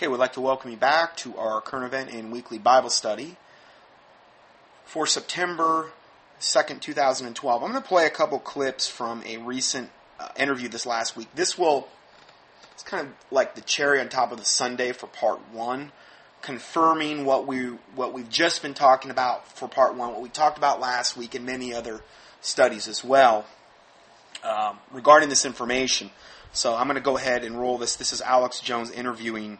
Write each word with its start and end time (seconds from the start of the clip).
Okay, 0.00 0.08
we'd 0.08 0.16
like 0.16 0.32
to 0.32 0.40
welcome 0.40 0.70
you 0.70 0.78
back 0.78 1.14
to 1.18 1.36
our 1.36 1.60
current 1.60 1.84
event 1.84 2.10
and 2.10 2.32
weekly 2.32 2.56
Bible 2.56 2.88
study 2.88 3.36
for 4.86 5.06
September 5.06 5.90
2nd, 6.40 6.80
2012. 6.80 7.62
I'm 7.62 7.70
going 7.70 7.82
to 7.82 7.86
play 7.86 8.06
a 8.06 8.10
couple 8.10 8.38
clips 8.38 8.88
from 8.88 9.22
a 9.26 9.36
recent 9.36 9.90
uh, 10.18 10.28
interview 10.38 10.70
this 10.70 10.86
last 10.86 11.18
week. 11.18 11.28
This 11.34 11.58
will, 11.58 11.86
it's 12.72 12.82
kind 12.82 13.08
of 13.08 13.12
like 13.30 13.56
the 13.56 13.60
cherry 13.60 14.00
on 14.00 14.08
top 14.08 14.32
of 14.32 14.38
the 14.38 14.44
sundae 14.46 14.92
for 14.92 15.06
part 15.06 15.38
one, 15.52 15.92
confirming 16.40 17.26
what, 17.26 17.46
we, 17.46 17.64
what 17.94 18.14
we've 18.14 18.30
just 18.30 18.62
been 18.62 18.72
talking 18.72 19.10
about 19.10 19.46
for 19.54 19.68
part 19.68 19.96
one, 19.96 20.12
what 20.12 20.22
we 20.22 20.30
talked 20.30 20.56
about 20.56 20.80
last 20.80 21.14
week, 21.14 21.34
and 21.34 21.44
many 21.44 21.74
other 21.74 22.00
studies 22.40 22.88
as 22.88 23.04
well 23.04 23.44
um, 24.44 24.78
regarding 24.92 25.28
this 25.28 25.44
information. 25.44 26.08
So 26.54 26.74
I'm 26.74 26.86
going 26.86 26.94
to 26.94 27.02
go 27.02 27.18
ahead 27.18 27.44
and 27.44 27.60
roll 27.60 27.76
this. 27.76 27.96
This 27.96 28.14
is 28.14 28.22
Alex 28.22 28.60
Jones 28.60 28.90
interviewing 28.90 29.58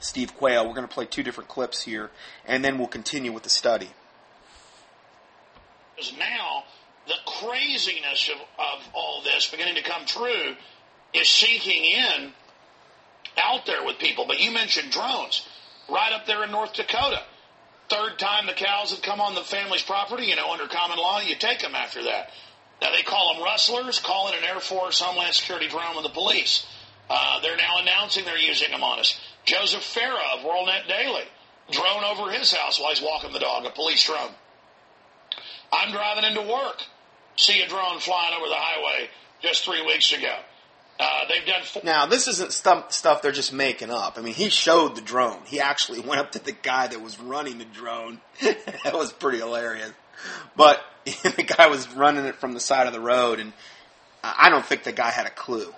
Steve 0.00 0.36
Quayle. 0.36 0.66
We're 0.66 0.74
going 0.74 0.88
to 0.88 0.92
play 0.92 1.06
two 1.06 1.22
different 1.22 1.48
clips 1.48 1.82
here, 1.82 2.10
and 2.46 2.64
then 2.64 2.78
we'll 2.78 2.88
continue 2.88 3.32
with 3.32 3.42
the 3.44 3.50
study. 3.50 3.90
Because 5.96 6.12
now 6.18 6.64
the 7.06 7.14
craziness 7.26 8.30
of, 8.34 8.40
of 8.40 8.88
all 8.94 9.22
this 9.22 9.50
beginning 9.50 9.76
to 9.76 9.82
come 9.82 10.04
true 10.06 10.56
is 11.14 11.28
sinking 11.28 11.84
in 11.84 12.32
out 13.42 13.66
there 13.66 13.84
with 13.84 13.98
people. 13.98 14.24
But 14.26 14.40
you 14.40 14.52
mentioned 14.52 14.90
drones 14.90 15.46
right 15.88 16.12
up 16.12 16.26
there 16.26 16.44
in 16.44 16.50
North 16.50 16.74
Dakota. 16.74 17.22
Third 17.88 18.18
time 18.18 18.46
the 18.46 18.52
cows 18.52 18.92
have 18.92 19.02
come 19.02 19.20
on 19.20 19.34
the 19.34 19.40
family's 19.42 19.82
property, 19.82 20.26
you 20.26 20.36
know, 20.36 20.52
under 20.52 20.68
common 20.68 20.98
law, 20.98 21.20
you 21.20 21.34
take 21.34 21.60
them 21.60 21.74
after 21.74 22.04
that. 22.04 22.30
Now 22.80 22.92
they 22.92 23.02
call 23.02 23.34
them 23.34 23.42
rustlers, 23.42 23.98
call 23.98 24.28
it 24.28 24.38
an 24.38 24.44
Air 24.44 24.60
Force 24.60 25.00
Homeland 25.00 25.34
Security 25.34 25.68
drone 25.68 25.96
with 25.96 26.04
the 26.04 26.10
police. 26.10 26.66
Uh, 27.10 27.40
they're 27.40 27.56
now 27.56 27.78
announcing 27.80 28.24
they're 28.24 28.38
using 28.38 28.70
them 28.70 28.84
on 28.84 29.00
us. 29.00 29.20
Joseph 29.50 29.82
Farah 29.82 30.38
of 30.38 30.44
WorldNet 30.44 30.86
Daily, 30.86 31.24
drone 31.72 32.04
over 32.04 32.30
his 32.30 32.52
house 32.52 32.78
while 32.78 32.90
he's 32.90 33.02
walking 33.02 33.32
the 33.32 33.40
dog, 33.40 33.66
a 33.66 33.70
police 33.70 34.04
drone. 34.06 34.30
I'm 35.72 35.90
driving 35.90 36.24
into 36.24 36.42
work, 36.42 36.80
see 37.36 37.60
a 37.60 37.68
drone 37.68 37.98
flying 37.98 38.32
over 38.36 38.46
the 38.46 38.54
highway 38.54 39.08
just 39.42 39.64
three 39.64 39.84
weeks 39.84 40.12
ago. 40.12 40.36
Uh, 41.00 41.24
they've 41.28 41.46
done. 41.46 41.62
Four- 41.64 41.82
now, 41.82 42.06
this 42.06 42.28
isn't 42.28 42.52
stuff, 42.52 42.92
stuff 42.92 43.22
they're 43.22 43.32
just 43.32 43.52
making 43.52 43.90
up. 43.90 44.18
I 44.18 44.20
mean, 44.20 44.34
he 44.34 44.50
showed 44.50 44.94
the 44.94 45.00
drone. 45.00 45.40
He 45.46 45.58
actually 45.58 45.98
went 46.08 46.20
up 46.20 46.32
to 46.32 46.38
the 46.38 46.52
guy 46.52 46.86
that 46.86 47.02
was 47.02 47.18
running 47.18 47.58
the 47.58 47.64
drone. 47.64 48.20
that 48.42 48.92
was 48.92 49.12
pretty 49.12 49.38
hilarious. 49.38 49.90
But 50.54 50.80
the 51.04 51.54
guy 51.56 51.66
was 51.66 51.92
running 51.92 52.24
it 52.26 52.36
from 52.36 52.52
the 52.52 52.60
side 52.60 52.86
of 52.86 52.92
the 52.92 53.00
road, 53.00 53.40
and 53.40 53.52
I 54.22 54.48
don't 54.48 54.64
think 54.64 54.84
the 54.84 54.92
guy 54.92 55.10
had 55.10 55.26
a 55.26 55.30
clue. 55.30 55.74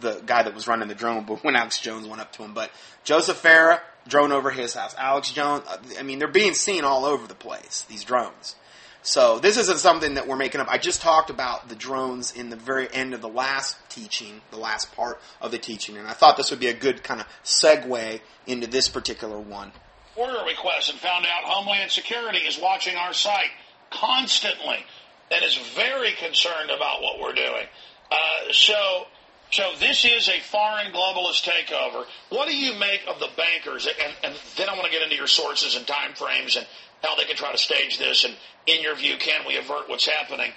The 0.00 0.22
guy 0.26 0.42
that 0.42 0.54
was 0.54 0.66
running 0.66 0.88
the 0.88 0.94
drone, 0.94 1.24
but 1.24 1.44
when 1.44 1.56
Alex 1.56 1.80
Jones 1.80 2.06
went 2.06 2.20
up 2.20 2.32
to 2.34 2.42
him, 2.42 2.54
but 2.54 2.70
Joseph 3.04 3.40
Farah 3.42 3.80
drone 4.08 4.32
over 4.32 4.50
his 4.50 4.74
house. 4.74 4.94
Alex 4.98 5.32
Jones, 5.32 5.64
uh, 5.68 5.76
I 5.98 6.02
mean, 6.02 6.18
they're 6.18 6.28
being 6.28 6.54
seen 6.54 6.84
all 6.84 7.04
over 7.04 7.26
the 7.26 7.34
place. 7.34 7.86
These 7.88 8.04
drones. 8.04 8.56
So 9.02 9.38
this 9.38 9.56
isn't 9.56 9.78
something 9.78 10.14
that 10.14 10.28
we're 10.28 10.36
making 10.36 10.60
up. 10.60 10.68
I 10.68 10.76
just 10.76 11.00
talked 11.00 11.30
about 11.30 11.68
the 11.68 11.74
drones 11.74 12.32
in 12.32 12.50
the 12.50 12.56
very 12.56 12.92
end 12.92 13.14
of 13.14 13.22
the 13.22 13.28
last 13.28 13.76
teaching, 13.88 14.42
the 14.50 14.58
last 14.58 14.94
part 14.94 15.20
of 15.40 15.52
the 15.52 15.58
teaching, 15.58 15.96
and 15.96 16.06
I 16.06 16.12
thought 16.12 16.36
this 16.36 16.50
would 16.50 16.60
be 16.60 16.68
a 16.68 16.74
good 16.74 17.02
kind 17.02 17.20
of 17.20 17.26
segue 17.42 18.20
into 18.46 18.66
this 18.66 18.88
particular 18.88 19.38
one. 19.38 19.72
Order 20.16 20.44
request 20.46 20.90
and 20.90 20.98
found 20.98 21.24
out 21.24 21.44
Homeland 21.44 21.90
Security 21.90 22.38
is 22.38 22.58
watching 22.60 22.96
our 22.96 23.14
site 23.14 23.50
constantly 23.90 24.84
and 25.30 25.44
is 25.44 25.56
very 25.74 26.12
concerned 26.12 26.70
about 26.70 27.00
what 27.00 27.20
we're 27.20 27.32
doing. 27.32 27.66
Uh, 28.10 28.52
so, 28.52 29.06
so 29.50 29.72
this 29.78 30.04
is 30.04 30.28
a 30.28 30.40
foreign 30.40 30.92
globalist 30.92 31.48
takeover. 31.48 32.04
What 32.28 32.48
do 32.48 32.56
you 32.56 32.78
make 32.78 33.02
of 33.08 33.18
the 33.18 33.28
bankers? 33.36 33.86
And, 33.86 34.14
and 34.22 34.34
then 34.56 34.68
I 34.68 34.74
want 34.74 34.86
to 34.86 34.90
get 34.90 35.02
into 35.02 35.16
your 35.16 35.26
sources 35.26 35.76
and 35.76 35.86
time 35.86 36.14
frames 36.14 36.56
and 36.56 36.66
how 37.02 37.16
they 37.16 37.24
can 37.24 37.36
try 37.36 37.52
to 37.52 37.58
stage 37.58 37.98
this. 37.98 38.24
And 38.24 38.34
in 38.66 38.82
your 38.82 38.94
view, 38.94 39.16
can 39.18 39.46
we 39.46 39.56
avert 39.56 39.88
what's 39.88 40.06
happening? 40.06 40.52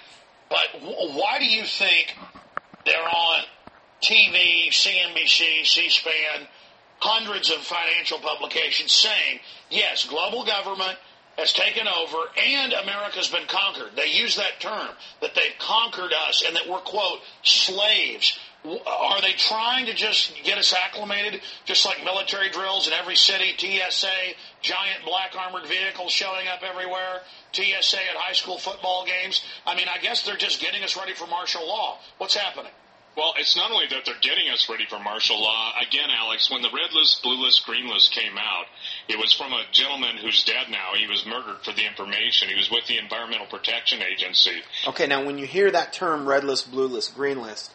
But 0.50 0.82
why 0.82 1.40
do 1.40 1.46
you 1.46 1.64
think 1.64 2.16
they're 2.86 2.96
on 2.96 3.44
TV, 4.02 4.70
CNBC, 4.70 5.66
C-SPAN, 5.66 6.48
hundreds 7.00 7.50
of 7.50 7.58
financial 7.58 8.20
publications 8.20 8.92
saying, 8.92 9.40
yes, 9.70 10.06
global 10.06 10.46
government– 10.46 10.98
has 11.38 11.52
taken 11.54 11.88
over 11.88 12.18
and 12.38 12.74
America's 12.74 13.28
been 13.28 13.48
conquered. 13.48 13.96
They 13.96 14.12
use 14.12 14.36
that 14.36 14.60
term, 14.60 14.90
that 15.22 15.34
they've 15.36 15.58
conquered 15.60 16.12
us 16.28 16.44
and 16.46 16.56
that 16.56 16.68
we're, 16.70 16.80
quote, 16.80 17.20
slaves. 17.44 18.38
Are 18.66 19.22
they 19.22 19.34
trying 19.34 19.88
to 19.88 19.94
just 19.94 20.34
get 20.44 20.58
us 20.58 20.74
acclimated, 20.74 21.42
just 21.66 21.86
like 21.86 22.04
military 22.06 22.50
drills 22.50 22.88
in 22.88 22.94
every 22.94 23.18
city, 23.18 23.54
TSA, 23.58 24.08
giant 24.62 25.04
black 25.06 25.36
armored 25.38 25.68
vehicles 25.68 26.14
showing 26.14 26.48
up 26.48 26.64
everywhere, 26.64 27.22
TSA 27.52 27.98
at 27.98 28.16
high 28.16 28.34
school 28.34 28.58
football 28.58 29.06
games? 29.06 29.44
I 29.68 29.76
mean, 29.76 29.88
I 29.94 30.02
guess 30.02 30.24
they're 30.24 30.38
just 30.38 30.62
getting 30.62 30.82
us 30.82 30.96
ready 30.96 31.14
for 31.14 31.28
martial 31.28 31.68
law. 31.68 31.98
What's 32.20 32.36
happening? 32.36 32.72
Well, 33.16 33.34
it's 33.38 33.56
not 33.56 33.70
only 33.70 33.86
that 33.88 34.06
they're 34.06 34.16
getting 34.22 34.50
us 34.50 34.68
ready 34.70 34.86
for 34.90 34.98
martial 34.98 35.40
law. 35.40 35.74
Again, 35.80 36.10
Alex, 36.10 36.50
when 36.50 36.64
the 36.64 36.70
red 36.70 36.94
list, 36.96 37.22
blue 37.22 37.44
list, 37.44 37.66
green 37.66 37.88
list 37.88 38.12
came 38.12 38.38
out, 38.38 38.66
it 39.08 39.20
was 39.20 39.34
from 39.34 39.54
a 39.54 39.64
gentleman 39.72 40.18
who's 40.18 40.44
dead 40.46 40.72
now. 40.72 40.92
He 40.98 41.06
was 41.06 41.24
murdered 41.26 41.64
for 41.64 41.74
the 41.74 41.86
information. 41.86 42.50
He 42.50 42.56
was 42.56 42.72
with 42.72 42.88
the 42.88 42.98
Environmental 42.98 43.46
Protection 43.46 44.02
Agency. 44.02 44.64
Okay, 44.88 45.06
now 45.06 45.24
when 45.24 45.38
you 45.38 45.46
hear 45.46 45.70
that 45.70 45.94
term 45.94 46.28
red 46.28 46.44
list, 46.44 46.72
blue 46.72 46.88
list, 46.88 47.14
green 47.14 47.40
list, 47.40 47.74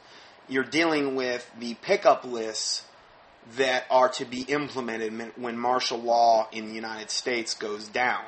you're 0.48 0.64
dealing 0.64 1.14
with 1.14 1.50
the 1.58 1.74
pickup 1.74 2.24
lists 2.24 2.84
that 3.56 3.84
are 3.90 4.08
to 4.10 4.24
be 4.24 4.42
implemented 4.42 5.32
when 5.36 5.56
martial 5.56 5.98
law 5.98 6.48
in 6.52 6.68
the 6.68 6.74
United 6.74 7.10
States 7.10 7.54
goes 7.54 7.88
down. 7.88 8.24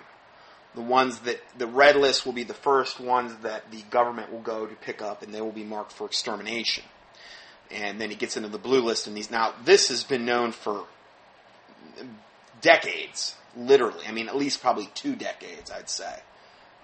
The 0.75 0.81
ones 0.81 1.19
that 1.21 1.41
the 1.59 1.67
red 1.67 1.97
list 1.97 2.25
will 2.25 2.33
be 2.33 2.45
the 2.45 2.55
first 2.55 3.01
ones 3.01 3.35
that 3.43 3.71
the 3.71 3.83
government 3.91 4.33
will 4.33 4.41
go 4.41 4.67
to 4.67 4.75
pick 4.77 5.03
up 5.03 5.23
and 5.23 5.35
they 5.35 5.41
will 5.41 5.53
be 5.53 5.65
marked 5.65 5.93
for 5.93 6.07
extermination. 6.07 6.85
And 7.71 8.01
then 8.01 8.11
he 8.11 8.17
gets 8.17 8.37
into 8.37 8.49
the 8.49 8.59
blue 8.59 8.83
list 8.83 9.07
and 9.07 9.17
these 9.17 9.31
now 9.31 9.53
this 9.65 9.89
has 9.89 10.05
been 10.05 10.25
known 10.25 10.53
for 10.53 10.87
decades 12.61 13.35
literally. 13.57 14.05
I 14.07 14.13
mean 14.13 14.29
at 14.29 14.37
least 14.37 14.61
probably 14.61 14.89
two 14.95 15.17
decades 15.17 15.71
i'd 15.71 15.91
say 15.91 16.21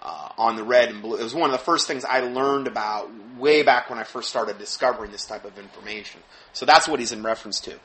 uh, 0.01 0.29
on 0.37 0.55
the 0.55 0.63
red 0.63 0.89
and 0.89 1.01
blue. 1.01 1.17
It 1.17 1.23
was 1.23 1.33
one 1.33 1.49
of 1.49 1.57
the 1.57 1.63
first 1.63 1.87
things 1.87 2.05
i 2.05 2.19
learned 2.19 2.67
about 2.67 3.09
way 3.37 3.63
back 3.63 3.89
when 3.89 3.99
i 3.99 4.03
first 4.03 4.29
started 4.29 4.57
discovering 4.57 5.11
this 5.11 5.25
type 5.25 5.45
of 5.45 5.57
information. 5.57 6.21
So 6.53 6.65
that's 6.65 6.87
what 6.87 6.99
he's 6.99 7.11
in 7.11 7.23
reference 7.23 7.59
to. 7.61 7.79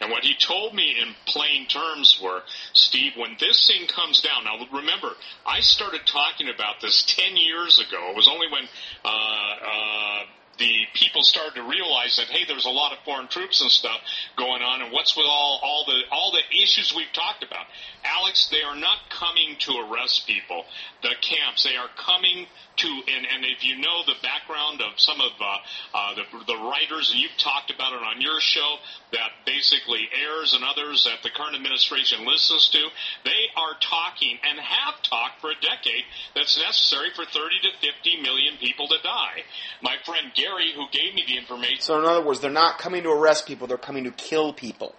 And 0.00 0.10
what 0.10 0.24
he 0.24 0.34
told 0.40 0.74
me 0.74 0.94
in 1.00 1.14
plain 1.26 1.66
terms 1.66 2.20
were, 2.22 2.40
Steve, 2.72 3.12
when 3.16 3.36
this 3.40 3.66
thing 3.66 3.86
comes 3.88 4.20
down, 4.20 4.44
now 4.44 4.64
remember, 4.72 5.10
I 5.46 5.60
started 5.60 6.02
talking 6.06 6.48
about 6.48 6.80
this 6.80 7.02
10 7.02 7.36
years 7.36 7.80
ago. 7.80 8.10
It 8.10 8.16
was 8.16 8.28
only 8.28 8.46
when 8.50 8.68
uh, 9.04 9.08
uh, 9.08 10.24
the 10.58 10.72
people 10.94 11.22
started 11.22 11.54
to 11.54 11.62
realize 11.62 12.16
that 12.16 12.26
hey, 12.26 12.44
there's 12.46 12.66
a 12.66 12.70
lot 12.70 12.92
of 12.92 12.98
foreign 13.04 13.28
troops 13.28 13.60
and 13.60 13.70
stuff 13.70 14.00
going 14.36 14.62
on, 14.62 14.82
and 14.82 14.92
what's 14.92 15.16
with 15.16 15.26
all 15.26 15.60
all 15.62 15.84
the 15.86 16.00
all 16.10 16.32
the 16.32 16.62
issues 16.62 16.92
we've 16.94 17.12
talked 17.12 17.42
about, 17.42 17.66
Alex? 18.04 18.48
They 18.50 18.62
are 18.62 18.76
not 18.76 18.98
coming 19.10 19.56
to 19.60 19.72
arrest 19.86 20.26
people. 20.26 20.64
The 21.02 21.14
camps 21.20 21.64
they 21.64 21.76
are 21.76 21.88
coming 21.96 22.46
to, 22.76 22.88
and, 22.88 23.26
and 23.26 23.44
if 23.44 23.64
you 23.64 23.76
know 23.76 24.02
the 24.06 24.16
background 24.22 24.80
of 24.80 24.98
some 24.98 25.20
of 25.20 25.32
uh, 25.40 25.56
uh, 25.94 26.14
the, 26.14 26.24
the 26.46 26.58
writers, 26.58 27.10
and 27.12 27.20
you've 27.20 27.36
talked 27.38 27.70
about 27.70 27.92
it 27.92 28.02
on 28.02 28.20
your 28.20 28.40
show, 28.40 28.76
that 29.12 29.30
basically 29.44 30.08
Ayers 30.16 30.54
and 30.54 30.64
others 30.64 31.04
that 31.04 31.22
the 31.22 31.30
current 31.30 31.54
administration 31.54 32.26
listens 32.26 32.68
to, 32.70 32.80
they 33.24 33.52
are 33.56 33.74
talking 33.80 34.38
and 34.48 34.58
have 34.58 35.02
talked 35.02 35.40
for 35.40 35.50
a 35.50 35.60
decade 35.60 36.04
that's 36.34 36.56
necessary 36.58 37.10
for 37.14 37.24
30 37.24 37.60
to 37.62 37.70
50 37.80 38.22
million 38.22 38.56
people 38.58 38.88
to 38.88 38.96
die. 39.02 39.44
My 39.82 39.96
friend 40.04 40.32
Gary, 40.34 40.72
who 40.74 40.86
gave 40.90 41.14
me 41.14 41.24
the 41.26 41.36
information. 41.36 41.80
So, 41.80 41.98
in 41.98 42.04
other 42.04 42.24
words, 42.24 42.40
they're 42.40 42.50
not 42.50 42.78
coming 42.78 43.02
to 43.04 43.10
arrest 43.10 43.46
people, 43.46 43.66
they're 43.66 43.76
coming 43.76 44.04
to 44.04 44.10
kill 44.10 44.52
people. 44.52 44.94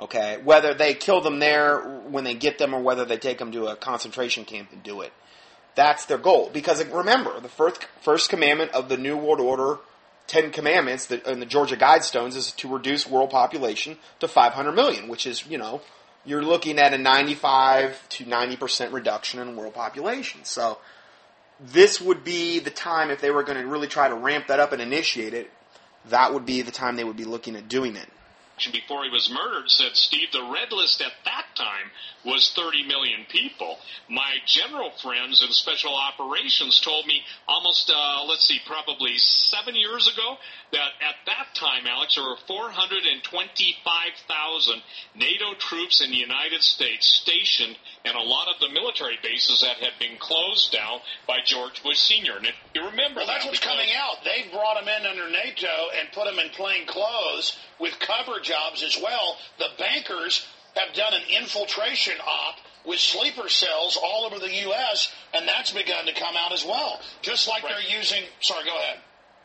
Okay? 0.00 0.40
Whether 0.42 0.74
they 0.74 0.94
kill 0.94 1.20
them 1.20 1.38
there 1.38 1.78
when 2.08 2.24
they 2.24 2.34
get 2.34 2.58
them 2.58 2.74
or 2.74 2.82
whether 2.82 3.04
they 3.04 3.18
take 3.18 3.38
them 3.38 3.52
to 3.52 3.66
a 3.66 3.76
concentration 3.76 4.44
camp 4.44 4.72
and 4.72 4.82
do 4.82 5.02
it. 5.02 5.12
That's 5.74 6.04
their 6.04 6.18
goal. 6.18 6.50
Because 6.52 6.84
remember, 6.86 7.38
the 7.40 7.48
first, 7.48 7.86
first 8.02 8.30
commandment 8.30 8.72
of 8.72 8.88
the 8.88 8.96
New 8.96 9.16
World 9.16 9.40
Order 9.40 9.78
Ten 10.26 10.50
Commandments 10.50 11.06
that, 11.06 11.26
in 11.26 11.40
the 11.40 11.46
Georgia 11.46 11.76
Guidestones 11.76 12.36
is 12.36 12.52
to 12.52 12.68
reduce 12.68 13.08
world 13.08 13.30
population 13.30 13.98
to 14.20 14.28
500 14.28 14.72
million, 14.72 15.08
which 15.08 15.26
is, 15.26 15.46
you 15.46 15.58
know, 15.58 15.80
you're 16.24 16.42
looking 16.42 16.78
at 16.78 16.92
a 16.92 16.98
95 16.98 18.08
to 18.10 18.24
90% 18.24 18.92
reduction 18.92 19.40
in 19.40 19.56
world 19.56 19.74
population. 19.74 20.44
So 20.44 20.78
this 21.58 22.00
would 22.00 22.24
be 22.24 22.58
the 22.60 22.70
time 22.70 23.10
if 23.10 23.20
they 23.20 23.30
were 23.30 23.42
going 23.42 23.58
to 23.58 23.66
really 23.66 23.88
try 23.88 24.08
to 24.08 24.14
ramp 24.14 24.46
that 24.48 24.60
up 24.60 24.72
and 24.72 24.80
initiate 24.80 25.34
it, 25.34 25.50
that 26.06 26.32
would 26.32 26.46
be 26.46 26.62
the 26.62 26.70
time 26.70 26.96
they 26.96 27.04
would 27.04 27.16
be 27.16 27.24
looking 27.24 27.56
at 27.56 27.68
doing 27.68 27.96
it. 27.96 28.08
Before 28.72 29.04
he 29.04 29.10
was 29.10 29.30
murdered 29.30 29.70
said, 29.70 29.96
Steve, 29.96 30.32
the 30.32 30.50
red 30.52 30.72
list 30.72 31.00
at 31.00 31.12
that 31.24 31.46
time 31.56 31.90
was 32.24 32.52
30 32.54 32.86
million 32.86 33.26
people. 33.28 33.78
My 34.08 34.36
general 34.46 34.92
friends 35.02 35.42
in 35.42 35.50
special 35.50 35.96
operations 35.96 36.80
told 36.80 37.04
me 37.06 37.24
almost, 37.48 37.90
uh, 37.90 38.24
let's 38.28 38.46
see, 38.46 38.60
probably 38.66 39.18
seven 39.18 39.74
years 39.74 40.06
ago 40.06 40.38
that 40.72 40.92
at 41.00 41.16
that 41.26 41.54
time, 41.54 41.86
Alex, 41.86 42.14
there 42.14 42.24
were 42.24 42.36
425,000 42.46 44.82
NATO 45.16 45.54
troops 45.58 46.00
in 46.00 46.10
the 46.10 46.16
United 46.16 46.62
States 46.62 47.06
stationed 47.06 47.76
in 48.04 48.14
a 48.14 48.22
lot 48.22 48.46
of 48.48 48.60
the 48.60 48.68
military 48.68 49.18
bases 49.22 49.62
that 49.62 49.78
had 49.78 49.98
been 49.98 50.18
closed 50.18 50.70
down 50.72 51.00
by 51.26 51.38
George 51.44 51.82
Bush 51.82 51.98
Sr. 51.98 52.36
And 52.36 52.46
if 52.46 52.54
you 52.74 52.84
remember 52.86 53.20
well, 53.20 53.26
that's 53.26 53.44
that 53.44 53.50
what's 53.50 53.60
coming 53.60 53.88
out. 53.96 54.22
They 54.24 54.44
brought 54.50 54.78
them 54.78 54.88
in 54.88 55.06
under 55.06 55.30
NATO 55.30 55.90
and 55.98 56.12
put 56.12 56.26
them 56.26 56.38
in 56.38 56.50
plain 56.50 56.86
clothes 56.86 57.56
with 57.78 57.98
cover 57.98 58.38
jobs 58.42 58.82
as 58.82 58.98
well. 59.02 59.36
The 59.58 59.68
bankers 59.78 60.46
have 60.76 60.94
done 60.94 61.14
an 61.14 61.22
infiltration 61.40 62.14
op 62.20 62.56
with 62.84 62.98
sleeper 62.98 63.48
cells 63.48 63.98
all 64.02 64.24
over 64.24 64.38
the 64.38 64.52
U.S., 64.66 65.12
and 65.34 65.46
that's 65.48 65.72
begun 65.72 66.06
to 66.06 66.12
come 66.14 66.34
out 66.36 66.52
as 66.52 66.64
well. 66.64 67.00
Just 67.22 67.48
like 67.48 67.62
right. 67.62 67.74
they're 67.74 67.98
using. 67.98 68.22
Sorry, 68.40 68.64
go 68.64 68.76
ahead. 68.76 68.98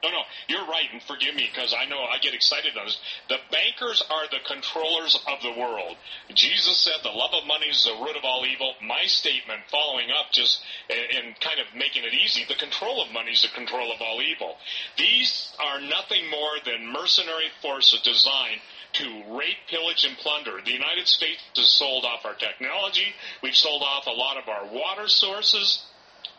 No, 0.04 0.10
no, 0.10 0.22
you're 0.48 0.68
right, 0.68 0.86
and 0.94 1.02
forgive 1.02 1.34
me 1.34 1.50
because 1.52 1.74
I 1.74 1.86
know 1.86 1.98
I 1.98 2.20
get 2.20 2.36
excited 2.36 2.78
on 2.78 2.86
this. 2.86 3.00
The 3.30 3.38
bankers 3.52 4.04
are 4.12 4.28
the 4.30 4.46
controllers 4.46 5.18
of 5.28 5.42
the 5.42 5.60
world. 5.60 5.98
Jesus 6.36 6.78
said 6.78 7.02
the 7.02 7.10
love 7.10 7.34
of 7.34 7.48
money 7.48 7.66
is 7.66 7.84
the 7.84 7.98
root 8.04 8.16
of 8.16 8.24
all 8.24 8.46
evil. 8.46 8.76
My 8.82 9.06
statement, 9.06 9.62
following 9.72 10.10
up 10.12 10.32
just 10.32 10.62
and 10.90 11.40
kind 11.40 11.60
of 11.60 11.66
making 11.76 12.04
it 12.04 12.14
easy, 12.14 12.46
the 12.48 12.56
control 12.56 13.02
of 13.02 13.12
money 13.12 13.32
is 13.32 13.42
the 13.42 13.48
control 13.56 13.92
of 13.92 14.00
all 14.00 14.22
evil. 14.22 14.58
These 14.98 15.52
are 15.60 15.82
nothing 15.82 16.30
more 16.30 16.62
than 16.64 16.94
mercenary 16.94 17.50
forces 17.64 18.00
designed 18.02 18.62
to 18.98 19.38
rape, 19.38 19.58
pillage, 19.70 20.06
and 20.06 20.18
plunder. 20.18 20.60
The 20.64 20.72
United 20.72 21.08
States 21.08 21.42
has 21.56 21.70
sold 21.70 22.06
off 22.06 22.26
our 22.26 22.34
technology. 22.34 23.14
We've 23.44 23.56
sold 23.56 23.84
off 23.84 24.08
a 24.08 24.12
lot 24.12 24.38
of 24.38 24.48
our 24.48 24.66
water 24.66 25.08
sources. 25.08 25.84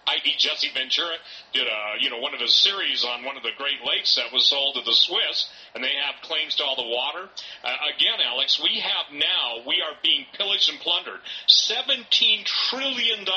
I.e. 0.09 0.35
Jesse 0.39 0.71
Ventura 0.73 1.17
did 1.53 1.67
a, 1.67 1.81
you 2.01 2.09
know, 2.09 2.19
one 2.19 2.33
of 2.33 2.41
his 2.41 2.55
series 2.55 3.05
on 3.05 3.25
one 3.25 3.37
of 3.37 3.43
the 3.43 3.53
Great 3.57 3.85
Lakes 3.85 4.17
that 4.17 4.33
was 4.33 4.49
sold 4.49 4.77
to 4.77 4.83
the 4.83 4.97
Swiss, 4.97 5.49
and 5.75 5.85
they 5.85 5.93
have 6.01 6.25
claims 6.25 6.57
to 6.57 6.65
all 6.65 6.77
the 6.77 6.89
water. 6.89 7.29
Uh, 7.63 7.77
again, 7.93 8.17
Alex, 8.25 8.61
we 8.63 8.81
have 8.81 9.13
now, 9.13 9.61
we 9.69 9.85
are 9.85 9.97
being 10.03 10.25
pillaged 10.33 10.71
and 10.71 10.81
plundered. 10.81 11.21
$17 11.49 12.09
trillion 12.45 13.29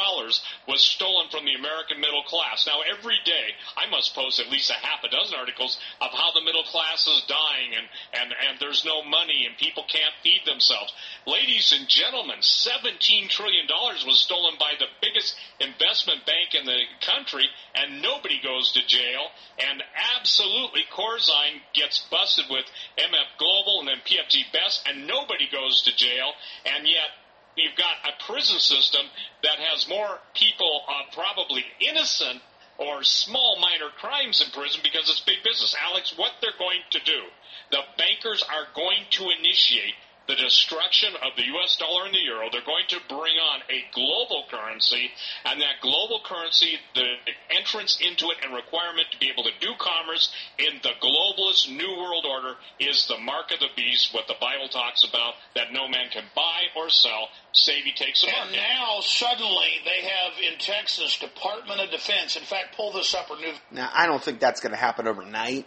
was 0.67 0.81
stolen 0.81 1.27
from 1.29 1.43
the 1.43 1.59
American 1.59 1.99
middle 1.99 2.23
class. 2.23 2.63
Now, 2.65 2.79
every 2.87 3.19
day, 3.25 3.51
I 3.75 3.89
must 3.91 4.15
post 4.15 4.39
at 4.39 4.49
least 4.49 4.71
a 4.71 4.79
half 4.79 5.03
a 5.03 5.11
dozen 5.11 5.35
articles 5.35 5.77
of 5.99 6.11
how 6.11 6.31
the 6.31 6.45
middle 6.45 6.63
class 6.63 7.03
is 7.07 7.21
dying 7.27 7.75
and, 7.75 7.87
and, 8.15 8.31
and 8.31 8.59
there's 8.59 8.85
no 8.85 9.03
money 9.03 9.43
and 9.43 9.57
people 9.57 9.83
can't 9.91 10.15
feed 10.23 10.41
themselves. 10.45 10.93
Ladies 11.27 11.75
and 11.75 11.87
gentlemen, 11.87 12.39
$17 12.39 13.27
trillion 13.29 13.67
was 14.07 14.23
stolen 14.23 14.55
by 14.59 14.73
the 14.79 14.87
biggest 15.01 15.35
investment 15.59 16.25
bank 16.25 16.55
in 16.55 16.60
the 16.65 16.79
country, 17.05 17.45
and 17.75 18.01
nobody 18.01 18.39
goes 18.43 18.71
to 18.73 18.85
jail. 18.85 19.29
And 19.59 19.83
absolutely, 20.17 20.81
Corzine 20.91 21.61
gets 21.73 22.05
busted 22.11 22.45
with 22.49 22.65
MF 22.97 23.29
Global 23.37 23.79
and 23.79 23.87
then 23.87 24.01
PFG 24.05 24.51
Best, 24.53 24.87
and 24.87 25.07
nobody 25.07 25.47
goes 25.51 25.81
to 25.83 25.95
jail. 25.95 26.33
And 26.65 26.87
yet, 26.87 27.11
you've 27.55 27.77
got 27.77 27.95
a 28.05 28.23
prison 28.25 28.59
system 28.59 29.05
that 29.43 29.59
has 29.59 29.87
more 29.87 30.19
people 30.33 30.81
uh, 30.87 31.13
probably 31.13 31.65
innocent 31.79 32.41
or 32.77 33.03
small 33.03 33.59
minor 33.59 33.91
crimes 33.99 34.41
in 34.41 34.49
prison 34.51 34.81
because 34.83 35.09
it's 35.09 35.21
big 35.21 35.43
business. 35.43 35.75
Alex, 35.85 36.13
what 36.17 36.31
they're 36.41 36.57
going 36.57 36.81
to 36.91 36.99
do, 37.05 37.21
the 37.69 37.81
bankers 37.97 38.43
are 38.43 38.67
going 38.73 39.05
to 39.11 39.29
initiate 39.37 39.93
the 40.27 40.35
destruction 40.35 41.13
of 41.15 41.35
the 41.35 41.43
U.S. 41.57 41.77
dollar 41.77 42.05
and 42.05 42.13
the 42.13 42.23
euro. 42.23 42.47
They're 42.51 42.65
going 42.65 42.87
to 42.89 42.99
bring 43.09 43.35
on 43.35 43.59
a 43.69 43.83
global 43.93 44.45
currency, 44.49 45.11
and 45.45 45.59
that 45.61 45.81
global 45.81 46.21
currency, 46.23 46.77
the 46.95 47.09
entrance 47.57 47.97
into 47.99 48.29
it 48.29 48.37
and 48.43 48.53
requirement 48.53 49.07
to 49.11 49.19
be 49.19 49.29
able 49.29 49.43
to 49.43 49.55
do 49.59 49.73
commerce 49.79 50.31
in 50.59 50.79
the 50.83 50.93
globalist 51.01 51.69
new 51.69 51.97
world 51.97 52.25
order 52.29 52.55
is 52.79 53.07
the 53.07 53.17
mark 53.17 53.51
of 53.51 53.59
the 53.59 53.73
beast, 53.75 54.13
what 54.13 54.27
the 54.27 54.37
Bible 54.39 54.69
talks 54.69 55.03
about, 55.03 55.33
that 55.55 55.73
no 55.73 55.87
man 55.87 56.09
can 56.11 56.23
buy 56.35 56.69
or 56.75 56.89
sell 56.89 57.29
save 57.53 57.83
he 57.83 57.91
takes 57.91 58.21
the 58.21 58.29
and 58.29 58.51
now 58.53 58.99
suddenly 59.01 59.67
they 59.83 60.07
have 60.07 60.33
in 60.39 60.57
Texas 60.57 61.17
Department 61.17 61.81
of 61.81 61.91
Defense. 61.91 62.35
In 62.35 62.43
fact, 62.43 62.75
pull 62.75 62.93
this 62.93 63.13
up 63.13 63.29
or 63.29 63.37
new. 63.37 63.51
Now 63.71 63.89
I 63.93 64.05
don't 64.07 64.23
think 64.23 64.39
that's 64.39 64.61
going 64.61 64.71
to 64.71 64.77
happen 64.77 65.07
overnight. 65.07 65.65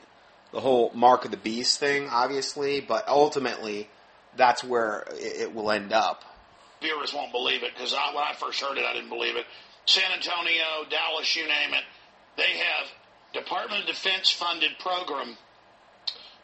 The 0.52 0.60
whole 0.60 0.92
mark 0.94 1.24
of 1.24 1.30
the 1.30 1.36
beast 1.36 1.80
thing, 1.80 2.08
obviously, 2.08 2.80
but 2.80 3.08
ultimately 3.08 3.88
that's 4.36 4.64
where 4.64 5.04
it 5.14 5.54
will 5.54 5.70
end 5.70 5.92
up. 5.92 6.24
Viewers 6.80 7.14
won't 7.14 7.32
believe 7.32 7.62
it 7.62 7.72
because 7.74 7.92
when 7.92 8.22
I 8.22 8.34
first 8.38 8.60
heard 8.60 8.76
it, 8.78 8.84
I 8.84 8.92
didn't 8.92 9.08
believe 9.08 9.36
it. 9.36 9.46
San 9.86 10.10
Antonio, 10.12 10.84
Dallas, 10.90 11.36
you 11.36 11.46
name 11.46 11.72
it, 11.72 11.84
they 12.36 12.58
have 12.58 12.88
Department 13.32 13.82
of 13.82 13.86
Defense 13.86 14.30
funded 14.30 14.72
program 14.78 15.36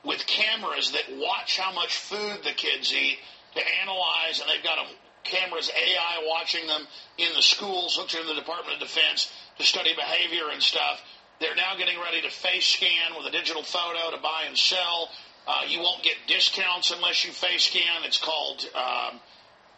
with 0.04 0.26
cameras 0.26 0.92
that 0.92 1.16
watch 1.16 1.58
how 1.58 1.72
much 1.72 1.96
food 1.96 2.38
the 2.42 2.52
kids 2.52 2.92
eat 2.92 3.19
to 3.54 3.60
analyze, 3.82 4.40
and 4.40 4.48
they've 4.48 4.64
got 4.64 4.76
them, 4.76 4.94
cameras, 5.25 5.70
AI 5.70 6.25
watching 6.26 6.66
them 6.66 6.87
in 7.19 7.28
the 7.34 7.42
schools, 7.42 7.96
hooked 7.96 8.14
in 8.14 8.26
the 8.26 8.34
Department 8.34 8.81
of 8.81 8.88
Defense 8.88 9.31
to 9.58 9.64
study 9.64 9.94
behavior 9.94 10.50
and 10.52 10.62
stuff. 10.62 11.02
They're 11.40 11.56
now 11.56 11.76
getting 11.76 11.98
ready 12.00 12.22
to 12.22 12.31
face 12.31 12.66
scan 12.66 13.16
with 13.16 13.26
a 13.26 13.31
digital 13.31 13.62
photo 13.62 14.14
to 14.14 14.22
buy 14.22 14.44
and 14.46 14.56
sell. 14.56 15.08
Uh, 15.50 15.62
you 15.67 15.81
won't 15.81 16.00
get 16.05 16.14
discounts 16.29 16.93
unless 16.93 17.25
you 17.25 17.32
face 17.32 17.64
scan. 17.64 18.05
It's 18.05 18.19
called 18.19 18.64
um, 18.73 19.19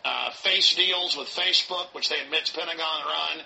uh, 0.05 0.31
face 0.33 0.75
deals 0.75 1.17
with 1.17 1.29
Facebook, 1.29 1.95
which 1.95 2.11
they 2.11 2.21
admit's 2.21 2.51
Pentagon 2.51 2.77
run. 3.07 3.45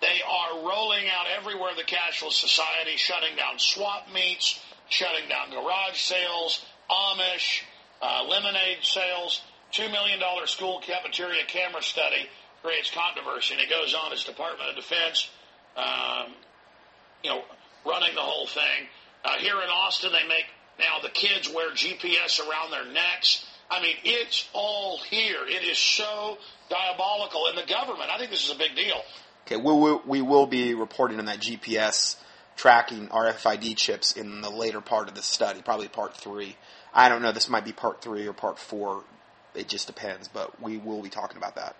They 0.00 0.20
are 0.22 0.64
rolling 0.64 1.06
out 1.08 1.26
everywhere 1.36 1.72
the 1.76 1.82
cashless 1.82 2.34
society, 2.34 2.96
shutting 2.96 3.34
down 3.34 3.58
swap 3.58 4.06
meets, 4.14 4.60
shutting 4.88 5.28
down 5.28 5.50
garage 5.50 5.98
sales, 5.98 6.64
Amish, 6.88 7.62
uh, 8.00 8.24
lemonade 8.28 8.78
sales. 8.82 9.42
$2 9.72 9.90
million 9.90 10.20
school 10.46 10.80
cafeteria 10.86 11.42
camera 11.48 11.82
study 11.82 12.28
creates 12.62 12.92
controversy. 12.92 13.54
And 13.54 13.62
it 13.62 13.68
goes 13.68 13.92
on 13.92 14.12
as 14.12 14.22
Department 14.22 14.70
of 14.70 14.76
Defense, 14.76 15.28
um, 15.76 16.32
you 17.24 17.30
know, 17.30 17.42
running 17.84 18.14
the 18.14 18.20
whole 18.20 18.46
thing. 18.46 18.86
Uh, 19.24 19.38
here 19.38 19.56
in 19.56 19.68
Austin, 19.68 20.12
they 20.12 20.28
make 20.28 20.46
now 20.78 20.98
the 21.02 21.08
kids 21.08 21.48
wear 21.48 21.70
GPS 21.70 22.40
around 22.40 22.70
their 22.70 22.84
necks. 22.92 23.44
I 23.70 23.82
mean, 23.82 23.96
it's 24.04 24.48
all 24.52 24.98
here. 24.98 25.44
It 25.46 25.64
is 25.64 25.78
so 25.78 26.38
diabolical. 26.70 27.46
And 27.48 27.58
the 27.58 27.66
government, 27.66 28.10
I 28.10 28.18
think 28.18 28.30
this 28.30 28.44
is 28.44 28.54
a 28.54 28.58
big 28.58 28.76
deal. 28.76 29.00
Okay, 29.46 29.56
we 29.56 29.62
will, 29.62 30.02
we 30.06 30.22
will 30.22 30.46
be 30.46 30.74
reporting 30.74 31.18
on 31.18 31.26
that 31.26 31.40
GPS 31.40 32.16
tracking 32.56 33.08
RFID 33.08 33.76
chips 33.76 34.12
in 34.12 34.40
the 34.40 34.50
later 34.50 34.80
part 34.80 35.08
of 35.08 35.14
the 35.14 35.22
study, 35.22 35.62
probably 35.62 35.88
part 35.88 36.16
three. 36.16 36.56
I 36.92 37.08
don't 37.08 37.22
know. 37.22 37.32
This 37.32 37.48
might 37.48 37.64
be 37.64 37.72
part 37.72 38.00
three 38.00 38.26
or 38.26 38.32
part 38.32 38.58
four. 38.58 39.04
It 39.54 39.68
just 39.68 39.86
depends, 39.86 40.28
but 40.28 40.60
we 40.60 40.78
will 40.78 41.02
be 41.02 41.08
talking 41.08 41.36
about 41.36 41.56
that. 41.56 41.76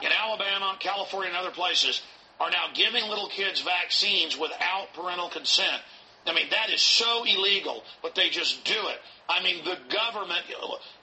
In 0.00 0.08
Alabama, 0.12 0.76
California, 0.80 1.28
and 1.28 1.36
other 1.36 1.50
places 1.50 2.02
are 2.40 2.50
now 2.50 2.66
giving 2.74 3.08
little 3.08 3.28
kids 3.28 3.60
vaccines 3.60 4.38
without 4.38 4.88
parental 4.94 5.28
consent. 5.28 5.82
I 6.26 6.34
mean, 6.34 6.50
that 6.50 6.70
is 6.70 6.82
so 6.82 7.24
illegal, 7.24 7.82
but 8.02 8.14
they 8.14 8.28
just 8.28 8.64
do 8.64 8.74
it. 8.74 8.98
I 9.28 9.42
mean, 9.42 9.64
the 9.64 9.78
government 9.94 10.42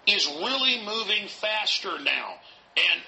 is 0.07 0.27
really 0.27 0.83
moving 0.85 1.27
faster 1.27 1.99
now. 2.03 2.35
And 2.77 3.01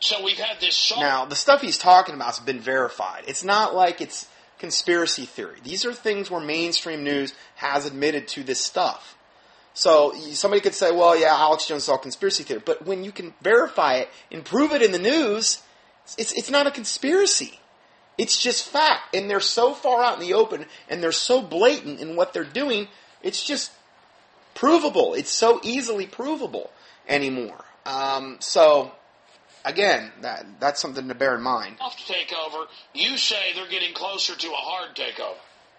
so 0.00 0.22
we've 0.22 0.38
had 0.38 0.60
this. 0.60 0.76
So- 0.76 1.00
now, 1.00 1.24
the 1.24 1.36
stuff 1.36 1.62
he's 1.62 1.78
talking 1.78 2.14
about 2.14 2.26
has 2.26 2.40
been 2.40 2.60
verified. 2.60 3.24
It's 3.26 3.44
not 3.44 3.74
like 3.74 4.00
it's 4.00 4.26
conspiracy 4.58 5.24
theory. 5.24 5.58
These 5.62 5.84
are 5.84 5.92
things 5.92 6.30
where 6.30 6.40
mainstream 6.40 7.04
news 7.04 7.34
has 7.56 7.86
admitted 7.86 8.28
to 8.28 8.42
this 8.42 8.60
stuff. 8.60 9.16
So 9.74 10.14
somebody 10.32 10.62
could 10.62 10.74
say, 10.74 10.90
well, 10.90 11.18
yeah, 11.18 11.34
Alex 11.34 11.68
Jones 11.68 11.82
is 11.82 11.88
all 11.90 11.98
conspiracy 11.98 12.44
theory. 12.44 12.62
But 12.64 12.86
when 12.86 13.04
you 13.04 13.12
can 13.12 13.34
verify 13.42 13.96
it 13.96 14.08
and 14.32 14.42
prove 14.42 14.72
it 14.72 14.80
in 14.80 14.90
the 14.90 14.98
news, 14.98 15.62
it's, 16.16 16.32
it's 16.32 16.50
not 16.50 16.66
a 16.66 16.70
conspiracy. 16.70 17.60
It's 18.18 18.40
just 18.40 18.68
fact. 18.68 19.14
And 19.14 19.28
they're 19.28 19.40
so 19.40 19.74
far 19.74 20.02
out 20.02 20.14
in 20.14 20.20
the 20.20 20.34
open 20.34 20.66
and 20.88 21.02
they're 21.02 21.12
so 21.12 21.42
blatant 21.42 22.00
in 22.00 22.16
what 22.16 22.32
they're 22.32 22.44
doing, 22.44 22.88
it's 23.22 23.44
just 23.44 23.72
provable. 24.54 25.14
It's 25.14 25.30
so 25.30 25.60
easily 25.62 26.06
provable 26.06 26.70
anymore. 27.08 27.64
Um, 27.84 28.36
so, 28.40 28.92
again, 29.64 30.10
that 30.22 30.46
that's 30.58 30.80
something 30.80 31.08
to 31.08 31.14
bear 31.14 31.36
in 31.36 31.42
mind. 31.42 31.76
Off 31.80 31.96
takeover, 31.98 32.66
you 32.94 33.16
say 33.16 33.52
they're 33.54 33.68
getting 33.68 33.94
closer 33.94 34.34
to 34.34 34.48
a 34.48 34.56
hard 34.56 34.96
takeover. 34.96 35.36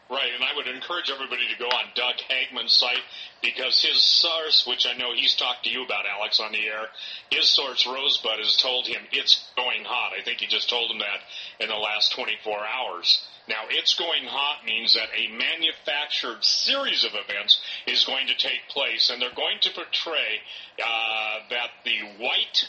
Right, 0.09 0.31
and 0.33 0.41
I 0.41 0.55
would 0.55 0.67
encourage 0.67 1.11
everybody 1.11 1.49
to 1.51 1.59
go 1.59 1.67
on 1.67 1.91
Doug 1.93 2.15
Hagmann's 2.29 2.71
site 2.71 3.03
because 3.41 3.83
his 3.83 4.01
source, 4.01 4.65
which 4.65 4.87
I 4.87 4.97
know 4.97 5.13
he's 5.13 5.35
talked 5.35 5.65
to 5.65 5.69
you 5.69 5.83
about, 5.83 6.05
Alex, 6.05 6.39
on 6.39 6.53
the 6.53 6.65
air, 6.65 6.87
his 7.29 7.49
source, 7.49 7.85
Rosebud, 7.85 8.39
has 8.39 8.55
told 8.55 8.87
him 8.87 9.01
it's 9.11 9.43
going 9.57 9.83
hot. 9.83 10.13
I 10.17 10.23
think 10.23 10.39
he 10.39 10.47
just 10.47 10.69
told 10.69 10.91
him 10.91 10.99
that 10.99 11.19
in 11.59 11.67
the 11.67 11.75
last 11.75 12.13
24 12.13 12.55
hours. 12.55 13.21
Now, 13.49 13.63
it's 13.69 13.95
going 13.95 14.23
hot 14.25 14.65
means 14.65 14.93
that 14.93 15.09
a 15.13 15.27
manufactured 15.27 16.41
series 16.41 17.03
of 17.03 17.11
events 17.13 17.59
is 17.85 18.05
going 18.05 18.27
to 18.27 18.35
take 18.35 18.67
place, 18.69 19.09
and 19.09 19.21
they're 19.21 19.35
going 19.35 19.59
to 19.61 19.71
portray 19.71 20.39
uh, 20.81 21.39
that 21.49 21.69
the 21.83 22.23
white 22.23 22.65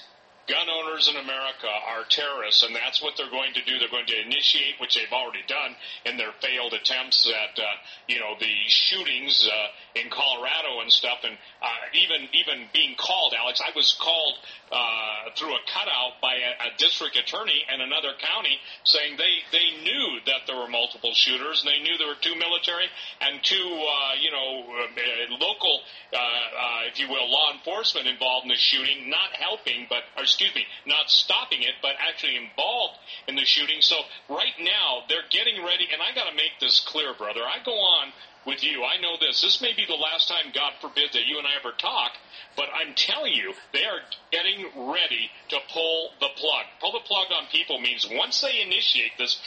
gun 0.48 0.68
owners 0.68 1.08
in 1.08 1.16
America 1.16 1.68
are 1.68 2.04
terrorists, 2.08 2.64
and 2.64 2.74
that's 2.74 3.02
what 3.02 3.14
they're 3.16 3.30
going 3.30 3.52
to 3.54 3.64
do. 3.64 3.78
They're 3.78 3.92
going 3.92 4.06
to 4.08 4.20
initiate, 4.20 4.80
which 4.80 4.96
they've 4.96 5.12
already 5.12 5.44
done 5.46 5.76
in 6.04 6.16
their 6.16 6.32
failed 6.40 6.72
attempts 6.72 7.28
at, 7.28 7.58
uh, 7.58 7.64
you 8.08 8.18
know, 8.18 8.34
the 8.40 8.54
shootings 8.66 9.48
uh, 9.48 10.00
in 10.00 10.10
Colorado 10.10 10.80
and 10.80 10.90
stuff, 10.92 11.20
and 11.24 11.36
uh, 11.62 11.66
even 11.94 12.28
even 12.32 12.66
being 12.72 12.96
called, 12.96 13.34
Alex. 13.38 13.60
I 13.60 13.76
was 13.76 13.96
called 14.00 14.34
uh, 14.72 15.32
through 15.36 15.52
a 15.52 15.62
cutout 15.68 16.20
by 16.20 16.34
a, 16.34 16.68
a 16.68 16.76
district 16.78 17.16
attorney 17.16 17.60
in 17.72 17.80
another 17.80 18.12
county 18.18 18.56
saying 18.84 19.16
they 19.16 19.44
they 19.52 19.82
knew 19.84 20.20
that 20.26 20.46
there 20.46 20.56
were 20.56 20.68
multiple 20.68 21.12
shooters, 21.14 21.64
and 21.64 21.68
they 21.68 21.80
knew 21.82 21.98
there 21.98 22.08
were 22.08 22.20
two 22.20 22.36
military 22.36 22.88
and 23.20 23.42
two, 23.42 23.56
uh, 23.56 24.12
you 24.20 24.30
know, 24.30 24.64
uh, 24.64 25.36
local, 25.40 25.80
uh, 26.12 26.16
uh, 26.16 26.90
if 26.90 26.98
you 26.98 27.08
will, 27.08 27.30
law 27.30 27.52
enforcement 27.52 28.06
involved 28.06 28.44
in 28.44 28.50
the 28.50 28.56
shooting, 28.56 29.10
not 29.10 29.34
helping, 29.34 29.86
but 29.88 30.04
or 30.16 30.26
excuse 30.38 30.54
me, 30.54 30.66
not 30.86 31.10
stopping 31.10 31.62
it, 31.62 31.74
but 31.82 31.98
actually 31.98 32.36
involved 32.36 32.94
in 33.26 33.34
the 33.34 33.44
shooting. 33.44 33.80
So 33.80 33.96
right 34.28 34.54
now 34.60 35.02
they're 35.08 35.26
getting 35.30 35.64
ready, 35.64 35.88
and 35.92 36.00
I 36.00 36.14
got 36.14 36.30
to 36.30 36.36
make 36.36 36.54
this 36.60 36.78
clear, 36.78 37.12
brother. 37.12 37.42
I 37.42 37.58
go 37.64 37.72
on 37.74 38.12
with 38.46 38.62
you. 38.62 38.84
I 38.84 39.00
know 39.02 39.18
this. 39.18 39.42
This 39.42 39.60
may 39.60 39.74
be 39.74 39.84
the 39.84 39.98
last 39.98 40.28
time, 40.28 40.52
God 40.54 40.72
forbid, 40.80 41.10
that 41.12 41.26
you 41.26 41.38
and 41.38 41.46
I 41.46 41.58
ever 41.58 41.74
talk, 41.76 42.12
but 42.56 42.66
I'm 42.70 42.94
telling 42.94 43.34
you, 43.34 43.52
they 43.72 43.84
are 43.84 43.98
getting 44.30 44.64
ready 44.88 45.28
to 45.50 45.58
pull 45.72 46.10
the 46.20 46.30
plug. 46.36 46.64
Pull 46.80 46.92
the 46.92 47.04
plug 47.04 47.26
on 47.34 47.50
people 47.50 47.80
means 47.80 48.06
once 48.10 48.40
they 48.40 48.62
initiate 48.62 49.18
this, 49.18 49.40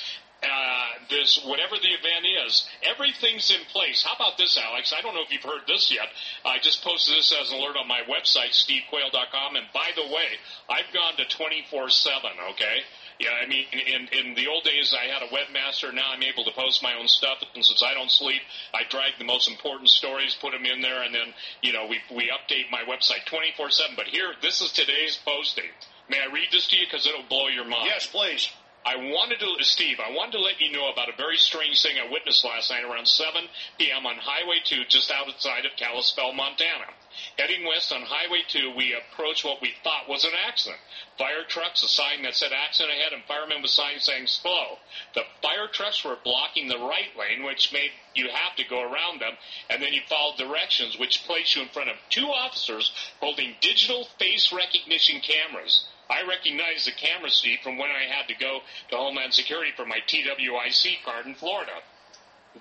uh, 0.43 1.05
this 1.10 1.41
whatever 1.45 1.75
the 1.75 1.93
event 1.93 2.25
is, 2.48 2.67
everything's 2.81 3.51
in 3.51 3.62
place. 3.71 4.03
How 4.03 4.15
about 4.15 4.38
this, 4.38 4.57
Alex? 4.57 4.93
I 4.98 5.01
don't 5.01 5.13
know 5.13 5.21
if 5.21 5.31
you've 5.31 5.43
heard 5.43 5.67
this 5.67 5.91
yet. 5.91 6.07
I 6.43 6.57
just 6.60 6.83
posted 6.83 7.15
this 7.15 7.33
as 7.39 7.51
an 7.51 7.60
alert 7.60 7.77
on 7.77 7.88
my 7.88 8.01
website, 8.10 8.57
stevequayle.com. 8.57 9.55
And 9.55 9.65
by 9.74 9.91
the 9.95 10.07
way, 10.07 10.41
I've 10.69 10.91
gone 10.93 11.13
to 11.17 11.25
24/7. 11.25 12.51
Okay. 12.51 12.81
Yeah, 13.19 13.38
I 13.38 13.45
mean, 13.45 13.65
in, 13.69 14.07
in 14.17 14.33
the 14.33 14.48
old 14.48 14.63
days, 14.63 14.95
I 14.98 15.05
had 15.05 15.21
a 15.21 15.29
webmaster. 15.29 15.93
Now 15.93 16.10
I'm 16.10 16.24
able 16.24 16.43
to 16.45 16.51
post 16.51 16.81
my 16.81 16.95
own 16.95 17.07
stuff, 17.07 17.38
and 17.53 17.63
since 17.63 17.83
I 17.83 17.93
don't 17.93 18.10
sleep, 18.10 18.41
I 18.74 18.81
drag 18.89 19.19
the 19.19 19.25
most 19.25 19.48
important 19.48 19.89
stories, 19.89 20.36
put 20.41 20.53
them 20.53 20.65
in 20.65 20.81
there, 20.81 21.03
and 21.03 21.13
then 21.13 21.33
you 21.62 21.71
know 21.71 21.86
we 21.86 22.00
we 22.10 22.33
update 22.33 22.71
my 22.71 22.81
website 22.81 23.29
24/7. 23.29 23.95
But 23.95 24.07
here, 24.07 24.33
this 24.41 24.62
is 24.62 24.71
today's 24.71 25.19
posting. 25.24 25.69
May 26.10 26.17
I 26.19 26.33
read 26.33 26.48
this 26.51 26.67
to 26.69 26.77
you 26.77 26.86
because 26.89 27.05
it'll 27.05 27.29
blow 27.29 27.48
your 27.48 27.65
mind? 27.65 27.86
Yes, 27.86 28.07
please. 28.07 28.50
I 28.84 28.96
wanted 28.96 29.40
to, 29.40 29.64
Steve, 29.64 30.00
I 30.00 30.10
wanted 30.10 30.34
to 30.34 30.42
let 30.42 30.60
you 30.60 30.72
know 30.72 30.90
about 30.90 31.08
a 31.08 31.16
very 31.16 31.38
strange 31.38 31.84
thing 31.84 31.98
I 32.02 32.12
witnessed 32.12 32.44
last 32.44 32.72
night 32.72 32.84
around 32.84 33.08
7 33.08 33.48
p.m. 33.78 34.08
on 34.08 34.16
Highway 34.18 34.58
2 34.66 34.86
just 34.90 35.12
outside 35.12 35.66
of 35.66 35.78
Kalispell, 35.78 36.34
Montana. 36.34 36.90
Heading 37.38 37.64
west 37.68 37.94
on 37.94 38.02
Highway 38.02 38.42
2, 38.48 38.74
we 38.76 38.94
approached 38.94 39.46
what 39.46 39.62
we 39.62 39.76
thought 39.84 40.10
was 40.10 40.26
an 40.26 40.32
accident. 40.48 40.82
Fire 41.18 41.44
trucks, 41.48 41.84
a 41.84 41.88
sign 41.88 42.24
that 42.24 42.36
said 42.36 42.54
accident 42.54 42.98
ahead, 42.98 43.14
and 43.14 43.24
firemen 43.26 43.62
with 43.62 43.70
signs 43.70 44.06
saying 44.06 44.26
slow. 44.26 44.80
The 45.14 45.26
fire 45.44 45.68
trucks 45.68 46.04
were 46.04 46.18
blocking 46.24 46.68
the 46.68 46.80
right 46.80 47.16
lane, 47.16 47.44
which 47.44 47.72
made 47.72 47.92
you 48.16 48.30
have 48.30 48.56
to 48.56 48.64
go 48.64 48.82
around 48.82 49.22
them, 49.22 49.38
and 49.70 49.84
then 49.84 49.94
you 49.94 50.02
followed 50.10 50.38
directions, 50.38 50.98
which 50.98 51.26
placed 51.26 51.56
you 51.56 51.62
in 51.62 51.70
front 51.70 51.90
of 51.90 51.98
two 52.10 52.28
officers 52.32 52.92
holding 53.20 53.56
digital 53.62 54.06
face 54.18 54.52
recognition 54.52 55.22
cameras. 55.22 55.86
I 56.12 56.27
recognize 56.27 56.84
the 56.84 56.91
camera 56.91 57.30
seat 57.30 57.63
from 57.63 57.77
when 57.77 57.89
I 57.89 58.13
had 58.13 58.27
to 58.27 58.36
go 58.36 58.60
to 58.89 58.96
Homeland 58.98 59.34
Security 59.34 59.72
for 59.75 59.86
my 59.86 60.00
TWIC 60.08 61.03
card 61.06 61.25
in 61.25 61.36
Florida. 61.36 61.72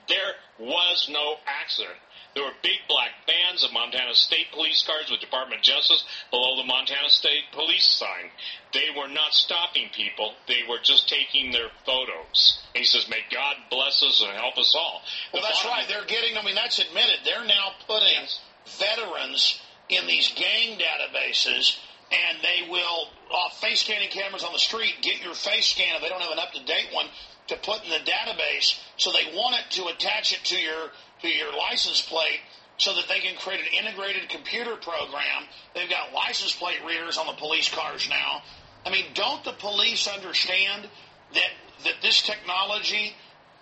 There 0.06 0.34
was 0.60 1.08
no 1.10 1.34
accident. 1.46 1.98
There 2.34 2.44
were 2.44 2.54
big 2.62 2.78
black 2.86 3.26
bands 3.26 3.64
of 3.64 3.72
Montana 3.72 4.14
State 4.14 4.52
Police 4.52 4.86
cars 4.86 5.10
with 5.10 5.18
Department 5.18 5.58
of 5.58 5.64
Justice 5.64 6.04
below 6.30 6.56
the 6.56 6.64
Montana 6.64 7.10
State 7.10 7.50
Police 7.50 7.88
sign. 7.88 8.30
They 8.72 8.86
were 8.96 9.08
not 9.08 9.34
stopping 9.34 9.88
people. 9.92 10.34
They 10.46 10.62
were 10.68 10.78
just 10.80 11.08
taking 11.08 11.50
their 11.50 11.70
photos. 11.84 12.62
And 12.74 12.82
he 12.82 12.84
says, 12.84 13.08
may 13.08 13.24
God 13.32 13.56
bless 13.68 14.04
us 14.04 14.22
and 14.22 14.30
help 14.38 14.58
us 14.58 14.76
all. 14.78 15.02
Well, 15.34 15.42
that's 15.42 15.64
right. 15.64 15.86
They're 15.88 16.06
getting, 16.06 16.38
I 16.38 16.44
mean, 16.44 16.54
that's 16.54 16.78
admitted. 16.78 17.18
They're 17.24 17.46
now 17.46 17.72
putting 17.88 18.14
yes. 18.14 18.40
veterans 18.78 19.60
in 19.88 20.06
these 20.06 20.32
gang 20.36 20.78
databases 20.78 21.76
and 22.10 22.38
they 22.42 22.68
will 22.68 23.08
off 23.32 23.60
face 23.60 23.80
scanning 23.80 24.10
cameras 24.10 24.42
on 24.42 24.52
the 24.52 24.58
street 24.58 24.94
get 25.02 25.22
your 25.22 25.34
face 25.34 25.66
scan 25.66 25.94
if 25.94 26.02
they 26.02 26.08
don't 26.08 26.20
have 26.20 26.32
an 26.32 26.38
up 26.38 26.52
to 26.52 26.64
date 26.64 26.88
one 26.92 27.06
to 27.48 27.56
put 27.56 27.84
in 27.84 27.90
the 27.90 28.10
database. 28.10 28.78
So 28.96 29.10
they 29.12 29.36
want 29.36 29.56
it 29.56 29.70
to 29.76 29.86
attach 29.86 30.32
it 30.32 30.44
to 30.44 30.58
your 30.58 30.90
to 31.22 31.28
your 31.28 31.56
license 31.56 32.02
plate 32.02 32.40
so 32.78 32.94
that 32.94 33.04
they 33.08 33.20
can 33.20 33.36
create 33.36 33.60
an 33.60 33.84
integrated 33.84 34.28
computer 34.28 34.74
program. 34.76 35.44
They've 35.74 35.90
got 35.90 36.12
license 36.12 36.54
plate 36.54 36.78
readers 36.86 37.18
on 37.18 37.26
the 37.26 37.34
police 37.34 37.68
cars 37.68 38.08
now. 38.08 38.42
I 38.86 38.90
mean, 38.90 39.04
don't 39.14 39.44
the 39.44 39.52
police 39.52 40.08
understand 40.08 40.88
that 41.34 41.50
that 41.84 41.94
this 42.02 42.22
technology 42.22 43.14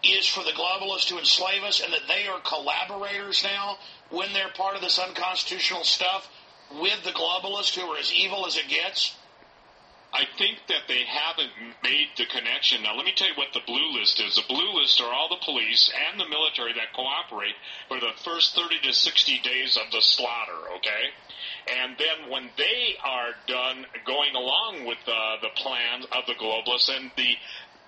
is 0.03 0.27
for 0.27 0.45
the 0.45 0.53
globalists 0.53 1.09
to 1.09 1.19
enslave 1.19 1.65
us 1.65 1.81
and 1.81 1.93
that 1.93 2.07
they 2.07 2.29
are 2.29 2.41
collaborators 2.41 3.43
now 3.43 3.77
when 4.11 4.33
they're 4.33 4.51
part 4.55 4.77
of 4.77 4.81
this 4.81 4.99
unconstitutional 4.99 5.83
stuff 5.83 6.31
with 6.81 7.05
the 7.05 7.11
globalists 7.11 7.75
who 7.75 7.83
are 7.83 7.99
as 7.99 8.13
evil 8.13 8.47
as 8.47 8.57
it 8.57 8.69
gets? 8.69 9.15
I 10.13 10.25
think 10.39 10.59
that 10.69 10.89
they 10.89 11.05
haven't 11.05 11.53
made 11.83 12.09
the 12.17 12.25
connection. 12.25 12.83
Now, 12.83 12.97
let 12.97 13.05
me 13.05 13.13
tell 13.15 13.29
you 13.29 13.37
what 13.37 13.53
the 13.53 13.61
blue 13.67 13.93
list 13.93 14.21
is. 14.21 14.37
The 14.37 14.49
blue 14.49 14.81
list 14.81 15.01
are 15.03 15.13
all 15.13 15.29
the 15.29 15.45
police 15.45 15.93
and 16.11 16.19
the 16.19 16.29
military 16.29 16.73
that 16.75 16.95
cooperate 16.95 17.55
for 17.89 18.01
the 18.01 18.17
first 18.25 18.55
30 18.55 18.81
to 18.89 18.93
60 18.95 19.39
days 19.41 19.77
of 19.77 19.93
the 19.93 20.01
slaughter, 20.01 20.73
okay? 20.77 21.13
And 21.69 21.97
then 21.99 22.31
when 22.31 22.49
they 22.57 22.97
are 23.05 23.37
done 23.47 23.85
going 24.07 24.35
along 24.35 24.87
with 24.87 24.99
uh, 25.07 25.37
the 25.43 25.53
plan 25.57 26.05
of 26.17 26.25
the 26.27 26.35
globalists 26.35 26.89
and 26.89 27.11
the 27.17 27.37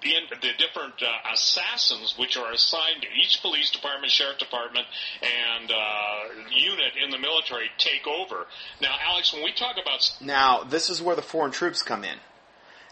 the, 0.03 0.15
the 0.41 0.53
different 0.59 0.95
uh, 1.03 1.33
assassins 1.33 2.15
which 2.19 2.37
are 2.37 2.53
assigned 2.53 3.03
to 3.03 3.09
each 3.21 3.41
police 3.43 3.71
department, 3.71 4.11
sheriff 4.11 4.39
department, 4.39 4.87
and 5.23 5.71
uh, 5.71 6.51
unit 6.51 6.93
in 7.03 7.11
the 7.11 7.19
military 7.19 7.67
take 7.79 8.07
over. 8.07 8.47
Now, 8.81 8.95
Alex, 9.07 9.33
when 9.33 9.43
we 9.43 9.53
talk 9.53 9.77
about 9.81 10.13
now, 10.21 10.65
this 10.65 10.91
is 10.91 11.03
where 11.03 11.17
the 11.17 11.23
foreign 11.23 11.53
troops 11.53 11.83
come 11.83 12.05
in. 12.05 12.17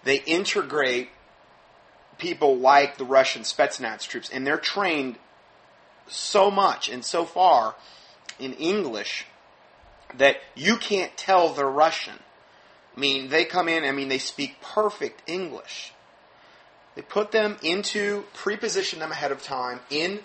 They 0.04 0.16
integrate 0.16 1.08
people 2.18 2.58
like 2.58 2.98
the 2.98 3.04
Russian 3.04 3.42
Spetsnaz 3.42 4.06
troops, 4.06 4.30
and 4.30 4.46
they're 4.46 4.56
trained 4.58 5.16
so 6.06 6.50
much 6.50 6.88
and 6.88 7.04
so 7.04 7.24
far 7.24 7.74
in 8.38 8.52
English 8.54 9.26
that 10.16 10.36
you 10.54 10.76
can't 10.76 11.16
tell 11.16 11.50
they're 11.50 11.66
Russian. 11.66 12.14
I 12.96 13.00
mean, 13.00 13.28
they 13.28 13.44
come 13.44 13.68
in. 13.68 13.84
I 13.84 13.92
mean, 13.92 14.08
they 14.08 14.18
speak 14.18 14.60
perfect 14.60 15.22
English 15.28 15.92
they 16.98 17.02
put 17.02 17.30
them 17.30 17.56
into, 17.62 18.24
preposition 18.34 18.98
them 18.98 19.12
ahead 19.12 19.30
of 19.30 19.40
time 19.40 19.78
in 19.88 20.18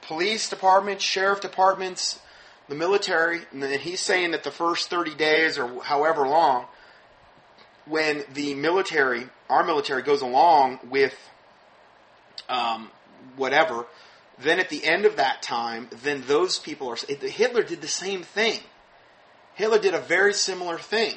police 0.00 0.48
departments, 0.48 1.04
sheriff 1.04 1.42
departments, 1.42 2.20
the 2.70 2.74
military. 2.74 3.42
And 3.52 3.62
he's 3.62 4.00
saying 4.00 4.30
that 4.30 4.44
the 4.44 4.50
first 4.50 4.88
30 4.88 5.14
days 5.14 5.58
or 5.58 5.82
however 5.82 6.26
long, 6.26 6.64
when 7.84 8.24
the 8.32 8.54
military, 8.54 9.26
our 9.50 9.62
military, 9.62 10.00
goes 10.00 10.22
along 10.22 10.78
with 10.88 11.14
um, 12.48 12.90
whatever, 13.36 13.84
then 14.38 14.58
at 14.58 14.70
the 14.70 14.82
end 14.82 15.04
of 15.04 15.16
that 15.16 15.42
time, 15.42 15.90
then 16.02 16.24
those 16.26 16.58
people 16.58 16.88
are. 16.88 16.96
Hitler 16.96 17.62
did 17.62 17.82
the 17.82 17.88
same 17.88 18.22
thing. 18.22 18.60
Hitler 19.52 19.78
did 19.78 19.92
a 19.92 20.00
very 20.00 20.32
similar 20.32 20.78
thing 20.78 21.16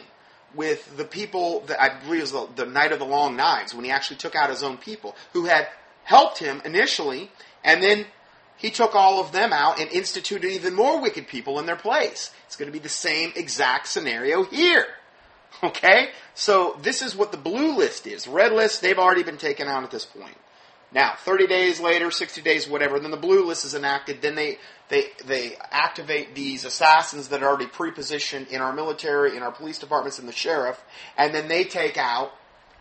with 0.56 0.98
the 0.98 1.06
people 1.06 1.62
that 1.68 1.82
I 1.82 2.00
believe 2.00 2.22
was 2.22 2.32
the, 2.32 2.48
the 2.56 2.66
Night 2.66 2.92
of 2.92 3.00
the 3.00 3.06
Long 3.06 3.36
Knives 3.36 3.74
when 3.74 3.86
he 3.86 3.92
actually 3.92 4.18
took 4.18 4.36
out 4.36 4.50
his 4.50 4.64
own 4.64 4.78
people 4.78 5.16
who 5.34 5.46
had 5.46 5.68
helped 6.04 6.40
him 6.40 6.62
initially, 6.66 7.32
and 7.64 7.82
then 7.82 8.06
he 8.58 8.70
took 8.70 8.96
all 8.96 9.20
of 9.20 9.32
them 9.32 9.52
out 9.52 9.80
and 9.80 9.92
instituted 9.92 10.50
even 10.50 10.74
more 10.74 11.02
wicked 11.02 11.28
people 11.28 11.60
in 11.60 11.66
their 11.66 11.76
place. 11.76 12.32
It's 12.48 12.56
going 12.56 12.68
to 12.68 12.74
be 12.74 12.80
the 12.80 12.90
same 12.90 13.34
exact 13.36 13.88
scenario 13.88 14.44
here. 14.44 14.86
Okay? 15.64 16.10
So 16.34 16.78
this 16.82 17.02
is 17.02 17.16
what 17.16 17.32
the 17.32 17.38
blue 17.38 17.78
list 17.78 18.08
is. 18.08 18.28
Red 18.28 18.52
list, 18.52 18.82
they've 18.82 19.00
already 19.00 19.24
been 19.24 19.38
taken 19.38 19.68
out 19.68 19.84
at 19.84 19.92
this 19.92 20.06
point. 20.06 20.36
Now, 20.96 21.16
30 21.18 21.48
days 21.48 21.82
later, 21.82 22.10
60 22.10 22.42
days, 22.42 22.70
whatever, 22.70 23.02
then 23.02 23.12
the 23.12 23.18
blue 23.18 23.46
list 23.46 23.66
is 23.66 23.75
enacted. 23.75 24.22
Then 24.22 24.36
they, 24.36 24.60
they, 24.88 25.08
they 25.25 25.58
activate 25.70 26.36
these 26.36 26.64
assassins 26.64 27.28
that 27.28 27.44
are 27.44 27.50
already 27.50 27.68
pre-positioned 27.68 28.48
in 28.48 28.62
our 28.62 28.72
military, 28.72 29.36
in 29.36 29.44
our 29.44 29.52
police 29.52 29.78
departments, 29.78 30.20
and 30.20 30.28
the 30.28 30.32
sheriff, 30.32 30.82
and 31.18 31.36
then 31.36 31.50
they 31.50 31.66
take 31.66 31.98
out 31.98 32.32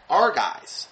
our 0.09 0.33
guys. 0.33 0.87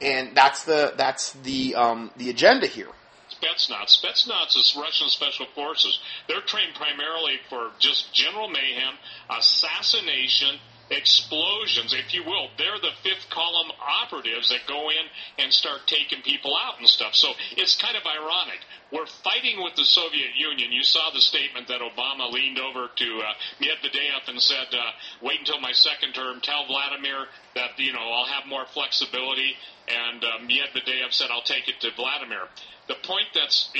And 0.00 0.36
that's 0.36 0.62
the, 0.62 0.94
that's 0.96 1.32
the, 1.32 1.74
um, 1.74 2.12
the 2.16 2.30
agenda 2.30 2.68
here. 2.68 2.90
Spetsnaz. 3.28 4.00
Spetsnaz 4.00 4.56
is 4.56 4.76
Russian 4.78 5.08
special 5.08 5.46
forces. 5.56 5.98
They're 6.28 6.42
trained 6.42 6.76
primarily 6.76 7.40
for 7.48 7.72
just 7.80 8.14
general 8.14 8.48
mayhem, 8.48 8.94
assassination, 9.28 10.60
explosions, 10.92 11.94
if 11.96 12.12
you 12.14 12.22
will. 12.24 12.48
They're 12.58 12.78
the 12.78 12.94
fifth 13.02 13.28
column 13.30 13.72
operatives 13.80 14.50
that 14.50 14.68
go 14.68 14.90
in 14.90 15.04
and 15.38 15.52
start 15.52 15.86
taking 15.86 16.22
people 16.22 16.52
out 16.56 16.78
and 16.78 16.88
stuff. 16.88 17.14
So 17.14 17.32
it's 17.56 17.80
kind 17.80 17.96
of 17.96 18.02
ironic. 18.04 18.60
We're 18.92 19.08
fighting 19.24 19.62
with 19.64 19.74
the 19.74 19.84
Soviet 19.84 20.36
Union. 20.36 20.70
You 20.70 20.84
saw 20.84 21.10
the 21.12 21.20
statement 21.20 21.68
that 21.68 21.80
Obama 21.80 22.30
leaned 22.30 22.58
over 22.58 22.88
to 22.94 23.08
uh, 23.24 23.32
Medvedev 23.60 24.28
and 24.28 24.40
said, 24.40 24.68
uh, 24.72 24.92
"Wait 25.22 25.40
until 25.40 25.60
my 25.60 25.72
second 25.72 26.12
term. 26.12 26.40
Tell 26.42 26.66
Vladimir 26.66 27.26
that 27.54 27.78
you 27.78 27.92
know 27.92 28.04
I'll 28.04 28.28
have 28.28 28.46
more 28.46 28.66
flexibility." 28.66 29.56
And 29.88 30.22
uh, 30.22 30.44
Medvedev 30.44 31.12
said, 31.12 31.28
"I'll 31.32 31.42
take 31.42 31.68
it 31.68 31.80
to 31.80 31.90
Vladimir." 31.96 32.48
The 32.92 33.08
point 33.08 33.26
that's 33.34 33.70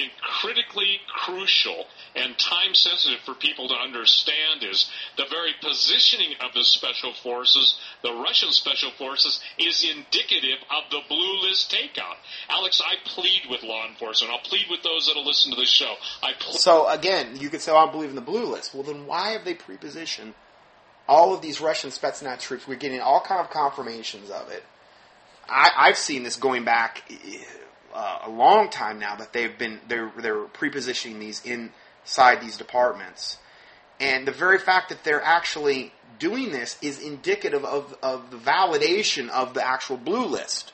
critically 0.40 1.00
crucial 1.06 1.84
and 2.16 2.38
time 2.38 2.74
sensitive 2.74 3.20
for 3.20 3.34
people 3.34 3.68
to 3.68 3.74
understand 3.74 4.62
is 4.62 4.90
the 5.16 5.24
very 5.28 5.52
positioning 5.62 6.34
of 6.40 6.54
the 6.54 6.64
special 6.64 7.12
forces, 7.22 7.78
the 8.02 8.12
Russian 8.12 8.50
special 8.52 8.90
forces, 8.92 9.40
is 9.58 9.84
indicative 9.84 10.58
of 10.70 10.90
the 10.90 11.00
blue 11.08 11.42
list 11.42 11.70
takeout. 11.70 12.16
Alex, 12.48 12.80
I 12.84 12.94
plead 13.04 13.42
with 13.50 13.62
law 13.62 13.86
enforcement. 13.86 14.32
I'll 14.32 14.40
plead 14.40 14.66
with 14.70 14.82
those 14.82 15.06
that'll 15.06 15.26
listen 15.26 15.52
to 15.52 15.60
this 15.60 15.70
show. 15.70 15.94
I 16.22 16.32
so 16.52 16.88
again, 16.88 17.36
you 17.38 17.50
could 17.50 17.60
say, 17.60 17.72
oh, 17.72 17.76
I 17.76 17.90
believe 17.90 18.10
in 18.10 18.16
the 18.16 18.22
blue 18.22 18.46
list. 18.46 18.74
Well, 18.74 18.82
then 18.82 19.06
why 19.06 19.30
have 19.30 19.44
they 19.44 19.54
prepositioned 19.54 20.32
all 21.06 21.34
of 21.34 21.42
these 21.42 21.60
Russian 21.60 21.90
Spetsnaz 21.90 22.40
troops? 22.40 22.66
We're 22.66 22.76
getting 22.76 23.00
all 23.00 23.20
kind 23.20 23.40
of 23.40 23.50
confirmations 23.50 24.30
of 24.30 24.50
it. 24.50 24.64
I, 25.48 25.70
I've 25.76 25.98
seen 25.98 26.22
this 26.22 26.36
going 26.36 26.64
back 26.64 27.02
uh, 27.94 28.20
a 28.24 28.30
long 28.30 28.70
time 28.70 28.98
now 28.98 29.16
that 29.16 29.32
they've 29.32 29.56
been 29.58 29.80
they're 29.88 30.12
they're 30.18 30.44
prepositioning 30.46 31.18
these 31.18 31.42
inside 31.44 32.40
these 32.40 32.56
departments, 32.56 33.38
and 34.00 34.26
the 34.26 34.32
very 34.32 34.58
fact 34.58 34.88
that 34.88 35.04
they're 35.04 35.22
actually 35.22 35.92
doing 36.18 36.52
this 36.52 36.76
is 36.82 37.00
indicative 37.00 37.64
of 37.64 37.96
of 38.02 38.30
the 38.30 38.36
validation 38.36 39.28
of 39.28 39.54
the 39.54 39.66
actual 39.66 39.96
blue 39.96 40.26
list, 40.26 40.72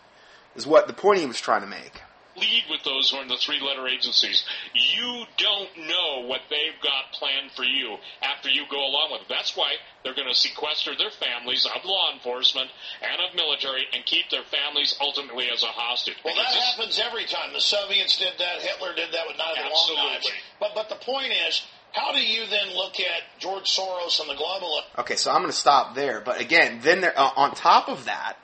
is 0.57 0.67
what 0.67 0.87
the 0.87 0.93
point 0.93 1.21
he 1.21 1.27
was 1.27 1.41
trying 1.41 1.63
to 1.63 1.67
make 1.67 2.03
lead 2.41 2.65
with 2.71 2.83
those 2.85 3.11
who 3.11 3.19
are 3.19 3.23
in 3.23 3.29
the 3.29 3.37
three 3.37 3.61
letter 3.61 3.87
agencies. 3.87 4.45
You 4.75 5.25
don't 5.37 5.71
know 5.87 6.27
what 6.27 6.43
they've 6.51 6.79
got 6.83 7.13
planned 7.13 7.53
for 7.53 7.65
you 7.65 7.97
after 8.23 8.49
you 8.49 8.65
go 8.71 8.79
along 8.79 9.13
with 9.13 9.23
it. 9.23 9.29
That's 9.29 9.57
why 9.57 9.75
they're 10.03 10.15
going 10.15 10.29
to 10.29 10.35
sequester 10.35 10.93
their 10.97 11.11
families 11.11 11.67
of 11.67 11.85
law 11.85 12.13
enforcement 12.13 12.71
and 13.03 13.21
of 13.29 13.35
military 13.35 13.87
and 13.93 14.05
keep 14.05 14.31
their 14.31 14.45
families 14.45 14.97
ultimately 15.01 15.49
as 15.53 15.63
a 15.63 15.73
hostage. 15.73 16.17
Well, 16.25 16.35
that 16.37 16.55
happens 16.55 16.99
every 16.99 17.25
time. 17.25 17.53
The 17.53 17.61
Soviets 17.61 18.19
did 18.19 18.35
that. 18.39 18.63
Hitler 18.63 18.95
did 18.95 19.13
that 19.13 19.27
with 19.27 19.37
Night 19.37 19.59
of 19.59 19.65
the 19.65 19.95
Long 19.95 20.13
Knives. 20.13 20.31
But, 20.61 20.71
but 20.75 20.89
the 20.89 20.97
point 20.97 21.33
is, 21.49 21.63
how 21.93 22.13
do 22.13 22.21
you 22.21 22.47
then 22.47 22.75
look 22.75 23.01
at 23.01 23.23
George 23.39 23.65
Soros 23.65 24.21
and 24.21 24.29
the 24.29 24.35
global? 24.35 24.83
Okay, 24.99 25.17
so 25.17 25.31
I'm 25.31 25.41
going 25.41 25.51
to 25.51 25.57
stop 25.57 25.95
there. 25.95 26.21
But 26.21 26.41
again, 26.41 26.81
then 26.83 27.01
they're, 27.01 27.19
uh, 27.19 27.31
on 27.37 27.55
top 27.55 27.89
of 27.89 28.05
that, 28.05 28.37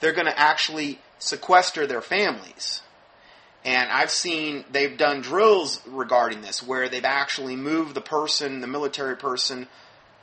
they're 0.00 0.12
going 0.12 0.26
to 0.26 0.38
actually 0.38 0.98
sequester 1.18 1.86
their 1.86 2.00
families. 2.00 2.82
And 3.66 3.90
I've 3.90 4.12
seen 4.12 4.64
they've 4.70 4.96
done 4.96 5.20
drills 5.20 5.80
regarding 5.86 6.40
this 6.40 6.62
where 6.62 6.88
they've 6.88 7.04
actually 7.04 7.56
moved 7.56 7.94
the 7.94 8.00
person, 8.00 8.60
the 8.60 8.66
military 8.68 9.16
person, 9.16 9.66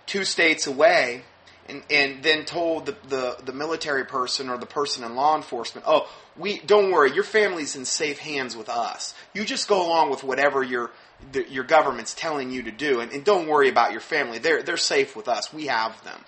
two 0.06 0.24
states 0.24 0.66
away 0.66 1.24
and, 1.68 1.84
and 1.90 2.24
then 2.24 2.46
told 2.46 2.86
the, 2.86 2.96
the, 3.08 3.38
the 3.46 3.54
military 3.54 4.06
person 4.06 4.50
or 4.50 4.58
the 4.58 4.66
person 4.66 5.04
in 5.04 5.16
law 5.16 5.36
enforcement, 5.36 5.86
oh, 5.88 6.10
we 6.38 6.60
don't 6.60 6.92
worry, 6.92 7.14
your 7.14 7.24
family's 7.24 7.76
in 7.76 7.86
safe 7.86 8.20
hands 8.20 8.56
with 8.56 8.70
us. 8.70 9.14
You 9.34 9.46
just 9.46 9.68
go 9.68 9.86
along 9.86 10.10
with 10.10 10.24
whatever 10.24 10.64
your 10.64 10.92
the, 11.32 11.50
your 11.50 11.64
government's 11.64 12.14
telling 12.14 12.52
you 12.52 12.64
to 12.64 12.72
do, 12.72 13.00
and, 13.00 13.14
and 13.14 13.24
don't 13.24 13.48
worry 13.48 13.70
about 13.70 13.94
your 13.94 14.02
family. 14.02 14.40
They're 14.40 14.62
they're 14.62 14.76
safe 14.76 15.16
with 15.16 15.30
us. 15.30 15.54
We 15.54 15.68
have 15.68 16.04
them. 16.04 16.20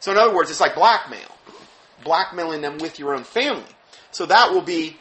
So 0.00 0.12
in 0.12 0.18
other 0.18 0.34
words, 0.34 0.50
it's 0.50 0.60
like 0.60 0.74
blackmail, 0.74 1.34
blackmailing 2.04 2.60
them 2.60 2.76
with 2.76 2.98
your 2.98 3.14
own 3.14 3.24
family. 3.24 3.64
So 4.10 4.26
that 4.26 4.52
will 4.52 4.60
be 4.60 4.98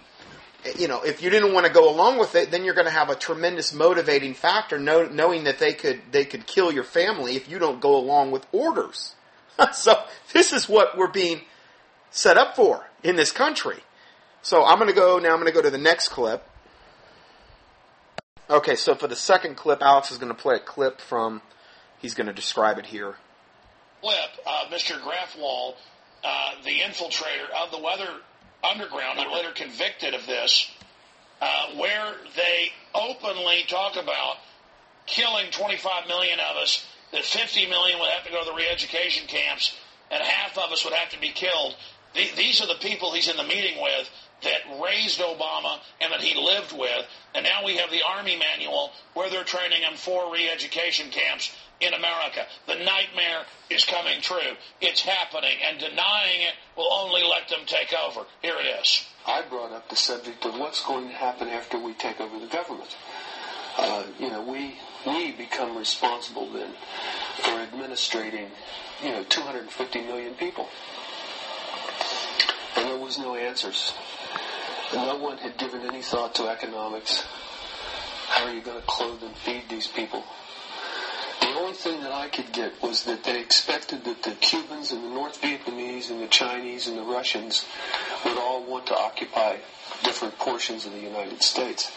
you 0.77 0.88
know, 0.88 1.01
if 1.01 1.22
you 1.22 1.29
didn't 1.29 1.53
want 1.53 1.65
to 1.65 1.72
go 1.72 1.89
along 1.89 2.17
with 2.17 2.36
it, 2.36 2.51
then 2.51 2.63
you're 2.63 2.74
going 2.74 2.88
to 2.88 2.91
have 2.91 3.10
a 3.10 3.15
tremendous 3.15 3.74
motivating 3.74 4.34
factor, 4.34 4.79
know, 4.79 5.05
knowing 5.05 5.43
that 5.45 5.60
they 5.60 5.74
could 5.74 6.01
they 6.12 6.25
could 6.25 6.48
kill 6.48 6.72
your 6.72 6.84
family 6.84 7.36
if 7.36 7.50
you 7.50 7.60
don't 7.60 7.79
go 7.79 7.95
along 7.95 8.31
with 8.31 8.45
orders. 8.51 9.15
so 9.74 10.03
this 10.34 10.51
is 10.51 10.67
what 10.67 10.98
we're 10.98 11.12
being 11.12 11.41
set 12.10 12.38
up 12.38 12.55
for 12.55 12.88
in 13.03 13.15
this 13.15 13.31
country. 13.31 13.79
So 14.41 14.63
I'm 14.63 14.77
going 14.77 14.89
to 14.89 14.95
go 14.95 15.19
now. 15.19 15.29
I'm 15.29 15.39
going 15.39 15.48
to 15.48 15.53
go 15.53 15.62
to 15.62 15.72
the 15.72 15.77
next 15.77 16.10
clip. 16.10 16.48
Okay, 18.50 18.75
so 18.75 18.93
for 18.93 19.07
the 19.07 19.15
second 19.15 19.55
clip, 19.55 19.81
Alex 19.81 20.12
is 20.12 20.17
going 20.17 20.34
to 20.34 20.39
play 20.39 20.55
a 20.55 20.60
clip 20.60 21.01
from. 21.01 21.41
He's 21.98 22.13
going 22.13 22.27
to 22.27 22.34
describe 22.34 22.77
it 22.77 22.86
here. 22.86 23.15
Clip, 24.01 24.15
uh, 24.45 24.65
Mr. 24.69 25.00
Grathwohl, 25.00 25.74
uh, 26.24 26.51
the 26.63 26.79
infiltrator 26.79 27.50
of 27.60 27.72
the 27.72 27.79
weather 27.79 28.07
Underground 28.72 29.20
and 29.20 29.31
later 29.31 29.51
convicted 29.51 30.13
of 30.13 30.25
this, 30.25 30.70
uh, 31.42 31.68
where 31.77 32.16
they 32.35 32.72
openly 32.94 33.63
talk 33.68 33.96
about 33.96 34.37
killing 35.05 35.51
25 35.51 36.07
million 36.07 36.39
of 36.39 36.57
us, 36.57 36.85
that 37.11 37.24
50 37.24 37.68
million 37.68 38.00
would 38.00 38.09
have 38.09 38.25
to 38.25 38.31
go 38.31 38.39
to 38.39 38.46
the 38.46 38.55
re-education 38.55 39.27
camps, 39.27 39.75
and 40.09 40.22
half 40.22 40.57
of 40.57 40.72
us 40.72 40.83
would 40.83 40.94
have 40.94 41.09
to 41.09 41.20
be 41.20 41.29
killed. 41.29 41.75
The, 42.13 42.29
these 42.35 42.61
are 42.61 42.68
the 42.68 42.79
people 42.79 43.13
he's 43.13 43.29
in 43.29 43.37
the 43.37 43.44
meeting 43.44 43.81
with 43.81 44.09
that 44.46 44.81
raised 44.81 45.20
Obama 45.20 45.79
and 46.00 46.14
that 46.14 46.22
he 46.22 46.40
lived 46.40 46.72
with. 46.72 47.05
And 47.36 47.44
now 47.44 47.66
we 47.66 47.75
have 47.77 47.92
the 47.92 48.01
Army 48.08 48.38
manual 48.38 48.92
where 49.14 49.29
they're 49.29 49.44
training 49.44 49.81
him 49.81 49.98
for 49.98 50.31
re-education 50.31 51.10
camps 51.10 51.51
in 51.81 51.94
America. 51.94 52.46
The 52.68 52.75
nightmare 52.75 53.44
is 53.70 53.84
coming 53.84 54.22
true. 54.22 54.55
It's 54.81 55.01
happening, 55.01 55.58
and 55.68 55.79
denying 55.79 56.42
it 56.42 56.53
will 56.77 56.92
only 56.92 57.24
let 57.24 57.50
them 57.50 57.66
take 57.66 57.94
over. 57.94 58.22
Here 58.42 58.55
it 58.58 58.79
is. 58.81 59.05
I 59.27 59.42
brought 59.50 59.72
up 59.72 59.90
the 59.90 59.96
subject 59.96 60.46
of 60.46 60.58
what's 60.58 60.84
going 60.86 61.10
to 61.10 61.14
happen 61.14 61.50
after 61.50 61.79
we 61.79 61.94
take 61.94 62.22
over 62.22 62.40
the 62.40 62.48
government. 62.48 62.96
Uh, 63.77 64.03
you 64.20 64.29
know, 64.29 64.42
we 64.42 64.75
we 65.05 65.31
become 65.34 65.77
responsible 65.77 66.50
then 66.51 66.72
for 67.40 67.60
administrating, 67.62 68.48
you 69.03 69.12
know, 69.12 69.24
250 69.24 70.01
million 70.03 70.34
people, 70.36 70.68
and 72.77 72.88
there 72.88 72.98
was 72.98 73.18
no 73.20 73.36
answers. 73.36 73.94
No 74.96 75.18
one 75.18 75.38
had 75.38 75.58
given 75.58 75.81
any 75.81 76.01
thought 76.01 76.36
to 76.36 76.48
economics. 76.48 77.25
How 78.29 78.46
are 78.46 78.53
you 78.53 78.62
going 78.62 78.79
to 78.79 78.88
clothe 78.88 79.22
and 79.24 79.36
feed 79.36 79.64
these 79.70 79.88
people? 79.88 80.24
The 81.42 81.48
only 81.48 81.74
thing 81.74 82.01
that 82.01 82.14
I 82.14 82.29
could 82.29 82.51
get 82.53 82.81
was 82.81 83.03
that 83.03 83.24
they 83.25 83.42
expected 83.42 84.05
that 84.05 84.24
the 84.24 84.31
Cubans 84.31 84.94
and 84.94 85.03
the 85.03 85.10
North 85.10 85.42
Vietnamese 85.42 86.12
and 86.12 86.22
the 86.22 86.27
Chinese 86.27 86.88
and 86.88 86.98
the 86.98 87.03
Russians 87.03 87.66
would 88.24 88.38
all 88.38 88.64
want 88.64 88.88
to 88.88 88.96
occupy 88.96 89.58
different 90.03 90.38
portions 90.40 90.86
of 90.86 90.94
the 90.94 91.00
United 91.00 91.42
States. 91.44 91.92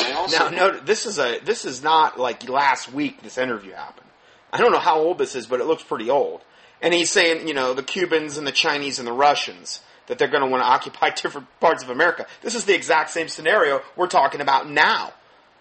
now, 0.00 0.50
no, 0.50 0.78
this 0.78 1.04
is 1.04 1.18
a 1.18 1.40
this 1.40 1.64
is 1.64 1.82
not 1.82 2.18
like 2.18 2.48
last 2.48 2.92
week. 2.92 3.22
This 3.22 3.38
interview 3.38 3.72
happened. 3.72 4.06
I 4.52 4.58
don't 4.58 4.72
know 4.72 4.78
how 4.78 5.00
old 5.00 5.18
this 5.18 5.34
is, 5.34 5.46
but 5.46 5.60
it 5.60 5.66
looks 5.66 5.82
pretty 5.82 6.10
old. 6.10 6.42
And 6.80 6.94
he's 6.94 7.10
saying, 7.10 7.48
you 7.48 7.54
know, 7.54 7.74
the 7.74 7.82
Cubans 7.82 8.38
and 8.38 8.46
the 8.46 8.52
Chinese 8.52 9.00
and 9.00 9.08
the 9.08 9.12
Russians 9.12 9.80
that 10.08 10.18
they're 10.18 10.28
going 10.28 10.42
to 10.42 10.48
want 10.48 10.62
to 10.62 10.68
occupy 10.68 11.10
different 11.22 11.46
parts 11.60 11.82
of 11.82 11.90
America. 11.90 12.26
This 12.42 12.54
is 12.54 12.64
the 12.64 12.74
exact 12.74 13.10
same 13.10 13.28
scenario 13.28 13.80
we're 13.96 14.08
talking 14.08 14.40
about 14.40 14.68
now. 14.68 15.12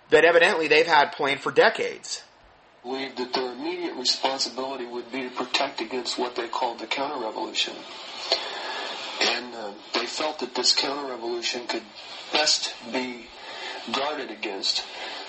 That 0.09 0.23
evidently 0.23 0.69
they've 0.69 0.87
had 0.87 1.11
planned 1.11 1.41
for 1.41 1.51
decades 1.51 2.23
believed 2.87 3.17
that 3.17 3.33
their 3.33 3.51
immediate 3.51 3.95
responsibility 3.95 4.85
would 4.85 5.11
be 5.11 5.23
to 5.23 5.29
protect 5.35 5.81
against 5.81 6.17
what 6.17 6.35
they 6.35 6.47
called 6.47 6.79
the 6.79 6.87
counter-revolution. 6.87 7.73
And 9.21 9.53
uh, 9.53 9.71
they 9.93 10.05
felt 10.05 10.39
that 10.39 10.55
this 10.55 10.73
counter-revolution 10.73 11.67
could 11.67 11.83
best 12.31 12.73
be 12.93 13.25
guarded 13.91 14.31
against 14.31 14.85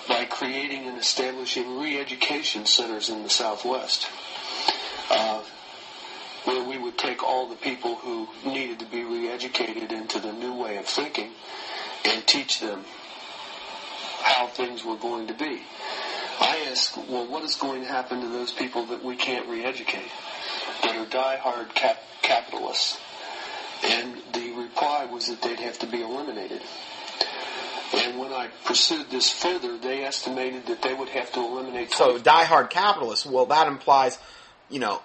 by 0.07 0.23
creating 0.25 0.87
and 0.87 0.97
establishing 0.97 1.79
re-education 1.79 2.65
centers 2.65 3.09
in 3.09 3.23
the 3.23 3.29
Southwest. 3.29 4.07
Uh, 5.09 5.41
where 6.45 6.63
we 6.67 6.77
would 6.77 6.97
take 6.97 7.23
all 7.23 7.49
the 7.49 7.55
people 7.55 7.95
who 7.95 8.27
needed 8.45 8.79
to 8.79 8.85
be 8.85 9.03
re-educated 9.03 9.91
into 9.91 10.19
the 10.19 10.31
new 10.31 10.55
way 10.55 10.77
of 10.77 10.85
thinking 10.85 11.31
and 12.05 12.25
teach 12.25 12.59
them 12.59 12.83
how 14.21 14.47
things 14.47 14.83
were 14.83 14.97
going 14.97 15.27
to 15.27 15.33
be. 15.33 15.61
I 16.39 16.67
ask, 16.71 16.95
well, 17.09 17.27
what 17.27 17.43
is 17.43 17.55
going 17.55 17.81
to 17.81 17.87
happen 17.87 18.21
to 18.21 18.27
those 18.27 18.51
people 18.51 18.85
that 18.87 19.03
we 19.03 19.15
can't 19.15 19.47
re-educate, 19.49 20.11
that 20.83 20.95
are 20.95 21.05
die-hard 21.05 21.75
cap- 21.75 22.01
capitalists? 22.21 22.97
And 23.83 24.17
the 24.33 24.51
reply 24.53 25.05
was 25.05 25.27
that 25.27 25.41
they'd 25.41 25.59
have 25.59 25.79
to 25.79 25.87
be 25.87 26.01
eliminated. 26.01 26.61
And 27.93 28.19
when 28.19 28.31
I 28.31 28.49
pursued 28.65 29.09
this 29.09 29.31
further, 29.31 29.77
they 29.77 30.03
estimated 30.03 30.67
that 30.67 30.81
they 30.81 30.93
would 30.93 31.09
have 31.09 31.31
to 31.33 31.39
eliminate. 31.39 31.91
So, 31.91 32.17
die-hard 32.17 32.69
capitalists. 32.69 33.25
Well, 33.25 33.47
that 33.47 33.67
implies, 33.67 34.17
you 34.69 34.79
know, 34.79 35.01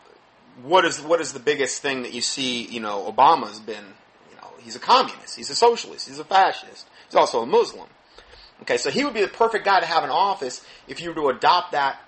what 0.63 0.85
is 0.85 1.01
what 1.01 1.21
is 1.21 1.33
the 1.33 1.41
biggest 1.41 1.83
thing 1.83 2.03
that 2.03 2.13
you 2.13 2.21
see? 2.21 2.63
You 2.63 2.81
know, 2.81 3.11
Obama's 3.11 3.61
been, 3.61 3.85
you 4.31 4.37
know, 4.37 4.49
he's 4.61 4.77
a 4.77 4.81
communist, 4.81 5.37
he's 5.37 5.51
a 5.51 5.55
socialist, 5.55 6.09
he's 6.09 6.19
a 6.19 6.25
fascist, 6.25 6.87
he's 7.07 7.17
also 7.17 7.43
a 7.43 7.47
Muslim. 7.47 7.89
Okay, 8.63 8.77
so 8.77 8.91
he 8.91 9.05
would 9.05 9.15
be 9.15 9.21
the 9.21 9.29
perfect 9.29 9.65
guy 9.65 9.81
to 9.81 9.87
have 9.87 10.05
in 10.05 10.11
office 10.11 10.65
if 10.87 11.01
you 11.01 11.09
were 11.11 11.15
to 11.17 11.29
adopt 11.29 11.73
that 11.73 12.01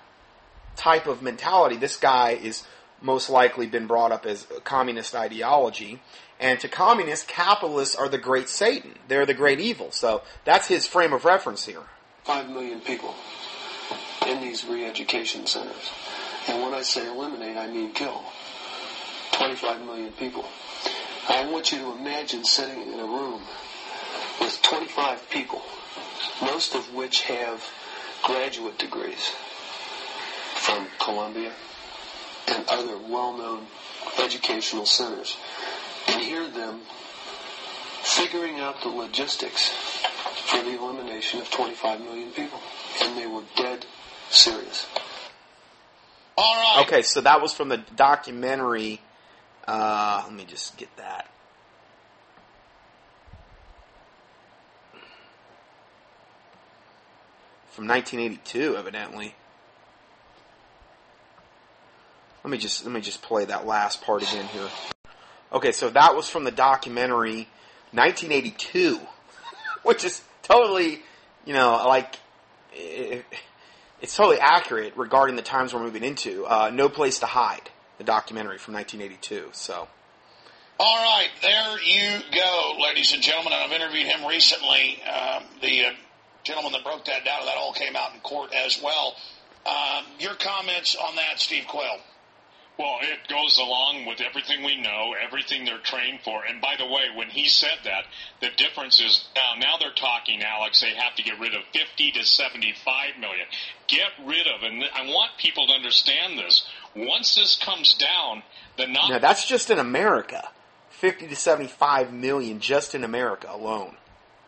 type 0.76 1.06
of 1.06 1.22
mentality. 1.22 1.76
This 1.76 1.96
guy 1.96 2.32
is 2.32 2.62
most 3.02 3.28
likely 3.28 3.66
been 3.66 3.86
brought 3.86 4.12
up 4.12 4.26
as 4.26 4.46
a 4.56 4.60
communist 4.60 5.14
ideology. 5.14 6.00
And 6.38 6.60
to 6.60 6.68
communists, 6.68 7.26
capitalists 7.26 7.94
are 7.96 8.08
the 8.08 8.18
great 8.18 8.48
Satan. 8.48 8.94
They're 9.08 9.26
the 9.26 9.34
great 9.34 9.58
evil. 9.58 9.90
So 9.90 10.22
that's 10.44 10.68
his 10.68 10.86
frame 10.86 11.12
of 11.12 11.24
reference 11.24 11.64
here. 11.64 11.82
Five 12.24 12.50
million 12.50 12.80
people 12.80 13.14
in 14.26 14.40
these 14.40 14.64
re-education 14.64 15.46
centers. 15.46 15.90
And 16.48 16.62
when 16.62 16.74
I 16.74 16.82
say 16.82 17.06
eliminate, 17.06 17.56
I 17.56 17.66
mean 17.66 17.92
kill. 17.92 18.22
25 19.32 19.84
million 19.84 20.12
people. 20.12 20.44
I 21.28 21.46
want 21.50 21.72
you 21.72 21.78
to 21.78 21.92
imagine 21.92 22.44
sitting 22.44 22.80
in 22.92 23.00
a 23.00 23.04
room 23.04 23.42
with 24.40 24.60
25 24.62 25.28
people, 25.30 25.62
most 26.40 26.74
of 26.74 26.94
which 26.94 27.22
have 27.22 27.62
graduate 28.22 28.78
degrees 28.78 29.32
from 30.54 30.86
Columbia 31.00 31.52
and 32.48 32.64
other 32.68 32.96
well-known 32.96 33.66
educational 34.18 34.86
centers, 34.86 35.36
and 36.08 36.22
hear 36.22 36.48
them 36.48 36.80
figuring 38.02 38.60
out 38.60 38.80
the 38.82 38.88
logistics 38.88 39.68
for 40.46 40.62
the 40.62 40.78
elimination 40.78 41.40
of 41.40 41.50
25 41.50 42.00
million 42.00 42.30
people. 42.30 42.60
And 43.02 43.18
they 43.18 43.26
were 43.26 43.42
dead 43.56 43.84
serious. 44.30 44.86
All 46.36 46.54
right. 46.54 46.86
Okay, 46.86 47.02
so 47.02 47.20
that 47.22 47.40
was 47.40 47.52
from 47.52 47.68
the 47.68 47.78
documentary. 47.96 49.00
Uh, 49.66 50.22
let 50.24 50.34
me 50.34 50.44
just 50.44 50.76
get 50.76 50.94
that. 50.96 51.30
From 57.70 57.88
1982, 57.88 58.76
evidently. 58.76 59.34
Let 62.42 62.50
me 62.50 62.58
just 62.58 62.84
let 62.84 62.94
me 62.94 63.00
just 63.00 63.22
play 63.22 63.44
that 63.46 63.66
last 63.66 64.02
part 64.02 64.22
again 64.22 64.46
here. 64.46 64.68
Okay, 65.52 65.72
so 65.72 65.90
that 65.90 66.14
was 66.14 66.28
from 66.28 66.44
the 66.44 66.50
documentary 66.50 67.48
1982, 67.92 69.00
which 69.82 70.04
is 70.04 70.22
totally, 70.42 71.02
you 71.44 71.54
know, 71.54 71.82
like 71.86 72.16
it, 72.72 73.24
it's 74.00 74.14
totally 74.16 74.38
accurate 74.40 74.96
regarding 74.96 75.36
the 75.36 75.42
times 75.42 75.72
we're 75.72 75.82
moving 75.82 76.04
into. 76.04 76.46
Uh, 76.46 76.70
no 76.72 76.88
Place 76.88 77.18
to 77.20 77.26
Hide, 77.26 77.70
the 77.98 78.04
documentary 78.04 78.58
from 78.58 78.74
1982. 78.74 79.50
So, 79.52 79.88
All 80.78 80.96
right, 80.96 81.28
there 81.42 81.80
you 81.82 82.20
go, 82.34 82.76
ladies 82.82 83.12
and 83.12 83.22
gentlemen. 83.22 83.52
I've 83.54 83.72
interviewed 83.72 84.06
him 84.06 84.26
recently. 84.26 85.02
Um, 85.02 85.44
the 85.62 85.86
uh, 85.86 85.90
gentleman 86.44 86.72
that 86.72 86.84
broke 86.84 87.04
that 87.06 87.24
down, 87.24 87.44
that 87.46 87.56
all 87.56 87.72
came 87.72 87.96
out 87.96 88.14
in 88.14 88.20
court 88.20 88.52
as 88.54 88.80
well. 88.82 89.16
Um, 89.66 90.04
your 90.18 90.34
comments 90.34 90.94
on 90.96 91.16
that, 91.16 91.40
Steve 91.40 91.64
Quayle? 91.66 91.98
Well, 92.78 92.98
it 93.00 93.26
goes 93.28 93.58
along 93.58 94.04
with 94.04 94.20
everything 94.20 94.62
we 94.62 94.80
know, 94.80 95.14
everything 95.24 95.64
they're 95.64 95.78
trained 95.78 96.20
for. 96.22 96.44
And 96.44 96.60
by 96.60 96.74
the 96.78 96.84
way, 96.84 97.04
when 97.14 97.30
he 97.30 97.48
said 97.48 97.78
that, 97.84 98.04
the 98.40 98.50
difference 98.56 99.00
is 99.00 99.26
now, 99.34 99.58
now 99.58 99.76
they're 99.78 99.94
talking, 99.94 100.42
Alex, 100.42 100.82
they 100.82 100.90
have 100.90 101.14
to 101.16 101.22
get 101.22 101.40
rid 101.40 101.54
of 101.54 101.62
50 101.72 102.12
to 102.12 102.24
75 102.24 103.18
million. 103.18 103.46
Get 103.88 104.10
rid 104.26 104.46
of, 104.46 104.62
and 104.62 104.84
I 104.94 105.06
want 105.06 105.32
people 105.38 105.66
to 105.68 105.72
understand 105.72 106.38
this. 106.38 106.66
Once 106.94 107.34
this 107.34 107.56
comes 107.56 107.94
down, 107.94 108.42
the 108.76 108.86
non- 108.86 109.10
now 109.10 109.18
that's 109.18 109.48
just 109.48 109.70
in 109.70 109.78
America. 109.78 110.50
50 110.90 111.28
to 111.28 111.36
75 111.36 112.12
million 112.12 112.60
just 112.60 112.94
in 112.94 113.04
America 113.04 113.48
alone. 113.50 113.96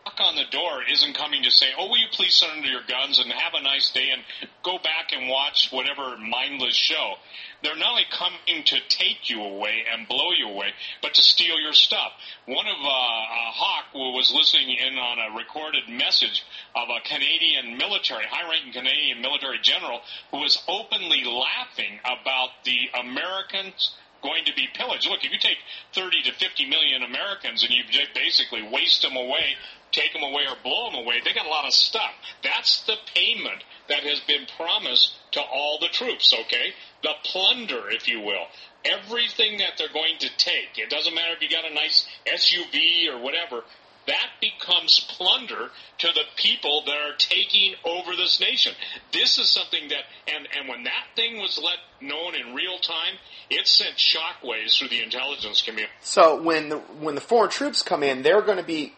Knock 0.09 0.27
on 0.27 0.35
the 0.35 0.45
door 0.51 0.81
isn't 0.91 1.15
coming 1.15 1.43
to 1.43 1.51
say, 1.51 1.67
"Oh, 1.77 1.87
will 1.87 1.97
you 1.97 2.07
please 2.11 2.33
surrender 2.33 2.67
your 2.67 2.83
guns 2.83 3.19
and 3.19 3.31
have 3.31 3.53
a 3.53 3.61
nice 3.61 3.91
day 3.91 4.09
and 4.09 4.23
go 4.63 4.77
back 4.77 5.11
and 5.11 5.29
watch 5.29 5.69
whatever 5.71 6.17
mindless 6.17 6.75
show." 6.75 7.17
They're 7.61 7.75
not 7.75 7.91
only 7.91 8.05
coming 8.09 8.63
to 8.63 8.79
take 8.87 9.29
you 9.29 9.41
away 9.41 9.85
and 9.91 10.07
blow 10.07 10.31
you 10.37 10.47
away, 10.47 10.73
but 11.01 11.13
to 11.15 11.21
steal 11.21 11.59
your 11.59 11.73
stuff. 11.73 12.13
One 12.45 12.67
of 12.67 12.77
uh, 12.77 12.87
uh, 12.87 13.51
Hawk 13.51 13.93
was 13.93 14.31
listening 14.33 14.69
in 14.69 14.97
on 14.97 15.19
a 15.19 15.37
recorded 15.37 15.89
message 15.89 16.43
of 16.75 16.87
a 16.89 17.01
Canadian 17.01 17.77
military, 17.77 18.25
high-ranking 18.25 18.73
Canadian 18.73 19.21
military 19.21 19.59
general, 19.61 20.01
who 20.31 20.37
was 20.37 20.57
openly 20.67 21.23
laughing 21.25 21.99
about 22.05 22.63
the 22.63 22.89
Americans 22.97 23.95
going 24.21 24.45
to 24.45 24.53
be 24.53 24.67
pillaged. 24.73 25.07
Look, 25.07 25.23
if 25.23 25.31
you 25.31 25.39
take 25.39 25.57
30 25.93 26.23
to 26.23 26.33
50 26.33 26.69
million 26.69 27.03
Americans 27.03 27.63
and 27.63 27.71
you 27.71 27.83
basically 28.13 28.63
waste 28.63 29.01
them 29.01 29.15
away, 29.15 29.55
take 29.91 30.13
them 30.13 30.23
away 30.23 30.43
or 30.47 30.55
blow 30.63 30.91
them 30.91 30.99
away, 30.99 31.21
they 31.23 31.33
got 31.33 31.45
a 31.45 31.49
lot 31.49 31.65
of 31.65 31.73
stuff. 31.73 32.11
That's 32.43 32.85
the 32.85 32.95
payment 33.15 33.63
that 33.87 34.03
has 34.03 34.19
been 34.21 34.45
promised 34.57 35.13
to 35.31 35.41
all 35.41 35.79
the 35.79 35.87
troops, 35.87 36.33
okay? 36.33 36.73
The 37.03 37.13
plunder, 37.23 37.89
if 37.89 38.07
you 38.07 38.21
will. 38.21 38.45
Everything 38.85 39.59
that 39.59 39.73
they're 39.77 39.93
going 39.93 40.17
to 40.19 40.29
take, 40.37 40.77
it 40.77 40.89
doesn't 40.89 41.13
matter 41.13 41.33
if 41.33 41.41
you 41.41 41.49
got 41.49 41.69
a 41.69 41.73
nice 41.73 42.07
SUV 42.25 43.07
or 43.09 43.21
whatever, 43.21 43.63
that 44.09 44.29
becomes 44.41 44.99
plunder 44.99 45.69
to 45.99 46.07
the 46.07 46.23
people 46.35 46.81
that 46.85 46.95
are 46.95 47.15
taking 47.17 47.75
over 47.85 48.15
this 48.15 48.39
nation. 48.39 48.73
This 49.13 49.37
is 49.37 49.49
something 49.49 49.89
that, 49.89 50.03
and, 50.27 50.47
and 50.57 50.67
when 50.67 50.83
that 50.83 51.05
thing 51.15 51.37
was 51.37 51.61
let 51.63 51.77
known 52.01 52.33
in 52.35 52.55
real 52.55 52.79
time, 52.79 53.15
it 53.51 53.67
sent 53.67 53.97
shockwaves 53.97 54.77
through 54.77 54.89
the 54.89 55.03
intelligence 55.03 55.61
community. 55.61 55.93
So 56.01 56.41
when 56.41 56.69
the 56.69 56.77
when 56.77 57.15
the 57.15 57.21
foreign 57.21 57.51
troops 57.51 57.83
come 57.83 58.03
in, 58.03 58.23
they're 58.23 58.41
going 58.41 58.57
to 58.57 58.63
be 58.63 58.93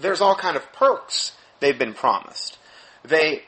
there's 0.00 0.20
all 0.20 0.36
kind 0.36 0.56
of 0.56 0.72
perks 0.72 1.32
they've 1.60 1.78
been 1.78 1.94
promised. 1.94 2.58
They 3.04 3.42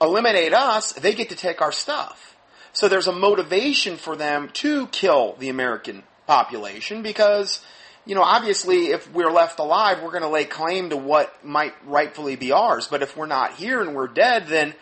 eliminate 0.00 0.54
us, 0.54 0.92
they 0.92 1.12
get 1.14 1.28
to 1.28 1.36
take 1.36 1.60
our 1.60 1.72
stuff. 1.72 2.36
So 2.72 2.88
there's 2.88 3.08
a 3.08 3.12
motivation 3.12 3.96
for 3.96 4.16
them 4.16 4.50
to 4.54 4.86
kill 4.88 5.34
the 5.38 5.48
American 5.48 6.04
population 6.26 7.02
because 7.02 7.64
you 8.08 8.14
know, 8.14 8.22
obviously, 8.22 8.86
if 8.86 9.12
we're 9.12 9.30
left 9.30 9.58
alive, 9.58 10.02
we're 10.02 10.10
going 10.10 10.22
to 10.22 10.30
lay 10.30 10.46
claim 10.46 10.88
to 10.90 10.96
what 10.96 11.44
might 11.44 11.74
rightfully 11.84 12.36
be 12.36 12.52
ours. 12.52 12.88
But 12.88 13.02
if 13.02 13.14
we're 13.18 13.26
not 13.26 13.56
here 13.56 13.82
and 13.82 13.94
we're 13.94 14.08
dead, 14.08 14.46
then, 14.46 14.72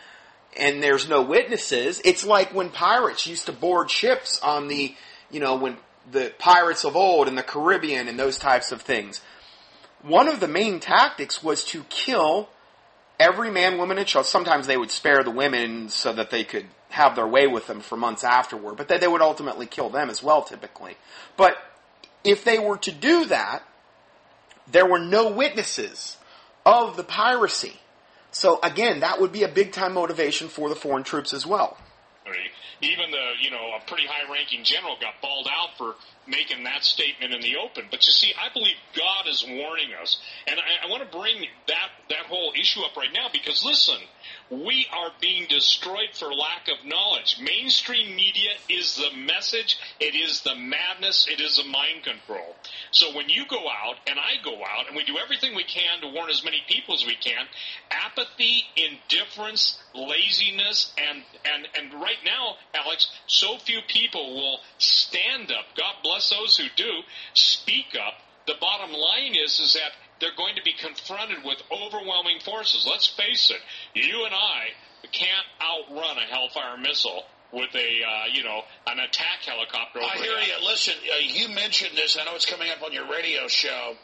and 0.57 0.81
there's 0.81 1.09
no 1.09 1.23
witnesses, 1.23 2.01
it's 2.05 2.25
like 2.25 2.55
when 2.55 2.71
pirates 2.71 3.27
used 3.27 3.47
to 3.47 3.53
board 3.53 3.91
ships 3.91 4.41
on 4.43 4.69
the, 4.69 4.95
you 5.29 5.41
know, 5.41 5.57
when 5.57 5.77
the 6.13 6.33
pirates 6.39 6.85
of 6.85 6.95
old 6.95 7.27
in 7.27 7.35
the 7.35 7.43
Caribbean 7.43 8.07
and 8.07 8.17
those 8.17 8.39
types 8.39 8.71
of 8.71 8.83
things. 8.83 9.21
One 10.03 10.29
of 10.29 10.39
the 10.39 10.47
main 10.47 10.79
tactics 10.79 11.43
was 11.43 11.65
to 11.65 11.83
kill 11.89 12.49
every 13.19 13.51
man, 13.51 13.77
woman, 13.77 13.99
and 13.99 14.07
child. 14.07 14.27
Sometimes 14.27 14.69
they 14.69 14.77
would 14.77 14.93
spare 14.93 15.25
the 15.25 15.33
women 15.33 15.89
so 15.89 16.13
that 16.13 16.31
they 16.31 16.45
could 16.45 16.67
have 16.91 17.17
their 17.17 17.27
way 17.27 17.49
with 17.49 17.67
them 17.67 17.81
for 17.81 17.97
months 17.97 18.23
afterward, 18.23 18.77
but 18.77 18.87
then 18.87 19.01
they 19.01 19.09
would 19.09 19.21
ultimately 19.21 19.67
kill 19.67 19.91
them 19.91 20.11
as 20.11 20.23
well, 20.23 20.43
typically. 20.43 20.97
But 21.37 21.59
if 22.27 22.45
they 22.45 22.59
were 22.59 22.79
to 22.79 22.93
do 22.93 23.27
that, 23.27 23.63
there 24.71 24.87
were 24.87 24.99
no 24.99 25.31
witnesses 25.31 26.17
of 26.65 26.97
the 26.97 27.05
piracy. 27.05 27.79
So 28.33 28.59
again, 28.63 29.01
that 29.01 29.21
would 29.21 29.33
be 29.33 29.45
a 29.45 29.49
big 29.49 29.73
time 29.73 29.95
motivation 29.95 30.49
for 30.49 30.69
the 30.69 30.75
foreign 30.75 31.05
troops 31.05 31.33
as 31.33 31.47
well. 31.47 31.79
Even 32.83 33.11
the, 33.11 33.33
you 33.41 33.51
know, 33.51 33.73
a 33.81 33.89
pretty 33.89 34.07
high 34.07 34.31
ranking 34.31 34.63
general 34.63 34.97
got 35.01 35.15
balled 35.23 35.49
out 35.51 35.79
for 35.79 35.95
making 36.27 36.65
that 36.65 36.85
statement 36.85 37.33
in 37.33 37.41
the 37.41 37.57
open. 37.57 37.85
But 37.91 38.07
you 38.07 38.13
see, 38.13 38.35
I 38.39 38.53
believe 38.53 38.75
God 38.95 39.27
is 39.27 39.43
warning 39.49 39.95
us. 40.01 40.21
And 40.47 40.61
I, 40.61 40.87
I 40.87 40.91
want 40.91 41.11
to 41.11 41.17
bring 41.17 41.47
that, 41.69 41.89
that 42.11 42.27
whole 42.27 42.53
issue 42.59 42.81
up 42.83 42.95
right 42.97 43.09
now 43.15 43.29
because 43.33 43.65
listen, 43.65 43.97
we 44.51 44.87
are 44.93 45.11
being 45.21 45.47
destroyed 45.49 46.11
for 46.15 46.33
lack 46.33 46.69
of 46.69 46.85
knowledge. 46.87 47.39
Mainstream 47.41 48.15
media 48.15 48.51
is 48.69 48.97
the 48.97 49.17
message. 49.17 49.79
It 49.99 50.15
is 50.15 50.43
the 50.43 50.55
madness. 50.55 51.27
It 51.29 51.41
is 51.41 51.57
the 51.57 51.65
mind 51.65 52.05
control. 52.05 52.55
So 52.93 53.15
when 53.17 53.29
you 53.29 53.45
go 53.49 53.59
out 53.69 53.97
and 54.07 54.19
I 54.19 54.43
go 54.45 54.55
out 54.55 54.87
and 54.87 54.97
we 54.97 55.05
do 55.05 55.19
everything 55.19 55.55
we 55.55 55.65
can 55.65 56.01
to 56.03 56.09
warn 56.09 56.31
as 56.31 56.45
many 56.45 56.63
people 56.69 56.95
as 56.95 57.05
we 57.05 57.17
can, 57.17 57.47
apathy, 57.91 58.65
indifference, 58.77 59.79
laziness, 59.95 60.93
and, 60.97 61.23
and, 61.45 61.69
and 61.77 62.01
right 62.01 62.23
now, 62.25 62.57
Alex, 62.75 63.11
so 63.27 63.59
few 63.59 63.81
people 63.89 64.35
will 64.35 64.61
stand 64.79 65.51
up. 65.51 65.65
God 65.77 65.95
bless 66.03 66.31
those 66.31 66.57
who 66.57 66.67
do 66.77 67.03
speak 67.35 67.97
up. 67.97 68.15
The 68.47 68.55
bottom 68.61 68.93
line 68.93 69.35
is, 69.35 69.59
is 69.59 69.73
that 69.73 69.91
they're 70.21 70.37
going 70.37 70.57
to 70.57 70.63
be 70.63 70.73
confronted 70.73 71.39
with 71.45 71.63
overwhelming 71.71 72.41
forces. 72.41 72.87
Let's 72.89 73.07
face 73.07 73.51
it, 73.51 73.61
you 73.95 74.25
and 74.25 74.35
I 74.35 74.69
can't 75.13 75.47
outrun 75.61 76.19
a 76.19 76.27
Hellfire 76.27 76.79
missile 76.79 77.25
with 77.53 77.75
a 77.75 77.79
uh, 77.79 78.25
you 78.33 78.43
know 78.43 78.63
an 78.87 78.99
attack 78.99 79.43
helicopter. 79.45 80.01
I 80.01 80.17
hear 80.17 80.39
you. 80.39 80.67
Listen, 80.67 80.95
uh, 81.13 81.19
you 81.21 81.49
mentioned 81.55 81.97
this. 81.97 82.19
I 82.21 82.25
know 82.25 82.35
it's 82.35 82.47
coming 82.47 82.71
up 82.71 82.83
on 82.83 82.93
your 82.93 83.11
radio 83.11 83.49
show 83.49 83.95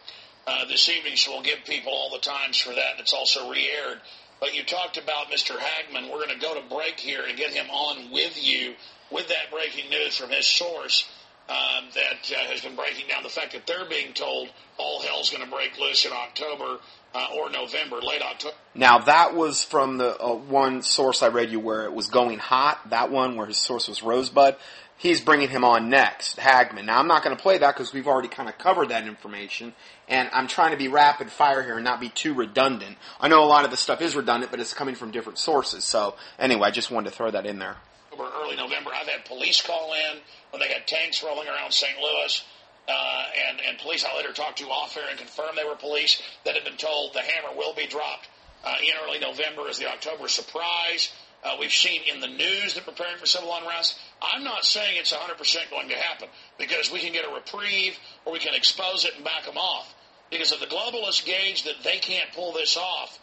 uh, 0.46 0.64
this 0.66 0.88
evening, 0.88 1.16
so 1.16 1.32
we'll 1.32 1.42
give 1.42 1.64
people 1.64 1.92
all 1.92 2.10
the 2.10 2.20
times 2.20 2.58
for 2.58 2.70
that. 2.70 2.92
And 2.92 3.00
it's 3.00 3.12
also 3.12 3.50
re-aired. 3.50 4.00
But 4.40 4.54
you 4.56 4.64
talked 4.64 4.96
about 4.96 5.30
Mr. 5.30 5.56
Hagmann. 5.56 6.10
We're 6.10 6.24
going 6.24 6.36
to 6.36 6.40
go 6.40 6.60
to 6.60 6.74
break 6.74 6.98
here 6.98 7.22
and 7.26 7.38
get 7.38 7.50
him 7.50 7.70
on 7.70 8.10
with 8.10 8.36
you 8.42 8.74
with 9.10 9.28
that 9.28 9.52
breaking 9.52 9.88
news 9.90 10.16
from 10.16 10.30
his 10.30 10.46
source. 10.46 11.08
Um, 11.48 11.84
that 11.94 12.32
uh, 12.32 12.50
has 12.50 12.60
been 12.62 12.76
breaking 12.76 13.08
down 13.08 13.24
the 13.24 13.28
fact 13.28 13.52
that 13.52 13.66
they're 13.66 13.88
being 13.88 14.14
told 14.14 14.48
all 14.78 15.02
hell's 15.02 15.28
going 15.28 15.44
to 15.44 15.50
break 15.50 15.76
loose 15.78 16.06
in 16.06 16.12
October 16.12 16.78
uh, 17.14 17.26
or 17.36 17.50
November, 17.50 18.00
late 18.00 18.22
October. 18.22 18.54
Now 18.74 19.00
that 19.00 19.34
was 19.34 19.62
from 19.62 19.98
the 19.98 20.16
uh, 20.18 20.34
one 20.34 20.82
source 20.82 21.22
I 21.22 21.28
read 21.28 21.50
you 21.50 21.60
where 21.60 21.84
it 21.84 21.92
was 21.92 22.06
going 22.06 22.38
hot. 22.38 22.90
That 22.90 23.10
one 23.10 23.36
where 23.36 23.46
his 23.46 23.58
source 23.58 23.88
was 23.88 24.02
Rosebud. 24.02 24.56
He's 24.96 25.20
bringing 25.20 25.48
him 25.48 25.64
on 25.64 25.90
next, 25.90 26.38
Hagmann. 26.38 26.86
Now 26.86 27.00
I'm 27.00 27.08
not 27.08 27.24
going 27.24 27.36
to 27.36 27.42
play 27.42 27.58
that 27.58 27.74
because 27.74 27.92
we've 27.92 28.06
already 28.06 28.28
kind 28.28 28.48
of 28.48 28.56
covered 28.56 28.90
that 28.90 29.06
information, 29.06 29.74
and 30.08 30.30
I'm 30.32 30.46
trying 30.46 30.70
to 30.70 30.76
be 30.76 30.86
rapid 30.86 31.28
fire 31.28 31.62
here 31.62 31.74
and 31.74 31.84
not 31.84 32.00
be 32.00 32.08
too 32.08 32.34
redundant. 32.34 32.96
I 33.20 33.26
know 33.26 33.42
a 33.42 33.46
lot 33.46 33.64
of 33.64 33.72
the 33.72 33.76
stuff 33.76 34.00
is 34.00 34.14
redundant, 34.14 34.52
but 34.52 34.60
it's 34.60 34.72
coming 34.72 34.94
from 34.94 35.10
different 35.10 35.38
sources. 35.38 35.84
So 35.84 36.14
anyway, 36.38 36.68
I 36.68 36.70
just 36.70 36.92
wanted 36.92 37.10
to 37.10 37.16
throw 37.16 37.32
that 37.32 37.46
in 37.46 37.58
there. 37.58 37.76
Early 38.12 38.56
November, 38.56 38.90
I've 38.94 39.08
had 39.08 39.24
police 39.24 39.60
call 39.60 39.92
in 39.94 40.20
when 40.52 40.60
they 40.60 40.68
had 40.68 40.86
tanks 40.86 41.22
rolling 41.22 41.48
around 41.48 41.72
St. 41.72 41.98
Louis. 41.98 42.44
Uh, 42.88 43.24
and, 43.48 43.60
and 43.60 43.78
police 43.78 44.04
I 44.04 44.16
later 44.16 44.32
talked 44.32 44.58
to 44.58 44.64
off 44.66 44.96
air 44.96 45.04
and 45.08 45.18
confirmed 45.18 45.56
they 45.56 45.64
were 45.64 45.76
police 45.76 46.20
that 46.44 46.54
had 46.54 46.64
been 46.64 46.76
told 46.76 47.14
the 47.14 47.20
hammer 47.20 47.56
will 47.56 47.74
be 47.74 47.86
dropped 47.86 48.28
uh, 48.64 48.74
in 48.82 48.92
early 49.04 49.18
November 49.18 49.68
as 49.68 49.78
the 49.78 49.88
October 49.88 50.28
surprise. 50.28 51.12
Uh, 51.44 51.56
we've 51.58 51.72
seen 51.72 52.02
in 52.12 52.20
the 52.20 52.28
news 52.28 52.74
that 52.74 52.84
preparing 52.84 53.18
for 53.18 53.26
civil 53.26 53.54
unrest. 53.54 53.98
I'm 54.20 54.44
not 54.44 54.64
saying 54.64 54.96
it's 54.96 55.12
100% 55.12 55.70
going 55.70 55.88
to 55.88 55.96
happen 55.96 56.28
because 56.58 56.92
we 56.92 57.00
can 57.00 57.12
get 57.12 57.24
a 57.24 57.34
reprieve 57.34 57.98
or 58.24 58.32
we 58.32 58.38
can 58.38 58.54
expose 58.54 59.04
it 59.04 59.14
and 59.16 59.24
back 59.24 59.44
them 59.44 59.56
off. 59.56 59.92
Because 60.30 60.52
if 60.52 60.60
the 60.60 60.66
globalists 60.66 61.24
gauge 61.24 61.64
that 61.64 61.82
they 61.82 61.98
can't 61.98 62.32
pull 62.32 62.52
this 62.52 62.76
off 62.76 63.18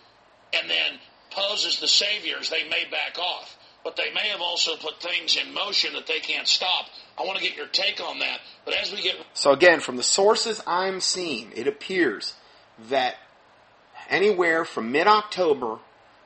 and 0.53 0.69
then 0.69 0.99
pose 1.31 1.65
as 1.65 1.79
the 1.79 1.87
saviors, 1.87 2.49
they 2.49 2.67
may 2.69 2.85
back 2.91 3.17
off. 3.17 3.57
But 3.89 3.95
they 3.95 4.13
may 4.13 4.27
have 4.27 4.39
also 4.39 4.75
put 4.75 5.01
things 5.01 5.35
in 5.35 5.51
motion 5.51 5.93
that 5.93 6.05
they 6.05 6.19
can't 6.19 6.47
stop. 6.47 6.85
I 7.17 7.23
want 7.23 7.39
to 7.39 7.43
get 7.43 7.57
your 7.57 7.65
take 7.65 7.99
on 7.99 8.19
that. 8.19 8.39
But 8.63 8.75
as 8.75 8.91
we 8.91 9.01
get. 9.01 9.15
So, 9.33 9.51
again, 9.51 9.79
from 9.79 9.97
the 9.97 10.03
sources 10.03 10.61
I'm 10.67 11.01
seeing, 11.01 11.51
it 11.55 11.65
appears 11.65 12.35
that 12.89 13.15
anywhere 14.07 14.63
from 14.63 14.91
mid 14.91 15.07
October 15.07 15.79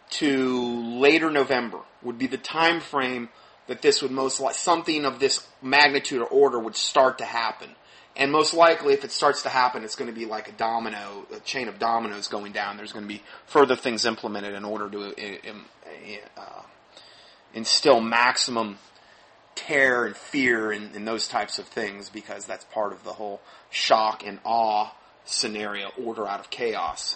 to 0.09 0.99
later 0.99 1.31
November 1.31 1.79
would 2.01 2.17
be 2.17 2.27
the 2.27 2.37
time 2.37 2.81
frame 2.81 3.29
that 3.67 3.81
this 3.81 4.01
would 4.01 4.11
most 4.11 4.41
like 4.41 4.55
something 4.55 5.05
of 5.05 5.19
this 5.19 5.47
magnitude 5.61 6.21
or 6.21 6.25
order 6.25 6.59
would 6.59 6.75
start 6.75 7.19
to 7.19 7.25
happen. 7.25 7.69
And 8.17 8.29
most 8.29 8.53
likely, 8.53 8.93
if 8.93 9.05
it 9.05 9.13
starts 9.13 9.43
to 9.43 9.49
happen, 9.49 9.85
it's 9.85 9.95
going 9.95 10.13
to 10.13 10.19
be 10.19 10.25
like 10.25 10.49
a 10.49 10.51
domino, 10.51 11.25
a 11.33 11.39
chain 11.39 11.69
of 11.69 11.79
dominoes 11.79 12.27
going 12.27 12.51
down. 12.51 12.75
There's 12.75 12.91
going 12.91 13.05
to 13.05 13.13
be 13.13 13.23
further 13.45 13.77
things 13.77 14.03
implemented 14.03 14.53
in 14.53 14.65
order 14.65 14.89
to 14.89 15.13
uh 16.35 16.61
instill 17.53 17.99
maximum 17.99 18.77
terror 19.55 20.05
and 20.05 20.15
fear 20.15 20.71
and, 20.71 20.95
and 20.95 21.07
those 21.07 21.27
types 21.27 21.59
of 21.59 21.65
things 21.67 22.09
because 22.09 22.45
that's 22.45 22.65
part 22.65 22.91
of 22.91 23.03
the 23.03 23.13
whole 23.13 23.41
shock 23.69 24.25
and 24.25 24.39
awe 24.43 24.91
scenario, 25.25 25.89
order 25.97 26.27
out 26.27 26.39
of 26.39 26.49
chaos 26.49 27.15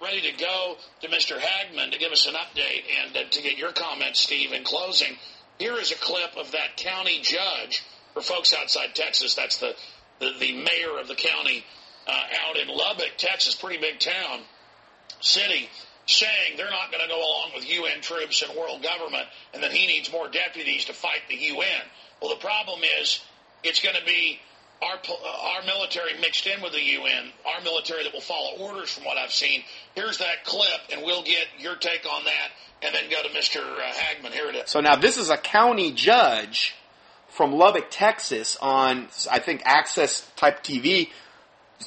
ready 0.00 0.20
to 0.20 0.36
go 0.36 0.76
to 1.00 1.08
Mr. 1.08 1.38
Hagmann 1.38 1.90
to 1.92 1.98
give 1.98 2.12
us 2.12 2.26
an 2.26 2.34
update 2.34 2.84
and 3.04 3.16
uh, 3.16 3.28
to 3.30 3.42
get 3.42 3.58
your 3.58 3.72
comments, 3.72 4.20
Steve, 4.20 4.52
in 4.52 4.64
closing. 4.64 5.16
Here 5.58 5.74
is 5.74 5.90
a 5.90 5.96
clip 5.96 6.36
of 6.36 6.52
that 6.52 6.76
county 6.76 7.20
judge. 7.20 7.82
For 8.14 8.22
folks 8.22 8.54
outside 8.54 8.94
Texas, 8.94 9.34
that's 9.34 9.58
the, 9.58 9.74
the, 10.18 10.32
the 10.38 10.52
mayor 10.52 10.98
of 11.00 11.08
the 11.08 11.14
county 11.14 11.64
uh, 12.06 12.20
out 12.48 12.56
in 12.56 12.68
Lubbock, 12.68 13.12
Texas, 13.16 13.54
pretty 13.54 13.80
big 13.80 14.00
town, 14.00 14.40
city, 15.20 15.68
saying 16.08 16.56
they're 16.56 16.70
not 16.70 16.90
going 16.90 17.02
to 17.02 17.08
go 17.08 17.18
along 17.18 17.52
with 17.54 17.68
UN 17.68 18.00
troops 18.00 18.42
and 18.42 18.56
world 18.58 18.82
government 18.82 19.26
and 19.54 19.62
that 19.62 19.72
he 19.72 19.86
needs 19.86 20.10
more 20.10 20.28
deputies 20.28 20.86
to 20.86 20.94
fight 20.94 21.20
the 21.28 21.36
UN. 21.36 21.82
Well, 22.20 22.34
the 22.34 22.40
problem 22.40 22.80
is 23.00 23.20
it's 23.62 23.80
going 23.80 23.94
to 23.94 24.04
be 24.04 24.40
our 24.82 24.94
uh, 24.94 25.56
our 25.56 25.62
military 25.66 26.18
mixed 26.20 26.46
in 26.46 26.62
with 26.62 26.72
the 26.72 26.82
UN, 26.82 27.30
our 27.46 27.62
military 27.62 28.04
that 28.04 28.12
will 28.12 28.20
follow 28.20 28.56
orders 28.58 28.90
from 28.90 29.04
what 29.04 29.18
I've 29.18 29.32
seen. 29.32 29.62
Here's 29.94 30.18
that 30.18 30.44
clip, 30.44 30.80
and 30.92 31.02
we'll 31.02 31.24
get 31.24 31.46
your 31.58 31.76
take 31.76 32.06
on 32.10 32.24
that, 32.24 32.50
and 32.82 32.94
then 32.94 33.10
go 33.10 33.22
to 33.22 33.28
Mr. 33.28 33.60
Hagmann. 33.60 34.32
Here 34.32 34.48
it 34.48 34.54
is. 34.54 34.70
So 34.70 34.80
now 34.80 34.96
this 34.96 35.18
is 35.18 35.30
a 35.30 35.36
county 35.36 35.92
judge 35.92 36.74
from 37.28 37.52
Lubbock, 37.52 37.86
Texas, 37.90 38.56
on 38.62 39.08
I 39.30 39.40
think 39.40 39.62
Access 39.64 40.30
Type 40.36 40.62
TV, 40.62 41.10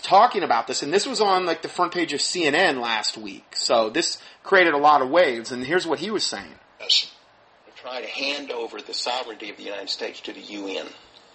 talking 0.01 0.43
about 0.43 0.67
this, 0.67 0.83
and 0.83 0.93
this 0.93 1.05
was 1.05 1.21
on 1.21 1.45
like 1.45 1.61
the 1.61 1.67
front 1.67 1.93
page 1.93 2.13
of 2.13 2.19
CNN 2.19 2.81
last 2.81 3.17
week. 3.17 3.55
So 3.55 3.89
this 3.89 4.17
created 4.43 4.73
a 4.73 4.77
lot 4.77 5.01
of 5.01 5.09
waves, 5.09 5.51
and 5.51 5.63
here's 5.63 5.85
what 5.87 5.99
he 5.99 6.11
was 6.11 6.23
saying. 6.23 6.55
Yes. 6.79 7.11
Try 7.75 8.01
to 8.01 8.07
hand 8.07 8.51
over 8.51 8.79
the 8.79 8.93
sovereignty 8.93 9.49
of 9.49 9.57
the 9.57 9.63
United 9.63 9.89
States 9.89 10.21
to 10.21 10.33
the 10.33 10.39
UN. 10.39 10.85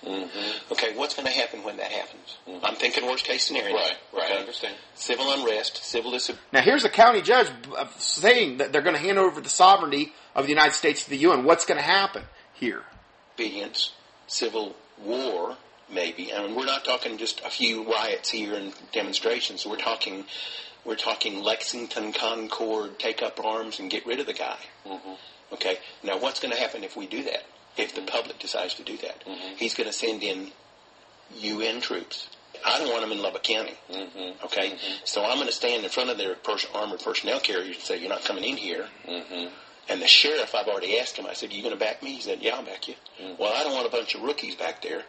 Mm-hmm. 0.04 0.72
Okay, 0.72 0.96
what's 0.96 1.14
going 1.14 1.26
to 1.26 1.32
happen 1.32 1.64
when 1.64 1.78
that 1.78 1.90
happens? 1.90 2.36
Mm-hmm. 2.48 2.64
I'm 2.64 2.76
thinking 2.76 3.04
worst 3.06 3.24
case 3.24 3.44
scenario. 3.44 3.74
Right, 3.74 3.96
right. 4.12 4.24
Okay. 4.24 4.34
I 4.34 4.38
understand. 4.38 4.76
Civil 4.94 5.32
unrest, 5.32 5.84
civil 5.84 6.12
disobedience. 6.12 6.46
Now, 6.52 6.62
here's 6.62 6.84
a 6.84 6.88
county 6.88 7.22
judge 7.22 7.48
saying 7.98 8.58
that 8.58 8.72
they're 8.72 8.82
going 8.82 8.94
to 8.94 9.02
hand 9.02 9.18
over 9.18 9.40
the 9.40 9.48
sovereignty 9.48 10.12
of 10.34 10.44
the 10.44 10.50
United 10.50 10.74
States 10.74 11.04
to 11.04 11.10
the 11.10 11.16
UN. 11.18 11.44
What's 11.44 11.66
going 11.66 11.78
to 11.78 11.84
happen 11.84 12.22
here? 12.54 12.82
Obedience, 13.34 13.92
civil 14.28 14.76
war, 15.02 15.56
maybe. 15.92 16.32
I 16.32 16.46
mean, 16.46 16.54
we're 16.54 16.66
not 16.66 16.84
talking 16.84 17.18
just 17.18 17.40
a 17.40 17.50
few 17.50 17.90
riots 17.90 18.30
here 18.30 18.54
and 18.54 18.72
demonstrations. 18.92 19.66
We're 19.66 19.76
talking, 19.76 20.24
we're 20.84 20.96
talking 20.96 21.42
Lexington, 21.42 22.12
Concord, 22.12 22.98
take 22.98 23.22
up 23.22 23.44
arms 23.44 23.80
and 23.80 23.90
get 23.90 24.06
rid 24.06 24.20
of 24.20 24.26
the 24.26 24.34
guy. 24.34 24.58
Mm-hmm. 24.86 25.54
Okay. 25.54 25.78
Now, 26.02 26.18
what's 26.18 26.40
going 26.40 26.52
to 26.52 26.60
happen 26.60 26.84
if 26.84 26.96
we 26.96 27.06
do 27.06 27.24
that? 27.24 27.44
if 27.76 27.94
the 27.94 28.02
public 28.02 28.38
decides 28.38 28.74
to 28.74 28.82
do 28.82 28.96
that. 28.98 29.20
Mm-hmm. 29.24 29.56
He's 29.56 29.74
going 29.74 29.88
to 29.88 29.92
send 29.92 30.22
in 30.22 30.50
UN 31.40 31.80
troops. 31.80 32.28
I 32.64 32.78
don't 32.78 32.88
want 32.88 33.02
them 33.02 33.12
in 33.12 33.20
Lubbock 33.20 33.42
County. 33.42 33.74
Mm-hmm. 33.90 34.44
Okay, 34.46 34.70
mm-hmm. 34.70 35.04
so 35.04 35.24
I'm 35.24 35.36
going 35.36 35.46
to 35.46 35.52
stand 35.52 35.84
in 35.84 35.90
front 35.90 36.10
of 36.10 36.16
their 36.16 36.34
pers- 36.34 36.66
armored 36.74 37.00
personnel 37.00 37.40
carriers 37.40 37.76
and 37.76 37.84
say, 37.84 38.00
"You're 38.00 38.08
not 38.08 38.24
coming 38.24 38.44
in 38.44 38.56
here." 38.56 38.86
Mm-hmm. 39.06 39.48
And 39.88 40.02
the 40.02 40.06
sheriff, 40.06 40.54
I've 40.54 40.66
already 40.66 40.98
asked 40.98 41.16
him. 41.16 41.26
I 41.26 41.34
said, 41.34 41.50
Are 41.50 41.54
"You 41.54 41.62
going 41.62 41.74
to 41.74 41.78
back 41.78 42.02
me?" 42.02 42.14
He 42.14 42.22
said, 42.22 42.40
"Yeah, 42.40 42.56
I'll 42.56 42.64
back 42.64 42.88
you." 42.88 42.94
Mm-hmm. 43.22 43.42
Well, 43.42 43.52
I 43.54 43.62
don't 43.62 43.74
want 43.74 43.86
a 43.86 43.90
bunch 43.90 44.14
of 44.14 44.22
rookies 44.22 44.54
back 44.54 44.80
there. 44.80 45.02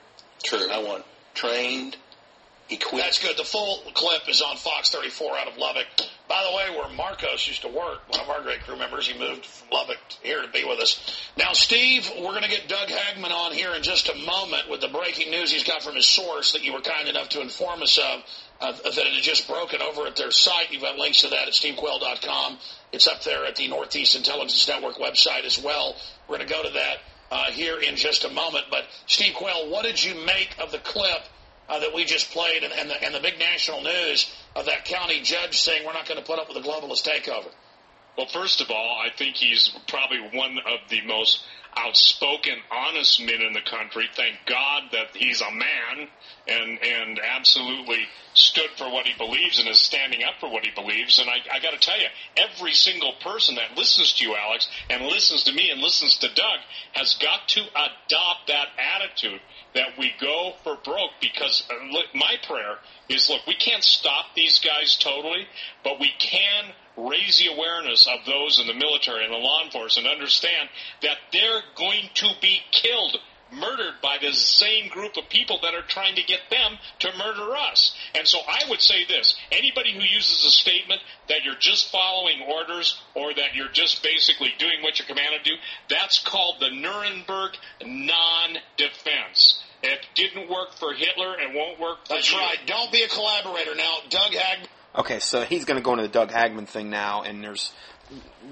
True. 0.44 0.70
I 0.72 0.84
want 0.84 1.04
trained, 1.34 1.96
equipped. 2.70 3.04
That's 3.04 3.20
good. 3.20 3.38
The 3.38 3.44
full 3.44 3.82
clip 3.94 4.28
is 4.28 4.42
on 4.42 4.58
Fox 4.58 4.90
34 4.90 5.38
out 5.38 5.48
of 5.48 5.58
Lubbock. 5.58 5.88
By 6.28 6.44
the 6.50 6.56
way, 6.56 6.78
where 6.78 6.90
Marcos 6.90 7.48
used 7.48 7.62
to 7.62 7.70
work, 7.70 8.00
one 8.10 8.20
of 8.20 8.30
our 8.30 8.42
great 8.42 8.62
crew 8.62 8.78
members, 8.78 9.08
he 9.08 9.18
moved 9.18 9.46
from 9.46 9.70
Lubbock 9.72 10.00
here 10.22 10.42
to 10.42 10.48
be 10.50 10.66
with 10.66 10.80
us. 10.80 11.00
Now, 11.38 11.54
Steve, 11.54 12.10
we're 12.18 12.32
going 12.32 12.44
to 12.44 12.50
get 12.50 12.68
Doug 12.68 12.90
Hagmann 12.90 13.32
on 13.32 13.54
here 13.54 13.74
in 13.74 13.84
just 13.84 14.10
a 14.10 14.16
moment 14.16 14.70
with 14.70 14.82
the 14.82 14.90
breaking 14.90 15.32
news 15.32 15.52
he's 15.52 15.64
got 15.64 15.82
from 15.82 15.96
his 15.96 16.06
source 16.06 16.52
that 16.54 16.64
you 16.64 16.74
were 16.74 16.82
kind 16.82 17.08
enough 17.08 17.30
to 17.30 17.42
inform 17.42 17.82
us 17.82 17.98
of. 17.98 18.24
Uh, 18.60 18.72
that 18.72 18.98
it 18.98 19.14
had 19.14 19.22
just 19.22 19.48
broken 19.48 19.84
over 19.84 20.08
at 20.08 20.16
their 20.16 20.32
site. 20.32 20.72
You've 20.72 20.82
got 20.82 20.98
links 20.98 21.22
to 21.22 21.28
that 21.28 21.48
at 21.48 21.54
stevequayle.com. 21.54 22.58
It's 22.92 23.08
up 23.08 23.24
there 23.24 23.46
at 23.46 23.56
the 23.56 23.68
Northeast 23.68 24.16
Intelligence 24.16 24.68
Network 24.68 24.96
website 24.96 25.46
as 25.46 25.62
well. 25.62 25.96
We're 26.28 26.38
going 26.38 26.48
to 26.48 26.54
go 26.56 26.64
to 26.64 26.72
that 26.72 26.98
uh, 27.32 27.46
here 27.52 27.80
in 27.80 27.96
just 27.96 28.26
a 28.26 28.30
moment. 28.30 28.66
But 28.70 28.86
Steve 29.06 29.34
Quayle, 29.36 29.70
what 29.70 29.84
did 29.84 30.04
you 30.04 30.16
make 30.26 30.56
of 30.60 30.72
the 30.72 30.80
clip 30.80 31.24
uh, 31.70 31.80
that 31.80 31.94
we 31.94 32.06
just 32.06 32.32
played 32.32 32.64
and, 32.64 32.74
and, 32.74 32.90
the, 32.90 33.04
and 33.04 33.14
the 33.14 33.20
big 33.20 33.40
national 33.40 33.84
news 33.84 34.34
of 34.56 34.66
that 34.66 34.86
county 34.86 35.22
judge 35.22 35.58
saying 35.58 35.86
we're 35.86 35.94
not 35.94 36.08
going 36.08 36.20
to 36.20 36.26
put 36.26 36.40
up 36.40 36.48
with 36.48 36.58
a 36.58 36.68
globalist 36.68 37.08
takeover? 37.08 37.50
Well, 38.18 38.28
first 38.28 38.62
of 38.62 38.72
all, 38.72 39.00
I 39.00 39.10
think 39.16 39.36
he's 39.36 39.70
probably 39.88 40.20
one 40.34 40.58
of 40.58 40.90
the 40.90 41.02
most 41.02 41.44
outspoken, 41.78 42.56
honest 42.72 43.20
men 43.20 43.42
in 43.42 43.54
the 43.54 43.62
country. 43.62 44.06
Thank 44.16 44.38
God 44.48 44.84
that 44.92 45.16
he's 45.16 45.42
a 45.42 45.52
man 45.52 46.08
and 46.48 46.84
and 46.84 47.20
absolutely 47.20 48.08
stood 48.34 48.70
for 48.78 48.90
what 48.92 49.06
he 49.06 49.14
believes 49.18 49.60
and 49.60 49.68
is 49.68 49.80
standing 49.80 50.24
up 50.24 50.36
for 50.40 50.50
what 50.50 50.66
he 50.66 50.72
believes. 50.72 51.20
And 51.20 51.30
I, 51.30 51.38
I 51.54 51.60
got 51.60 51.74
to 51.74 51.80
tell 51.80 52.00
you, 52.00 52.08
every 52.38 52.74
single 52.74 53.14
person 53.22 53.56
that 53.56 53.78
listens 53.78 54.14
to 54.14 54.26
you, 54.26 54.36
Alex, 54.36 54.68
and 54.90 55.06
listens 55.06 55.44
to 55.44 55.54
me 55.54 55.70
and 55.70 55.80
listens 55.80 56.18
to 56.18 56.28
Doug, 56.28 56.60
has 56.94 57.16
got 57.22 57.48
to 57.50 57.62
adopt 57.62 58.48
that 58.48 58.68
attitude 58.96 59.42
that 59.78 59.98
we 59.98 60.12
go 60.20 60.54
for 60.64 60.76
broke. 60.84 61.12
Because 61.22 61.64
uh, 61.70 61.76
my 62.16 62.36
prayer 62.48 62.78
is, 63.10 63.30
look, 63.30 63.46
we 63.48 63.56
can't 63.56 63.84
stop 63.84 64.26
these 64.36 64.60
guys 64.60 64.98
totally, 64.98 65.48
but 65.84 66.00
we 66.00 66.12
can 66.20 66.66
raise 66.98 67.38
the 67.38 67.54
awareness 67.54 68.08
of 68.08 68.26
those 68.26 68.60
in 68.60 68.66
the 68.66 68.74
military 68.74 69.24
and 69.24 69.32
the 69.32 69.38
law 69.38 69.64
enforcement 69.64 70.08
and 70.08 70.16
understand 70.16 70.68
that 71.04 71.18
they're 71.32 71.62
going 71.76 72.10
to 72.16 72.28
be 72.42 72.60
killed 72.72 73.18
murdered 73.54 73.94
by 74.02 74.18
the 74.20 74.34
same 74.34 74.90
group 74.90 75.16
of 75.16 75.30
people 75.30 75.60
that 75.62 75.74
are 75.74 75.84
trying 75.84 76.16
to 76.16 76.24
get 76.24 76.42
them 76.50 76.78
to 77.00 77.10
murder 77.18 77.56
us. 77.56 77.96
And 78.16 78.28
so 78.28 78.40
I 78.40 78.70
would 78.70 78.82
say 78.82 79.06
this 79.08 79.36
anybody 79.52 79.94
who 79.94 80.02
uses 80.02 80.44
a 80.44 80.52
statement 80.52 81.02
that 81.30 81.46
you're 81.46 81.56
just 81.56 81.92
following 81.92 82.42
orders 82.42 83.00
or 83.16 83.34
that 83.34 83.56
you're 83.56 83.70
just 83.70 84.04
basically 84.04 84.54
doing 84.58 84.82
what 84.82 85.00
you're 85.00 85.08
commanded 85.08 85.46
to 85.46 85.52
do, 85.52 85.56
that's 85.90 86.20
called 86.20 86.60
the 86.60 86.72
Nuremberg 86.72 87.52
non 87.86 88.58
defense. 88.76 89.64
It 89.84 90.00
didn't 90.16 90.50
work 90.50 90.74
for 90.80 90.94
Hitler 90.94 91.36
and 91.40 91.54
won't 91.54 91.80
work 91.80 92.08
for 92.08 92.16
That's 92.16 92.32
you. 92.32 92.38
right. 92.38 92.58
Don't 92.66 92.92
be 92.92 93.04
a 93.04 93.08
collaborator 93.08 93.76
now. 93.76 93.98
Doug 94.10 94.32
Hagmann. 94.32 94.68
Okay, 94.96 95.20
so 95.20 95.44
he's 95.44 95.66
going 95.66 95.78
to 95.78 95.84
go 95.84 95.92
into 95.92 96.04
the 96.04 96.10
Doug 96.10 96.32
Hagmann 96.32 96.66
thing 96.68 96.90
now, 96.90 97.22
and 97.22 97.44
there's 97.44 97.72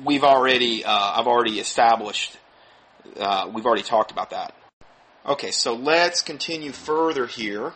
we've 0.04 0.24
already 0.24 0.86
uh, 0.86 0.92
I've 0.92 1.28
already 1.28 1.60
established 1.60 2.38
uh, 3.20 3.50
we've 3.54 3.66
already 3.66 3.84
talked 3.84 4.12
about 4.12 4.32
that. 4.32 4.54
Okay, 5.26 5.52
so 5.52 5.74
let's 5.76 6.22
continue 6.22 6.72
further 6.72 7.26
here. 7.26 7.74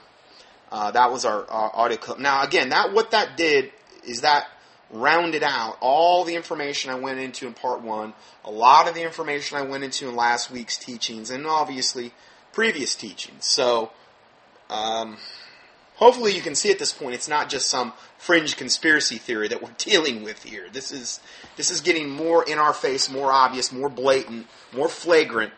Uh, 0.72 0.92
that 0.92 1.12
was 1.12 1.26
our, 1.26 1.50
our 1.50 1.76
audio 1.76 1.98
clip. 1.98 2.20
Now, 2.20 2.44
again, 2.44 2.70
that 2.70 2.94
what 2.94 3.12
that 3.12 3.38
did 3.38 3.72
is 4.06 4.22
that 4.22 4.48
rounded 4.92 5.44
out 5.44 5.78
all 5.82 6.24
the 6.26 6.36
information 6.36 6.92
I 6.92 6.96
went 6.96 7.20
into 7.20 7.48
in 7.48 7.54
part 7.54 7.82
one, 7.82 8.14
a 8.44 8.52
lot 8.52 8.88
of 8.88 8.96
the 8.96 9.04
information 9.04 9.58
I 9.58 9.64
went 9.64 9.84
into 9.84 10.08
in 10.08 10.16
last 10.16 10.52
week's 10.52 10.78
teachings, 10.78 11.32
and 11.32 11.46
obviously 11.48 12.12
previous 12.52 12.96
teachings. 12.96 13.46
So, 13.46 13.92
um, 14.70 15.18
hopefully, 15.96 16.36
you 16.36 16.42
can 16.42 16.56
see 16.56 16.72
at 16.72 16.80
this 16.80 16.94
point 16.94 17.16
it's 17.16 17.28
not 17.28 17.50
just 17.50 17.68
some 17.68 17.94
fringe 18.18 18.58
conspiracy 18.58 19.18
theory 19.18 19.48
that 19.48 19.62
we're 19.62 19.74
dealing 19.78 20.24
with 20.24 20.44
here. 20.44 20.68
This 20.72 20.92
is 20.92 21.20
this 21.56 21.72
is 21.72 21.82
getting 21.82 22.10
more 22.10 22.44
in 22.44 22.58
our 22.58 22.74
face, 22.74 23.10
more 23.10 23.32
obvious, 23.32 23.72
more 23.72 23.90
blatant, 23.90 24.48
more 24.74 24.90
flagrant, 24.90 25.54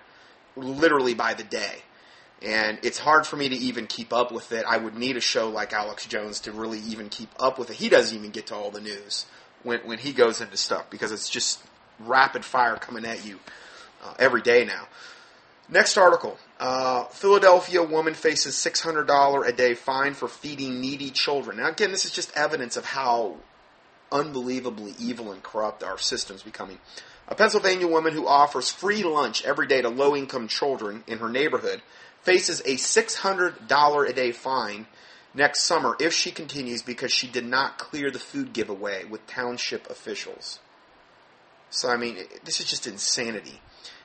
literally 0.56 1.13
by 1.13 1.34
the 1.34 1.43
day. 1.43 1.84
And 2.41 2.80
it's 2.82 2.97
hard 2.97 3.27
for 3.27 3.36
me 3.36 3.49
to 3.49 3.56
even 3.56 3.86
keep 3.86 4.12
up 4.12 4.32
with 4.32 4.51
it. 4.51 4.65
I 4.67 4.77
would 4.77 4.95
need 4.95 5.15
a 5.15 5.21
show 5.21 5.49
like 5.49 5.73
Alex 5.73 6.08
Jones 6.08 6.39
to 6.41 6.51
really 6.51 6.80
even 6.80 7.08
keep 7.10 7.30
up 7.39 7.60
with 7.60 7.69
it. 7.69 7.75
He 7.75 7.88
doesn't 7.88 8.17
even 8.17 8.32
get 8.32 8.47
to 8.47 8.56
all 8.56 8.71
the 8.71 8.82
news 8.82 9.27
when 9.63 9.80
when 9.82 9.99
he 9.99 10.12
goes 10.12 10.41
into 10.41 10.58
stuff 10.58 10.89
because 10.89 11.12
it's 11.12 11.30
just 11.30 11.60
rapid 11.99 12.43
fire 12.43 12.77
coming 12.77 13.06
at 13.06 13.25
you 13.25 13.39
uh, 14.04 14.13
every 14.17 14.41
day 14.41 14.65
now. 14.65 14.88
Next 15.72 15.98
article. 15.98 16.38
Uh, 16.60 17.06
Philadelphia 17.06 17.82
woman 17.82 18.14
faces 18.14 18.56
$600 18.56 19.48
a 19.48 19.54
day 19.54 19.74
fine 19.74 20.14
for 20.14 20.28
feeding 20.28 20.82
needy 20.82 21.10
children. 21.12 21.58
Now, 21.58 21.70
again, 21.70 21.92
this 21.92 22.04
is 22.04 22.12
just 22.12 22.36
evidence 22.36 22.76
of 22.76 22.84
how 22.84 23.38
unbelievably 24.12 24.96
evil 25.00 25.32
and 25.32 25.42
corrupt 25.42 25.82
our 25.82 25.98
system's 25.98 26.44
becoming. 26.44 26.78
A 27.30 27.36
Pennsylvania 27.36 27.88
woman 27.88 28.14
who 28.14 28.28
offers 28.28 28.70
free 28.70 29.04
lunch 29.04 29.46
every 29.46 29.66
day 29.66 29.82
to 29.82 29.88
low 29.88 30.14
income 30.14 30.50
children 30.50 31.06
in 31.08 31.20
her 31.20 31.30
neighborhood 31.30 31.82
faces 32.22 32.60
a 32.62 32.76
$600 32.76 34.10
a 34.10 34.14
day 34.14 34.34
fine 34.34 34.88
next 35.34 35.64
summer 35.64 35.96
if 36.02 36.12
she 36.12 36.32
continues 36.32 36.82
because 36.82 37.14
she 37.14 37.28
did 37.28 37.46
not 37.46 37.78
clear 37.78 38.12
the 38.12 38.20
food 38.20 38.52
giveaway 38.52 39.06
with 39.06 39.26
township 39.26 39.90
officials. 39.90 40.60
So, 41.70 41.90
I 41.90 41.96
mean, 41.96 42.18
this 42.44 42.60
is 42.60 42.70
just 42.70 42.86
insanity. 42.86 43.62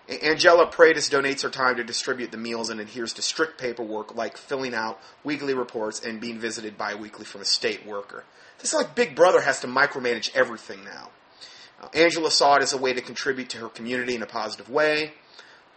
Angela 0.09 0.67
Pratis 0.67 1.11
donates 1.11 1.43
her 1.43 1.51
time 1.51 1.77
to 1.77 1.85
distribute 1.85 2.31
the 2.31 2.37
meals 2.37 2.71
and 2.71 2.81
adheres 2.81 3.13
to 3.15 3.23
strict 3.23 3.61
paperwork 3.61 4.15
like 4.15 4.37
filling 4.37 4.73
out 4.75 5.01
weekly 5.25 5.53
reports 5.53 6.01
and 6.01 6.21
being 6.21 6.39
visited 6.39 6.79
bi-weekly 6.79 7.25
from 7.25 7.41
a 7.41 7.45
state 7.45 7.85
worker. 7.85 8.25
This 8.59 8.73
is 8.73 8.75
like 8.75 8.95
Big 8.95 9.17
Brother 9.17 9.41
has 9.41 9.61
to 9.61 9.67
micromanage 9.67 10.35
everything 10.35 10.85
now. 10.85 11.11
Uh, 11.83 11.89
Angela 11.93 12.31
saw 12.31 12.57
it 12.57 12.63
as 12.63 12.73
a 12.73 12.79
way 12.79 12.93
to 12.93 13.01
contribute 13.01 13.51
to 13.51 13.59
her 13.59 13.69
community 13.69 14.15
in 14.15 14.23
a 14.23 14.27
positive 14.27 14.71
way. 14.71 15.13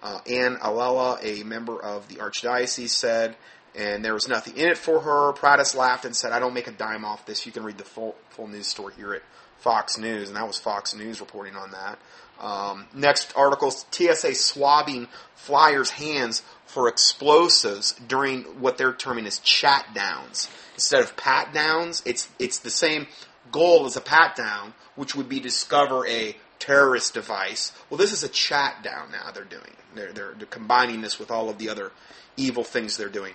Uh, 0.02 0.20
Anne 0.28 0.56
Alela, 0.58 1.20
a 1.24 1.44
member 1.44 1.82
of 1.82 2.08
the 2.08 2.16
Archdiocese, 2.16 2.90
said, 2.90 3.36
and 3.76 4.06
there 4.06 4.14
was 4.14 4.28
nothing 4.28 4.56
in 4.56 4.70
it 4.70 4.78
for 4.78 5.02
her. 5.02 5.34
Pratis 5.34 5.76
laughed 5.76 6.06
and 6.06 6.16
said, 6.16 6.32
I 6.32 6.40
don't 6.40 6.54
make 6.54 6.68
a 6.68 6.72
dime 6.72 7.04
off 7.04 7.26
this. 7.26 7.46
You 7.46 7.52
can 7.52 7.64
read 7.64 7.78
the 7.78 7.84
full, 7.84 8.16
full 8.30 8.48
news 8.48 8.68
story 8.68 8.94
here 8.96 9.14
at 9.14 9.24
Fox 9.58 9.98
News, 9.98 10.30
and 10.30 10.38
that 10.38 10.48
was 10.48 10.58
Fox 10.58 10.96
News 10.96 11.20
reporting 11.20 11.56
on 11.56 11.72
that. 11.72 12.00
Um, 12.40 12.88
next 12.94 13.34
article 13.36 13.72
TSA 13.72 14.36
swabbing 14.36 15.08
flyers' 15.36 15.92
hands 15.92 16.44
for 16.66 16.88
explosives 16.88 17.94
during 18.08 18.44
what 18.62 18.78
they're 18.78 18.94
terming 18.94 19.26
as 19.26 19.40
chat 19.40 19.88
downs. 19.94 20.50
Instead 20.76 21.02
of 21.02 21.18
pat 21.18 21.54
downs, 21.54 22.02
it's, 22.06 22.30
it's 22.38 22.60
the 22.60 22.70
same 22.70 23.08
goal 23.52 23.86
as 23.86 23.98
a 23.98 24.02
pat 24.02 24.36
down, 24.36 24.74
which 24.96 25.16
would 25.16 25.28
be 25.28 25.38
to 25.38 25.44
discover 25.44 26.08
a 26.08 26.36
terrorist 26.60 27.14
device. 27.14 27.72
Well, 27.90 27.98
this 27.98 28.14
is 28.14 28.24
a 28.24 28.30
chat 28.30 28.84
down 28.84 29.12
now 29.12 29.32
they're 29.32 29.44
doing. 29.44 29.76
They're, 29.96 30.14
they're, 30.14 30.34
they're 30.38 30.46
combining 30.46 31.02
this 31.02 31.18
with 31.18 31.32
all 31.32 31.50
of 31.50 31.58
the 31.58 31.70
other 31.70 31.92
evil 32.38 32.64
things 32.64 32.98
they're 32.98 33.10
doing. 33.10 33.34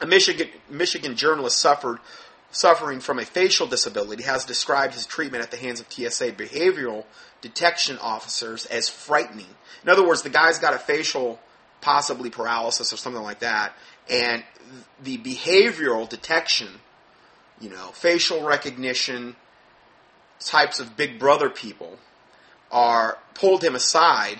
A 0.00 0.06
Michigan, 0.06 0.48
Michigan 0.68 1.16
journalist 1.16 1.58
suffered 1.58 1.98
suffering 2.50 3.00
from 3.00 3.18
a 3.18 3.24
facial 3.24 3.66
disability 3.66 4.22
has 4.22 4.44
described 4.44 4.94
his 4.94 5.06
treatment 5.06 5.42
at 5.42 5.50
the 5.50 5.56
hands 5.56 5.80
of 5.80 5.92
TSA 5.92 6.32
behavioral 6.32 7.04
detection 7.40 7.98
officers 7.98 8.66
as 8.66 8.88
frightening. 8.88 9.46
In 9.82 9.88
other 9.88 10.06
words, 10.06 10.22
the 10.22 10.30
guy's 10.30 10.58
got 10.58 10.74
a 10.74 10.78
facial 10.78 11.38
possibly 11.80 12.30
paralysis 12.30 12.92
or 12.92 12.96
something 12.96 13.22
like 13.22 13.40
that, 13.40 13.72
and 14.08 14.42
the 15.02 15.18
behavioral 15.18 16.08
detection, 16.08 16.68
you 17.60 17.70
know, 17.70 17.88
facial 17.92 18.44
recognition 18.44 19.36
types 20.40 20.80
of 20.80 20.96
big 20.96 21.18
brother 21.18 21.50
people 21.50 21.98
are 22.70 23.18
pulled 23.34 23.62
him 23.62 23.74
aside 23.74 24.38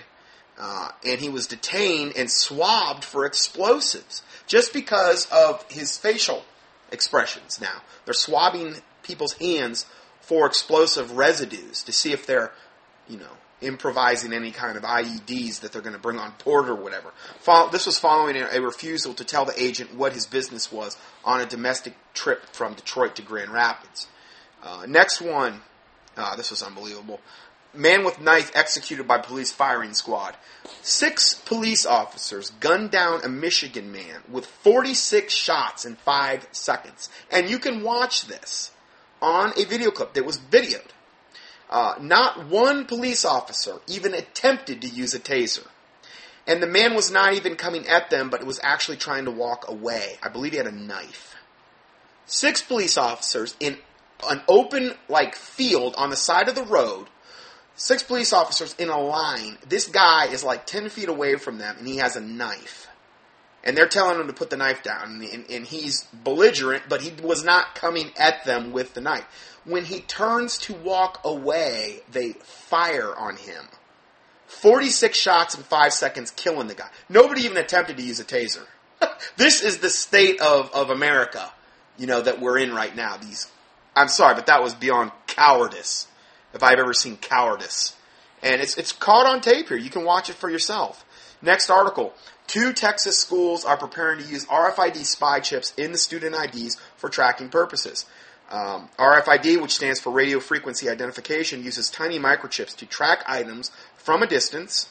uh, 0.59 0.91
and 1.05 1.21
he 1.21 1.29
was 1.29 1.47
detained 1.47 2.13
and 2.17 2.31
swabbed 2.31 3.05
for 3.05 3.25
explosives 3.25 4.23
just 4.47 4.73
because 4.73 5.27
of 5.31 5.65
his 5.71 5.97
facial 5.97 6.45
expressions 6.93 7.61
now. 7.61 7.83
They're 8.05 8.15
swabbing 8.15 8.77
people's 9.03 9.35
hands 9.35 9.87
for 10.21 10.47
explosive 10.47 11.13
residues 11.13 11.83
to 11.85 11.93
see 11.93 12.13
if 12.13 12.27
they're, 12.27 12.53
you 13.09 13.19
know, 13.19 13.33
improvising 13.61 14.33
any 14.33 14.51
kind 14.51 14.77
of 14.77 14.85
IEDs 14.85 15.61
that 15.61 15.73
they're 15.73 15.83
going 15.83 15.95
to 15.95 16.01
bring 16.01 16.19
on 16.19 16.33
board 16.45 16.69
or 16.69 16.75
whatever. 16.75 17.13
This 17.73 17.87
was 17.87 17.99
following 17.99 18.37
a 18.37 18.61
refusal 18.61 19.15
to 19.15 19.25
tell 19.25 19.45
the 19.45 19.61
agent 19.61 19.95
what 19.95 20.13
his 20.13 20.27
business 20.27 20.71
was 20.71 20.97
on 21.25 21.41
a 21.41 21.47
domestic 21.47 21.95
trip 22.15 22.45
from 22.53 22.75
Detroit 22.75 23.17
to 23.17 23.23
Grand 23.23 23.51
Rapids. 23.51 24.07
Uh, 24.63 24.85
next 24.87 25.21
one, 25.21 25.63
uh, 26.17 26.37
this 26.37 26.51
was 26.51 26.63
unbelievable. 26.63 27.21
Man 27.75 28.05
with 28.05 28.21
knife 28.21 28.51
executed 28.55 29.07
by 29.07 29.19
police 29.19 29.53
firing 29.53 29.93
squad. 29.93 30.37
Six 30.83 31.35
police 31.35 31.85
officers 31.85 32.51
gunned 32.61 32.91
down 32.91 33.23
a 33.23 33.29
Michigan 33.29 33.93
man 33.93 34.23
with 34.31 34.47
46 34.47 35.33
shots 35.33 35.85
in 35.85 35.97
five 35.97 36.49
seconds. 36.51 37.11
And 37.31 37.49
you 37.51 37.59
can 37.59 37.83
watch 37.83 38.27
this 38.27 38.71
on 39.21 39.53
a 39.59 39.65
video 39.65 39.91
clip 39.91 40.15
that 40.15 40.25
was 40.25 40.39
videoed. 40.39 40.89
Uh, 41.69 41.97
not 42.01 42.47
one 42.47 42.87
police 42.87 43.25
officer 43.25 43.81
even 43.87 44.15
attempted 44.15 44.81
to 44.81 44.89
use 44.89 45.13
a 45.13 45.21
taser. 45.21 45.67
And 46.47 46.63
the 46.63 46.67
man 46.67 46.95
was 46.95 47.11
not 47.11 47.35
even 47.35 47.57
coming 47.57 47.87
at 47.87 48.09
them, 48.09 48.31
but 48.31 48.43
was 48.45 48.61
actually 48.63 48.97
trying 48.97 49.27
to 49.27 49.31
walk 49.31 49.69
away. 49.69 50.17
I 50.23 50.31
believe 50.31 50.53
he 50.53 50.59
had 50.59 50.67
a 50.67 50.73
knife. 50.73 51.37
Six 52.25 52.63
police 52.63 52.97
officers 52.97 53.55
in 53.61 53.77
an 54.29 54.41
open, 54.49 54.95
like, 55.09 55.35
field 55.35 55.95
on 55.99 56.09
the 56.09 56.17
side 56.17 56.49
of 56.49 56.55
the 56.55 56.65
road 56.65 57.09
Six 57.81 58.03
police 58.03 58.33
officers 58.33 58.75
in 58.77 58.89
a 58.89 59.01
line. 59.01 59.57
This 59.69 59.87
guy 59.87 60.27
is 60.27 60.43
like 60.43 60.67
10 60.67 60.89
feet 60.89 61.09
away 61.09 61.37
from 61.37 61.59
them 61.59 61.77
and 61.79 61.87
he 61.87 61.99
has 61.99 62.17
a 62.17 62.21
knife. 62.21 62.89
And 63.63 63.77
they're 63.77 63.87
telling 63.87 64.21
him 64.21 64.27
to 64.27 64.33
put 64.33 64.51
the 64.51 64.57
knife 64.57 64.83
down. 64.83 65.23
And, 65.33 65.49
and, 65.49 65.65
he's 65.65 66.03
belligerent, 66.13 66.85
but 66.89 67.03
he 67.03 67.13
was 67.23 67.45
not 67.45 67.77
coming 67.77 68.11
at 68.19 68.45
them 68.45 68.73
with 68.73 68.95
the 68.95 69.01
knife. 69.01 69.25
When 69.65 69.85
he 69.85 70.01
turns 70.01 70.59
to 70.59 70.75
walk 70.75 71.21
away, 71.23 72.01
they 72.11 72.33
fire 72.33 73.15
on 73.17 73.37
him. 73.37 73.67
46 74.49 75.17
shots 75.17 75.55
in 75.57 75.63
five 75.63 75.93
seconds, 75.93 76.33
killing 76.33 76.67
the 76.67 76.75
guy. 76.75 76.89
Nobody 77.09 77.43
even 77.43 77.59
attempted 77.59 77.97
to 77.99 78.03
use 78.03 78.19
a 78.19 78.25
taser. 78.25 78.67
this 79.37 79.63
is 79.63 79.79
the 79.79 79.91
state 79.91 80.41
of, 80.41 80.73
of 80.73 80.91
America, 80.91 81.53
you 81.97 82.09
know, 82.09 82.23
that 82.23 82.41
we're 82.41 82.59
in 82.59 82.75
right 82.75 82.97
now. 82.97 83.19
These, 83.19 83.47
I'm 83.95 84.09
sorry, 84.09 84.35
but 84.35 84.47
that 84.47 84.65
was 84.65 84.75
beyond 84.75 85.13
cowardice 85.29 86.09
if 86.59 86.63
I've 86.65 86.81
ever 86.81 86.93
seen 86.93 87.17
cowardice. 87.17 87.97
And 88.43 88.61
it's, 88.61 88.77
it's 88.77 88.93
caught 88.93 89.27
on 89.27 89.41
tape 89.41 89.69
here. 89.69 89.79
You 89.79 89.91
can 89.91 90.05
watch 90.05 90.29
it 90.29 90.35
for 90.35 90.51
yourself. 90.51 91.05
Next 91.41 91.71
article. 91.71 92.13
Two 92.49 92.73
Texas 92.73 93.19
schools 93.19 93.65
are 93.65 93.77
preparing 93.77 94.19
to 94.21 94.29
use 94.29 94.45
RFID 94.47 94.97
spy 95.05 95.39
chips 95.39 95.73
in 95.77 95.93
the 95.93 95.99
student 95.99 96.35
IDs 96.35 96.77
for 96.97 97.09
tracking 97.09 97.49
purposes. 97.49 98.07
Um, 98.51 98.89
RFID, 98.99 99.61
which 99.63 99.75
stands 99.75 100.01
for 100.01 100.11
radio 100.11 100.41
frequency 100.41 100.89
identification, 100.89 101.63
uses 101.63 101.91
tiny 101.91 102.19
microchips 102.19 102.75
to 102.77 102.87
track 102.87 103.23
items 103.27 103.71
from 103.95 104.23
a 104.23 104.27
distance. 104.27 104.89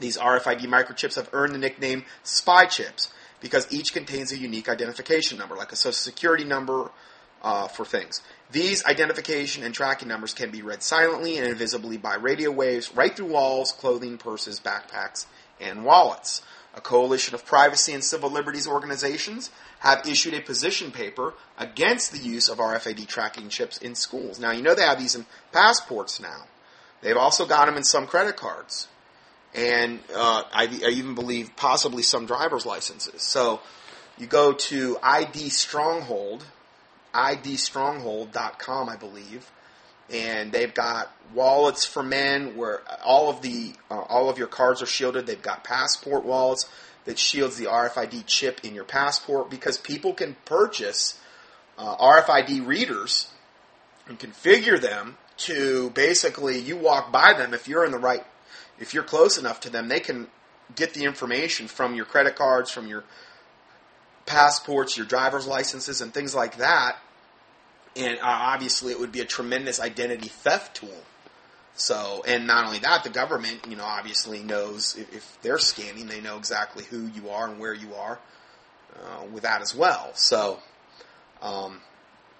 These 0.00 0.16
RFID 0.16 0.62
microchips 0.62 1.16
have 1.16 1.28
earned 1.32 1.54
the 1.54 1.58
nickname 1.58 2.04
spy 2.24 2.66
chips 2.66 3.12
because 3.40 3.72
each 3.72 3.92
contains 3.92 4.32
a 4.32 4.38
unique 4.38 4.68
identification 4.68 5.38
number, 5.38 5.54
like 5.54 5.72
a 5.72 5.76
social 5.76 5.92
security 5.92 6.44
number 6.44 6.90
uh, 7.42 7.68
for 7.68 7.84
things. 7.84 8.22
These 8.52 8.84
identification 8.84 9.62
and 9.62 9.72
tracking 9.72 10.08
numbers 10.08 10.34
can 10.34 10.50
be 10.50 10.62
read 10.62 10.82
silently 10.82 11.38
and 11.38 11.46
invisibly 11.46 11.96
by 11.96 12.16
radio 12.16 12.50
waves 12.50 12.94
right 12.94 13.16
through 13.16 13.26
walls, 13.26 13.70
clothing, 13.72 14.18
purses, 14.18 14.58
backpacks, 14.58 15.26
and 15.60 15.84
wallets. 15.84 16.42
A 16.74 16.80
coalition 16.80 17.34
of 17.34 17.44
privacy 17.44 17.92
and 17.92 18.02
civil 18.02 18.30
liberties 18.30 18.66
organizations 18.66 19.50
have 19.80 20.06
issued 20.06 20.34
a 20.34 20.40
position 20.40 20.90
paper 20.90 21.34
against 21.58 22.12
the 22.12 22.18
use 22.18 22.48
of 22.48 22.58
RFID 22.58 23.06
tracking 23.06 23.48
chips 23.48 23.78
in 23.78 23.94
schools. 23.94 24.38
Now, 24.38 24.52
you 24.52 24.62
know 24.62 24.74
they 24.74 24.82
have 24.82 24.98
these 24.98 25.14
in 25.14 25.26
passports 25.52 26.20
now. 26.20 26.44
They've 27.02 27.16
also 27.16 27.46
got 27.46 27.66
them 27.66 27.76
in 27.76 27.84
some 27.84 28.06
credit 28.06 28.36
cards. 28.36 28.88
And 29.54 30.00
uh, 30.14 30.44
I, 30.52 30.64
I 30.84 30.90
even 30.90 31.14
believe 31.14 31.56
possibly 31.56 32.02
some 32.02 32.26
driver's 32.26 32.66
licenses. 32.66 33.22
So 33.22 33.60
you 34.16 34.26
go 34.26 34.52
to 34.52 34.98
ID 35.02 35.48
Stronghold, 35.48 36.44
idstronghold.com, 37.14 38.88
I 38.88 38.96
believe, 38.96 39.50
and 40.12 40.52
they've 40.52 40.72
got 40.72 41.14
wallets 41.34 41.84
for 41.84 42.02
men 42.02 42.56
where 42.56 42.82
all 43.04 43.30
of 43.30 43.42
the 43.42 43.72
uh, 43.90 44.00
all 44.00 44.28
of 44.28 44.38
your 44.38 44.48
cards 44.48 44.82
are 44.82 44.86
shielded. 44.86 45.26
They've 45.26 45.40
got 45.40 45.64
passport 45.64 46.24
wallets. 46.24 46.68
that 47.04 47.18
shields 47.18 47.56
the 47.56 47.64
RFID 47.64 48.26
chip 48.26 48.60
in 48.62 48.74
your 48.74 48.84
passport 48.84 49.50
because 49.50 49.78
people 49.78 50.12
can 50.12 50.36
purchase 50.44 51.18
uh, 51.78 51.96
RFID 51.96 52.66
readers 52.66 53.28
and 54.06 54.18
configure 54.18 54.80
them 54.80 55.16
to 55.38 55.90
basically 55.90 56.58
you 56.58 56.76
walk 56.76 57.10
by 57.10 57.32
them 57.32 57.54
if 57.54 57.66
you're 57.66 57.84
in 57.84 57.92
the 57.92 57.98
right 57.98 58.24
if 58.78 58.92
you're 58.92 59.02
close 59.02 59.38
enough 59.38 59.60
to 59.60 59.70
them 59.70 59.88
they 59.88 60.00
can 60.00 60.26
get 60.76 60.92
the 60.92 61.04
information 61.04 61.66
from 61.66 61.94
your 61.94 62.04
credit 62.04 62.36
cards 62.36 62.70
from 62.70 62.86
your 62.86 63.04
passports 64.26 64.96
your 64.96 65.06
driver's 65.06 65.46
licenses 65.46 66.00
and 66.00 66.14
things 66.14 66.34
like 66.34 66.56
that 66.58 66.96
and 67.96 68.18
uh, 68.18 68.22
obviously 68.24 68.92
it 68.92 69.00
would 69.00 69.12
be 69.12 69.20
a 69.20 69.24
tremendous 69.24 69.80
identity 69.80 70.28
theft 70.28 70.76
tool 70.76 71.02
so, 71.80 72.22
and 72.26 72.46
not 72.46 72.66
only 72.66 72.78
that, 72.80 73.04
the 73.04 73.10
government, 73.10 73.66
you 73.66 73.74
know, 73.74 73.84
obviously 73.84 74.42
knows 74.42 74.96
if, 74.96 75.14
if 75.14 75.38
they're 75.40 75.58
scanning, 75.58 76.06
they 76.08 76.20
know 76.20 76.36
exactly 76.36 76.84
who 76.84 77.06
you 77.06 77.30
are 77.30 77.48
and 77.48 77.58
where 77.58 77.72
you 77.72 77.94
are 77.94 78.18
uh, 78.96 79.24
with 79.32 79.44
that 79.44 79.62
as 79.62 79.74
well. 79.74 80.10
So, 80.14 80.58
um, 81.40 81.80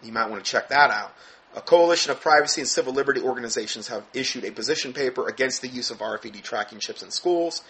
you 0.02 0.12
might 0.12 0.28
want 0.28 0.44
to 0.44 0.50
check 0.50 0.68
that 0.68 0.90
out. 0.90 1.14
A 1.56 1.62
coalition 1.62 2.12
of 2.12 2.20
privacy 2.20 2.60
and 2.60 2.68
civil 2.68 2.92
liberty 2.92 3.22
organizations 3.22 3.88
have 3.88 4.04
issued 4.12 4.44
a 4.44 4.52
position 4.52 4.92
paper 4.92 5.26
against 5.26 5.62
the 5.62 5.68
use 5.68 5.90
of 5.90 5.98
RFID 5.98 6.42
tracking 6.42 6.78
chips 6.78 7.02
in 7.02 7.10
schools. 7.10 7.62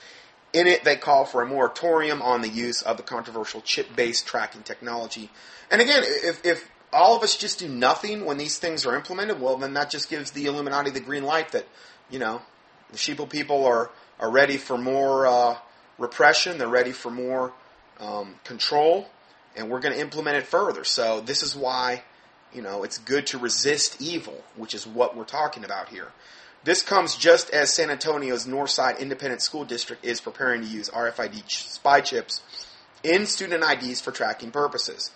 In 0.52 0.66
it, 0.66 0.82
they 0.84 0.96
call 0.96 1.24
for 1.24 1.42
a 1.42 1.46
moratorium 1.46 2.20
on 2.22 2.42
the 2.42 2.48
use 2.48 2.82
of 2.82 2.96
the 2.96 3.02
controversial 3.02 3.60
chip 3.60 3.94
based 3.94 4.26
tracking 4.26 4.62
technology. 4.62 5.30
And 5.70 5.80
again, 5.80 6.02
if, 6.04 6.44
if 6.44 6.68
all 6.92 7.16
of 7.16 7.22
us 7.22 7.36
just 7.36 7.60
do 7.60 7.68
nothing 7.68 8.24
when 8.24 8.36
these 8.36 8.58
things 8.58 8.84
are 8.84 8.96
implemented, 8.96 9.40
well, 9.40 9.56
then 9.56 9.74
that 9.74 9.90
just 9.90 10.10
gives 10.10 10.32
the 10.32 10.46
Illuminati 10.46 10.90
the 10.90 11.00
green 11.00 11.22
light 11.22 11.52
that, 11.52 11.66
you 12.10 12.18
know, 12.18 12.42
the 12.90 12.96
sheeple 12.96 13.30
people 13.30 13.64
are, 13.64 13.90
are 14.18 14.30
ready 14.30 14.56
for 14.56 14.76
more 14.76 15.26
uh, 15.26 15.56
repression, 15.98 16.58
they're 16.58 16.66
ready 16.68 16.92
for 16.92 17.10
more 17.10 17.52
um, 18.00 18.34
control, 18.42 19.06
and 19.56 19.70
we're 19.70 19.80
going 19.80 19.94
to 19.94 20.00
implement 20.00 20.36
it 20.36 20.46
further. 20.46 20.82
So 20.82 21.20
this 21.20 21.44
is 21.44 21.54
why, 21.54 22.02
you 22.52 22.62
know, 22.62 22.82
it's 22.82 22.98
good 22.98 23.28
to 23.28 23.38
resist 23.38 24.02
evil, 24.02 24.42
which 24.56 24.74
is 24.74 24.86
what 24.86 25.16
we're 25.16 25.24
talking 25.24 25.64
about 25.64 25.90
here. 25.90 26.08
This 26.62 26.82
comes 26.82 27.16
just 27.16 27.50
as 27.50 27.72
San 27.72 27.90
Antonio's 27.90 28.46
Northside 28.46 28.98
Independent 28.98 29.40
School 29.40 29.64
District 29.64 30.04
is 30.04 30.20
preparing 30.20 30.60
to 30.60 30.66
use 30.66 30.90
RFID 30.90 31.50
spy 31.50 32.00
chips 32.02 32.42
in 33.02 33.24
student 33.24 33.64
IDs 33.64 34.00
for 34.00 34.12
tracking 34.12 34.50
purposes. 34.50 35.10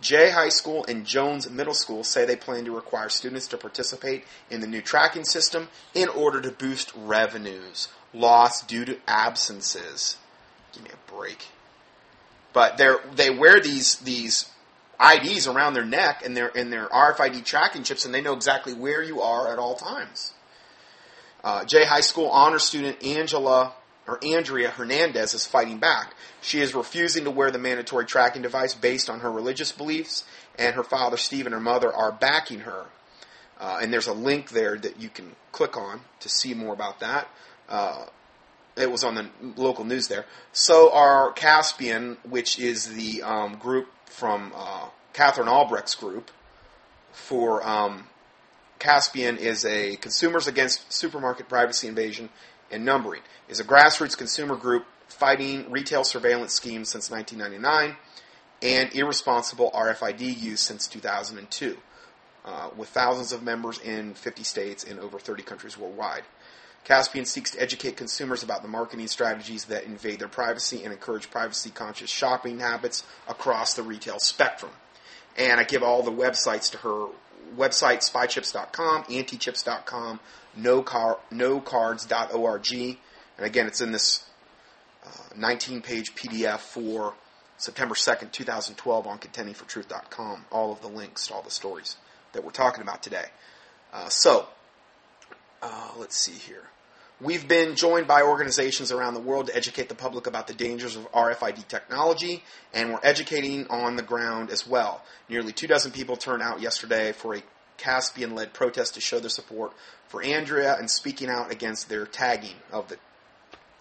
Jay 0.00 0.30
High 0.30 0.50
School 0.50 0.84
and 0.86 1.04
Jones 1.04 1.50
Middle 1.50 1.74
School 1.74 2.04
say 2.04 2.24
they 2.24 2.36
plan 2.36 2.64
to 2.66 2.74
require 2.74 3.08
students 3.08 3.48
to 3.48 3.56
participate 3.56 4.24
in 4.50 4.60
the 4.60 4.66
new 4.66 4.82
tracking 4.82 5.24
system 5.24 5.68
in 5.94 6.08
order 6.08 6.40
to 6.40 6.50
boost 6.50 6.92
revenues 6.96 7.88
lost 8.12 8.68
due 8.68 8.84
to 8.84 8.98
absences. 9.08 10.16
Give 10.72 10.84
me 10.84 10.90
a 10.92 11.12
break. 11.12 11.48
But 12.52 12.76
they 12.76 12.94
they 13.14 13.30
wear 13.30 13.60
these 13.60 13.96
these 13.96 14.50
IDs 15.00 15.48
around 15.48 15.74
their 15.74 15.84
neck 15.84 16.22
and 16.24 16.36
their 16.36 16.56
and 16.56 16.72
their 16.72 16.86
RFID 16.86 17.44
tracking 17.44 17.82
chips, 17.82 18.04
and 18.04 18.14
they 18.14 18.20
know 18.20 18.34
exactly 18.34 18.74
where 18.74 19.02
you 19.02 19.20
are 19.20 19.52
at 19.52 19.58
all 19.58 19.74
times. 19.74 20.32
Uh, 21.44 21.64
Jay 21.64 21.84
High 21.84 22.00
School 22.00 22.28
honor 22.28 22.58
student 22.58 23.04
Angela 23.04 23.74
or 24.08 24.18
Andrea 24.24 24.70
Hernandez 24.70 25.34
is 25.34 25.46
fighting 25.46 25.78
back. 25.78 26.14
She 26.40 26.60
is 26.60 26.74
refusing 26.74 27.24
to 27.24 27.30
wear 27.30 27.50
the 27.50 27.58
mandatory 27.58 28.06
tracking 28.06 28.42
device 28.42 28.74
based 28.74 29.08
on 29.08 29.20
her 29.20 29.30
religious 29.30 29.70
beliefs, 29.70 30.24
and 30.58 30.74
her 30.74 30.82
father, 30.82 31.16
Steve, 31.16 31.46
and 31.46 31.54
her 31.54 31.60
mother 31.60 31.92
are 31.92 32.12
backing 32.12 32.60
her. 32.60 32.86
Uh, 33.60 33.78
and 33.82 33.92
there's 33.92 34.06
a 34.06 34.12
link 34.12 34.50
there 34.50 34.76
that 34.76 35.00
you 35.00 35.08
can 35.08 35.36
click 35.52 35.76
on 35.76 36.00
to 36.20 36.28
see 36.28 36.54
more 36.54 36.72
about 36.72 37.00
that. 37.00 37.28
Uh, 37.68 38.06
it 38.76 38.90
was 38.90 39.04
on 39.04 39.14
the 39.14 39.28
local 39.56 39.84
news 39.84 40.08
there. 40.08 40.24
So 40.52 40.92
are 40.92 41.32
Caspian, 41.32 42.16
which 42.28 42.58
is 42.58 42.94
the 42.94 43.22
um, 43.22 43.56
group 43.56 43.88
from 44.06 44.52
uh, 44.54 44.88
Katherine 45.12 45.48
Albrecht's 45.48 45.94
group 45.94 46.30
for 47.12 47.66
um, 47.66 48.08
Caspian 48.84 49.38
is 49.38 49.64
a 49.64 49.96
Consumers 49.96 50.46
Against 50.46 50.92
Supermarket 50.92 51.48
Privacy 51.48 51.88
Invasion 51.88 52.28
and 52.70 52.84
Numbering 52.84 53.22
is 53.48 53.58
a 53.58 53.64
grassroots 53.64 54.14
consumer 54.14 54.56
group 54.56 54.84
fighting 55.08 55.70
retail 55.70 56.04
surveillance 56.04 56.52
schemes 56.52 56.90
since 56.90 57.10
1999 57.10 57.96
and 58.60 58.94
irresponsible 58.94 59.70
RFID 59.70 60.38
use 60.38 60.60
since 60.60 60.86
2002, 60.86 61.78
uh, 62.44 62.68
with 62.76 62.90
thousands 62.90 63.32
of 63.32 63.42
members 63.42 63.78
in 63.78 64.12
50 64.12 64.44
states 64.44 64.84
and 64.84 65.00
over 65.00 65.18
30 65.18 65.42
countries 65.44 65.78
worldwide. 65.78 66.24
Caspian 66.84 67.24
seeks 67.24 67.52
to 67.52 67.62
educate 67.62 67.96
consumers 67.96 68.42
about 68.42 68.60
the 68.60 68.68
marketing 68.68 69.06
strategies 69.06 69.64
that 69.64 69.84
invade 69.84 70.18
their 70.18 70.28
privacy 70.28 70.84
and 70.84 70.92
encourage 70.92 71.30
privacy 71.30 71.70
conscious 71.70 72.10
shopping 72.10 72.58
habits 72.58 73.02
across 73.28 73.72
the 73.72 73.82
retail 73.82 74.18
spectrum. 74.18 74.72
And 75.38 75.58
I 75.58 75.64
give 75.64 75.82
all 75.82 76.02
the 76.02 76.12
websites 76.12 76.70
to 76.72 76.78
her 76.78 77.06
website 77.56 78.08
spychips.com, 78.08 79.04
antichips.com, 79.04 80.20
nocar- 80.58 81.18
nocards.org, 81.32 82.98
and 83.36 83.46
again, 83.46 83.66
it's 83.66 83.80
in 83.80 83.92
this 83.92 84.24
19 85.36 85.78
uh, 85.78 85.80
page 85.82 86.14
PDF 86.14 86.60
for 86.60 87.14
September 87.56 87.94
2nd, 87.94 88.32
2012 88.32 89.06
on 89.06 89.18
contendingfortruth.com. 89.18 90.44
All 90.50 90.72
of 90.72 90.80
the 90.80 90.88
links 90.88 91.28
to 91.28 91.34
all 91.34 91.42
the 91.42 91.50
stories 91.50 91.96
that 92.32 92.44
we're 92.44 92.50
talking 92.50 92.82
about 92.82 93.02
today. 93.02 93.26
Uh, 93.92 94.08
so, 94.08 94.48
uh, 95.62 95.90
let's 95.96 96.16
see 96.16 96.32
here. 96.32 96.64
We've 97.20 97.46
been 97.46 97.76
joined 97.76 98.08
by 98.08 98.22
organizations 98.22 98.90
around 98.90 99.14
the 99.14 99.20
world 99.20 99.46
to 99.46 99.56
educate 99.56 99.88
the 99.88 99.94
public 99.94 100.26
about 100.26 100.48
the 100.48 100.52
dangers 100.52 100.96
of 100.96 101.10
RFID 101.12 101.68
technology, 101.68 102.42
and 102.72 102.92
we're 102.92 103.00
educating 103.04 103.68
on 103.68 103.94
the 103.94 104.02
ground 104.02 104.50
as 104.50 104.66
well. 104.66 105.04
Nearly 105.28 105.52
two 105.52 105.68
dozen 105.68 105.92
people 105.92 106.16
turned 106.16 106.42
out 106.42 106.60
yesterday 106.60 107.12
for 107.12 107.36
a 107.36 107.42
Caspian 107.76 108.34
led 108.34 108.52
protest 108.52 108.94
to 108.94 109.00
show 109.00 109.20
their 109.20 109.30
support 109.30 109.72
for 110.08 110.22
Andrea 110.22 110.76
and 110.76 110.90
speaking 110.90 111.28
out 111.28 111.52
against 111.52 111.88
their 111.88 112.04
tagging 112.04 112.56
of 112.72 112.88
the 112.88 112.98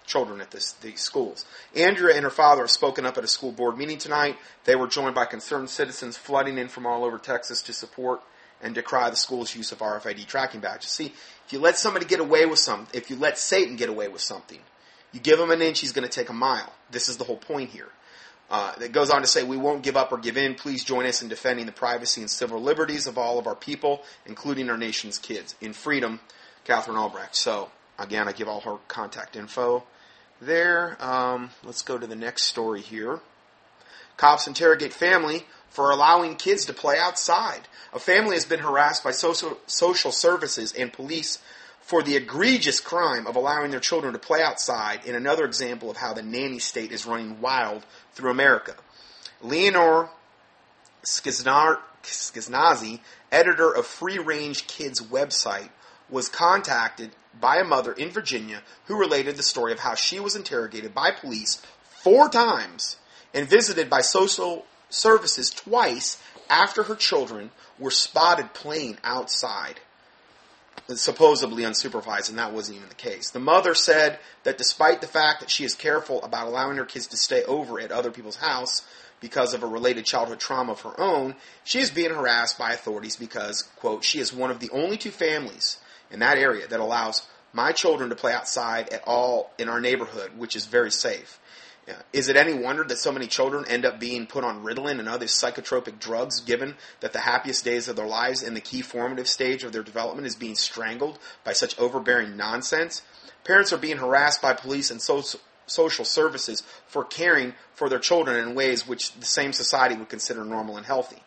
children 0.05 0.39
at 0.39 0.51
this, 0.51 0.73
these 0.73 1.01
schools. 1.01 1.45
Andrea 1.75 2.15
and 2.15 2.23
her 2.23 2.29
father 2.29 2.61
have 2.61 2.71
spoken 2.71 3.03
up 3.05 3.17
at 3.17 3.23
a 3.23 3.27
school 3.27 3.51
board 3.51 3.77
meeting 3.77 3.97
tonight. 3.97 4.37
They 4.65 4.75
were 4.75 4.87
joined 4.87 5.15
by 5.15 5.25
concerned 5.25 5.69
citizens 5.71 6.17
flooding 6.17 6.59
in 6.59 6.67
from 6.67 6.85
all 6.85 7.03
over 7.03 7.17
Texas 7.17 7.63
to 7.63 7.73
support 7.73 8.21
and 8.63 8.73
decry 8.73 9.09
the 9.09 9.15
school's 9.15 9.55
use 9.55 9.71
of 9.71 9.79
RFID 9.79 10.25
tracking 10.25 10.61
badges. 10.61 10.89
See, 10.89 11.13
if 11.45 11.51
you 11.51 11.59
let 11.59 11.77
somebody 11.77 12.05
get 12.05 12.19
away 12.19 12.45
with 12.45 12.59
something, 12.59 12.87
if 12.97 13.09
you 13.09 13.17
let 13.17 13.37
Satan 13.37 13.75
get 13.75 13.89
away 13.89 14.07
with 14.07 14.21
something, 14.21 14.59
you 15.11 15.19
give 15.19 15.39
him 15.39 15.51
an 15.51 15.61
inch, 15.61 15.81
he's 15.81 15.91
going 15.91 16.07
to 16.07 16.11
take 16.11 16.29
a 16.29 16.33
mile. 16.33 16.73
This 16.89 17.09
is 17.09 17.17
the 17.17 17.25
whole 17.25 17.37
point 17.37 17.69
here. 17.69 17.89
Uh, 18.49 18.73
it 18.81 18.91
goes 18.91 19.09
on 19.09 19.21
to 19.21 19.27
say, 19.27 19.43
We 19.43 19.57
won't 19.57 19.83
give 19.83 19.97
up 19.97 20.11
or 20.11 20.17
give 20.17 20.37
in. 20.37 20.55
Please 20.55 20.83
join 20.83 21.05
us 21.05 21.21
in 21.21 21.27
defending 21.27 21.65
the 21.65 21.71
privacy 21.71 22.21
and 22.21 22.29
civil 22.29 22.61
liberties 22.61 23.07
of 23.07 23.17
all 23.17 23.37
of 23.37 23.47
our 23.47 23.55
people, 23.55 24.03
including 24.25 24.69
our 24.69 24.77
nation's 24.77 25.17
kids. 25.17 25.55
In 25.61 25.73
freedom, 25.73 26.19
Katherine 26.63 26.97
Albrecht. 26.97 27.35
So, 27.35 27.71
again, 27.99 28.27
I 28.27 28.31
give 28.31 28.47
all 28.47 28.61
her 28.61 28.77
contact 28.87 29.35
info 29.35 29.83
there. 30.41 30.97
Um, 31.03 31.51
let's 31.63 31.81
go 31.81 31.97
to 31.97 32.07
the 32.07 32.15
next 32.15 32.43
story 32.43 32.81
here. 32.81 33.19
Cops 34.17 34.47
interrogate 34.47 34.93
family 34.93 35.45
for 35.73 35.89
allowing 35.89 36.35
kids 36.35 36.65
to 36.65 36.73
play 36.73 36.99
outside. 36.99 37.61
A 37.93 37.99
family 37.99 38.35
has 38.35 38.45
been 38.45 38.59
harassed 38.59 39.03
by 39.03 39.09
social, 39.09 39.57
social 39.65 40.11
services 40.11 40.71
and 40.71 40.93
police 40.93 41.39
for 41.81 42.03
the 42.03 42.15
egregious 42.15 42.79
crime 42.79 43.25
of 43.25 43.35
allowing 43.35 43.71
their 43.71 43.79
children 43.79 44.13
to 44.13 44.19
play 44.19 44.41
outside 44.43 45.03
in 45.03 45.15
another 45.15 45.45
example 45.45 45.89
of 45.89 45.97
how 45.97 46.13
the 46.13 46.21
nanny 46.21 46.59
state 46.59 46.91
is 46.91 47.07
running 47.07 47.41
wild 47.41 47.83
through 48.13 48.29
America. 48.29 48.75
Lenore 49.41 50.11
Skenazy, 51.03 52.99
editor 53.31 53.71
of 53.71 53.87
Free 53.87 54.19
Range 54.19 54.67
Kids 54.67 55.01
website, 55.01 55.69
was 56.07 56.29
contacted 56.29 57.09
by 57.39 57.57
a 57.57 57.63
mother 57.63 57.93
in 57.93 58.11
Virginia 58.11 58.61
who 58.85 58.99
related 58.99 59.37
the 59.37 59.43
story 59.43 59.71
of 59.71 59.79
how 59.79 59.95
she 59.95 60.19
was 60.19 60.35
interrogated 60.35 60.93
by 60.93 61.09
police 61.09 61.63
four 62.03 62.29
times 62.29 62.97
and 63.33 63.49
visited 63.49 63.89
by 63.89 64.01
social 64.01 64.67
services 64.93 65.49
twice 65.49 66.21
after 66.49 66.83
her 66.83 66.95
children 66.95 67.51
were 67.79 67.91
spotted 67.91 68.53
playing 68.53 68.97
outside, 69.03 69.79
supposedly 70.89 71.63
unsupervised, 71.63 72.29
and 72.29 72.37
that 72.37 72.53
wasn't 72.53 72.77
even 72.77 72.89
the 72.89 72.95
case. 72.95 73.29
The 73.29 73.39
mother 73.39 73.73
said 73.73 74.19
that 74.43 74.57
despite 74.57 75.01
the 75.01 75.07
fact 75.07 75.39
that 75.39 75.49
she 75.49 75.63
is 75.63 75.75
careful 75.75 76.21
about 76.23 76.47
allowing 76.47 76.77
her 76.77 76.85
kids 76.85 77.07
to 77.07 77.17
stay 77.17 77.43
over 77.43 77.79
at 77.79 77.91
other 77.91 78.11
people's 78.11 78.37
house 78.37 78.85
because 79.19 79.53
of 79.53 79.63
a 79.63 79.67
related 79.67 80.05
childhood 80.05 80.39
trauma 80.39 80.73
of 80.73 80.81
her 80.81 80.99
own, 80.99 81.35
she 81.63 81.79
is 81.79 81.89
being 81.89 82.11
harassed 82.11 82.57
by 82.57 82.73
authorities 82.73 83.15
because, 83.15 83.63
quote, 83.77 84.03
she 84.03 84.19
is 84.19 84.33
one 84.33 84.51
of 84.51 84.59
the 84.59 84.69
only 84.71 84.97
two 84.97 85.11
families 85.11 85.77
in 86.11 86.19
that 86.19 86.37
area 86.37 86.67
that 86.67 86.79
allows 86.79 87.25
my 87.53 87.71
children 87.71 88.09
to 88.09 88.15
play 88.15 88.33
outside 88.33 88.89
at 88.89 89.03
all 89.05 89.51
in 89.57 89.69
our 89.69 89.79
neighborhood, 89.79 90.31
which 90.37 90.55
is 90.55 90.65
very 90.65 90.91
safe. 90.91 91.39
Is 92.13 92.29
it 92.29 92.37
any 92.37 92.53
wonder 92.53 92.83
that 92.83 92.97
so 92.97 93.11
many 93.11 93.27
children 93.27 93.65
end 93.67 93.85
up 93.85 93.99
being 93.99 94.25
put 94.25 94.43
on 94.43 94.63
Ritalin 94.63 94.99
and 94.99 95.09
other 95.09 95.25
psychotropic 95.25 95.99
drugs, 95.99 96.39
given 96.39 96.75
that 97.01 97.11
the 97.11 97.19
happiest 97.19 97.65
days 97.65 97.87
of 97.87 97.95
their 97.95 98.07
lives 98.07 98.41
and 98.41 98.55
the 98.55 98.61
key 98.61 98.81
formative 98.81 99.27
stage 99.27 99.63
of 99.63 99.73
their 99.73 99.83
development 99.83 100.27
is 100.27 100.35
being 100.35 100.55
strangled 100.55 101.19
by 101.43 101.53
such 101.53 101.77
overbearing 101.77 102.37
nonsense? 102.37 103.01
Parents 103.43 103.73
are 103.73 103.77
being 103.77 103.97
harassed 103.97 104.41
by 104.41 104.53
police 104.53 104.91
and 104.91 105.01
social 105.01 105.39
social 105.65 106.03
services 106.03 106.61
for 106.87 107.05
caring 107.05 107.53
for 107.73 107.87
their 107.87 107.99
children 107.99 108.37
in 108.37 108.53
ways 108.53 108.85
which 108.85 109.13
the 109.13 109.25
same 109.25 109.53
society 109.53 109.95
would 109.95 110.09
consider 110.09 110.43
normal 110.43 110.75
and 110.75 110.85
healthy. 110.85 111.23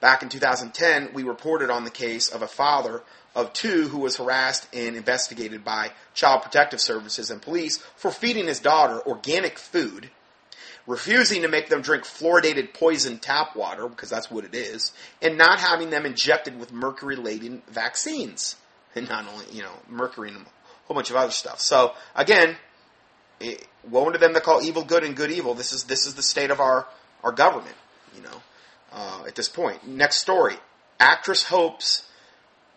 Back 0.00 0.22
in 0.22 0.28
2010, 0.28 1.12
we 1.12 1.22
reported 1.22 1.70
on 1.70 1.84
the 1.84 1.90
case 1.90 2.28
of 2.28 2.42
a 2.42 2.46
father 2.46 3.02
of 3.34 3.52
two 3.52 3.88
who 3.88 3.98
was 3.98 4.16
harassed 4.16 4.66
and 4.72 4.96
investigated 4.96 5.64
by 5.64 5.92
Child 6.14 6.42
Protective 6.42 6.80
Services 6.80 7.30
and 7.30 7.40
police 7.40 7.78
for 7.96 8.10
feeding 8.10 8.46
his 8.46 8.60
daughter 8.60 9.00
organic 9.06 9.58
food, 9.58 10.10
refusing 10.86 11.42
to 11.42 11.48
make 11.48 11.68
them 11.68 11.82
drink 11.82 12.04
fluoridated 12.04 12.74
poison 12.74 13.18
tap 13.18 13.54
water, 13.54 13.88
because 13.88 14.10
that's 14.10 14.30
what 14.30 14.44
it 14.44 14.54
is, 14.54 14.92
and 15.22 15.38
not 15.38 15.60
having 15.60 15.90
them 15.90 16.06
injected 16.06 16.58
with 16.58 16.72
mercury 16.72 17.16
laden 17.16 17.62
vaccines. 17.68 18.56
And 18.94 19.06
not 19.08 19.28
only, 19.28 19.44
you 19.52 19.62
know, 19.62 19.74
mercury 19.88 20.30
and 20.30 20.38
a 20.38 20.46
whole 20.86 20.94
bunch 20.94 21.10
of 21.10 21.16
other 21.16 21.30
stuff. 21.30 21.60
So, 21.60 21.92
again, 22.16 22.56
it, 23.38 23.64
woe 23.88 24.06
unto 24.06 24.18
them 24.18 24.32
that 24.32 24.42
call 24.42 24.62
evil 24.62 24.82
good 24.82 25.04
and 25.04 25.14
good 25.14 25.30
evil. 25.30 25.54
This 25.54 25.72
is, 25.72 25.84
this 25.84 26.06
is 26.06 26.14
the 26.14 26.22
state 26.22 26.50
of 26.50 26.58
our, 26.58 26.86
our 27.22 27.30
government, 27.30 27.76
you 28.16 28.22
know, 28.22 28.42
uh, 28.92 29.24
at 29.28 29.34
this 29.36 29.48
point. 29.48 29.86
Next 29.86 30.16
story. 30.16 30.54
Actress 30.98 31.44
hopes 31.44 32.07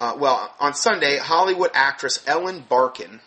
uh, 0.02 0.16
well, 0.18 0.52
on 0.60 0.74
Sunday, 0.74 1.20
Hollywood 1.20 1.70
actress 1.76 2.24
Ellen 2.26 2.66
Barkin 2.68 3.20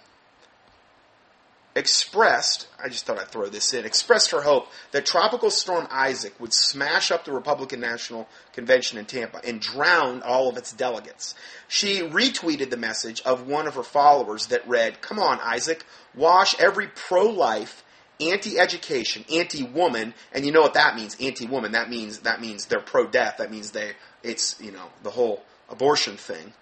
expressed, 1.77 2.67
I 2.83 2.89
just 2.89 3.07
thought 3.07 3.21
I'd 3.21 3.29
throw 3.29 3.49
this 3.49 3.73
in, 3.73 3.85
expressed 3.85 4.33
her 4.33 4.41
hope 4.41 4.67
that 4.91 5.07
Tropical 5.07 5.51
Storm 5.51 5.87
Isaac 5.89 6.35
would 6.41 6.53
smash 6.53 7.13
up 7.13 7.25
the 7.25 7.31
Republican 7.31 7.79
National 7.79 8.29
Convention 8.53 8.99
in 8.99 9.05
Tampa 9.05 9.41
and 9.47 9.61
drown 9.61 10.23
all 10.23 10.49
of 10.49 10.57
its 10.57 10.73
delegates. 10.73 11.37
She 11.69 12.01
retweeted 12.01 12.71
the 12.71 12.77
message 12.77 13.23
of 13.23 13.47
one 13.47 13.69
of 13.69 13.77
her 13.77 13.85
followers 13.85 14.49
that 14.49 14.67
read, 14.67 15.01
Come 15.01 15.21
on, 15.21 15.39
Isaac, 15.41 15.85
wash 16.13 16.59
every 16.59 16.89
pro 16.89 17.27
life, 17.27 17.85
anti 18.21 18.59
education, 18.59 19.25
anti 19.33 19.63
woman, 19.63 20.13
and 20.33 20.45
you 20.45 20.51
know 20.51 20.63
what 20.63 20.75
that 20.75 20.97
means, 20.97 21.17
anti 21.21 21.47
woman. 21.47 21.71
That 21.71 21.89
means 21.89 22.19
that 22.21 22.41
means 22.41 22.67
they're 22.67 22.81
pro 22.81 23.07
death. 23.07 23.37
That 23.39 23.53
means 23.53 23.71
they 23.71 23.93
it's, 24.25 24.61
you 24.61 24.73
know, 24.73 24.89
the 25.05 25.11
whole 25.11 25.45
abortion 25.69 26.17
thing. 26.17 26.53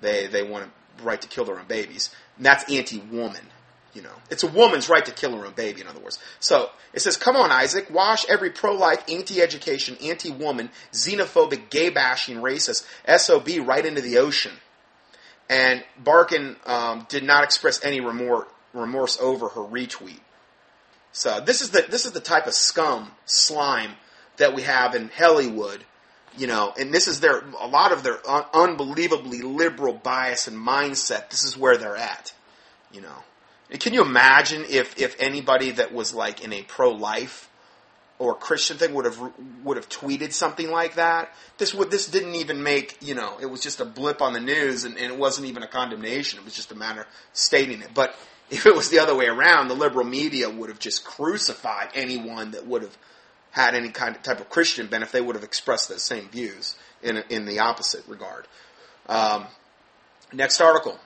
They 0.00 0.26
they 0.26 0.42
want 0.42 0.64
a 0.64 1.02
right 1.02 1.20
to 1.20 1.28
kill 1.28 1.44
their 1.44 1.58
own 1.58 1.66
babies. 1.66 2.10
And 2.36 2.46
that's 2.46 2.70
anti-woman. 2.70 3.42
You 3.94 4.02
know, 4.02 4.14
it's 4.30 4.42
a 4.42 4.46
woman's 4.48 4.88
right 4.88 5.04
to 5.04 5.12
kill 5.12 5.36
her 5.36 5.46
own 5.46 5.54
baby. 5.54 5.80
In 5.80 5.86
other 5.86 6.00
words, 6.00 6.18
so 6.40 6.70
it 6.92 7.00
says, 7.00 7.16
"Come 7.16 7.36
on, 7.36 7.50
Isaac, 7.50 7.90
wash 7.90 8.28
every 8.28 8.50
pro-life, 8.50 9.02
anti-education, 9.08 9.96
anti-woman, 10.02 10.70
xenophobic, 10.92 11.70
gay-bashing, 11.70 12.36
racist 12.36 12.84
sob 13.18 13.48
right 13.66 13.84
into 13.84 14.00
the 14.00 14.18
ocean." 14.18 14.52
And 15.48 15.82
Barkin 15.96 16.56
um, 16.66 17.06
did 17.08 17.24
not 17.24 17.42
express 17.42 17.82
any 17.82 18.00
remorse, 18.00 18.46
remorse 18.74 19.18
over 19.20 19.48
her 19.48 19.62
retweet. 19.62 20.20
So 21.12 21.40
this 21.40 21.62
is 21.62 21.70
the 21.70 21.86
this 21.88 22.04
is 22.04 22.12
the 22.12 22.20
type 22.20 22.46
of 22.46 22.54
scum 22.54 23.12
slime 23.24 23.92
that 24.36 24.54
we 24.54 24.62
have 24.62 24.94
in 24.94 25.08
Hollywood 25.08 25.84
you 26.38 26.46
know, 26.46 26.72
and 26.78 26.94
this 26.94 27.08
is 27.08 27.20
their 27.20 27.42
a 27.60 27.66
lot 27.66 27.92
of 27.92 28.02
their 28.02 28.18
un- 28.28 28.46
unbelievably 28.54 29.42
liberal 29.42 29.92
bias 29.92 30.46
and 30.46 30.56
mindset. 30.56 31.30
This 31.30 31.44
is 31.44 31.56
where 31.56 31.76
they're 31.76 31.96
at, 31.96 32.32
you 32.92 33.00
know. 33.00 33.24
And 33.70 33.80
can 33.80 33.92
you 33.92 34.02
imagine 34.02 34.64
if 34.68 34.98
if 34.98 35.16
anybody 35.18 35.72
that 35.72 35.92
was 35.92 36.14
like 36.14 36.42
in 36.42 36.52
a 36.52 36.62
pro 36.62 36.90
life 36.90 37.50
or 38.18 38.34
Christian 38.34 38.78
thing 38.78 38.94
would 38.94 39.04
have 39.04 39.20
would 39.64 39.76
have 39.76 39.88
tweeted 39.88 40.32
something 40.32 40.70
like 40.70 40.94
that? 40.94 41.34
This 41.58 41.74
would 41.74 41.90
this 41.90 42.06
didn't 42.06 42.36
even 42.36 42.62
make 42.62 42.96
you 43.00 43.14
know 43.14 43.36
it 43.40 43.46
was 43.46 43.60
just 43.60 43.80
a 43.80 43.84
blip 43.84 44.22
on 44.22 44.32
the 44.32 44.40
news 44.40 44.84
and, 44.84 44.96
and 44.96 45.12
it 45.12 45.18
wasn't 45.18 45.48
even 45.48 45.64
a 45.64 45.68
condemnation. 45.68 46.38
It 46.38 46.44
was 46.44 46.54
just 46.54 46.70
a 46.70 46.76
matter 46.76 47.00
of 47.00 47.06
stating 47.32 47.82
it. 47.82 47.90
But 47.94 48.14
if 48.48 48.64
it 48.64 48.74
was 48.74 48.90
the 48.90 49.00
other 49.00 49.14
way 49.14 49.26
around, 49.26 49.68
the 49.68 49.74
liberal 49.74 50.06
media 50.06 50.48
would 50.48 50.70
have 50.70 50.78
just 50.78 51.04
crucified 51.04 51.90
anyone 51.94 52.52
that 52.52 52.66
would 52.66 52.82
have 52.82 52.96
had 53.58 53.74
any 53.74 53.88
kind 53.88 54.14
of 54.14 54.22
type 54.22 54.38
of 54.38 54.48
Christian 54.48 54.86
bent 54.86 55.02
if 55.02 55.10
they 55.10 55.20
would 55.20 55.34
have 55.34 55.42
expressed 55.42 55.88
those 55.88 56.02
same 56.02 56.28
views 56.28 56.76
in, 57.02 57.24
in 57.28 57.44
the 57.44 57.58
opposite 57.58 58.06
regard. 58.06 58.46
Um, 59.08 59.46
next 60.32 60.60
article. 60.60 60.96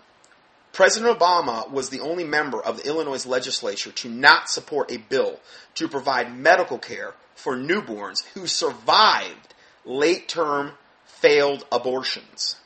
President 0.75 1.19
Obama 1.19 1.71
was 1.71 1.89
the 1.89 2.01
only 2.01 2.25
member 2.25 2.63
of 2.63 2.77
the 2.77 2.87
Illinois 2.87 3.25
legislature 3.25 3.91
to 3.93 4.09
not 4.11 4.51
support 4.51 4.93
a 4.93 4.99
bill 4.99 5.41
to 5.77 5.89
provide 5.89 6.37
medical 6.37 6.79
care 6.79 7.15
for 7.35 7.57
newborns 7.57 8.23
who 8.35 8.47
survived 8.47 9.55
late 9.87 10.29
term 10.29 10.73
failed 11.07 11.65
abortions. 11.73 12.57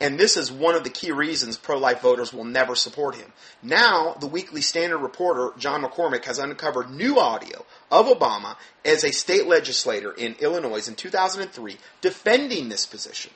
And 0.00 0.18
this 0.18 0.36
is 0.36 0.50
one 0.50 0.74
of 0.74 0.82
the 0.84 0.90
key 0.90 1.12
reasons 1.12 1.56
pro 1.56 1.78
life 1.78 2.00
voters 2.00 2.32
will 2.32 2.44
never 2.44 2.74
support 2.74 3.14
him. 3.14 3.32
Now, 3.62 4.16
the 4.18 4.26
Weekly 4.26 4.60
Standard 4.60 4.98
reporter, 4.98 5.52
John 5.56 5.82
McCormack, 5.82 6.24
has 6.24 6.38
uncovered 6.38 6.90
new 6.90 7.18
audio 7.18 7.64
of 7.90 8.06
Obama 8.06 8.56
as 8.84 9.04
a 9.04 9.12
state 9.12 9.46
legislator 9.46 10.12
in 10.12 10.34
Illinois 10.40 10.88
in 10.88 10.94
2003 10.94 11.78
defending 12.00 12.68
this 12.68 12.86
position. 12.86 13.32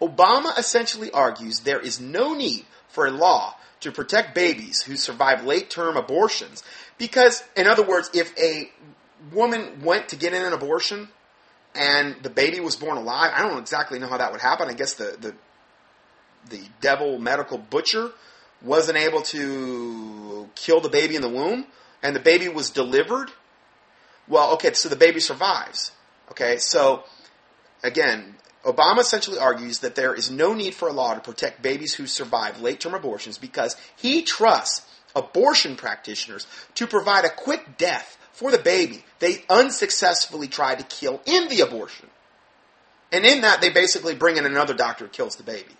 Obama 0.00 0.58
essentially 0.58 1.10
argues 1.10 1.60
there 1.60 1.80
is 1.80 2.00
no 2.00 2.34
need 2.34 2.64
for 2.88 3.06
a 3.06 3.10
law 3.10 3.56
to 3.80 3.92
protect 3.92 4.34
babies 4.34 4.82
who 4.82 4.96
survive 4.96 5.44
late 5.44 5.70
term 5.70 5.96
abortions 5.96 6.62
because, 6.98 7.42
in 7.56 7.66
other 7.66 7.82
words, 7.82 8.10
if 8.14 8.36
a 8.38 8.70
woman 9.32 9.82
went 9.82 10.08
to 10.08 10.16
get 10.16 10.32
in 10.32 10.42
an 10.42 10.52
abortion 10.52 11.08
and 11.74 12.16
the 12.22 12.30
baby 12.30 12.60
was 12.60 12.76
born 12.76 12.96
alive, 12.96 13.32
I 13.34 13.46
don't 13.46 13.58
exactly 13.58 13.98
know 13.98 14.08
how 14.08 14.18
that 14.18 14.32
would 14.32 14.40
happen. 14.40 14.68
I 14.68 14.72
guess 14.72 14.94
the, 14.94 15.16
the 15.20 15.34
the 16.48 16.62
devil 16.80 17.18
medical 17.18 17.58
butcher 17.58 18.12
wasn't 18.62 18.98
able 18.98 19.22
to 19.22 20.48
kill 20.54 20.80
the 20.80 20.88
baby 20.88 21.16
in 21.16 21.22
the 21.22 21.28
womb 21.28 21.66
and 22.02 22.14
the 22.14 22.20
baby 22.20 22.48
was 22.48 22.70
delivered, 22.70 23.30
well, 24.28 24.52
okay, 24.54 24.72
so 24.72 24.88
the 24.88 24.96
baby 24.96 25.20
survives. 25.20 25.92
Okay, 26.30 26.56
so 26.58 27.04
again, 27.82 28.36
Obama 28.64 29.00
essentially 29.00 29.38
argues 29.38 29.80
that 29.80 29.94
there 29.94 30.14
is 30.14 30.30
no 30.30 30.54
need 30.54 30.74
for 30.74 30.88
a 30.88 30.92
law 30.92 31.14
to 31.14 31.20
protect 31.20 31.62
babies 31.62 31.94
who 31.94 32.06
survive 32.06 32.60
late 32.60 32.80
term 32.80 32.94
abortions 32.94 33.38
because 33.38 33.76
he 33.96 34.22
trusts 34.22 34.86
abortion 35.16 35.76
practitioners 35.76 36.46
to 36.74 36.86
provide 36.86 37.24
a 37.24 37.30
quick 37.30 37.76
death 37.76 38.16
for 38.32 38.50
the 38.50 38.58
baby 38.58 39.04
they 39.18 39.44
unsuccessfully 39.48 40.48
tried 40.48 40.78
to 40.78 40.84
kill 40.84 41.20
in 41.26 41.48
the 41.48 41.60
abortion. 41.60 42.08
And 43.12 43.26
in 43.26 43.42
that, 43.42 43.60
they 43.60 43.70
basically 43.70 44.14
bring 44.14 44.36
in 44.36 44.46
another 44.46 44.74
doctor 44.74 45.04
who 45.04 45.10
kills 45.10 45.36
the 45.36 45.42
baby. 45.42 45.72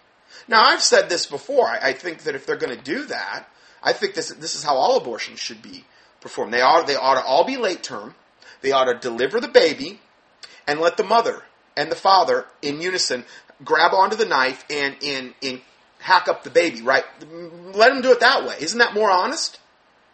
Now, 0.51 0.65
I've 0.65 0.83
said 0.83 1.09
this 1.09 1.27
before. 1.27 1.69
I, 1.69 1.79
I 1.91 1.93
think 1.93 2.25
that 2.25 2.35
if 2.35 2.45
they're 2.45 2.57
going 2.57 2.77
to 2.77 2.83
do 2.83 3.05
that, 3.07 3.47
I 3.83 3.93
think 3.93 4.15
this 4.15 4.31
this 4.31 4.57
is 4.57 4.65
how 4.65 4.75
all 4.75 4.97
abortions 4.97 5.39
should 5.39 5.63
be 5.63 5.85
performed. 6.21 6.53
They 6.53 6.61
ought 6.61 6.89
they 6.89 6.97
ought 6.97 7.15
to 7.15 7.25
all 7.25 7.45
be 7.45 7.57
late 7.57 7.85
term. 7.85 8.17
They 8.61 8.73
ought 8.73 8.93
to 8.93 8.99
deliver 8.99 9.41
the 9.41 9.49
baby 9.49 10.01
and 10.67 10.81
let 10.81 10.97
the 10.97 11.05
mother 11.05 11.45
and 11.77 11.91
the 11.91 11.97
father 11.97 12.47
in 12.61 12.83
unison 12.83 13.25
grab 13.65 13.95
onto 13.95 14.17
the 14.17 14.27
knife 14.27 14.65
and 14.69 14.97
and, 15.03 15.35
and 15.41 15.61
hack 16.01 16.27
up 16.27 16.43
the 16.43 16.51
baby. 16.51 16.83
Right? 16.83 17.05
Let 17.73 17.93
them 17.93 18.03
do 18.03 18.11
it 18.11 18.21
that 18.21 18.45
way. 18.45 18.57
Isn't 18.61 18.81
that 18.81 18.93
more 18.93 19.11
honest? 19.11 19.61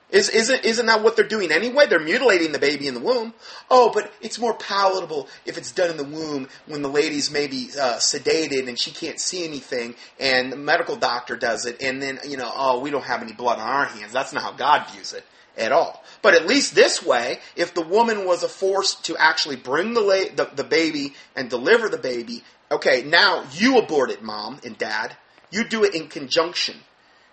Is, 0.08 0.28
isn't, 0.28 0.64
isn't 0.64 0.86
that 0.86 1.02
what 1.02 1.16
they're 1.16 1.26
doing 1.26 1.50
anyway? 1.50 1.86
They're 1.86 1.98
mutilating 1.98 2.52
the 2.52 2.60
baby 2.60 2.86
in 2.86 2.94
the 2.94 3.00
womb. 3.00 3.34
Oh, 3.68 3.90
but 3.92 4.12
it's 4.20 4.38
more 4.38 4.54
palatable 4.54 5.28
if 5.44 5.58
it's 5.58 5.72
done 5.72 5.90
in 5.90 5.96
the 5.96 6.04
womb 6.04 6.48
when 6.66 6.82
the 6.82 6.88
lady's 6.88 7.30
maybe 7.30 7.70
uh, 7.78 7.96
sedated 7.96 8.68
and 8.68 8.78
she 8.78 8.92
can't 8.92 9.18
see 9.18 9.44
anything 9.44 9.96
and 10.20 10.52
the 10.52 10.56
medical 10.56 10.94
doctor 10.94 11.34
does 11.34 11.66
it 11.66 11.82
and 11.82 12.00
then, 12.00 12.20
you 12.24 12.36
know, 12.36 12.50
oh, 12.54 12.78
we 12.78 12.90
don't 12.90 13.04
have 13.04 13.20
any 13.20 13.32
blood 13.32 13.58
on 13.58 13.68
our 13.68 13.84
hands. 13.84 14.12
That's 14.12 14.32
not 14.32 14.44
how 14.44 14.52
God 14.52 14.88
views 14.92 15.12
it 15.12 15.24
at 15.56 15.72
all. 15.72 16.04
But 16.22 16.34
at 16.34 16.46
least 16.46 16.76
this 16.76 17.04
way, 17.04 17.40
if 17.56 17.74
the 17.74 17.82
woman 17.82 18.26
was 18.26 18.44
a 18.44 18.48
force 18.48 18.94
to 19.02 19.16
actually 19.16 19.56
bring 19.56 19.94
the, 19.94 20.00
la- 20.00 20.34
the, 20.36 20.48
the 20.54 20.64
baby 20.64 21.14
and 21.34 21.50
deliver 21.50 21.88
the 21.88 21.98
baby, 21.98 22.44
okay, 22.70 23.02
now 23.02 23.44
you 23.54 23.78
abort 23.78 24.10
it, 24.10 24.22
mom 24.22 24.60
and 24.64 24.78
dad. 24.78 25.16
You 25.50 25.64
do 25.64 25.82
it 25.82 25.96
in 25.96 26.06
conjunction 26.06 26.76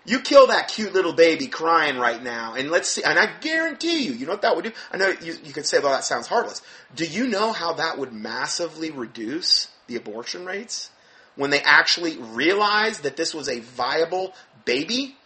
you 0.04 0.20
kill 0.20 0.48
that 0.48 0.68
cute 0.68 0.92
little 0.92 1.12
baby 1.12 1.46
crying 1.46 1.98
right 1.98 2.22
now, 2.22 2.54
and 2.54 2.70
let's 2.70 2.88
see. 2.88 3.02
And 3.02 3.18
I 3.18 3.38
guarantee 3.40 4.04
you, 4.04 4.12
you 4.12 4.26
know 4.26 4.32
what 4.32 4.42
that 4.42 4.54
would 4.54 4.64
do. 4.64 4.72
I 4.92 4.96
know 4.98 5.08
you, 5.08 5.36
you 5.42 5.52
could 5.52 5.66
say, 5.66 5.78
"Well, 5.78 5.92
that 5.92 6.04
sounds 6.04 6.26
heartless." 6.26 6.62
Do 6.94 7.06
you 7.06 7.26
know 7.26 7.52
how 7.52 7.74
that 7.74 7.98
would 7.98 8.12
massively 8.12 8.90
reduce 8.90 9.68
the 9.86 9.96
abortion 9.96 10.44
rates 10.44 10.90
when 11.36 11.50
they 11.50 11.60
actually 11.60 12.16
realized 12.18 13.02
that 13.02 13.16
this 13.16 13.34
was 13.34 13.48
a 13.48 13.60
viable 13.60 14.34
baby 14.64 15.16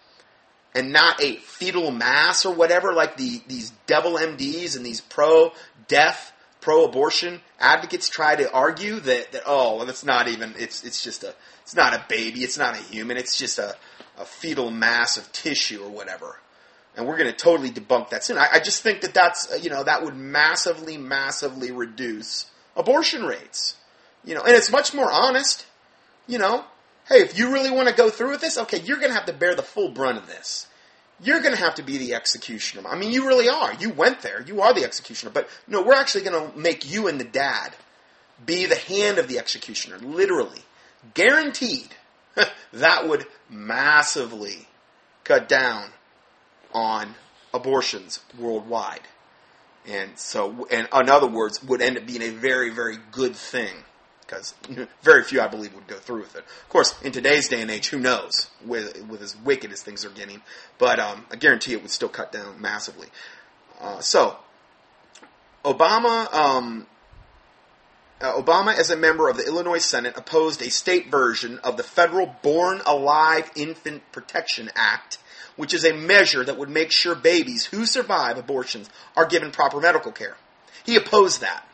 and 0.75 0.93
not 0.93 1.23
a 1.23 1.37
fetal 1.37 1.91
mass 1.91 2.47
or 2.47 2.55
whatever, 2.55 2.93
like 2.93 3.17
the 3.17 3.43
these 3.49 3.73
devil 3.87 4.13
MDs 4.13 4.77
and 4.77 4.85
these 4.85 5.01
pro-death, 5.01 6.33
pro-abortion 6.61 7.41
advocates 7.59 8.09
try 8.09 8.37
to 8.37 8.51
argue 8.53 9.01
that 9.01 9.33
that 9.33 9.43
oh, 9.47 9.77
well, 9.77 9.87
that's 9.87 10.05
not 10.05 10.29
even. 10.29 10.55
It's 10.59 10.85
it's 10.85 11.03
just 11.03 11.25
a. 11.25 11.35
It's 11.63 11.75
not 11.75 11.93
a 11.93 12.05
baby. 12.09 12.45
It's 12.45 12.57
not 12.57 12.75
a 12.75 12.79
human. 12.79 13.19
It's 13.19 13.37
just 13.37 13.59
a 13.59 13.77
a 14.19 14.25
fetal 14.25 14.71
mass 14.71 15.17
of 15.17 15.31
tissue 15.33 15.83
or 15.83 15.91
whatever. 15.91 16.39
And 16.97 17.07
we're 17.07 17.17
going 17.17 17.31
to 17.31 17.37
totally 17.37 17.71
debunk 17.71 18.11
that 18.11 18.25
soon. 18.25 18.39
I, 18.39 18.49
I 18.55 18.61
just 18.61 18.83
think 18.83 19.03
that 19.03 19.15
that's, 19.15 19.53
uh, 19.53 19.57
you 19.57 19.71
know, 19.71 19.85
that 19.85 20.03
would 20.03 20.17
massively, 20.17 20.97
massively 20.97 21.71
reduce 21.71 22.47
abortion 22.77 23.25
rates. 23.25 23.77
You 24.25 24.35
know, 24.35 24.43
and 24.43 24.55
it's 24.55 24.73
much 24.73 24.93
more 24.93 25.11
honest. 25.11 25.65
You 26.27 26.39
know, 26.39 26.65
hey, 27.09 27.21
if 27.21 27.39
you 27.39 27.53
really 27.53 27.71
want 27.71 27.89
to 27.89 27.95
go 27.95 28.11
through 28.11 28.31
with 28.31 28.41
this, 28.41 28.59
okay, 28.59 28.81
you're 28.81 28.99
going 28.99 29.11
to 29.11 29.15
have 29.15 29.27
to 29.27 29.33
bear 29.33 29.55
the 29.55 29.63
full 29.63 29.91
brunt 29.91 30.19
of 30.19 30.27
this. 30.27 30.67
you're 31.23 31.41
going 31.41 31.55
to 31.55 31.61
have 31.61 31.77
to 31.77 31.83
be 31.83 31.99
the 31.99 32.15
executioner. 32.15 32.89
I 32.89 32.97
mean, 32.97 33.11
you 33.11 33.27
really 33.27 33.49
are. 33.49 33.75
You 33.75 33.91
went 33.91 34.23
there. 34.23 34.43
You 34.47 34.61
are 34.63 34.73
the 34.75 34.85
executioner. 34.85 35.33
But 35.33 35.49
no, 35.67 35.83
we're 35.83 35.95
actually 35.95 36.25
going 36.25 36.51
to 36.51 36.59
make 36.59 36.91
you 36.91 37.09
and 37.09 37.19
the 37.19 37.25
dad 37.25 37.73
be 38.45 38.67
the 38.67 38.77
hand 38.77 39.19
of 39.19 39.29
the 39.29 39.39
executioner, 39.39 39.99
literally. 39.99 40.61
Guaranteed. 41.15 41.89
that 42.73 43.09
would 43.09 43.27
massively 43.51 44.69
cut 45.25 45.49
down 45.49 45.91
on 46.73 47.15
abortions 47.53 48.21
worldwide. 48.39 49.03
And 49.87 50.19
so, 50.19 50.67
and 50.71 50.87
in 50.93 51.09
other 51.09 51.27
words, 51.27 51.63
would 51.63 51.81
end 51.81 51.97
up 51.97 52.07
being 52.07 52.23
a 52.23 52.31
very, 52.31 52.71
very 52.71 52.99
good 53.11 53.35
thing 53.35 53.85
because 54.29 54.55
very 55.03 55.25
few, 55.25 55.41
I 55.41 55.49
believe, 55.49 55.75
would 55.75 55.87
go 55.87 55.97
through 55.97 56.21
with 56.21 56.37
it. 56.37 56.45
Of 56.45 56.69
course, 56.69 56.95
in 57.03 57.13
today's 57.13 57.49
day 57.49 57.63
and 57.63 57.71
age, 57.71 57.89
who 57.89 57.99
knows 57.99 58.51
with, 58.65 59.03
with 59.07 59.23
as 59.23 59.37
wicked 59.37 59.73
as 59.73 59.83
things 59.83 60.05
are 60.05 60.11
getting, 60.11 60.43
but 60.77 60.99
um, 61.01 61.25
I 61.31 61.37
guarantee 61.37 61.73
it 61.73 61.83
would 61.83 61.91
still 61.91 62.11
cut 62.11 62.31
down 62.31 62.61
massively. 62.61 63.09
Uh, 63.81 64.01
so, 64.01 64.37
Obama, 65.65 66.33
um, 66.35 66.87
uh, 68.21 68.41
Obama, 68.41 68.77
as 68.77 68.91
a 68.91 68.97
member 68.97 69.29
of 69.29 69.37
the 69.37 69.47
Illinois 69.47 69.79
Senate, 69.79 70.15
opposed 70.17 70.61
a 70.61 70.71
state 70.71 71.11
version 71.11 71.59
of 71.61 71.77
the 71.77 71.83
federal 71.83 72.35
Born 72.43 72.81
Alive 72.85 73.51
Infant 73.55 74.03
Protection 74.13 74.71
Act, 74.75 75.19
which 75.57 75.73
is 75.73 75.85
a 75.85 75.93
measure 75.93 76.45
that 76.45 76.59
would 76.59 76.69
make 76.69 76.91
sure 76.91 77.15
babies 77.15 77.67
who 77.67 77.87
survive 77.87 78.37
abortions 78.39 78.91
are 79.17 79.27
given 79.27 79.51
proper 79.51 79.81
medical 79.81 80.13
care. 80.13 80.37
He 80.85 80.97
opposed 80.97 81.41
that. 81.43 81.65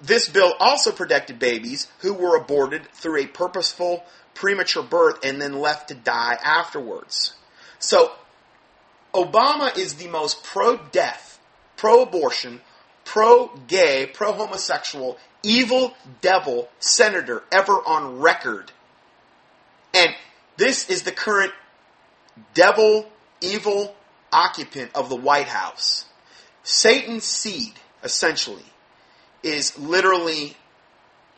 This 0.00 0.28
bill 0.28 0.54
also 0.58 0.90
protected 0.90 1.38
babies 1.38 1.86
who 1.98 2.12
were 2.12 2.36
aborted 2.36 2.86
through 2.92 3.22
a 3.22 3.26
purposeful 3.26 4.04
premature 4.34 4.82
birth 4.82 5.24
and 5.24 5.40
then 5.40 5.60
left 5.60 5.88
to 5.88 5.94
die 5.94 6.38
afterwards. 6.42 7.34
So, 7.78 8.12
Obama 9.14 9.76
is 9.76 9.94
the 9.94 10.08
most 10.08 10.42
pro 10.42 10.78
death, 10.90 11.38
pro 11.76 12.02
abortion, 12.02 12.62
pro 13.04 13.48
gay, 13.68 14.06
pro 14.06 14.32
homosexual, 14.32 15.18
evil 15.42 15.94
devil 16.20 16.68
senator 16.78 17.42
ever 17.50 17.72
on 17.72 18.20
record. 18.20 18.72
And 19.94 20.14
this 20.56 20.88
is 20.88 21.02
the 21.02 21.12
current 21.12 21.52
devil, 22.54 23.10
evil 23.40 23.94
occupant 24.32 24.90
of 24.94 25.08
the 25.08 25.16
White 25.16 25.48
House. 25.48 26.06
Satan's 26.62 27.24
seed, 27.24 27.72
essentially 28.02 28.64
is 29.42 29.78
literally, 29.78 30.56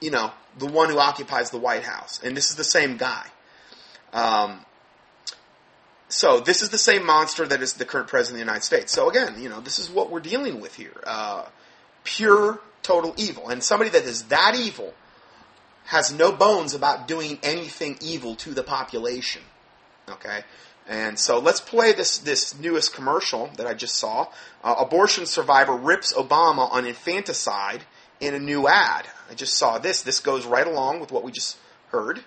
you 0.01 0.11
know, 0.11 0.31
the 0.59 0.67
one 0.67 0.91
who 0.91 0.99
occupies 0.99 1.51
the 1.51 1.59
White 1.59 1.85
House. 1.85 2.21
And 2.23 2.37
this 2.37 2.51
is 2.51 2.57
the 2.57 2.65
same 2.65 2.97
guy. 2.97 3.27
Um, 4.13 4.65
so 6.09 6.41
this 6.41 6.63
is 6.63 6.69
the 6.69 6.79
same 6.79 7.05
monster 7.05 7.47
that 7.47 7.63
is 7.63 7.73
the 7.75 7.85
current 7.85 8.09
president 8.09 8.41
of 8.41 8.47
the 8.47 8.53
United 8.53 8.65
States. 8.65 8.93
So 8.93 9.09
again, 9.09 9.41
you 9.41 9.49
know, 9.49 9.61
this 9.61 9.79
is 9.79 9.91
what 9.91 10.11
we're 10.11 10.21
dealing 10.21 10.61
with 10.61 10.75
here. 10.77 11.03
Uh, 11.05 11.47
pure, 12.05 12.61
total 12.85 13.15
evil. 13.17 13.49
And 13.49 13.65
somebody 13.65 13.91
that 13.91 14.05
is 14.05 14.25
that 14.25 14.55
evil 14.55 14.95
has 15.87 16.13
no 16.13 16.31
bones 16.31 16.75
about 16.75 17.09
doing 17.09 17.39
anything 17.43 17.99
evil 18.01 18.37
to 18.37 18.55
the 18.55 18.63
population. 18.63 19.43
Okay? 20.09 20.45
And 20.87 21.19
so 21.19 21.39
let's 21.39 21.61
play 21.61 21.93
this, 21.93 22.19
this 22.19 22.59
newest 22.59 22.95
commercial 22.95 23.51
that 23.57 23.67
I 23.67 23.75
just 23.75 23.97
saw. 23.97 24.29
Uh, 24.63 24.77
abortion 24.79 25.27
survivor 25.27 25.75
rips 25.75 26.13
Obama 26.13 26.71
on 26.71 26.87
infanticide 26.87 27.83
in 28.21 28.35
a 28.35 28.39
new 28.39 28.69
ad. 28.69 29.07
I 29.31 29.35
just 29.35 29.55
saw 29.55 29.79
this. 29.79 30.03
This 30.03 30.21
goes 30.21 30.45
right 30.47 30.67
along 30.67 31.01
with 31.01 31.11
what 31.11 31.25
we 31.25 31.33
just 31.33 31.57
heard. 31.89 32.21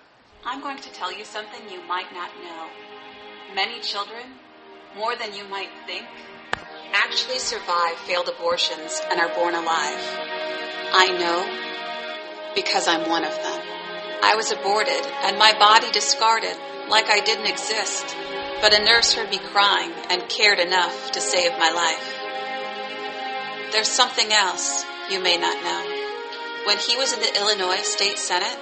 I'm 0.44 0.60
going 0.60 0.78
to 0.78 0.90
tell 0.92 1.12
you 1.16 1.24
something 1.24 1.60
you 1.70 1.82
might 1.86 2.12
not 2.12 2.30
know. 2.42 2.68
Many 3.54 3.80
children, 3.80 4.24
more 4.96 5.16
than 5.16 5.34
you 5.34 5.44
might 5.44 5.70
think, 5.86 6.06
actually 6.92 7.38
survive 7.38 7.96
failed 8.06 8.28
abortions 8.28 9.00
and 9.10 9.20
are 9.20 9.32
born 9.34 9.54
alive. 9.54 10.37
I 10.92 11.16
know 11.18 12.54
because 12.54 12.88
I'm 12.88 13.08
one 13.08 13.24
of 13.24 13.34
them. 13.34 13.60
I 14.22 14.34
was 14.34 14.50
aborted 14.50 15.06
and 15.22 15.38
my 15.38 15.52
body 15.58 15.90
discarded 15.92 16.56
like 16.88 17.08
I 17.08 17.20
didn't 17.20 17.46
exist, 17.46 18.16
but 18.60 18.74
a 18.74 18.84
nurse 18.84 19.14
heard 19.14 19.30
me 19.30 19.38
crying 19.38 19.92
and 20.10 20.28
cared 20.28 20.58
enough 20.58 21.12
to 21.12 21.20
save 21.20 21.52
my 21.52 21.70
life. 21.70 23.72
There's 23.72 23.88
something 23.88 24.32
else 24.32 24.84
you 25.10 25.20
may 25.20 25.36
not 25.36 25.62
know. 25.62 26.66
When 26.66 26.78
he 26.78 26.96
was 26.96 27.12
in 27.12 27.20
the 27.20 27.36
Illinois 27.36 27.82
State 27.82 28.18
Senate, 28.18 28.58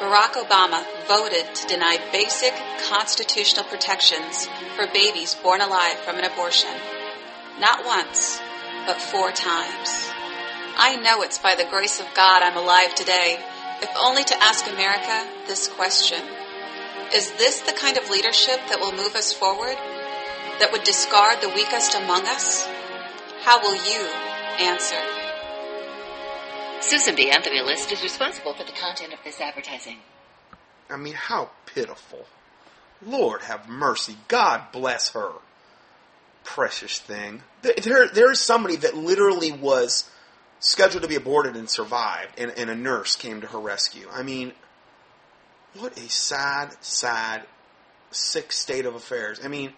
Barack 0.00 0.34
Obama 0.34 0.84
voted 1.08 1.54
to 1.54 1.66
deny 1.66 1.98
basic 2.12 2.52
constitutional 2.88 3.64
protections 3.64 4.46
for 4.76 4.86
babies 4.92 5.34
born 5.34 5.60
alive 5.60 5.98
from 6.00 6.18
an 6.18 6.24
abortion. 6.24 6.70
Not 7.58 7.84
once, 7.84 8.40
but 8.86 9.00
four 9.00 9.32
times. 9.32 10.10
I 10.80 10.94
know 10.94 11.22
it's 11.22 11.40
by 11.40 11.56
the 11.56 11.68
grace 11.68 11.98
of 11.98 12.06
God 12.14 12.40
I'm 12.40 12.56
alive 12.56 12.94
today, 12.94 13.36
if 13.82 13.90
only 14.00 14.22
to 14.22 14.42
ask 14.42 14.64
America 14.70 15.26
this 15.48 15.66
question. 15.66 16.22
Is 17.12 17.32
this 17.32 17.60
the 17.62 17.72
kind 17.72 17.98
of 17.98 18.08
leadership 18.10 18.60
that 18.68 18.78
will 18.78 18.92
move 18.92 19.16
us 19.16 19.32
forward? 19.32 19.74
That 20.60 20.70
would 20.70 20.84
discard 20.84 21.40
the 21.40 21.48
weakest 21.48 21.96
among 21.96 22.26
us? 22.26 22.64
How 23.42 23.60
will 23.60 23.74
you 23.74 24.06
answer? 24.60 24.94
Susan 26.80 27.16
B. 27.16 27.28
Anthony 27.32 27.60
List 27.60 27.90
is 27.90 28.00
responsible 28.04 28.54
for 28.54 28.62
the 28.62 28.72
content 28.72 29.12
of 29.12 29.18
this 29.24 29.40
advertising. 29.40 29.98
I 30.88 30.96
mean, 30.96 31.14
how 31.14 31.50
pitiful. 31.66 32.24
Lord 33.04 33.42
have 33.42 33.68
mercy. 33.68 34.16
God 34.28 34.70
bless 34.70 35.10
her. 35.10 35.32
Precious 36.44 37.00
thing. 37.00 37.42
There, 37.62 38.06
there 38.06 38.30
is 38.30 38.40
somebody 38.40 38.76
that 38.76 38.96
literally 38.96 39.50
was 39.50 40.08
scheduled 40.60 41.02
to 41.02 41.08
be 41.08 41.14
aborted 41.14 41.56
and 41.56 41.68
survived, 41.68 42.38
and, 42.38 42.52
and 42.56 42.70
a 42.70 42.74
nurse 42.74 43.16
came 43.16 43.40
to 43.40 43.46
her 43.48 43.58
rescue. 43.58 44.06
I 44.12 44.22
mean, 44.22 44.52
what 45.78 45.96
a 45.98 46.08
sad, 46.08 46.74
sad, 46.82 47.42
sick 48.10 48.52
state 48.52 48.86
of 48.86 48.94
affairs. 48.94 49.40
I 49.42 49.48
mean, 49.48 49.72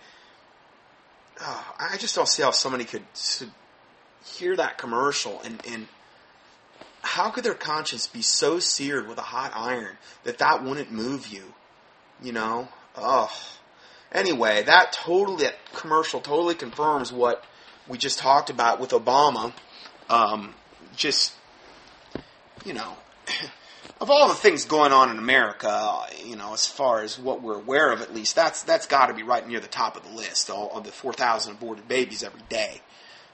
oh, 1.41 1.75
I 1.79 1.97
just 1.97 2.15
don't 2.15 2.29
see 2.29 2.43
how 2.43 2.51
somebody 2.51 2.85
could 2.85 3.03
hear 4.25 4.57
that 4.57 4.79
commercial 4.79 5.41
and, 5.41 5.61
and 5.69 5.89
how 7.03 7.31
could 7.31 7.45
their 7.45 7.55
conscience 7.55 8.07
be 8.07 8.23
so 8.23 8.59
seared 8.59 9.09
with 9.09 9.19
a 9.19 9.23
hot 9.23 9.53
iron 9.55 9.97
that 10.25 10.39
that 10.39 10.63
wouldn't 10.63 10.93
move 10.93 11.29
you? 11.29 11.55
You 12.23 12.33
know? 12.33 12.69
Ugh. 12.97 13.31
Anyway, 14.13 14.63
that 14.63 14.93
totally, 14.93 15.45
that 15.45 15.57
commercial 15.73 16.21
totally 16.21 16.55
confirms 16.55 17.13
what 17.13 17.45
we 17.89 17.97
just 17.97 18.19
talked 18.19 18.51
about 18.51 18.81
with 18.81 18.91
Obama. 18.91 19.53
Um, 20.09 20.55
just, 20.97 21.33
you 22.65 22.73
know, 22.73 22.97
of 24.01 24.11
all 24.11 24.29
the 24.29 24.35
things 24.35 24.65
going 24.65 24.93
on 24.93 25.11
in 25.11 25.19
America, 25.19 26.07
you 26.25 26.37
know, 26.37 26.53
as 26.53 26.67
far 26.67 27.03
as 27.03 27.19
what 27.19 27.43
we're 27.43 27.59
aware 27.59 27.93
of, 27.93 28.01
at 28.01 28.15
least, 28.15 28.35
that's 28.35 28.63
that's 28.63 28.87
got 28.87 29.07
to 29.07 29.15
be 29.15 29.23
right 29.23 29.47
near 29.47 29.61
the 29.61 29.69
top 29.69 29.97
of 29.97 30.09
the 30.09 30.17
list. 30.17 30.51
All 30.51 30.71
of 30.77 30.85
the 30.85 30.93
4,000 30.93 31.53
aborted 31.53 31.87
babies 31.87 32.23
every 32.23 32.43
day 32.49 32.81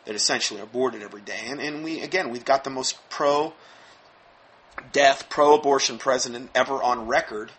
that 0.05 0.15
essentially 0.15 0.61
are 0.61 0.65
aborted 0.65 1.03
every 1.03 1.21
day. 1.21 1.41
And, 1.47 1.61
and 1.61 1.85
we, 1.85 2.01
again, 2.01 2.31
we've 2.31 2.45
got 2.45 2.65
the 2.65 2.71
most 2.71 2.97
pro 3.11 3.53
death, 4.93 5.29
pro 5.29 5.55
abortion 5.55 5.99
president 5.99 6.51
ever 6.55 6.83
on 6.83 7.07
record. 7.07 7.53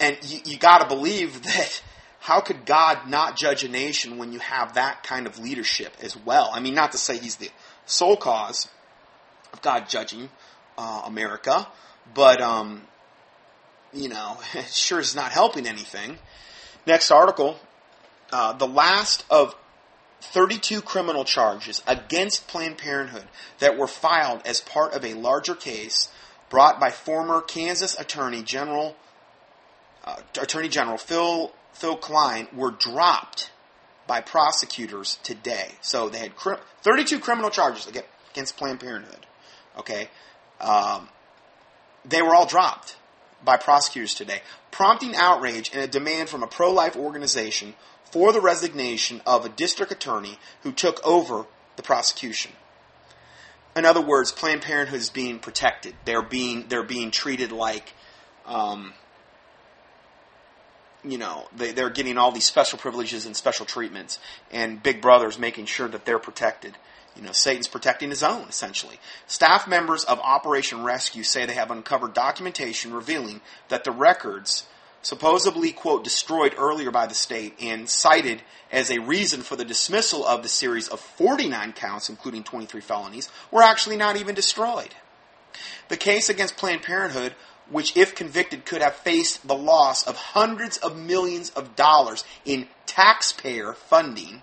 And 0.00 0.16
you, 0.22 0.40
you 0.44 0.58
got 0.58 0.78
to 0.80 0.88
believe 0.88 1.42
that 1.44 1.82
how 2.20 2.40
could 2.40 2.66
God 2.66 3.08
not 3.08 3.36
judge 3.36 3.64
a 3.64 3.68
nation 3.68 4.18
when 4.18 4.32
you 4.32 4.38
have 4.40 4.74
that 4.74 5.02
kind 5.02 5.26
of 5.26 5.38
leadership 5.38 5.94
as 6.00 6.16
well? 6.16 6.50
I 6.52 6.60
mean, 6.60 6.74
not 6.74 6.92
to 6.92 6.98
say 6.98 7.18
he's 7.18 7.36
the 7.36 7.50
sole 7.86 8.16
cause 8.16 8.68
of 9.52 9.62
God 9.62 9.88
judging 9.88 10.28
uh, 10.76 11.02
America, 11.06 11.66
but, 12.14 12.40
um, 12.40 12.82
you 13.92 14.08
know, 14.08 14.38
it 14.54 14.68
sure 14.68 15.00
is 15.00 15.14
not 15.14 15.32
helping 15.32 15.66
anything. 15.66 16.18
Next 16.86 17.10
article. 17.10 17.58
Uh, 18.30 18.52
the 18.52 18.66
last 18.66 19.24
of 19.30 19.56
32 20.20 20.82
criminal 20.82 21.24
charges 21.24 21.82
against 21.86 22.48
Planned 22.48 22.78
Parenthood 22.78 23.26
that 23.58 23.78
were 23.78 23.86
filed 23.86 24.42
as 24.44 24.60
part 24.60 24.92
of 24.92 25.04
a 25.04 25.14
larger 25.14 25.54
case 25.54 26.08
brought 26.50 26.80
by 26.80 26.90
former 26.90 27.40
Kansas 27.40 27.98
Attorney 27.98 28.42
General 28.42 28.96
uh, 30.04 30.16
Attorney 30.40 30.68
General 30.68 30.96
Phil 30.96 31.52
Phil 31.72 31.96
Kline 31.96 32.48
were 32.54 32.70
dropped 32.70 33.50
by 34.06 34.20
prosecutors 34.20 35.18
today. 35.22 35.72
So 35.80 36.08
they 36.08 36.18
had 36.18 36.32
32 36.82 37.20
criminal 37.20 37.50
charges 37.50 37.86
against 37.86 38.56
Planned 38.56 38.80
Parenthood. 38.80 39.26
Okay, 39.78 40.08
um, 40.60 41.08
they 42.04 42.22
were 42.22 42.34
all 42.34 42.46
dropped 42.46 42.96
by 43.44 43.56
prosecutors 43.56 44.14
today, 44.14 44.42
prompting 44.70 45.14
outrage 45.14 45.70
and 45.72 45.80
a 45.82 45.86
demand 45.86 46.28
from 46.28 46.42
a 46.42 46.46
pro-life 46.46 46.96
organization 46.96 47.74
for 48.10 48.32
the 48.32 48.40
resignation 48.40 49.20
of 49.26 49.44
a 49.44 49.48
district 49.48 49.92
attorney 49.92 50.38
who 50.62 50.72
took 50.72 51.04
over 51.06 51.46
the 51.76 51.82
prosecution. 51.82 52.52
In 53.76 53.84
other 53.84 54.00
words, 54.00 54.32
Planned 54.32 54.62
Parenthood 54.62 54.98
is 54.98 55.10
being 55.10 55.38
protected. 55.38 55.94
They're 56.04 56.22
being 56.22 56.66
they're 56.68 56.82
being 56.82 57.10
treated 57.12 57.52
like, 57.52 57.94
um, 58.44 58.92
you 61.04 61.18
know, 61.18 61.46
they, 61.56 61.70
they're 61.70 61.90
getting 61.90 62.18
all 62.18 62.32
these 62.32 62.46
special 62.46 62.78
privileges 62.78 63.24
and 63.24 63.36
special 63.36 63.66
treatments, 63.66 64.18
and 64.50 64.82
Big 64.82 65.00
Brother's 65.00 65.38
making 65.38 65.66
sure 65.66 65.86
that 65.88 66.04
they're 66.04 66.18
protected. 66.18 66.76
You 67.18 67.24
know, 67.24 67.32
Satan's 67.32 67.66
protecting 67.66 68.10
his 68.10 68.22
own, 68.22 68.48
essentially. 68.48 69.00
Staff 69.26 69.66
members 69.66 70.04
of 70.04 70.20
Operation 70.20 70.84
Rescue 70.84 71.24
say 71.24 71.44
they 71.44 71.54
have 71.54 71.72
uncovered 71.72 72.14
documentation 72.14 72.94
revealing 72.94 73.40
that 73.68 73.82
the 73.82 73.90
records, 73.90 74.68
supposedly, 75.02 75.72
quote, 75.72 76.04
destroyed 76.04 76.54
earlier 76.56 76.92
by 76.92 77.06
the 77.08 77.14
state 77.14 77.54
and 77.60 77.88
cited 77.88 78.42
as 78.70 78.90
a 78.90 79.00
reason 79.00 79.42
for 79.42 79.56
the 79.56 79.64
dismissal 79.64 80.24
of 80.24 80.44
the 80.44 80.48
series 80.48 80.86
of 80.86 81.00
49 81.00 81.72
counts, 81.72 82.08
including 82.08 82.44
23 82.44 82.80
felonies, 82.80 83.28
were 83.50 83.62
actually 83.62 83.96
not 83.96 84.16
even 84.16 84.36
destroyed. 84.36 84.94
The 85.88 85.96
case 85.96 86.28
against 86.28 86.56
Planned 86.56 86.82
Parenthood, 86.82 87.34
which, 87.68 87.96
if 87.96 88.14
convicted, 88.14 88.64
could 88.64 88.80
have 88.80 88.94
faced 88.94 89.48
the 89.48 89.56
loss 89.56 90.06
of 90.06 90.16
hundreds 90.16 90.76
of 90.76 90.96
millions 90.96 91.50
of 91.50 91.74
dollars 91.74 92.22
in 92.44 92.68
taxpayer 92.86 93.72
funding, 93.72 94.42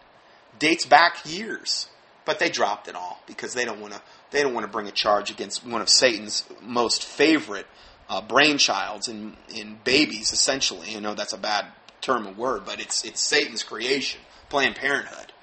dates 0.59 0.86
back 0.86 1.19
years. 1.26 1.88
But 2.26 2.39
they 2.39 2.49
dropped 2.49 2.88
it 2.88 2.95
all 2.95 3.21
because 3.28 3.53
they 3.53 3.65
don't 3.65 3.80
want 3.80 3.93
to. 3.93 4.01
They 4.32 4.41
don't 4.41 4.53
want 4.53 4.65
to 4.65 4.71
bring 4.71 4.88
a 4.88 4.91
charge 4.91 5.30
against 5.30 5.65
one 5.65 5.82
of 5.82 5.89
Satan's 5.89 6.43
most 6.61 7.03
favorite 7.03 7.67
uh, 8.09 8.21
brainchilds 8.21 9.07
in 9.07 9.38
in 9.53 9.78
babies. 9.84 10.34
Essentially, 10.34 10.91
you 10.91 11.01
know 11.01 11.13
that's 11.13 11.34
a 11.34 11.38
bad 11.38 11.65
term 12.01 12.28
and 12.28 12.38
word, 12.38 12.63
but 12.65 12.80
it's 12.80 13.03
it's 13.03 13.21
Satan's 13.21 13.63
creation, 13.63 14.21
Planned 14.49 14.76
Parenthood, 14.76 15.34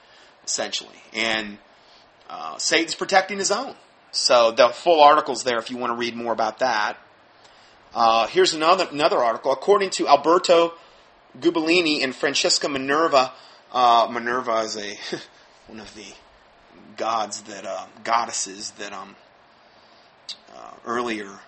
essentially, 0.44 1.02
and 1.12 1.58
uh, 2.28 2.58
Satan's 2.58 2.94
protecting 2.94 3.38
his 3.38 3.50
own. 3.50 3.74
So 4.10 4.50
the 4.52 4.68
full 4.68 5.00
article's 5.00 5.44
there 5.44 5.58
if 5.58 5.70
you 5.70 5.76
want 5.76 5.92
to 5.92 5.96
read 5.96 6.14
more 6.14 6.32
about 6.32 6.58
that. 6.58 6.98
Uh, 7.94 8.26
here's 8.26 8.54
another 8.54 8.86
another 8.90 9.18
article. 9.18 9.52
According 9.52 9.90
to 9.90 10.08
Alberto 10.08 10.74
Giubilini 11.38 12.02
and 12.02 12.14
Francesca 12.14 12.68
Minerva, 12.68 13.32
uh, 13.72 14.08
Minerva 14.10 14.58
is 14.60 14.76
a 14.76 14.98
one 15.66 15.80
of 15.80 15.94
the 15.94 16.04
gods 16.96 17.42
that 17.42 17.66
uh, 17.66 17.86
goddesses 18.04 18.70
that 18.72 18.92
um, 18.92 19.16
uh, 20.54 20.70
earlier 20.86 21.40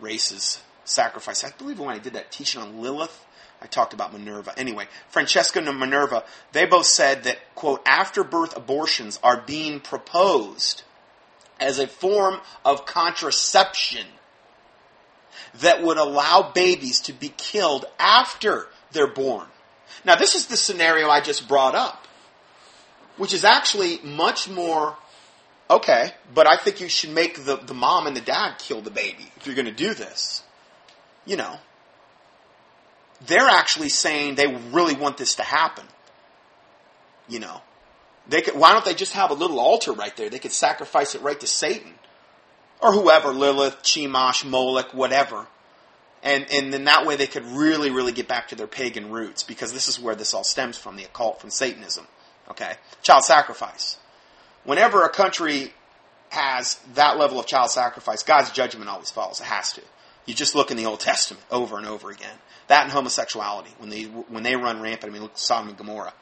races 0.00 0.60
sacrificed. 0.84 1.44
I 1.44 1.50
believe 1.50 1.78
when 1.78 1.88
I 1.88 1.98
did 1.98 2.14
that 2.14 2.32
teaching 2.32 2.60
on 2.60 2.80
Lilith, 2.80 3.24
I 3.60 3.66
talked 3.66 3.94
about 3.94 4.12
Minerva. 4.12 4.58
Anyway, 4.58 4.88
Francesca 5.08 5.60
and 5.60 5.78
Minerva, 5.78 6.24
they 6.50 6.66
both 6.66 6.86
said 6.86 7.24
that 7.24 7.38
quote 7.54 7.80
after 7.86 8.24
birth 8.24 8.56
abortions 8.56 9.20
are 9.22 9.40
being 9.40 9.78
proposed 9.80 10.82
as 11.60 11.78
a 11.78 11.86
form 11.86 12.40
of 12.64 12.86
contraception 12.86 14.06
that 15.60 15.82
would 15.82 15.96
allow 15.96 16.50
babies 16.52 17.00
to 17.02 17.12
be 17.12 17.28
killed 17.36 17.84
after 17.98 18.66
they're 18.90 19.06
born. 19.06 19.46
Now, 20.04 20.16
this 20.16 20.34
is 20.34 20.46
the 20.46 20.56
scenario 20.56 21.08
I 21.08 21.20
just 21.20 21.46
brought 21.46 21.74
up, 21.74 22.08
which 23.16 23.32
is 23.32 23.44
actually 23.44 24.00
much 24.02 24.48
more 24.48 24.96
okay, 25.68 26.12
but 26.34 26.46
I 26.46 26.56
think 26.56 26.80
you 26.80 26.88
should 26.88 27.10
make 27.10 27.44
the, 27.44 27.56
the 27.56 27.74
mom 27.74 28.06
and 28.06 28.16
the 28.16 28.20
dad 28.20 28.56
kill 28.58 28.80
the 28.80 28.90
baby 28.90 29.30
if 29.36 29.46
you're 29.46 29.56
going 29.56 29.66
to 29.66 29.72
do 29.72 29.94
this. 29.94 30.42
You 31.24 31.36
know, 31.36 31.58
they're 33.26 33.48
actually 33.48 33.88
saying 33.88 34.34
they 34.34 34.46
really 34.46 34.94
want 34.94 35.16
this 35.16 35.36
to 35.36 35.42
happen. 35.42 35.84
You 37.28 37.40
know, 37.40 37.62
they 38.28 38.42
could, 38.42 38.56
why 38.56 38.72
don't 38.72 38.84
they 38.84 38.94
just 38.94 39.12
have 39.12 39.30
a 39.30 39.34
little 39.34 39.60
altar 39.60 39.92
right 39.92 40.16
there? 40.16 40.28
They 40.28 40.38
could 40.38 40.52
sacrifice 40.52 41.14
it 41.14 41.22
right 41.22 41.38
to 41.40 41.46
Satan 41.46 41.94
or 42.80 42.92
whoever, 42.92 43.28
Lilith, 43.32 43.82
Chemosh, 43.82 44.44
Moloch, 44.44 44.92
whatever. 44.92 45.46
And, 46.22 46.46
and 46.52 46.72
then 46.72 46.84
that 46.84 47.06
way 47.06 47.16
they 47.16 47.26
could 47.26 47.44
really, 47.46 47.90
really 47.90 48.12
get 48.12 48.28
back 48.28 48.48
to 48.48 48.54
their 48.54 48.66
pagan 48.66 49.10
roots 49.10 49.42
because 49.42 49.72
this 49.72 49.88
is 49.88 49.98
where 49.98 50.14
this 50.14 50.34
all 50.34 50.44
stems 50.44 50.76
from, 50.76 50.96
the 50.96 51.04
occult, 51.04 51.40
from 51.40 51.50
Satanism. 51.50 52.06
Okay? 52.52 52.74
Child 53.02 53.24
sacrifice. 53.24 53.96
Whenever 54.64 55.02
a 55.04 55.08
country 55.08 55.72
has 56.28 56.78
that 56.94 57.18
level 57.18 57.40
of 57.40 57.46
child 57.46 57.70
sacrifice, 57.70 58.22
God's 58.22 58.50
judgment 58.50 58.90
always 58.90 59.10
falls. 59.10 59.40
It 59.40 59.44
has 59.44 59.72
to. 59.72 59.82
You 60.26 60.34
just 60.34 60.54
look 60.54 60.70
in 60.70 60.76
the 60.76 60.84
Old 60.86 61.00
Testament 61.00 61.44
over 61.50 61.78
and 61.78 61.86
over 61.86 62.10
again. 62.10 62.36
That 62.68 62.84
and 62.84 62.92
homosexuality, 62.92 63.70
when 63.78 63.88
they, 63.88 64.02
when 64.04 64.42
they 64.42 64.54
run 64.54 64.80
rampant, 64.80 65.10
I 65.10 65.12
mean, 65.12 65.22
look 65.22 65.32
at 65.32 65.38
Sodom 65.38 65.68
and 65.68 65.78
Gomorrah. 65.78 66.12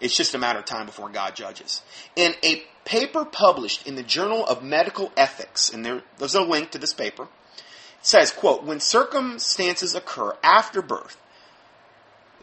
It's 0.00 0.16
just 0.16 0.34
a 0.34 0.38
matter 0.38 0.58
of 0.58 0.66
time 0.66 0.86
before 0.86 1.08
God 1.08 1.34
judges. 1.34 1.80
In 2.14 2.34
a 2.44 2.62
paper 2.84 3.24
published 3.24 3.86
in 3.86 3.96
the 3.96 4.02
Journal 4.02 4.46
of 4.46 4.62
Medical 4.62 5.10
Ethics, 5.16 5.72
and 5.72 5.84
there, 5.84 6.02
there's 6.18 6.34
a 6.34 6.42
link 6.42 6.70
to 6.72 6.78
this 6.78 6.94
paper, 6.94 7.24
it 7.24 8.06
says, 8.06 8.30
quote, 8.30 8.62
when 8.62 8.78
circumstances 8.78 9.94
occur 9.94 10.36
after 10.42 10.82
birth 10.82 11.16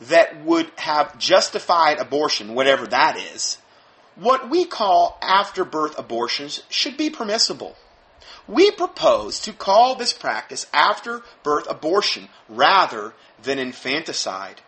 that 0.01 0.43
would 0.43 0.71
have 0.77 1.17
justified 1.17 1.99
abortion, 1.99 2.55
whatever 2.55 2.87
that 2.87 3.17
is, 3.17 3.57
what 4.15 4.49
we 4.49 4.65
call 4.65 5.17
after 5.21 5.65
birth 5.65 5.97
abortions 5.97 6.63
should 6.69 6.97
be 6.97 7.09
permissible. 7.09 7.75
We 8.47 8.71
propose 8.71 9.39
to 9.41 9.53
call 9.53 9.95
this 9.95 10.13
practice 10.13 10.67
after 10.73 11.23
birth 11.43 11.69
abortion 11.69 12.29
rather 12.47 13.13
than 13.41 13.59
infanticide 13.59 14.61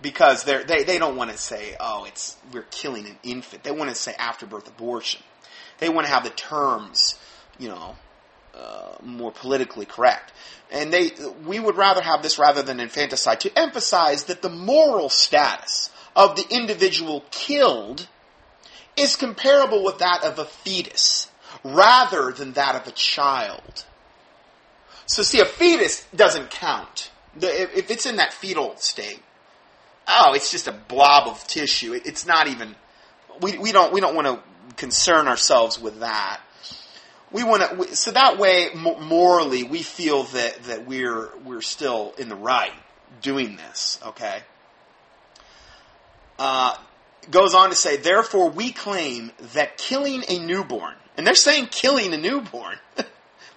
because 0.00 0.44
they 0.44 0.84
they 0.84 0.98
don't 0.98 1.16
want 1.16 1.30
to 1.30 1.38
say, 1.38 1.74
oh, 1.80 2.04
it's 2.04 2.36
we're 2.52 2.66
killing 2.70 3.06
an 3.06 3.18
infant. 3.22 3.64
They 3.64 3.72
want 3.72 3.90
to 3.90 3.96
say 3.96 4.14
afterbirth 4.18 4.68
abortion. 4.68 5.22
They 5.78 5.88
want 5.88 6.06
to 6.06 6.12
have 6.12 6.24
the 6.24 6.30
terms, 6.30 7.18
you 7.58 7.68
know, 7.68 7.96
uh, 8.58 8.96
more 9.02 9.30
politically 9.30 9.86
correct. 9.86 10.32
And 10.70 10.92
they 10.92 11.12
we 11.46 11.58
would 11.58 11.76
rather 11.76 12.02
have 12.02 12.22
this 12.22 12.38
rather 12.38 12.62
than 12.62 12.80
infanticide 12.80 13.40
to 13.40 13.58
emphasize 13.58 14.24
that 14.24 14.42
the 14.42 14.50
moral 14.50 15.08
status 15.08 15.90
of 16.14 16.36
the 16.36 16.44
individual 16.50 17.24
killed 17.30 18.08
is 18.96 19.16
comparable 19.16 19.84
with 19.84 19.98
that 19.98 20.24
of 20.24 20.38
a 20.38 20.44
fetus 20.44 21.30
rather 21.64 22.32
than 22.32 22.52
that 22.52 22.74
of 22.74 22.86
a 22.86 22.90
child. 22.92 23.84
So 25.06 25.22
see, 25.22 25.40
a 25.40 25.46
fetus 25.46 26.04
doesn't 26.14 26.50
count. 26.50 27.10
If 27.40 27.90
it's 27.90 28.04
in 28.04 28.16
that 28.16 28.32
fetal 28.32 28.76
state, 28.76 29.22
oh, 30.06 30.34
it's 30.34 30.50
just 30.50 30.68
a 30.68 30.72
blob 30.72 31.28
of 31.28 31.46
tissue. 31.46 31.94
It, 31.94 32.06
it's 32.06 32.26
not 32.26 32.48
even. 32.48 32.74
We, 33.40 33.56
we 33.56 33.72
don't 33.72 33.92
we 33.92 34.00
don't 34.00 34.14
want 34.14 34.26
to 34.26 34.42
concern 34.74 35.28
ourselves 35.28 35.80
with 35.80 36.00
that. 36.00 36.40
We 37.30 37.44
want 37.44 37.62
to 37.62 37.96
so 37.96 38.10
that 38.12 38.38
way 38.38 38.70
morally 38.74 39.64
we 39.64 39.82
feel 39.82 40.24
that 40.24 40.62
that 40.64 40.86
we're 40.86 41.30
we're 41.44 41.60
still 41.60 42.14
in 42.18 42.28
the 42.28 42.36
right 42.36 42.72
doing 43.20 43.56
this. 43.56 44.00
Okay. 44.04 44.40
Uh, 46.38 46.76
goes 47.30 47.54
on 47.54 47.70
to 47.70 47.74
say, 47.74 47.96
therefore 47.96 48.48
we 48.48 48.72
claim 48.72 49.32
that 49.54 49.76
killing 49.76 50.22
a 50.28 50.38
newborn, 50.38 50.94
and 51.16 51.26
they're 51.26 51.34
saying 51.34 51.66
killing 51.66 52.14
a 52.14 52.16
newborn. 52.16 52.76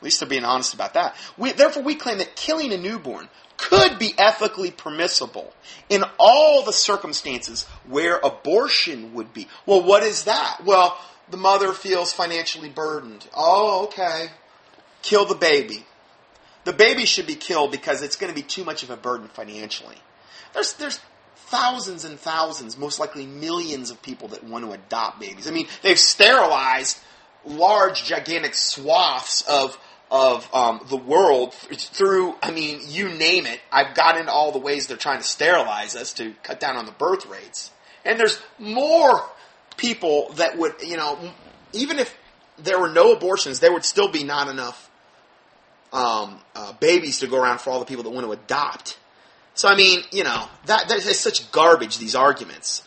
At 0.02 0.06
least 0.06 0.20
they're 0.20 0.30
being 0.30 0.46
honest 0.46 0.74
about 0.74 0.96
that. 0.96 1.16
We, 1.38 1.52
therefore, 1.52 1.84
we 1.84 1.94
claim 1.94 2.18
that 2.18 2.36
killing 2.36 2.74
a 2.74 2.78
newborn 2.78 3.30
could 3.58 4.00
be 4.00 4.16
ethically 4.18 4.72
permissible 4.72 5.54
in 5.90 6.04
all 6.18 6.64
the 6.64 6.74
circumstances 6.74 7.68
where 7.88 8.18
abortion 8.18 9.14
would 9.14 9.32
be. 9.32 9.48
Well, 9.68 9.84
what 9.84 10.02
is 10.02 10.24
that? 10.24 10.62
Well, 10.66 10.98
the 11.32 11.38
mother 11.38 11.74
feels 11.74 12.14
financially 12.14 12.70
burdened. 12.70 13.28
Oh, 13.36 13.86
okay. 13.86 14.28
Kill 15.02 15.26
the 15.26 15.36
baby. 15.36 15.86
The 16.64 16.74
baby 16.74 17.06
should 17.06 17.26
be 17.26 17.36
killed 17.36 17.72
because 17.72 18.04
it's 18.04 18.16
going 18.16 18.32
to 18.32 18.40
be 18.40 18.46
too 18.46 18.64
much 18.64 18.84
of 18.84 18.90
a 18.90 18.98
burden 18.98 19.28
financially. 19.30 19.96
There's, 20.54 20.74
there's 20.74 21.00
thousands 21.36 22.06
and 22.06 22.20
thousands, 22.20 22.78
most 22.78 23.00
likely 23.00 23.26
millions 23.26 23.90
of 23.90 24.02
people 24.02 24.28
that 24.30 24.44
want 24.44 24.66
to 24.66 24.72
adopt 24.72 25.20
babies. 25.20 25.48
I 25.48 25.52
mean, 25.52 25.68
they've 25.82 25.98
sterilized 25.98 27.00
large, 27.46 28.04
gigantic 28.04 28.54
swaths 28.54 29.42
of 29.48 29.78
of 30.12 30.54
um, 30.54 30.86
the 30.90 30.98
world 30.98 31.54
through, 31.54 32.36
I 32.44 32.52
mean, 32.52 32.82
you 32.86 33.08
name 33.08 33.46
it. 33.46 33.62
I've 33.72 33.96
got 33.96 34.18
into 34.18 34.30
all 34.30 34.52
the 34.52 34.60
ways 34.60 34.88
they're 34.88 34.98
trying 34.98 35.20
to 35.20 35.24
sterilize 35.24 35.96
us 35.96 36.12
to 36.16 36.34
cut 36.44 36.60
down 36.60 36.76
on 36.76 36.86
the 36.86 36.92
birth 36.92 37.26
rates. 37.28 37.72
And 38.04 38.20
there's 38.20 38.38
more 38.60 39.24
people 39.82 40.32
that 40.34 40.58
would, 40.60 40.76
you 40.86 40.96
know, 40.96 41.18
even 41.74 41.98
if 41.98 42.16
there 42.60 42.80
were 42.80 42.90
no 42.90 43.14
abortions, 43.14 43.60
there 43.60 43.74
would 43.74 43.84
still 43.84 44.08
be 44.08 44.24
not 44.24 44.48
enough 44.48 44.90
um, 45.92 46.40
uh, 46.56 46.72
babies 46.74 47.20
to 47.20 47.28
go 47.28 47.42
around 47.42 47.60
for 47.60 47.72
all 47.72 47.80
the 47.80 47.86
people 47.86 48.04
that 48.04 48.12
want 48.12 48.26
to 48.26 48.32
adopt. 48.32 49.00
So 49.56 49.68
I 49.68 49.76
mean, 49.76 50.04
you 50.12 50.24
know, 50.24 50.48
that 50.68 50.88
that 50.88 50.98
is 50.98 51.20
such 51.20 51.52
garbage. 51.52 51.98
These 51.98 52.16
arguments. 52.16 52.84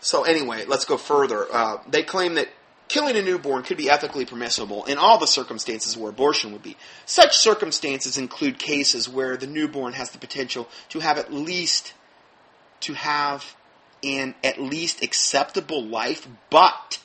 So 0.00 0.24
anyway, 0.24 0.64
let's 0.66 0.86
go 0.86 0.96
further. 0.96 1.46
Uh, 1.52 1.76
they 1.86 2.02
claim 2.02 2.34
that 2.34 2.48
killing 2.88 3.16
a 3.16 3.22
newborn 3.22 3.62
could 3.62 3.76
be 3.76 3.90
ethically 3.90 4.24
permissible 4.24 4.86
in 4.86 4.96
all 4.96 5.18
the 5.18 5.26
circumstances 5.26 5.96
where 5.96 6.10
abortion 6.10 6.52
would 6.52 6.62
be. 6.62 6.76
Such 7.04 7.36
circumstances 7.36 8.16
include 8.16 8.58
cases 8.58 9.08
where 9.08 9.36
the 9.36 9.46
newborn 9.46 9.92
has 9.92 10.10
the 10.10 10.18
potential 10.18 10.68
to 10.88 11.00
have 11.00 11.18
at 11.18 11.32
least 11.32 11.92
to 12.80 12.94
have 12.94 13.54
an 14.02 14.34
at 14.42 14.60
least 14.60 15.02
acceptable 15.02 15.84
life, 15.84 16.26
but 16.50 16.98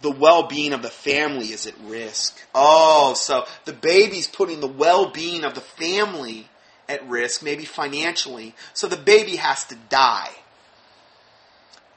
the 0.00 0.10
well-being 0.10 0.72
of 0.72 0.82
the 0.82 0.90
family 0.90 1.46
is 1.46 1.66
at 1.66 1.78
risk. 1.84 2.40
Oh, 2.54 3.14
so 3.14 3.46
the 3.64 3.72
baby's 3.72 4.26
putting 4.26 4.60
the 4.60 4.66
well-being 4.66 5.44
of 5.44 5.54
the 5.54 5.60
family 5.60 6.48
at 6.88 7.08
risk, 7.08 7.42
maybe 7.42 7.64
financially, 7.64 8.54
so 8.74 8.86
the 8.86 8.96
baby 8.96 9.36
has 9.36 9.64
to 9.66 9.76
die. 9.88 10.30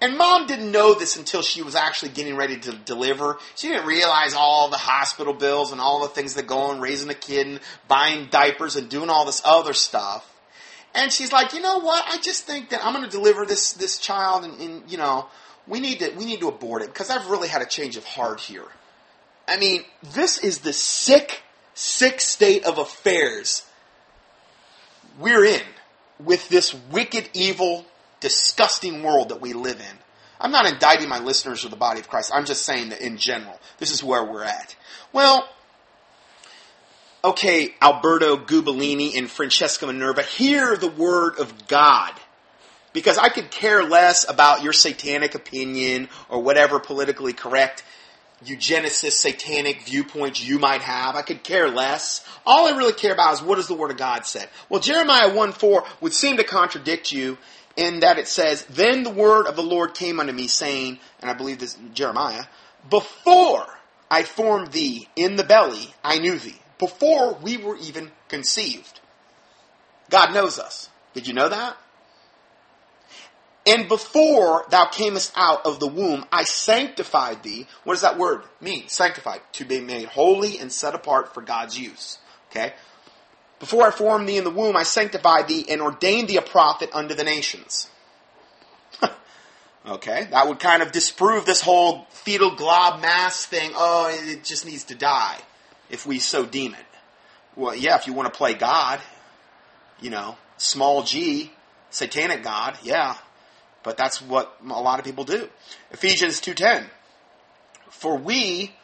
And 0.01 0.17
mom 0.17 0.45
didn't 0.45 0.71
know 0.71 0.93
this 0.93 1.17
until 1.17 1.41
she 1.41 1.61
was 1.61 1.73
actually 1.73 2.09
getting 2.09 2.35
ready 2.35 2.57
to 2.57 2.73
deliver. 2.73 3.39
She 3.55 3.69
didn't 3.69 3.87
realize 3.87 4.33
all 4.33 4.69
the 4.69 4.77
hospital 4.77 5.33
bills 5.33 5.71
and 5.71 5.79
all 5.79 6.01
the 6.01 6.09
things 6.09 6.35
that 6.35 6.47
go 6.47 6.57
on 6.57 6.81
raising 6.81 7.09
a 7.09 7.15
kid 7.15 7.47
and 7.47 7.59
buying 7.87 8.27
diapers 8.29 8.75
and 8.75 8.89
doing 8.89 9.09
all 9.09 9.25
this 9.25 9.41
other 9.45 9.73
stuff. 9.73 10.29
And 10.95 11.11
she's 11.11 11.31
like, 11.31 11.53
you 11.53 11.61
know 11.61 11.79
what? 11.79 12.03
I 12.07 12.17
just 12.17 12.45
think 12.45 12.69
that 12.69 12.83
I'm 12.83 12.93
going 12.93 13.05
to 13.05 13.11
deliver 13.11 13.45
this 13.45 13.73
this 13.73 13.97
child, 13.97 14.45
and, 14.45 14.59
and 14.61 14.91
you 14.91 14.97
know, 14.97 15.27
we 15.67 15.79
need 15.79 15.99
to 15.99 16.11
we 16.17 16.25
need 16.25 16.39
to 16.39 16.47
abort 16.47 16.81
it 16.81 16.87
because 16.87 17.09
I've 17.09 17.29
really 17.29 17.47
had 17.47 17.61
a 17.61 17.65
change 17.65 17.97
of 17.97 18.05
heart 18.05 18.39
here. 18.39 18.65
I 19.47 19.57
mean, 19.57 19.83
this 20.13 20.37
is 20.37 20.59
the 20.59 20.73
sick, 20.73 21.43
sick 21.73 22.19
state 22.19 22.63
of 22.65 22.77
affairs 22.77 23.65
we're 25.19 25.45
in 25.45 25.61
with 26.19 26.49
this 26.49 26.73
wicked, 26.91 27.29
evil, 27.33 27.85
disgusting 28.19 29.03
world 29.03 29.29
that 29.29 29.41
we 29.41 29.53
live 29.53 29.79
in. 29.79 29.97
I'm 30.39 30.51
not 30.51 30.65
indicting 30.65 31.09
my 31.09 31.19
listeners 31.19 31.63
or 31.63 31.69
the 31.69 31.75
body 31.75 31.99
of 31.99 32.09
Christ. 32.09 32.31
I'm 32.33 32.45
just 32.45 32.63
saying 32.63 32.89
that 32.89 33.01
in 33.01 33.17
general, 33.17 33.59
this 33.77 33.91
is 33.91 34.03
where 34.03 34.23
we're 34.23 34.43
at. 34.43 34.75
Well, 35.13 35.47
okay, 37.25 37.73
Alberto 37.81 38.37
Giubilini 38.37 39.17
and 39.17 39.29
Francesca 39.29 39.87
Minerva, 39.87 40.21
hear 40.23 40.77
the 40.77 40.87
word 40.87 41.39
of 41.39 41.67
God. 41.67 42.13
Because 42.93 43.17
I 43.17 43.29
could 43.29 43.51
care 43.51 43.83
less 43.83 44.29
about 44.29 44.63
your 44.63 44.71
satanic 44.71 45.35
opinion 45.35 46.07
or 46.29 46.41
whatever 46.41 46.79
politically 46.79 47.33
correct 47.33 47.83
eugenicist 48.43 49.13
satanic 49.13 49.81
viewpoints 49.81 50.43
you 50.43 50.59
might 50.59 50.81
have. 50.81 51.15
I 51.15 51.21
could 51.21 51.43
care 51.43 51.69
less. 51.69 52.25
All 52.45 52.67
I 52.67 52.77
really 52.77 52.93
care 52.93 53.13
about 53.13 53.33
is 53.33 53.41
what 53.41 53.55
does 53.55 53.67
the 53.67 53.73
Word 53.73 53.91
of 53.91 53.97
God 53.97 54.25
say. 54.25 54.45
Well, 54.69 54.79
Jeremiah 54.79 55.33
1 55.33 55.51
4 55.53 55.83
would 56.01 56.13
seem 56.13 56.37
to 56.37 56.43
contradict 56.43 57.11
you 57.11 57.37
in 57.75 58.01
that 58.01 58.17
it 58.17 58.27
says, 58.27 58.65
Then 58.65 59.03
the 59.03 59.09
word 59.09 59.47
of 59.47 59.55
the 59.55 59.63
Lord 59.63 59.93
came 59.93 60.19
unto 60.19 60.31
me, 60.31 60.47
saying, 60.47 60.99
and 61.21 61.29
I 61.29 61.33
believe 61.33 61.59
this 61.59 61.77
Jeremiah, 61.93 62.45
before 62.89 63.65
I 64.09 64.23
formed 64.23 64.71
thee 64.71 65.09
in 65.15 65.35
the 65.35 65.43
belly, 65.43 65.93
I 66.03 66.19
knew 66.19 66.37
thee. 66.37 66.59
Before 66.77 67.33
we 67.35 67.57
were 67.57 67.77
even 67.77 68.11
conceived. 68.27 68.99
God 70.09 70.33
knows 70.33 70.59
us. 70.59 70.89
Did 71.13 71.27
you 71.27 71.33
know 71.33 71.49
that? 71.49 71.77
And 73.67 73.87
before 73.87 74.65
thou 74.69 74.85
camest 74.85 75.31
out 75.35 75.65
of 75.65 75.79
the 75.79 75.87
womb, 75.87 76.25
I 76.31 76.43
sanctified 76.43 77.41
thee. 77.41 77.65
What 77.83 77.95
does 77.95 78.03
that 78.03 78.17
word 78.17 78.43
mean? 78.61 78.87
Sanctified. 78.89 79.41
To 79.53 79.65
be 79.65 79.79
made 79.79 80.07
holy 80.07 80.59
and 80.59 80.71
set 80.71 80.93
apart 80.93 81.33
for 81.33 81.41
God's 81.41 81.79
use. 81.79 82.19
Okay? 82.51 82.73
Before 83.59 83.87
I 83.87 83.91
formed 83.91 84.29
thee 84.29 84.37
in 84.37 84.43
the 84.43 84.51
womb, 84.51 84.75
I 84.75 84.83
sanctified 84.83 85.47
thee 85.47 85.65
and 85.67 85.81
ordained 85.81 86.27
thee 86.27 86.37
a 86.37 86.43
prophet 86.43 86.89
unto 86.93 87.15
the 87.15 87.23
nations. 87.23 87.89
okay, 89.87 90.27
that 90.29 90.47
would 90.47 90.59
kind 90.59 90.83
of 90.83 90.91
disprove 90.91 91.45
this 91.45 91.61
whole 91.61 92.05
fetal 92.11 92.55
glob 92.55 93.01
mass 93.01 93.45
thing. 93.45 93.71
Oh, 93.73 94.11
it 94.13 94.43
just 94.43 94.65
needs 94.65 94.83
to 94.85 94.95
die 94.95 95.39
if 95.95 96.05
we 96.05 96.19
so 96.19 96.45
deem 96.45 96.73
it. 96.73 96.85
Well, 97.55 97.73
yeah, 97.73 97.95
if 97.95 98.05
you 98.05 98.13
want 98.13 98.31
to 98.31 98.37
play 98.37 98.53
God, 98.53 98.99
you 100.01 100.09
know, 100.09 100.35
small 100.57 101.03
g, 101.03 101.53
satanic 101.89 102.43
God, 102.43 102.77
yeah, 102.83 103.15
but 103.81 103.95
that's 103.95 104.21
what 104.21 104.57
a 104.61 104.81
lot 104.81 104.99
of 104.99 105.05
people 105.05 105.23
do. 105.23 105.47
Ephesians 105.91 106.41
2.10. 106.41 106.85
For 107.89 108.17
we 108.17 108.75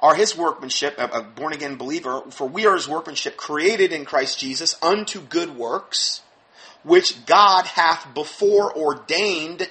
are 0.00 0.14
his 0.14 0.36
workmanship, 0.36 0.94
a 0.98 1.22
born 1.22 1.52
again 1.52 1.76
believer, 1.76 2.22
for 2.30 2.46
we 2.46 2.66
are 2.66 2.74
his 2.74 2.88
workmanship 2.88 3.36
created 3.36 3.92
in 3.92 4.06
Christ 4.06 4.38
Jesus 4.38 4.76
unto 4.80 5.20
good 5.20 5.56
works, 5.56 6.22
which 6.84 7.26
God 7.26 7.66
hath 7.66 8.14
before 8.14 8.74
ordained 8.74 9.68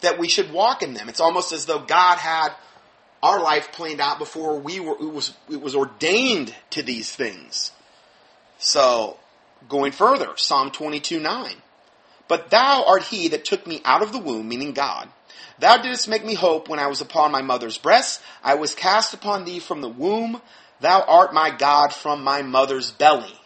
that 0.00 0.18
we 0.18 0.28
should 0.28 0.52
walk 0.52 0.82
in 0.82 0.94
them. 0.94 1.10
It's 1.10 1.20
almost 1.20 1.52
as 1.52 1.66
though 1.66 1.80
God 1.80 2.16
had 2.16 2.54
our 3.22 3.40
life 3.40 3.72
planned 3.72 4.00
out 4.00 4.18
before 4.18 4.58
we 4.58 4.80
were, 4.80 4.94
it 4.94 5.12
was, 5.12 5.34
it 5.48 5.60
was 5.60 5.74
ordained 5.74 6.54
to 6.70 6.82
these 6.82 7.14
things. 7.14 7.70
So, 8.58 9.18
going 9.68 9.92
further, 9.92 10.30
Psalm 10.36 10.70
22 10.70 11.20
9. 11.20 11.54
But 12.28 12.50
thou 12.50 12.84
art 12.86 13.04
he 13.04 13.28
that 13.28 13.44
took 13.44 13.66
me 13.66 13.80
out 13.84 14.02
of 14.02 14.12
the 14.12 14.18
womb, 14.18 14.48
meaning 14.48 14.72
God. 14.72 15.08
Thou 15.58 15.76
didst 15.76 16.08
make 16.08 16.24
me 16.24 16.34
hope 16.34 16.68
when 16.68 16.78
I 16.78 16.86
was 16.86 17.00
upon 17.00 17.30
my 17.30 17.42
mother's 17.42 17.78
breast. 17.78 18.20
I 18.42 18.54
was 18.54 18.74
cast 18.74 19.14
upon 19.14 19.44
thee 19.44 19.58
from 19.58 19.80
the 19.80 19.88
womb. 19.88 20.40
Thou 20.80 21.02
art 21.02 21.32
my 21.32 21.50
God 21.50 21.92
from 21.92 22.24
my 22.24 22.42
mother's 22.42 22.90
belly. 22.90 23.38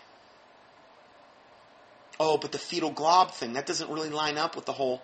Oh, 2.18 2.39
but 2.39 2.53
the 2.53 2.59
fetal 2.59 2.91
glob 2.91 3.33
thing, 3.33 3.55
that 3.55 3.66
doesn't 3.66 3.91
really 3.91 4.09
line 4.09 4.39
up 4.39 4.57
with 4.57 4.64
the 4.64 4.72
whole, 4.72 5.03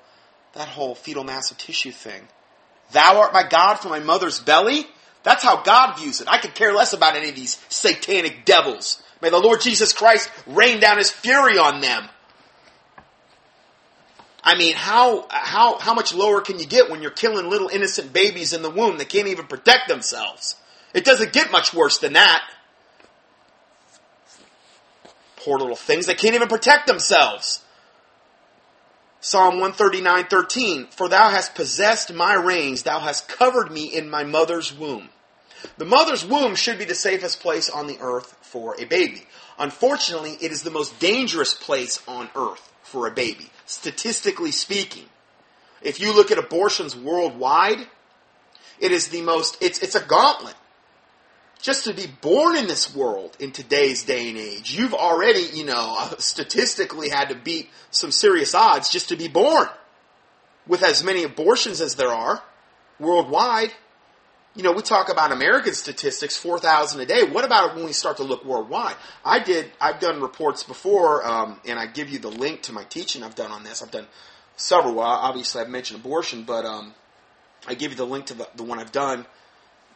that 0.55 0.68
whole 0.68 0.95
fetal 0.95 1.25
mass 1.25 1.51
of 1.51 1.59
tissue 1.59 1.91
thing. 1.91 2.29
Thou 2.93 3.20
art 3.20 3.32
my 3.32 3.47
God 3.49 3.76
from 3.76 3.90
my 3.90 4.01
mother's 4.01 4.40
belly? 4.40 4.86
That's 5.22 5.45
how 5.45 5.62
God 5.62 5.99
views 5.99 6.20
it. 6.20 6.28
I 6.28 6.38
could 6.38 6.55
care 6.55 6.72
less 6.72 6.93
about 6.93 7.16
any 7.16 7.28
of 7.28 7.36
these 7.36 7.61
satanic 7.68 8.45
devils. 8.45 9.03
May 9.20 9.30
the 9.30 9.38
Lord 9.38 9.61
Jesus 9.61 9.93
Christ 9.93 10.30
rain 10.47 10.80
down 10.80 10.99
his 10.99 11.11
fury 11.11 11.59
on 11.59 11.80
them. 11.80 12.09
I 14.45 14.57
mean, 14.57 14.74
how, 14.74 15.26
how, 15.30 15.78
how 15.78 15.95
much 15.95 16.12
lower 16.12 16.40
can 16.40 16.59
you 16.59 16.66
get 16.66 16.90
when 16.90 17.01
you're 17.01 17.12
killing 17.12 17.49
little 17.49 17.68
innocent 17.68 18.12
babies 18.12 18.53
in 18.53 18.62
the 18.62 18.70
womb 18.70 18.99
that 18.99 19.09
can't 19.09 19.28
even 19.28 19.47
protect 19.47 19.86
themselves? 19.86 20.57
It 20.93 21.05
doesn't 21.05 21.32
get 21.32 21.53
much 21.53 21.72
worse 21.72 21.99
than 21.99 22.14
that. 22.14 22.43
Poor 25.36 25.59
little 25.59 25.76
things, 25.76 26.07
they 26.07 26.14
can't 26.14 26.34
even 26.34 26.49
protect 26.49 26.88
themselves. 26.88 27.61
Psalm 29.25 29.61
139:13 29.61 30.93
For 30.93 31.09
thou 31.09 31.31
hast 31.31 31.55
possessed 31.55 32.12
my 32.12 32.35
reins 32.35 32.83
thou 32.83 32.99
hast 32.99 33.29
covered 33.29 33.70
me 33.70 33.85
in 33.85 34.11
my 34.11 34.25
mother's 34.25 34.77
womb. 34.77 35.11
The 35.79 35.85
mother's 35.85 36.25
womb 36.25 36.57
should 36.57 36.77
be 36.77 36.85
the 36.85 36.97
safest 36.97 37.39
place 37.41 37.70
on 37.70 37.87
the 37.87 37.99
earth 38.01 38.37
for 38.41 38.75
a 38.81 38.85
baby. 38.85 39.25
Unfortunately, 39.61 40.37
it 40.41 40.51
is 40.51 40.64
the 40.64 40.73
most 40.73 40.99
dangerous 40.99 41.55
place 41.55 42.03
on 42.09 42.31
earth 42.35 42.73
for 42.83 43.07
a 43.07 43.12
baby 43.12 43.49
statistically 43.64 44.51
speaking. 44.51 45.05
If 45.83 46.01
you 46.01 46.12
look 46.12 46.33
at 46.33 46.39
abortions 46.39 46.97
worldwide, 46.97 47.87
it 48.81 48.91
is 48.91 49.09
the 49.09 49.23
most, 49.23 49.57
it's, 49.61 49.79
it's 49.79 49.95
a 49.95 50.05
gauntlet. 50.05 50.57
Just 51.62 51.84
to 51.84 51.94
be 51.94 52.08
born 52.20 52.56
in 52.56 52.66
this 52.66 52.94
world 52.94 53.36
in 53.38 53.52
today's 53.52 54.02
day 54.02 54.28
and 54.28 54.36
age, 54.36 54.74
you've 54.74 54.94
already, 54.94 55.48
you 55.54 55.64
know, 55.64 56.08
statistically 56.18 57.08
had 57.08 57.28
to 57.28 57.36
beat 57.36 57.70
some 57.92 58.10
serious 58.10 58.52
odds 58.52 58.90
just 58.90 59.08
to 59.10 59.16
be 59.16 59.28
born. 59.28 59.68
With 60.66 60.82
as 60.82 61.04
many 61.04 61.22
abortions 61.22 61.80
as 61.80 61.94
there 61.94 62.10
are 62.10 62.42
worldwide, 62.98 63.72
you 64.56 64.64
know, 64.64 64.72
we 64.72 64.82
talk 64.82 65.08
about 65.08 65.30
American 65.30 65.72
statistics, 65.72 66.36
4,000 66.36 67.00
a 67.00 67.06
day. 67.06 67.22
What 67.22 67.44
about 67.44 67.76
when 67.76 67.84
we 67.84 67.92
start 67.92 68.16
to 68.16 68.24
look 68.24 68.44
worldwide? 68.44 68.96
I 69.24 69.38
did, 69.38 69.70
I've 69.80 70.00
done 70.00 70.20
reports 70.20 70.64
before, 70.64 71.24
um, 71.24 71.60
and 71.64 71.78
I 71.78 71.86
give 71.86 72.10
you 72.10 72.18
the 72.18 72.28
link 72.28 72.62
to 72.62 72.72
my 72.72 72.84
teaching 72.84 73.22
I've 73.22 73.36
done 73.36 73.52
on 73.52 73.62
this. 73.62 73.82
I've 73.82 73.90
done 73.92 74.08
several. 74.56 74.98
Obviously, 74.98 75.62
I've 75.62 75.70
mentioned 75.70 76.00
abortion, 76.00 76.42
but 76.42 76.66
um, 76.66 76.92
I 77.68 77.74
give 77.74 77.92
you 77.92 77.96
the 77.96 78.06
link 78.06 78.26
to 78.26 78.34
the, 78.34 78.48
the 78.56 78.64
one 78.64 78.78
I've 78.78 78.92
done, 78.92 79.26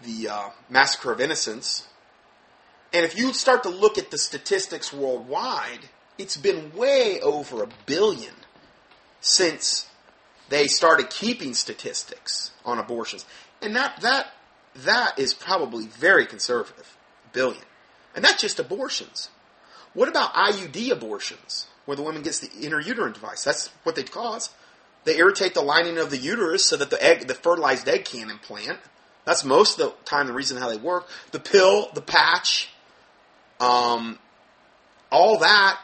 the 0.02 0.28
uh, 0.28 0.48
Massacre 0.68 1.12
of 1.12 1.20
Innocents. 1.20 1.86
And 2.92 3.04
if 3.04 3.18
you 3.18 3.32
start 3.32 3.62
to 3.64 3.68
look 3.68 3.98
at 3.98 4.10
the 4.10 4.18
statistics 4.18 4.92
worldwide, 4.92 5.88
it's 6.18 6.36
been 6.36 6.72
way 6.74 7.20
over 7.20 7.62
a 7.62 7.68
billion 7.84 8.32
since 9.20 9.88
they 10.48 10.66
started 10.66 11.10
keeping 11.10 11.54
statistics 11.54 12.52
on 12.64 12.78
abortions. 12.78 13.26
And 13.60 13.74
that, 13.74 14.00
that 14.02 14.32
that 14.84 15.18
is 15.18 15.34
probably 15.34 15.86
very 15.86 16.26
conservative. 16.26 16.96
Billion. 17.32 17.62
And 18.14 18.24
that's 18.24 18.40
just 18.40 18.58
abortions. 18.58 19.30
What 19.94 20.08
about 20.08 20.34
IUD 20.34 20.90
abortions, 20.90 21.66
where 21.86 21.96
the 21.96 22.02
woman 22.02 22.22
gets 22.22 22.40
the 22.40 22.48
intrauterine 22.48 23.14
device? 23.14 23.44
That's 23.44 23.68
what 23.82 23.96
they 23.96 24.02
cause. 24.02 24.50
They 25.04 25.18
irritate 25.18 25.54
the 25.54 25.62
lining 25.62 25.98
of 25.98 26.10
the 26.10 26.18
uterus 26.18 26.64
so 26.66 26.76
that 26.76 26.90
the 26.90 27.02
egg, 27.02 27.26
the 27.26 27.34
fertilized 27.34 27.88
egg 27.88 28.04
can't 28.04 28.30
implant. 28.30 28.78
That's 29.26 29.44
most 29.44 29.78
of 29.78 29.90
the 29.90 30.04
time 30.04 30.28
the 30.28 30.32
reason 30.32 30.56
how 30.56 30.70
they 30.70 30.78
work. 30.78 31.06
The 31.32 31.40
pill, 31.40 31.90
the 31.92 32.00
patch, 32.00 32.70
um, 33.60 34.18
all 35.10 35.38
that 35.40 35.78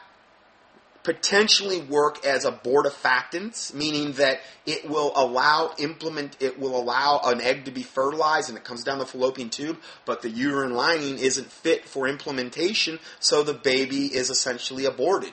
potentially 1.02 1.80
work 1.80 2.24
as 2.24 2.44
abortifactants, 2.44 3.74
meaning 3.74 4.12
that 4.12 4.40
it 4.66 4.88
will 4.88 5.12
allow 5.16 5.74
implement 5.78 6.36
it 6.40 6.58
will 6.58 6.80
allow 6.80 7.20
an 7.24 7.40
egg 7.40 7.64
to 7.64 7.70
be 7.70 7.82
fertilized 7.82 8.48
and 8.48 8.56
it 8.56 8.64
comes 8.64 8.84
down 8.84 8.98
the 8.98 9.06
fallopian 9.06 9.50
tube, 9.50 9.78
but 10.04 10.22
the 10.22 10.30
uterine 10.30 10.74
lining 10.74 11.18
isn't 11.18 11.50
fit 11.50 11.86
for 11.86 12.06
implementation, 12.06 12.98
so 13.18 13.42
the 13.42 13.54
baby 13.54 14.06
is 14.06 14.30
essentially 14.30 14.84
aborted. 14.84 15.32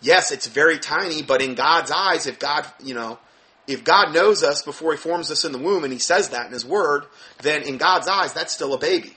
Yes, 0.00 0.30
it's 0.32 0.46
very 0.46 0.78
tiny, 0.78 1.22
but 1.22 1.42
in 1.42 1.54
God's 1.54 1.90
eyes, 1.90 2.26
if 2.26 2.38
God, 2.38 2.66
you 2.82 2.94
know, 2.94 3.18
if 3.66 3.84
God 3.84 4.12
knows 4.12 4.42
us 4.42 4.62
before 4.62 4.92
He 4.92 4.98
forms 4.98 5.30
us 5.30 5.44
in 5.44 5.52
the 5.52 5.58
womb 5.58 5.84
and 5.84 5.92
He 5.92 5.98
says 5.98 6.30
that 6.30 6.46
in 6.46 6.52
His 6.52 6.64
Word, 6.64 7.04
then 7.42 7.62
in 7.62 7.78
God's 7.78 8.08
eyes, 8.08 8.32
that's 8.32 8.52
still 8.52 8.74
a 8.74 8.78
baby. 8.78 9.16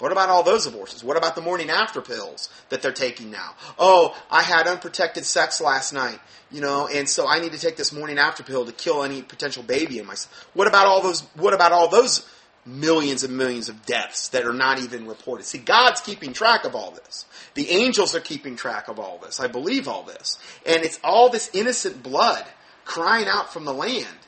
What 0.00 0.12
about 0.12 0.30
all 0.30 0.42
those 0.42 0.66
abortions? 0.66 1.04
What 1.04 1.18
about 1.18 1.34
the 1.34 1.42
morning 1.42 1.68
after 1.68 2.00
pills 2.00 2.48
that 2.70 2.80
they're 2.80 2.90
taking 2.90 3.30
now? 3.30 3.54
Oh, 3.78 4.16
I 4.30 4.42
had 4.42 4.66
unprotected 4.66 5.26
sex 5.26 5.60
last 5.60 5.92
night, 5.92 6.18
you 6.50 6.62
know, 6.62 6.88
and 6.88 7.06
so 7.06 7.28
I 7.28 7.38
need 7.38 7.52
to 7.52 7.58
take 7.58 7.76
this 7.76 7.92
morning 7.92 8.18
after 8.18 8.42
pill 8.42 8.64
to 8.64 8.72
kill 8.72 9.02
any 9.02 9.20
potential 9.20 9.62
baby 9.62 9.98
in 9.98 10.06
myself. 10.06 10.48
What 10.54 10.66
about 10.66 10.86
all 10.86 11.02
those? 11.02 11.20
What 11.34 11.52
about 11.52 11.72
all 11.72 11.88
those 11.88 12.26
millions 12.64 13.24
and 13.24 13.36
millions 13.36 13.68
of 13.68 13.84
deaths 13.84 14.28
that 14.30 14.46
are 14.46 14.54
not 14.54 14.78
even 14.78 15.06
reported? 15.06 15.44
See, 15.44 15.58
God's 15.58 16.00
keeping 16.00 16.32
track 16.32 16.64
of 16.64 16.74
all 16.74 16.92
this. 16.92 17.26
The 17.52 17.68
angels 17.68 18.14
are 18.14 18.20
keeping 18.20 18.56
track 18.56 18.88
of 18.88 18.98
all 18.98 19.18
this. 19.18 19.38
I 19.38 19.48
believe 19.48 19.86
all 19.86 20.04
this, 20.04 20.38
and 20.64 20.82
it's 20.82 20.98
all 21.04 21.28
this 21.28 21.50
innocent 21.52 22.02
blood 22.02 22.46
crying 22.90 23.28
out 23.28 23.52
from 23.52 23.64
the 23.64 23.72
land. 23.72 24.18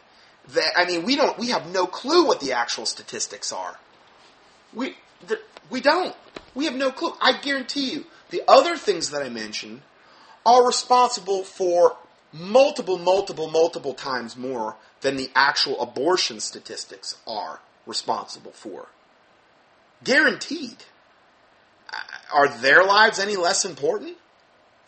That 0.54 0.72
I 0.76 0.84
mean, 0.84 1.02
we 1.02 1.16
don't. 1.16 1.36
We 1.36 1.48
have 1.48 1.72
no 1.72 1.84
clue 1.86 2.24
what 2.24 2.38
the 2.40 2.52
actual 2.52 2.86
statistics 2.86 3.52
are. 3.52 3.76
We 4.72 4.94
the, 5.26 5.40
we 5.68 5.80
don't. 5.80 6.14
We 6.54 6.66
have 6.66 6.74
no 6.74 6.92
clue. 6.92 7.12
I 7.20 7.40
guarantee 7.40 7.92
you, 7.92 8.04
the 8.30 8.42
other 8.46 8.76
things 8.76 9.10
that 9.10 9.22
I 9.22 9.28
mentioned 9.28 9.82
are 10.46 10.64
responsible 10.64 11.42
for 11.42 11.96
multiple, 12.32 12.98
multiple, 12.98 13.50
multiple 13.50 13.94
times 13.94 14.36
more 14.36 14.76
than 15.00 15.16
the 15.16 15.30
actual 15.34 15.80
abortion 15.80 16.38
statistics 16.38 17.16
are 17.26 17.60
responsible 17.84 18.52
for. 18.52 18.86
Guaranteed. 20.04 20.76
Uh, 21.92 21.96
are 22.32 22.48
their 22.48 22.84
lives 22.84 23.18
any 23.18 23.36
less 23.36 23.64
important? 23.64 24.16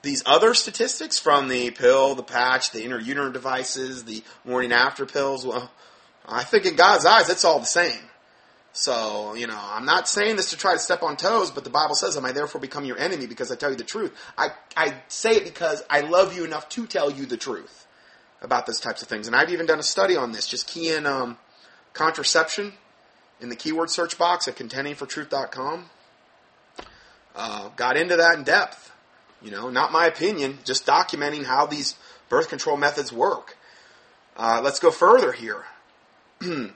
These 0.05 0.23
other 0.27 0.55
statistics 0.55 1.19
from 1.19 1.49
the 1.49 1.71
pill, 1.71 2.15
the 2.15 2.23
patch, 2.23 2.71
the 2.71 2.81
intrauterine 2.85 3.33
devices, 3.33 4.05
the 4.05 4.23
morning 4.45 4.71
after 4.71 5.07
pills, 5.07 5.47
well, 5.47 5.71
I 6.27 6.45
think 6.45 6.67
in 6.67 6.77
God's 6.77 7.07
eyes, 7.07 7.29
it's 7.31 7.45
all 7.45 7.59
the 7.59 7.67
same. 7.67 8.01
So, 8.73 9.35
you 9.35 9.47
know, 9.47 9.59
I'm 9.59 9.87
not 9.87 10.09
saying 10.09 10.37
this 10.37 10.51
to 10.51 10.57
try 10.57 10.73
to 10.73 10.79
step 10.79 11.03
on 11.03 11.17
toes, 11.17 11.51
but 11.51 11.65
the 11.65 11.71
Bible 11.71 11.95
says, 11.95 12.17
Am 12.17 12.25
I 12.25 12.33
therefore 12.33 12.61
become 12.61 12.85
your 12.85 12.99
enemy 12.99 13.27
because 13.27 13.51
I 13.51 13.57
tell 13.57 13.71
you 13.71 13.77
the 13.77 13.85
truth? 13.85 14.13
I, 14.37 14.49
I 14.77 14.95
say 15.09 15.37
it 15.37 15.45
because 15.45 15.83
I 15.89 16.01
love 16.01 16.37
you 16.37 16.45
enough 16.45 16.69
to 16.71 16.87
tell 16.87 17.11
you 17.11 17.25
the 17.25 17.37
truth 17.37 17.87
about 18.43 18.67
those 18.67 18.81
types 18.81 19.01
of 19.01 19.09
things. 19.09 19.27
And 19.27 19.35
I've 19.35 19.51
even 19.51 19.65
done 19.65 19.79
a 19.79 19.85
study 19.85 20.17
on 20.17 20.33
this. 20.33 20.47
Just 20.47 20.67
key 20.67 20.93
in 20.93 21.07
um, 21.07 21.39
contraception 21.93 22.75
in 23.41 23.49
the 23.49 23.57
keyword 23.57 23.91
search 23.91 24.19
box 24.19 24.49
at 24.49 24.57
contendingfortruth.com. 24.57 25.87
Uh, 27.37 27.69
got 27.77 27.97
into 27.97 28.17
that 28.17 28.39
in 28.39 28.45
depth. 28.45 28.91
You 29.45 29.51
know, 29.51 29.69
not 29.69 29.93
my 29.93 30.07
opinion, 30.07 30.59
just 30.65 30.87
documenting 30.87 31.45
how 31.45 31.67
these 31.67 31.97
birth 32.31 32.49
control 32.49 32.79
methods 32.79 33.13
work. 33.13 33.59
Uh, 34.39 34.63
let's 34.65 34.81
go 34.81 34.91
further 34.91 35.33
here. 35.33 35.65
um, 36.41 36.73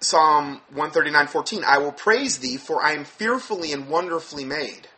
Psalm 0.00 0.62
139:14 0.74 1.64
I 1.64 1.78
will 1.78 1.92
praise 1.92 2.38
thee 2.38 2.56
for 2.56 2.82
I 2.82 2.92
am 2.92 3.04
fearfully 3.04 3.72
and 3.72 3.88
wonderfully 3.88 4.46
made. 4.46 4.88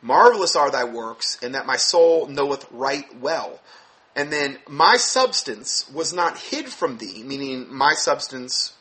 Marvelous 0.00 0.56
are 0.56 0.70
thy 0.70 0.84
works 0.84 1.38
and 1.42 1.54
that 1.54 1.66
my 1.66 1.76
soul 1.76 2.26
knoweth 2.26 2.66
right 2.72 3.06
well. 3.20 3.60
And 4.16 4.32
then 4.32 4.58
my 4.66 4.96
substance 4.96 5.88
was 5.90 6.12
not 6.12 6.38
hid 6.38 6.68
from 6.68 6.96
thee, 6.96 7.22
meaning 7.22 7.72
my 7.72 7.92
substance 7.92 8.72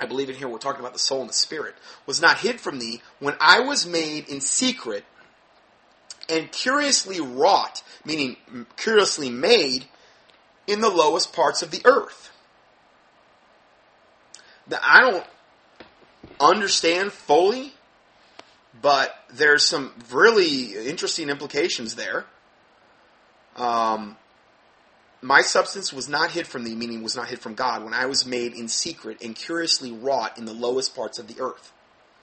I 0.00 0.06
believe 0.06 0.30
in 0.30 0.36
here 0.36 0.48
we're 0.48 0.58
talking 0.58 0.80
about 0.80 0.94
the 0.94 0.98
soul 0.98 1.20
and 1.20 1.28
the 1.28 1.34
spirit, 1.34 1.74
was 2.06 2.20
not 2.20 2.38
hid 2.38 2.60
from 2.60 2.78
thee 2.78 3.02
when 3.18 3.34
I 3.38 3.60
was 3.60 3.86
made 3.86 4.28
in 4.28 4.40
secret 4.40 5.04
and 6.28 6.50
curiously 6.50 7.20
wrought, 7.20 7.82
meaning 8.04 8.36
curiously 8.76 9.28
made 9.28 9.84
in 10.66 10.80
the 10.80 10.88
lowest 10.88 11.32
parts 11.32 11.62
of 11.62 11.70
the 11.70 11.82
earth 11.84 12.30
that 14.68 14.80
I 14.82 15.10
don't 15.10 15.26
understand 16.38 17.12
fully, 17.12 17.74
but 18.80 19.14
there's 19.34 19.64
some 19.64 19.92
really 20.10 20.88
interesting 20.88 21.28
implications 21.28 21.96
there. 21.96 22.24
Um, 23.56 24.16
my 25.22 25.42
substance 25.42 25.92
was 25.92 26.08
not 26.08 26.30
hid 26.30 26.46
from 26.46 26.64
thee, 26.64 26.74
meaning 26.74 27.02
was 27.02 27.16
not 27.16 27.28
hid 27.28 27.40
from 27.40 27.54
God, 27.54 27.84
when 27.84 27.94
I 27.94 28.06
was 28.06 28.24
made 28.24 28.54
in 28.54 28.68
secret 28.68 29.18
and 29.22 29.34
curiously 29.36 29.92
wrought 29.92 30.38
in 30.38 30.44
the 30.44 30.54
lowest 30.54 30.96
parts 30.96 31.18
of 31.18 31.26
the 31.28 31.42
earth. 31.42 31.72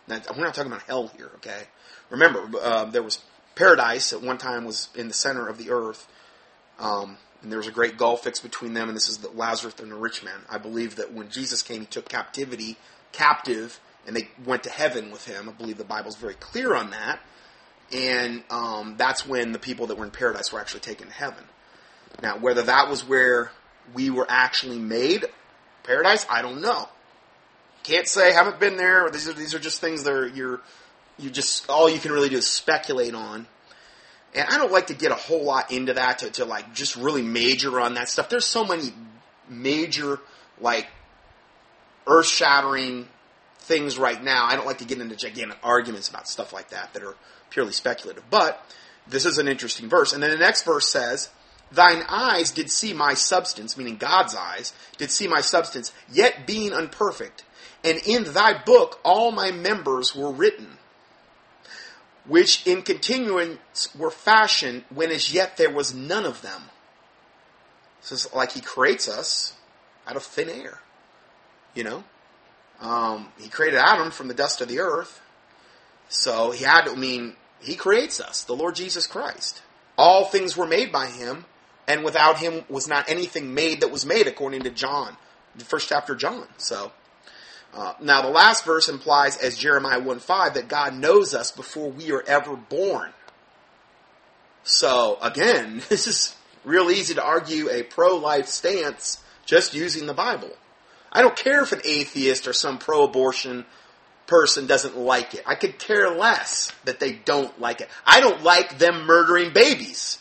Now, 0.07 0.21
we're 0.35 0.43
not 0.43 0.53
talking 0.53 0.71
about 0.71 0.83
hell 0.83 1.11
here, 1.15 1.31
okay? 1.35 1.63
Remember, 2.09 2.49
uh, 2.61 2.85
there 2.85 3.03
was 3.03 3.19
paradise 3.55 4.13
at 4.13 4.21
one 4.21 4.37
time 4.37 4.65
was 4.65 4.89
in 4.95 5.07
the 5.07 5.13
center 5.13 5.47
of 5.47 5.57
the 5.57 5.69
earth. 5.69 6.07
Um, 6.79 7.17
and 7.41 7.51
there 7.51 7.59
was 7.59 7.67
a 7.67 7.71
great 7.71 7.97
gulf 7.97 8.23
fixed 8.23 8.43
between 8.43 8.73
them, 8.73 8.87
and 8.87 8.95
this 8.95 9.09
is 9.09 9.17
the 9.17 9.29
Lazarus 9.29 9.75
and 9.79 9.91
the 9.91 9.95
rich 9.95 10.23
man. 10.23 10.39
I 10.49 10.57
believe 10.57 10.95
that 10.95 11.13
when 11.13 11.29
Jesus 11.29 11.61
came, 11.61 11.81
he 11.81 11.85
took 11.85 12.09
captivity 12.09 12.77
captive, 13.11 13.79
and 14.05 14.15
they 14.15 14.29
went 14.45 14.63
to 14.63 14.69
heaven 14.69 15.11
with 15.11 15.25
him. 15.25 15.49
I 15.49 15.51
believe 15.51 15.77
the 15.77 15.83
Bible's 15.83 16.15
very 16.15 16.33
clear 16.33 16.73
on 16.73 16.91
that, 16.91 17.19
and 17.91 18.43
um, 18.49 18.95
that's 18.97 19.27
when 19.27 19.51
the 19.51 19.59
people 19.59 19.87
that 19.87 19.97
were 19.97 20.05
in 20.05 20.11
paradise 20.11 20.51
were 20.51 20.59
actually 20.59 20.79
taken 20.79 21.07
to 21.07 21.13
heaven. 21.13 21.43
Now, 22.21 22.37
whether 22.37 22.63
that 22.63 22.89
was 22.89 23.07
where 23.07 23.51
we 23.93 24.09
were 24.09 24.25
actually 24.27 24.79
made, 24.79 25.25
paradise, 25.83 26.25
I 26.29 26.41
don't 26.41 26.61
know. 26.61 26.87
Can't 27.83 28.07
say. 28.07 28.33
Haven't 28.33 28.59
been 28.59 28.77
there. 28.77 29.09
These 29.09 29.29
are 29.29 29.33
these 29.33 29.53
are 29.53 29.59
just 29.59 29.79
things 29.79 30.03
that 30.03 30.13
are, 30.13 30.27
you're 30.27 30.61
you 31.17 31.29
just 31.29 31.69
all 31.69 31.89
you 31.89 31.99
can 31.99 32.11
really 32.11 32.29
do 32.29 32.37
is 32.37 32.47
speculate 32.47 33.13
on. 33.13 33.47
And 34.35 34.47
I 34.49 34.57
don't 34.57 34.71
like 34.71 34.87
to 34.87 34.93
get 34.93 35.11
a 35.11 35.15
whole 35.15 35.43
lot 35.43 35.71
into 35.71 35.93
that 35.93 36.19
to, 36.19 36.29
to 36.31 36.45
like 36.45 36.73
just 36.73 36.95
really 36.95 37.21
major 37.21 37.79
on 37.79 37.93
that 37.95 38.09
stuff. 38.09 38.29
There's 38.29 38.45
so 38.45 38.65
many 38.65 38.93
major, 39.49 40.19
like, 40.59 40.87
earth 42.05 42.27
shattering 42.27 43.07
things 43.59 43.97
right 43.97 44.21
now. 44.21 44.45
I 44.45 44.55
don't 44.55 44.65
like 44.65 44.79
to 44.79 44.85
get 44.85 44.99
into 44.99 45.15
gigantic 45.15 45.57
arguments 45.63 46.09
about 46.09 46.27
stuff 46.27 46.53
like 46.53 46.69
that 46.69 46.93
that 46.93 47.03
are 47.03 47.15
purely 47.49 47.71
speculative. 47.71 48.23
But 48.29 48.61
this 49.07 49.25
is 49.25 49.37
an 49.37 49.47
interesting 49.47 49.89
verse. 49.89 50.13
And 50.13 50.21
then 50.21 50.31
the 50.31 50.37
next 50.37 50.63
verse 50.63 50.87
says, 50.87 51.29
Thine 51.71 52.03
eyes 52.07 52.51
did 52.51 52.71
see 52.71 52.93
my 52.93 53.13
substance, 53.13 53.77
meaning 53.77 53.97
God's 53.97 54.35
eyes, 54.35 54.73
did 54.97 55.11
see 55.11 55.27
my 55.27 55.41
substance, 55.41 55.91
yet 56.11 56.47
being 56.47 56.71
unperfect. 56.71 57.43
And 57.83 57.99
in 58.05 58.23
thy 58.33 58.61
book 58.63 58.99
all 59.03 59.31
my 59.31 59.51
members 59.51 60.15
were 60.15 60.31
written 60.31 60.77
which 62.27 62.67
in 62.67 62.81
continuance 62.81 63.93
were 63.95 64.11
fashioned 64.11 64.83
when 64.89 65.11
as 65.11 65.33
yet 65.33 65.57
there 65.57 65.71
was 65.71 65.93
none 65.93 66.25
of 66.25 66.41
them. 66.41 66.63
So 68.01 68.13
it's 68.13 68.33
like 68.33 68.51
he 68.51 68.61
creates 68.61 69.07
us 69.07 69.53
out 70.05 70.15
of 70.15 70.23
thin 70.23 70.49
air. 70.49 70.79
You 71.73 71.83
know? 71.85 72.03
Um, 72.79 73.29
he 73.39 73.49
created 73.49 73.79
Adam 73.79 74.11
from 74.11 74.27
the 74.27 74.33
dust 74.33 74.61
of 74.61 74.67
the 74.67 74.79
earth. 74.79 75.21
So 76.09 76.51
he 76.51 76.63
had 76.63 76.85
to, 76.85 76.91
I 76.91 76.95
mean, 76.95 77.35
he 77.59 77.75
creates 77.75 78.19
us, 78.19 78.43
the 78.43 78.53
Lord 78.53 78.75
Jesus 78.75 79.07
Christ. 79.07 79.61
All 79.97 80.25
things 80.25 80.55
were 80.55 80.67
made 80.67 80.91
by 80.91 81.07
him, 81.07 81.45
and 81.87 82.03
without 82.03 82.39
him 82.39 82.63
was 82.69 82.87
not 82.87 83.09
anything 83.09 83.53
made 83.53 83.81
that 83.81 83.91
was 83.91 84.05
made, 84.05 84.27
according 84.27 84.63
to 84.63 84.69
John, 84.69 85.15
the 85.55 85.65
first 85.65 85.89
chapter 85.89 86.13
of 86.13 86.19
John. 86.19 86.47
So 86.57 86.91
uh, 87.73 87.93
now, 88.01 88.21
the 88.21 88.29
last 88.29 88.65
verse 88.65 88.89
implies, 88.89 89.37
as 89.37 89.57
Jeremiah 89.57 89.99
1 89.99 90.19
5, 90.19 90.55
that 90.55 90.67
God 90.67 90.95
knows 90.95 91.33
us 91.33 91.51
before 91.51 91.91
we 91.91 92.11
are 92.11 92.23
ever 92.27 92.55
born. 92.55 93.11
So, 94.63 95.17
again, 95.21 95.81
this 95.89 96.07
is 96.07 96.35
real 96.63 96.89
easy 96.89 97.13
to 97.15 97.23
argue 97.23 97.69
a 97.69 97.83
pro 97.83 98.15
life 98.15 98.47
stance 98.47 99.23
just 99.45 99.73
using 99.73 100.07
the 100.07 100.13
Bible. 100.13 100.49
I 101.11 101.21
don't 101.21 101.37
care 101.37 101.61
if 101.61 101.71
an 101.71 101.81
atheist 101.85 102.47
or 102.47 102.53
some 102.53 102.79
pro 102.79 103.03
abortion 103.03 103.65
person 104.25 104.67
doesn't 104.67 104.97
like 104.97 105.35
it. 105.35 105.43
I 105.45 105.55
could 105.55 105.79
care 105.79 106.09
less 106.09 106.73
that 106.83 106.99
they 106.99 107.13
don't 107.13 107.61
like 107.61 107.79
it. 107.79 107.89
I 108.05 108.19
don't 108.19 108.43
like 108.43 108.77
them 108.77 109.05
murdering 109.05 109.53
babies. 109.53 110.19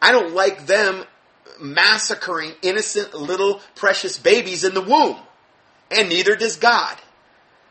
I 0.00 0.12
don't 0.12 0.34
like 0.34 0.66
them 0.66 1.04
massacring 1.60 2.52
innocent 2.62 3.14
little 3.14 3.60
precious 3.74 4.18
babies 4.18 4.64
in 4.64 4.74
the 4.74 4.82
womb 4.82 5.16
and 5.90 6.08
neither 6.08 6.36
does 6.36 6.56
God. 6.56 6.96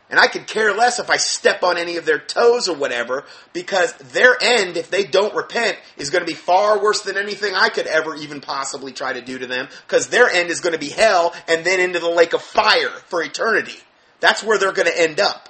And 0.08 0.20
I 0.20 0.28
could 0.28 0.46
care 0.46 0.72
less 0.72 1.00
if 1.00 1.10
I 1.10 1.16
step 1.16 1.64
on 1.64 1.78
any 1.78 1.96
of 1.96 2.04
their 2.04 2.20
toes 2.20 2.68
or 2.68 2.76
whatever, 2.76 3.24
because 3.52 3.92
their 3.94 4.36
end, 4.40 4.76
if 4.76 4.88
they 4.88 5.04
don't 5.04 5.34
repent, 5.34 5.78
is 5.96 6.10
going 6.10 6.24
to 6.24 6.30
be 6.30 6.36
far 6.36 6.80
worse 6.80 7.02
than 7.02 7.16
anything 7.16 7.54
I 7.54 7.70
could 7.70 7.88
ever 7.88 8.14
even 8.14 8.40
possibly 8.40 8.92
try 8.92 9.14
to 9.14 9.20
do 9.20 9.36
to 9.38 9.48
them, 9.48 9.68
because 9.84 10.08
their 10.08 10.28
end 10.28 10.50
is 10.50 10.60
going 10.60 10.74
to 10.74 10.78
be 10.78 10.90
hell 10.90 11.34
and 11.48 11.64
then 11.64 11.80
into 11.80 11.98
the 11.98 12.08
lake 12.08 12.34
of 12.34 12.42
fire 12.42 12.90
for 13.08 13.20
eternity. 13.20 13.78
That's 14.20 14.44
where 14.44 14.58
they're 14.58 14.72
going 14.72 14.86
to 14.86 15.00
end 15.00 15.18
up. 15.18 15.48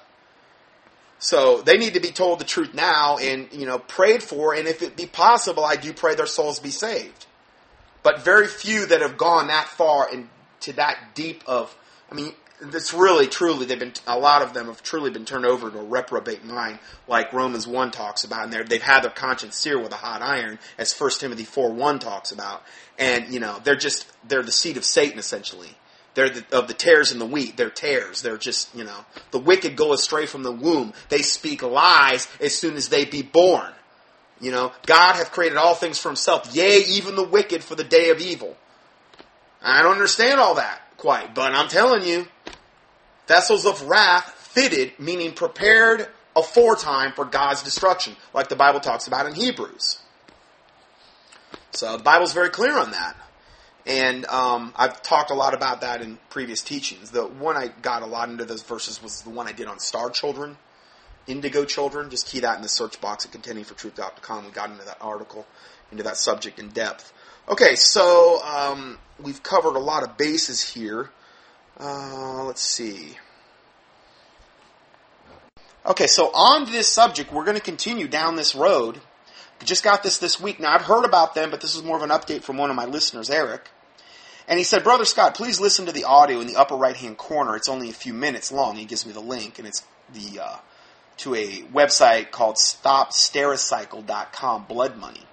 So 1.18 1.62
they 1.62 1.78
need 1.78 1.94
to 1.94 2.00
be 2.00 2.10
told 2.10 2.40
the 2.40 2.44
truth 2.44 2.74
now 2.74 3.16
and, 3.18 3.48
you 3.52 3.66
know, 3.66 3.78
prayed 3.78 4.22
for, 4.22 4.54
and 4.54 4.68
if 4.68 4.82
it 4.82 4.96
be 4.96 5.06
possible, 5.06 5.64
I 5.64 5.76
do 5.76 5.92
pray 5.92 6.14
their 6.14 6.26
souls 6.26 6.60
be 6.60 6.70
saved. 6.70 7.26
But 8.02 8.20
very 8.20 8.46
few 8.46 8.86
that 8.86 9.00
have 9.00 9.16
gone 9.16 9.48
that 9.48 9.68
far 9.68 10.08
and 10.12 10.28
to 10.60 10.72
that 10.74 11.14
deep 11.14 11.42
of, 11.46 11.74
I 12.10 12.14
mean, 12.14 12.32
that's 12.60 12.94
really 12.94 13.26
truly 13.26 13.66
they've 13.66 13.78
been 13.78 13.92
a 14.06 14.18
lot 14.18 14.42
of 14.42 14.54
them 14.54 14.66
have 14.66 14.82
truly 14.82 15.10
been 15.10 15.24
turned 15.24 15.44
over 15.44 15.70
to 15.70 15.78
a 15.78 15.84
reprobate 15.84 16.44
mind 16.44 16.78
like 17.06 17.32
romans 17.32 17.66
1 17.66 17.90
talks 17.90 18.24
about. 18.24 18.44
And 18.44 18.68
they've 18.68 18.82
had 18.82 19.02
their 19.02 19.10
conscience 19.10 19.56
seared 19.56 19.82
with 19.82 19.92
a 19.92 19.96
hot 19.96 20.22
iron 20.22 20.58
as 20.78 20.98
1 20.98 21.10
timothy 21.18 21.44
4 21.44 21.72
1 21.72 21.98
talks 21.98 22.32
about. 22.32 22.62
And 22.98 23.32
you 23.32 23.40
know 23.40 23.60
they're 23.62 23.76
just 23.76 24.10
they're 24.26 24.42
the 24.42 24.52
seed 24.52 24.76
of 24.76 24.84
satan 24.84 25.18
essentially 25.18 25.76
They're 26.16 26.30
the, 26.30 26.44
of 26.58 26.66
the 26.66 26.74
tares 26.74 27.12
in 27.12 27.18
the 27.18 27.26
wheat. 27.26 27.58
They're 27.58 27.68
tares. 27.68 28.22
They're 28.22 28.38
just, 28.38 28.74
you 28.74 28.84
know, 28.84 29.04
the 29.32 29.38
wicked 29.38 29.76
go 29.76 29.92
astray 29.92 30.24
from 30.24 30.42
the 30.42 30.50
womb. 30.50 30.94
They 31.10 31.20
speak 31.20 31.62
lies 31.62 32.26
as 32.40 32.56
soon 32.56 32.74
as 32.74 32.88
they 32.88 33.04
be 33.04 33.20
born. 33.20 33.70
You 34.40 34.50
know, 34.50 34.72
God 34.86 35.16
hath 35.16 35.30
created 35.30 35.58
all 35.58 35.74
things 35.74 35.98
for 35.98 36.08
himself, 36.08 36.54
yea, 36.56 36.78
even 36.88 37.16
the 37.16 37.22
wicked 37.22 37.62
for 37.62 37.74
the 37.74 37.84
day 37.84 38.08
of 38.08 38.20
evil. 38.20 38.56
I 39.62 39.82
don't 39.82 39.92
understand 39.92 40.40
all 40.40 40.54
that 40.54 40.80
quite, 40.96 41.34
but 41.34 41.52
I'm 41.52 41.68
telling 41.68 42.02
you, 42.02 42.26
vessels 43.26 43.66
of 43.66 43.82
wrath 43.82 44.30
fitted, 44.30 44.98
meaning 44.98 45.32
prepared 45.32 46.08
aforetime 46.34 47.12
for 47.12 47.26
God's 47.26 47.62
destruction, 47.62 48.16
like 48.32 48.48
the 48.48 48.56
Bible 48.56 48.80
talks 48.80 49.06
about 49.06 49.26
in 49.26 49.34
Hebrews. 49.34 50.00
So 51.72 51.98
the 51.98 52.02
Bible's 52.02 52.32
very 52.32 52.48
clear 52.48 52.78
on 52.78 52.92
that. 52.92 53.16
And 53.86 54.26
um, 54.26 54.72
I've 54.74 55.00
talked 55.02 55.30
a 55.30 55.34
lot 55.34 55.54
about 55.54 55.82
that 55.82 56.02
in 56.02 56.18
previous 56.28 56.60
teachings. 56.60 57.12
The 57.12 57.24
one 57.24 57.56
I 57.56 57.68
got 57.68 58.02
a 58.02 58.06
lot 58.06 58.28
into 58.28 58.44
those 58.44 58.62
verses 58.62 59.00
was 59.00 59.22
the 59.22 59.30
one 59.30 59.46
I 59.46 59.52
did 59.52 59.68
on 59.68 59.78
star 59.78 60.10
children, 60.10 60.56
indigo 61.28 61.64
children. 61.64 62.10
Just 62.10 62.26
key 62.26 62.40
that 62.40 62.56
in 62.56 62.62
the 62.62 62.68
search 62.68 63.00
box 63.00 63.24
at 63.24 63.30
contendingfortruth.com. 63.30 64.44
We 64.44 64.50
got 64.50 64.70
into 64.70 64.84
that 64.84 64.98
article, 65.00 65.46
into 65.92 66.02
that 66.02 66.16
subject 66.16 66.58
in 66.58 66.70
depth. 66.70 67.12
Okay, 67.48 67.76
so 67.76 68.42
um, 68.42 68.98
we've 69.22 69.40
covered 69.40 69.76
a 69.76 69.80
lot 69.80 70.02
of 70.02 70.16
bases 70.16 70.68
here. 70.68 71.10
Uh, 71.78 72.42
let's 72.42 72.62
see. 72.62 73.16
Okay, 75.84 76.08
so 76.08 76.32
on 76.34 76.72
this 76.72 76.88
subject, 76.88 77.32
we're 77.32 77.44
going 77.44 77.56
to 77.56 77.62
continue 77.62 78.08
down 78.08 78.34
this 78.34 78.56
road. 78.56 79.00
just 79.62 79.84
got 79.84 80.02
this 80.02 80.18
this 80.18 80.40
week. 80.40 80.58
Now, 80.58 80.74
I've 80.74 80.82
heard 80.82 81.04
about 81.04 81.36
them, 81.36 81.52
but 81.52 81.60
this 81.60 81.76
is 81.76 81.84
more 81.84 81.96
of 81.96 82.02
an 82.02 82.10
update 82.10 82.42
from 82.42 82.56
one 82.56 82.70
of 82.70 82.74
my 82.74 82.86
listeners, 82.86 83.30
Eric. 83.30 83.70
And 84.48 84.58
he 84.58 84.64
said, 84.64 84.84
Brother 84.84 85.04
Scott, 85.04 85.34
please 85.34 85.60
listen 85.60 85.86
to 85.86 85.92
the 85.92 86.04
audio 86.04 86.40
in 86.40 86.46
the 86.46 86.56
upper 86.56 86.76
right 86.76 86.96
hand 86.96 87.16
corner. 87.16 87.56
It's 87.56 87.68
only 87.68 87.90
a 87.90 87.94
few 87.94 88.14
minutes 88.14 88.52
long. 88.52 88.76
He 88.76 88.84
gives 88.84 89.04
me 89.04 89.12
the 89.12 89.20
link, 89.20 89.58
and 89.58 89.66
it's 89.66 89.82
the 90.12 90.40
uh, 90.40 90.58
to 91.18 91.34
a 91.34 91.62
website 91.72 92.30
called 92.30 92.56
StopStericycle.com, 92.56 94.66
Blood 94.66 94.98
Money. 94.98 95.24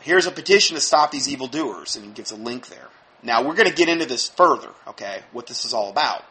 Here's 0.00 0.26
a 0.26 0.30
petition 0.30 0.76
to 0.76 0.80
stop 0.80 1.10
these 1.10 1.28
evildoers, 1.28 1.96
and 1.96 2.04
he 2.04 2.12
gives 2.12 2.30
a 2.30 2.36
link 2.36 2.68
there. 2.68 2.88
Now, 3.22 3.42
we're 3.42 3.54
going 3.54 3.68
to 3.68 3.74
get 3.74 3.88
into 3.88 4.06
this 4.06 4.28
further, 4.28 4.70
okay, 4.86 5.22
what 5.32 5.48
this 5.48 5.64
is 5.64 5.74
all 5.74 5.90
about. 5.90 6.22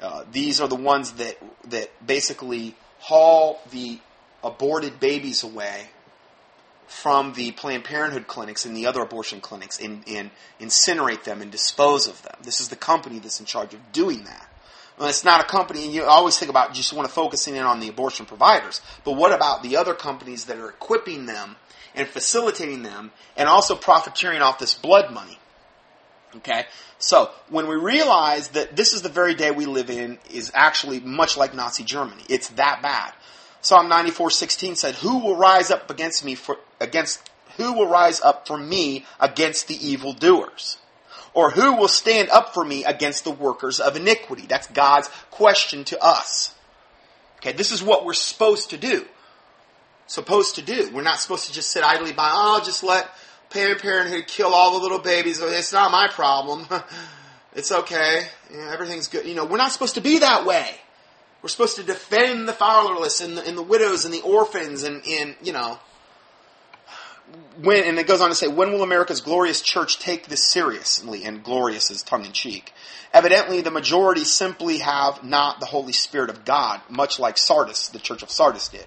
Uh, 0.00 0.24
these 0.30 0.60
are 0.60 0.68
the 0.68 0.74
ones 0.74 1.12
that, 1.12 1.38
that 1.68 2.06
basically 2.06 2.74
haul 2.98 3.58
the 3.70 3.98
aborted 4.42 5.00
babies 5.00 5.44
away 5.44 5.86
from 6.86 7.32
the 7.34 7.52
Planned 7.52 7.84
Parenthood 7.84 8.26
clinics 8.26 8.64
and 8.64 8.76
the 8.76 8.86
other 8.86 9.02
abortion 9.02 9.40
clinics 9.40 9.80
and, 9.80 10.02
and 10.06 10.30
incinerate 10.60 11.24
them 11.24 11.40
and 11.42 11.50
dispose 11.50 12.06
of 12.06 12.22
them. 12.22 12.36
This 12.42 12.60
is 12.60 12.68
the 12.68 12.76
company 12.76 13.18
that's 13.18 13.40
in 13.40 13.46
charge 13.46 13.74
of 13.74 13.92
doing 13.92 14.24
that. 14.24 14.48
Well, 14.98 15.08
it's 15.08 15.24
not 15.24 15.40
a 15.40 15.44
company, 15.44 15.84
and 15.84 15.92
you 15.92 16.04
always 16.04 16.38
think 16.38 16.50
about 16.50 16.72
just 16.72 16.92
want 16.92 17.08
to 17.08 17.12
focusing 17.12 17.56
in 17.56 17.62
on 17.62 17.80
the 17.80 17.88
abortion 17.88 18.26
providers. 18.26 18.80
But 19.04 19.12
what 19.12 19.32
about 19.32 19.62
the 19.62 19.76
other 19.76 19.94
companies 19.94 20.44
that 20.44 20.58
are 20.58 20.68
equipping 20.68 21.26
them 21.26 21.56
and 21.96 22.06
facilitating 22.06 22.82
them 22.82 23.10
and 23.36 23.48
also 23.48 23.74
profiteering 23.74 24.40
off 24.40 24.60
this 24.60 24.74
blood 24.74 25.12
money? 25.12 25.38
Okay? 26.36 26.66
So, 26.98 27.30
when 27.48 27.66
we 27.66 27.74
realize 27.74 28.48
that 28.50 28.76
this 28.76 28.92
is 28.92 29.02
the 29.02 29.08
very 29.08 29.34
day 29.34 29.50
we 29.50 29.66
live 29.66 29.90
in 29.90 30.18
is 30.30 30.52
actually 30.54 31.00
much 31.00 31.36
like 31.36 31.54
Nazi 31.54 31.82
Germany. 31.82 32.22
It's 32.28 32.48
that 32.50 32.80
bad. 32.82 33.12
Psalm 33.64 33.88
94:16 33.88 34.76
said, 34.76 34.96
"Who 34.96 35.16
will 35.20 35.36
rise 35.36 35.70
up 35.70 35.88
against 35.88 36.22
me 36.22 36.34
for 36.34 36.58
against 36.80 37.30
who 37.56 37.72
will 37.72 37.86
rise 37.86 38.20
up 38.20 38.46
for 38.46 38.58
me 38.58 39.06
against 39.18 39.68
the 39.68 39.88
evildoers? 39.88 40.76
Or 41.32 41.50
who 41.50 41.72
will 41.72 41.88
stand 41.88 42.28
up 42.28 42.52
for 42.52 42.62
me 42.62 42.84
against 42.84 43.24
the 43.24 43.30
workers 43.30 43.80
of 43.80 43.96
iniquity?" 43.96 44.44
That's 44.46 44.66
God's 44.66 45.08
question 45.30 45.82
to 45.84 46.04
us. 46.04 46.52
Okay, 47.38 47.52
this 47.52 47.72
is 47.72 47.82
what 47.82 48.04
we're 48.04 48.12
supposed 48.12 48.68
to 48.68 48.76
do. 48.76 49.06
Supposed 50.06 50.56
to 50.56 50.62
do. 50.62 50.90
We're 50.92 51.00
not 51.00 51.20
supposed 51.20 51.46
to 51.46 51.52
just 51.54 51.70
sit 51.70 51.82
idly 51.82 52.12
by, 52.12 52.30
oh, 52.30 52.60
just 52.62 52.82
let 52.82 53.08
Planned 53.48 53.78
Parenthood 53.78 54.26
kill 54.26 54.52
all 54.52 54.72
the 54.72 54.82
little 54.82 54.98
babies. 54.98 55.40
Oh, 55.40 55.48
it's 55.48 55.72
not 55.72 55.90
my 55.90 56.08
problem. 56.08 56.66
it's 57.54 57.72
okay. 57.72 58.26
Yeah, 58.52 58.70
everything's 58.74 59.08
good. 59.08 59.24
You 59.24 59.34
know, 59.34 59.46
we're 59.46 59.56
not 59.56 59.72
supposed 59.72 59.94
to 59.94 60.02
be 60.02 60.18
that 60.18 60.44
way. 60.44 60.80
We're 61.44 61.48
supposed 61.48 61.76
to 61.76 61.82
defend 61.82 62.48
the 62.48 62.54
fatherless 62.54 63.20
and 63.20 63.36
the, 63.36 63.46
and 63.46 63.54
the 63.54 63.62
widows 63.62 64.06
and 64.06 64.14
the 64.14 64.22
orphans 64.22 64.82
and, 64.82 65.04
and, 65.06 65.36
you 65.42 65.52
know, 65.52 65.78
when, 67.60 67.84
and 67.84 67.98
it 67.98 68.06
goes 68.06 68.22
on 68.22 68.30
to 68.30 68.34
say, 68.34 68.48
when 68.48 68.72
will 68.72 68.82
America's 68.82 69.20
glorious 69.20 69.60
church 69.60 69.98
take 69.98 70.28
this 70.28 70.42
seriously? 70.42 71.22
And 71.22 71.44
glorious 71.44 71.90
is 71.90 72.02
tongue 72.02 72.24
in 72.24 72.32
cheek. 72.32 72.72
Evidently, 73.12 73.60
the 73.60 73.70
majority 73.70 74.24
simply 74.24 74.78
have 74.78 75.22
not 75.22 75.60
the 75.60 75.66
Holy 75.66 75.92
Spirit 75.92 76.30
of 76.30 76.46
God, 76.46 76.80
much 76.88 77.18
like 77.18 77.36
Sardis, 77.36 77.88
the 77.88 77.98
church 77.98 78.22
of 78.22 78.30
Sardis 78.30 78.68
did. 78.68 78.86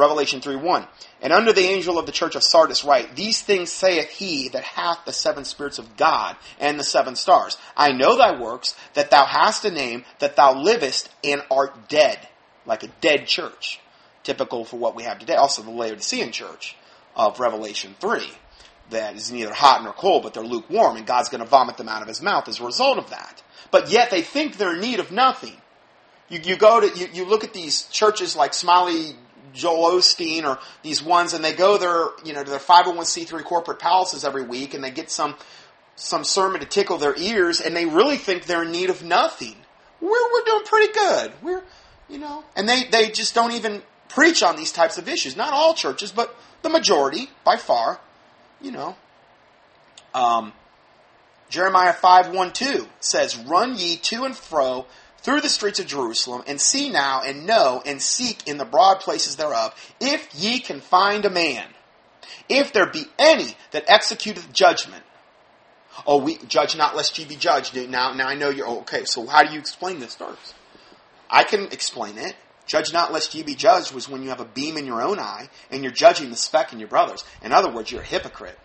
Revelation 0.00 0.40
3 0.40 0.56
1. 0.56 0.86
And 1.22 1.32
under 1.32 1.52
the 1.52 1.66
angel 1.66 1.98
of 1.98 2.06
the 2.06 2.12
church 2.12 2.34
of 2.34 2.42
Sardis 2.42 2.84
write, 2.84 3.14
These 3.14 3.42
things 3.42 3.70
saith 3.70 4.08
he 4.08 4.48
that 4.48 4.64
hath 4.64 5.04
the 5.04 5.12
seven 5.12 5.44
spirits 5.44 5.78
of 5.78 5.96
God 5.96 6.36
and 6.58 6.78
the 6.78 6.84
seven 6.84 7.14
stars. 7.14 7.56
I 7.76 7.92
know 7.92 8.16
thy 8.16 8.40
works, 8.40 8.74
that 8.94 9.10
thou 9.10 9.26
hast 9.26 9.64
a 9.64 9.70
name, 9.70 10.04
that 10.18 10.36
thou 10.36 10.54
livest 10.54 11.10
and 11.22 11.42
art 11.50 11.88
dead, 11.88 12.26
like 12.66 12.82
a 12.82 12.88
dead 13.00 13.26
church. 13.26 13.80
Typical 14.22 14.64
for 14.64 14.78
what 14.78 14.96
we 14.96 15.04
have 15.04 15.18
today. 15.18 15.34
Also 15.34 15.62
the 15.62 15.70
Laodicean 15.70 16.32
church 16.32 16.76
of 17.14 17.38
Revelation 17.38 17.94
3. 18.00 18.22
That 18.90 19.14
is 19.14 19.30
neither 19.30 19.52
hot 19.52 19.84
nor 19.84 19.92
cold, 19.92 20.24
but 20.24 20.34
they're 20.34 20.42
lukewarm, 20.42 20.96
and 20.96 21.06
God's 21.06 21.28
going 21.28 21.42
to 21.42 21.48
vomit 21.48 21.76
them 21.76 21.88
out 21.88 22.02
of 22.02 22.08
his 22.08 22.20
mouth 22.20 22.48
as 22.48 22.58
a 22.58 22.64
result 22.64 22.98
of 22.98 23.10
that. 23.10 23.42
But 23.70 23.90
yet 23.90 24.10
they 24.10 24.22
think 24.22 24.56
they're 24.56 24.74
in 24.74 24.80
need 24.80 24.98
of 24.98 25.12
nothing. 25.12 25.56
You, 26.28 26.40
you 26.42 26.56
go 26.56 26.80
to, 26.80 26.98
you, 26.98 27.08
you 27.12 27.24
look 27.24 27.44
at 27.44 27.52
these 27.52 27.84
churches 27.84 28.34
like 28.34 28.54
Smiley 28.54 29.16
Joel 29.52 29.98
Osteen 29.98 30.44
or 30.44 30.58
these 30.82 31.02
ones, 31.02 31.32
and 31.32 31.44
they 31.44 31.52
go 31.52 31.78
there, 31.78 32.08
you 32.24 32.32
know, 32.32 32.44
to 32.44 32.50
their 32.50 32.58
501c3 32.58 33.44
corporate 33.44 33.78
palaces 33.78 34.24
every 34.24 34.42
week, 34.42 34.74
and 34.74 34.82
they 34.82 34.90
get 34.90 35.10
some 35.10 35.36
some 35.96 36.24
sermon 36.24 36.60
to 36.60 36.66
tickle 36.66 36.96
their 36.96 37.16
ears, 37.16 37.60
and 37.60 37.76
they 37.76 37.84
really 37.84 38.16
think 38.16 38.46
they're 38.46 38.62
in 38.62 38.72
need 38.72 38.90
of 38.90 39.02
nothing. 39.04 39.56
We're 40.00 40.32
we're 40.32 40.44
doing 40.44 40.64
pretty 40.64 40.92
good. 40.92 41.32
We're 41.42 41.62
you 42.08 42.18
know, 42.18 42.44
and 42.56 42.68
they 42.68 42.84
they 42.84 43.10
just 43.10 43.34
don't 43.34 43.52
even 43.52 43.82
preach 44.08 44.42
on 44.42 44.56
these 44.56 44.72
types 44.72 44.98
of 44.98 45.08
issues. 45.08 45.36
Not 45.36 45.52
all 45.52 45.74
churches, 45.74 46.10
but 46.10 46.34
the 46.62 46.68
majority 46.68 47.30
by 47.44 47.56
far. 47.56 48.00
You 48.60 48.72
know, 48.72 48.96
um, 50.14 50.52
Jeremiah 51.48 51.92
five 51.92 52.34
one 52.34 52.52
two 52.52 52.88
says, 53.00 53.36
"Run 53.36 53.76
ye 53.76 53.96
to 53.96 54.24
and 54.24 54.36
fro." 54.36 54.86
Through 55.22 55.40
the 55.40 55.48
streets 55.48 55.78
of 55.78 55.86
Jerusalem, 55.86 56.42
and 56.46 56.60
see 56.60 56.90
now, 56.90 57.22
and 57.24 57.46
know, 57.46 57.82
and 57.84 58.00
seek 58.00 58.46
in 58.48 58.58
the 58.58 58.64
broad 58.64 59.00
places 59.00 59.36
thereof, 59.36 59.74
if 60.00 60.28
ye 60.34 60.60
can 60.60 60.80
find 60.80 61.24
a 61.24 61.30
man, 61.30 61.66
if 62.48 62.72
there 62.72 62.86
be 62.86 63.04
any 63.18 63.56
that 63.72 63.86
executeth 63.86 64.52
judgment. 64.52 65.02
Oh, 66.06 66.18
we 66.18 66.38
judge 66.48 66.76
not 66.76 66.96
lest 66.96 67.18
ye 67.18 67.24
be 67.24 67.36
judged. 67.36 67.76
Now, 67.88 68.12
now 68.12 68.28
I 68.28 68.34
know 68.34 68.48
you're 68.48 68.66
oh, 68.66 68.80
okay. 68.80 69.04
So 69.04 69.26
how 69.26 69.42
do 69.44 69.52
you 69.52 69.58
explain 69.58 69.98
this 69.98 70.16
verse? 70.16 70.54
I 71.28 71.44
can 71.44 71.64
explain 71.66 72.16
it. 72.18 72.34
Judge 72.66 72.92
not 72.92 73.12
lest 73.12 73.34
ye 73.34 73.42
be 73.42 73.54
judged 73.54 73.92
was 73.92 74.08
when 74.08 74.22
you 74.22 74.28
have 74.28 74.40
a 74.40 74.44
beam 74.44 74.76
in 74.76 74.86
your 74.86 75.02
own 75.02 75.18
eye 75.18 75.48
and 75.70 75.82
you're 75.82 75.92
judging 75.92 76.30
the 76.30 76.36
speck 76.36 76.72
in 76.72 76.78
your 76.78 76.88
brother's. 76.88 77.24
In 77.42 77.52
other 77.52 77.70
words, 77.70 77.90
you're 77.90 78.02
a 78.02 78.04
hypocrite. 78.04 78.58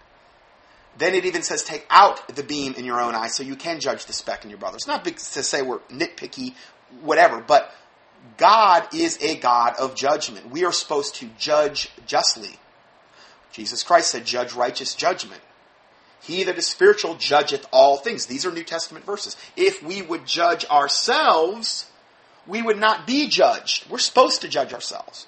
Then 0.97 1.13
it 1.13 1.25
even 1.25 1.41
says 1.41 1.63
take 1.63 1.85
out 1.89 2.35
the 2.35 2.43
beam 2.43 2.73
in 2.77 2.85
your 2.85 3.01
own 3.01 3.15
eye 3.15 3.27
so 3.27 3.43
you 3.43 3.55
can 3.55 3.79
judge 3.79 4.05
the 4.05 4.13
speck 4.13 4.43
in 4.43 4.49
your 4.49 4.59
brother. 4.59 4.77
It's 4.77 4.87
not 4.87 5.03
to 5.03 5.43
say 5.43 5.61
we're 5.61 5.79
nitpicky, 5.89 6.53
whatever, 7.01 7.41
but 7.41 7.73
God 8.37 8.87
is 8.93 9.21
a 9.21 9.35
God 9.37 9.75
of 9.79 9.95
judgment. 9.95 10.49
We 10.49 10.65
are 10.65 10.71
supposed 10.71 11.15
to 11.15 11.29
judge 11.37 11.89
justly. 12.05 12.57
Jesus 13.51 13.83
Christ 13.83 14.11
said, 14.11 14.25
judge 14.25 14.53
righteous 14.53 14.95
judgment. 14.95 15.41
He 16.21 16.43
that 16.43 16.57
is 16.57 16.65
spiritual 16.65 17.15
judgeth 17.15 17.67
all 17.71 17.97
things. 17.97 18.25
These 18.25 18.45
are 18.45 18.51
New 18.51 18.63
Testament 18.63 19.05
verses. 19.05 19.37
If 19.55 19.83
we 19.83 20.01
would 20.01 20.25
judge 20.25 20.65
ourselves, 20.65 21.89
we 22.47 22.61
would 22.61 22.77
not 22.77 23.05
be 23.05 23.27
judged. 23.27 23.89
We're 23.89 23.99
supposed 23.99 24.41
to 24.41 24.47
judge 24.47 24.73
ourselves. 24.73 25.27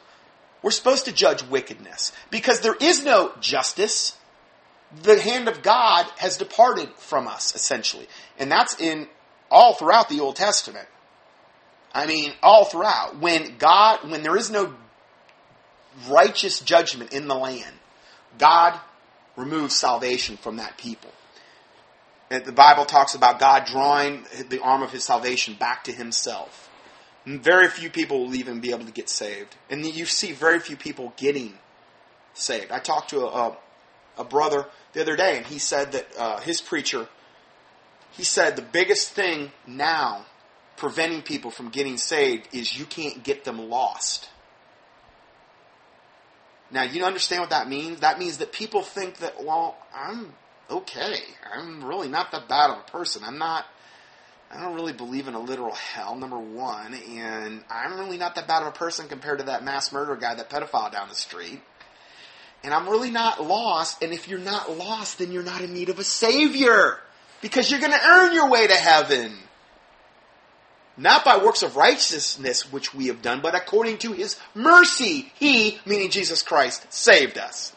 We're 0.63 0.71
supposed 0.71 1.05
to 1.05 1.11
judge 1.11 1.43
wickedness 1.43 2.11
because 2.31 2.61
there 2.61 2.75
is 2.79 3.03
no 3.03 3.31
justice 3.39 4.16
the 5.03 5.19
hand 5.19 5.47
of 5.47 5.61
God 5.61 6.05
has 6.17 6.37
departed 6.37 6.89
from 6.97 7.27
us, 7.27 7.55
essentially. 7.55 8.07
And 8.39 8.51
that's 8.51 8.79
in 8.79 9.07
all 9.51 9.73
throughout 9.73 10.09
the 10.09 10.19
Old 10.19 10.35
Testament. 10.35 10.87
I 11.93 12.05
mean, 12.05 12.33
all 12.43 12.65
throughout. 12.65 13.19
When 13.19 13.57
God, 13.57 14.09
when 14.09 14.23
there 14.23 14.37
is 14.37 14.51
no 14.51 14.73
righteous 16.09 16.59
judgment 16.59 17.13
in 17.13 17.27
the 17.27 17.35
land, 17.35 17.75
God 18.37 18.79
removes 19.35 19.75
salvation 19.75 20.37
from 20.37 20.57
that 20.57 20.77
people. 20.77 21.11
And 22.29 22.45
the 22.45 22.51
Bible 22.51 22.85
talks 22.85 23.15
about 23.15 23.39
God 23.39 23.65
drawing 23.65 24.25
the 24.49 24.61
arm 24.61 24.83
of 24.83 24.91
his 24.91 25.03
salvation 25.03 25.55
back 25.55 25.85
to 25.85 25.91
himself. 25.91 26.69
Very 27.25 27.67
few 27.67 27.89
people 27.89 28.25
will 28.25 28.35
even 28.35 28.59
be 28.59 28.71
able 28.71 28.85
to 28.85 28.91
get 28.91 29.09
saved. 29.09 29.55
And 29.69 29.85
you 29.85 30.05
see 30.05 30.31
very 30.31 30.59
few 30.59 30.77
people 30.77 31.13
getting 31.17 31.57
saved. 32.33 32.71
I 32.71 32.79
talked 32.79 33.09
to 33.11 33.21
a, 33.21 33.25
a, 33.27 33.57
a 34.17 34.23
brother 34.23 34.65
the 34.93 35.01
other 35.01 35.15
day, 35.15 35.37
and 35.37 35.45
he 35.45 35.59
said 35.59 35.91
that 35.93 36.07
uh, 36.17 36.39
his 36.39 36.61
preacher 36.61 37.07
he 38.17 38.23
said 38.23 38.55
the 38.55 38.63
biggest 38.63 39.11
thing 39.11 39.51
now 39.67 40.25
preventing 40.75 41.21
people 41.21 41.51
from 41.51 41.69
getting 41.69 41.97
saved 41.97 42.49
is 42.51 42.77
you 42.77 42.85
can't 42.85 43.23
get 43.23 43.43
them 43.43 43.69
lost. 43.69 44.27
Now, 46.71 46.83
you 46.83 47.05
understand 47.05 47.41
what 47.41 47.51
that 47.51 47.69
means? 47.69 48.01
That 48.01 48.19
means 48.19 48.39
that 48.39 48.51
people 48.51 48.81
think 48.81 49.19
that, 49.19 49.43
well, 49.43 49.77
I'm 49.95 50.33
okay. 50.69 51.19
I'm 51.53 51.83
really 51.83 52.09
not 52.09 52.31
that 52.31 52.49
bad 52.49 52.71
of 52.71 52.79
a 52.79 52.91
person. 52.91 53.23
I'm 53.23 53.37
not, 53.37 53.65
I 54.51 54.61
don't 54.61 54.75
really 54.75 54.93
believe 54.93 55.27
in 55.27 55.35
a 55.35 55.39
literal 55.39 55.73
hell, 55.73 56.15
number 56.15 56.39
one, 56.39 56.93
and 56.93 57.63
I'm 57.69 57.97
really 57.97 58.17
not 58.17 58.35
that 58.35 58.47
bad 58.47 58.63
of 58.63 58.69
a 58.69 58.71
person 58.71 59.07
compared 59.07 59.39
to 59.39 59.45
that 59.45 59.63
mass 59.63 59.93
murder 59.93 60.15
guy, 60.15 60.35
that 60.35 60.49
pedophile 60.49 60.91
down 60.91 61.07
the 61.07 61.15
street. 61.15 61.61
And 62.63 62.73
I'm 62.73 62.89
really 62.89 63.11
not 63.11 63.43
lost, 63.43 64.03
and 64.03 64.13
if 64.13 64.27
you're 64.27 64.39
not 64.39 64.77
lost, 64.77 65.19
then 65.19 65.31
you're 65.31 65.43
not 65.43 65.61
in 65.61 65.73
need 65.73 65.89
of 65.89 65.99
a 65.99 66.03
savior. 66.03 66.99
Because 67.41 67.69
you're 67.69 67.79
gonna 67.79 67.99
earn 68.03 68.33
your 68.33 68.49
way 68.49 68.67
to 68.67 68.75
heaven. 68.75 69.37
Not 70.97 71.23
by 71.23 71.37
works 71.37 71.61
of 71.61 71.75
righteousness 71.75 72.71
which 72.71 72.93
we 72.93 73.07
have 73.07 73.21
done, 73.21 73.41
but 73.41 73.53
according 73.53 73.99
to 73.99 74.13
his 74.13 74.35
mercy, 74.55 75.31
he, 75.35 75.79
meaning 75.85 76.09
Jesus 76.09 76.41
Christ, 76.41 76.91
saved 76.91 77.37
us. 77.37 77.73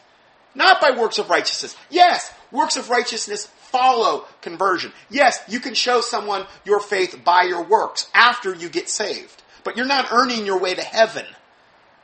Not 0.55 0.81
by 0.81 0.91
works 0.91 1.19
of 1.19 1.29
righteousness. 1.29 1.75
Yes, 1.89 2.33
works 2.51 2.77
of 2.77 2.89
righteousness 2.89 3.45
follow 3.45 4.25
conversion. 4.41 4.91
Yes, 5.09 5.39
you 5.47 5.59
can 5.59 5.75
show 5.75 6.01
someone 6.01 6.45
your 6.65 6.79
faith 6.79 7.23
by 7.23 7.43
your 7.43 7.63
works 7.63 8.09
after 8.13 8.53
you 8.53 8.67
get 8.67 8.89
saved. 8.89 9.43
But 9.63 9.77
you're 9.77 9.85
not 9.85 10.11
earning 10.11 10.45
your 10.45 10.59
way 10.59 10.73
to 10.73 10.81
heaven 10.81 11.25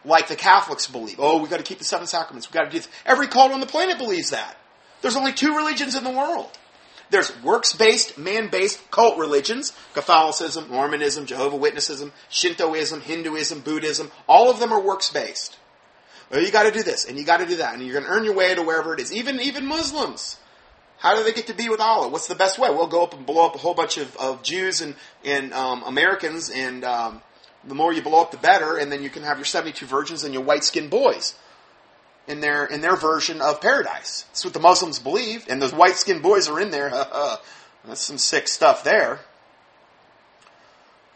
like 0.05 0.27
the 0.27 0.35
Catholics 0.35 0.87
believe. 0.87 1.17
Oh, 1.19 1.39
we've 1.39 1.49
got 1.49 1.57
to 1.57 1.63
keep 1.63 1.79
the 1.79 1.83
seven 1.83 2.07
sacraments. 2.07 2.47
We've 2.47 2.53
got 2.53 2.65
to 2.65 2.69
do 2.69 2.77
this. 2.77 2.89
Every 3.05 3.27
cult 3.27 3.51
on 3.51 3.59
the 3.59 3.65
planet 3.65 3.97
believes 3.97 4.29
that. 4.29 4.57
There's 5.01 5.15
only 5.15 5.33
two 5.33 5.55
religions 5.55 5.95
in 5.95 6.03
the 6.03 6.11
world. 6.11 6.49
There's 7.09 7.31
works-based, 7.41 8.17
man-based 8.17 8.91
cult 8.91 9.17
religions, 9.17 9.71
Catholicism, 9.93 10.69
Mormonism, 10.69 11.25
Jehovah 11.25 11.57
Witnessism, 11.57 12.11
Shintoism, 12.29 13.01
Hinduism, 13.01 13.61
Buddhism. 13.61 14.11
All 14.27 14.49
of 14.49 14.59
them 14.59 14.73
are 14.73 14.81
works-based. 14.81 15.57
Well, 16.29 16.41
you 16.41 16.51
got 16.51 16.63
to 16.63 16.71
do 16.71 16.83
this 16.83 17.05
and 17.05 17.17
you 17.17 17.23
got 17.23 17.37
to 17.37 17.45
do 17.45 17.57
that, 17.57 17.73
and 17.73 17.81
you're 17.81 17.93
going 17.93 18.05
to 18.05 18.11
earn 18.11 18.25
your 18.25 18.35
way 18.35 18.53
to 18.53 18.61
wherever 18.61 18.93
it 18.93 18.99
is. 18.99 19.13
Even 19.13 19.39
even 19.39 19.65
Muslims. 19.65 20.37
How 20.97 21.15
do 21.15 21.23
they 21.23 21.31
get 21.31 21.47
to 21.47 21.53
be 21.53 21.69
with 21.69 21.79
Allah? 21.79 22.09
What's 22.09 22.27
the 22.27 22.35
best 22.35 22.57
way? 22.57 22.69
We'll 22.69 22.87
go 22.87 23.03
up 23.03 23.13
and 23.13 23.25
blow 23.25 23.45
up 23.45 23.55
a 23.55 23.59
whole 23.59 23.75
bunch 23.75 23.97
of, 23.97 24.15
of 24.17 24.41
Jews 24.41 24.81
and 24.81 24.95
and 25.23 25.53
um, 25.53 25.83
Americans, 25.83 26.49
and 26.49 26.83
um, 26.83 27.21
the 27.67 27.75
more 27.75 27.93
you 27.93 28.01
blow 28.01 28.21
up, 28.21 28.31
the 28.31 28.37
better. 28.37 28.77
And 28.77 28.91
then 28.91 29.03
you 29.03 29.09
can 29.09 29.23
have 29.23 29.37
your 29.37 29.45
seventy-two 29.45 29.85
virgins 29.85 30.23
and 30.23 30.33
your 30.33 30.43
white-skinned 30.43 30.89
boys 30.89 31.35
in 32.27 32.41
their 32.41 32.65
in 32.65 32.81
their 32.81 32.95
version 32.95 33.41
of 33.41 33.61
paradise. 33.61 34.23
That's 34.29 34.43
what 34.43 34.53
the 34.53 34.59
Muslims 34.59 34.99
believe, 34.99 35.45
and 35.49 35.61
those 35.61 35.73
white 35.73 35.95
skinned 35.95 36.21
boys 36.21 36.49
are 36.49 36.59
in 36.59 36.71
there. 36.71 36.89
That's 37.85 38.01
some 38.01 38.17
sick 38.17 38.47
stuff 38.47 38.83
there. 38.83 39.21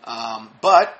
Um, 0.05 0.49
but 0.61 0.97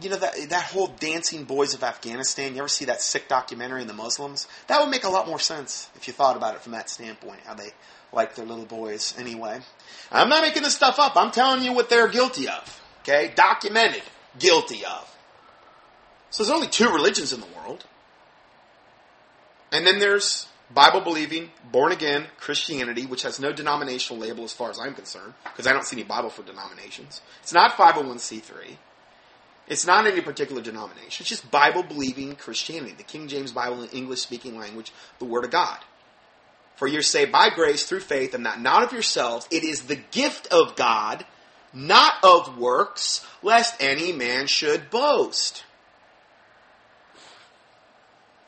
you 0.00 0.10
know 0.10 0.16
that 0.16 0.34
that 0.48 0.64
whole 0.64 0.88
dancing 0.88 1.44
boys 1.44 1.74
of 1.74 1.84
Afghanistan. 1.84 2.54
You 2.54 2.60
ever 2.60 2.68
see 2.68 2.86
that 2.86 3.00
sick 3.00 3.28
documentary 3.28 3.82
on 3.82 3.86
the 3.86 3.92
Muslims? 3.94 4.48
That 4.66 4.80
would 4.80 4.90
make 4.90 5.04
a 5.04 5.10
lot 5.10 5.28
more 5.28 5.38
sense 5.38 5.88
if 5.94 6.08
you 6.08 6.14
thought 6.14 6.36
about 6.36 6.54
it 6.54 6.62
from 6.62 6.72
that 6.72 6.88
standpoint. 6.88 7.40
How 7.44 7.54
they 7.54 7.70
like 8.12 8.34
their 8.34 8.46
little 8.46 8.64
boys. 8.64 9.14
Anyway, 9.18 9.60
I'm 10.10 10.28
not 10.28 10.42
making 10.42 10.62
this 10.62 10.74
stuff 10.74 10.98
up. 10.98 11.16
I'm 11.16 11.30
telling 11.30 11.62
you 11.62 11.72
what 11.72 11.90
they're 11.90 12.08
guilty 12.08 12.48
of. 12.48 12.80
Okay, 13.06 13.32
documented, 13.34 14.02
guilty 14.38 14.82
of. 14.84 15.14
So 16.30 16.42
there's 16.42 16.54
only 16.54 16.68
two 16.68 16.88
religions 16.88 17.32
in 17.32 17.40
the 17.40 17.46
world. 17.54 17.84
And 19.70 19.86
then 19.86 19.98
there's 19.98 20.46
Bible 20.72 21.02
believing, 21.02 21.50
born 21.70 21.92
again 21.92 22.26
Christianity, 22.38 23.04
which 23.04 23.22
has 23.22 23.38
no 23.38 23.52
denominational 23.52 24.20
label 24.20 24.44
as 24.44 24.52
far 24.52 24.70
as 24.70 24.80
I'm 24.80 24.94
concerned, 24.94 25.34
because 25.44 25.66
I 25.66 25.72
don't 25.72 25.84
see 25.84 25.96
any 25.96 26.04
Bible 26.04 26.30
for 26.30 26.42
denominations. 26.42 27.20
It's 27.42 27.52
not 27.52 27.72
501c3. 27.72 28.76
It's 29.66 29.86
not 29.86 30.06
any 30.06 30.20
particular 30.20 30.62
denomination. 30.62 31.22
It's 31.22 31.28
just 31.28 31.50
Bible 31.50 31.82
believing 31.82 32.36
Christianity, 32.36 32.94
the 32.96 33.02
King 33.02 33.28
James 33.28 33.52
Bible 33.52 33.82
in 33.82 33.90
English 33.90 34.20
speaking 34.20 34.58
language, 34.58 34.92
the 35.18 35.24
Word 35.26 35.44
of 35.44 35.50
God. 35.50 35.78
For 36.76 36.88
you're 36.88 37.02
saved 37.02 37.32
by 37.32 37.50
grace 37.50 37.84
through 37.84 38.00
faith, 38.00 38.34
and 38.34 38.46
that 38.46 38.60
not 38.60 38.82
of 38.82 38.92
yourselves. 38.92 39.46
It 39.50 39.64
is 39.64 39.82
the 39.82 40.00
gift 40.10 40.46
of 40.48 40.74
God, 40.74 41.24
not 41.74 42.14
of 42.22 42.58
works, 42.58 43.26
lest 43.42 43.74
any 43.80 44.12
man 44.12 44.46
should 44.46 44.90
boast. 44.90 45.64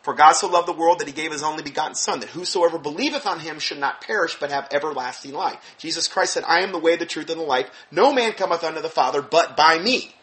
For 0.06 0.14
God 0.14 0.34
so 0.34 0.48
loved 0.48 0.68
the 0.68 0.72
world 0.72 1.00
that 1.00 1.08
he 1.08 1.12
gave 1.12 1.32
his 1.32 1.42
only 1.42 1.64
begotten 1.64 1.96
Son, 1.96 2.20
that 2.20 2.28
whosoever 2.28 2.78
believeth 2.78 3.26
on 3.26 3.40
him 3.40 3.58
should 3.58 3.78
not 3.78 4.00
perish, 4.00 4.36
but 4.38 4.52
have 4.52 4.68
everlasting 4.70 5.32
life. 5.32 5.58
Jesus 5.78 6.06
Christ 6.06 6.34
said, 6.34 6.44
I 6.46 6.60
am 6.60 6.70
the 6.70 6.78
way, 6.78 6.94
the 6.94 7.04
truth, 7.04 7.28
and 7.28 7.40
the 7.40 7.44
life. 7.44 7.68
No 7.90 8.12
man 8.12 8.34
cometh 8.34 8.62
unto 8.62 8.80
the 8.80 8.88
Father 8.88 9.20
but 9.20 9.56
by 9.56 9.80
me. 9.80 10.14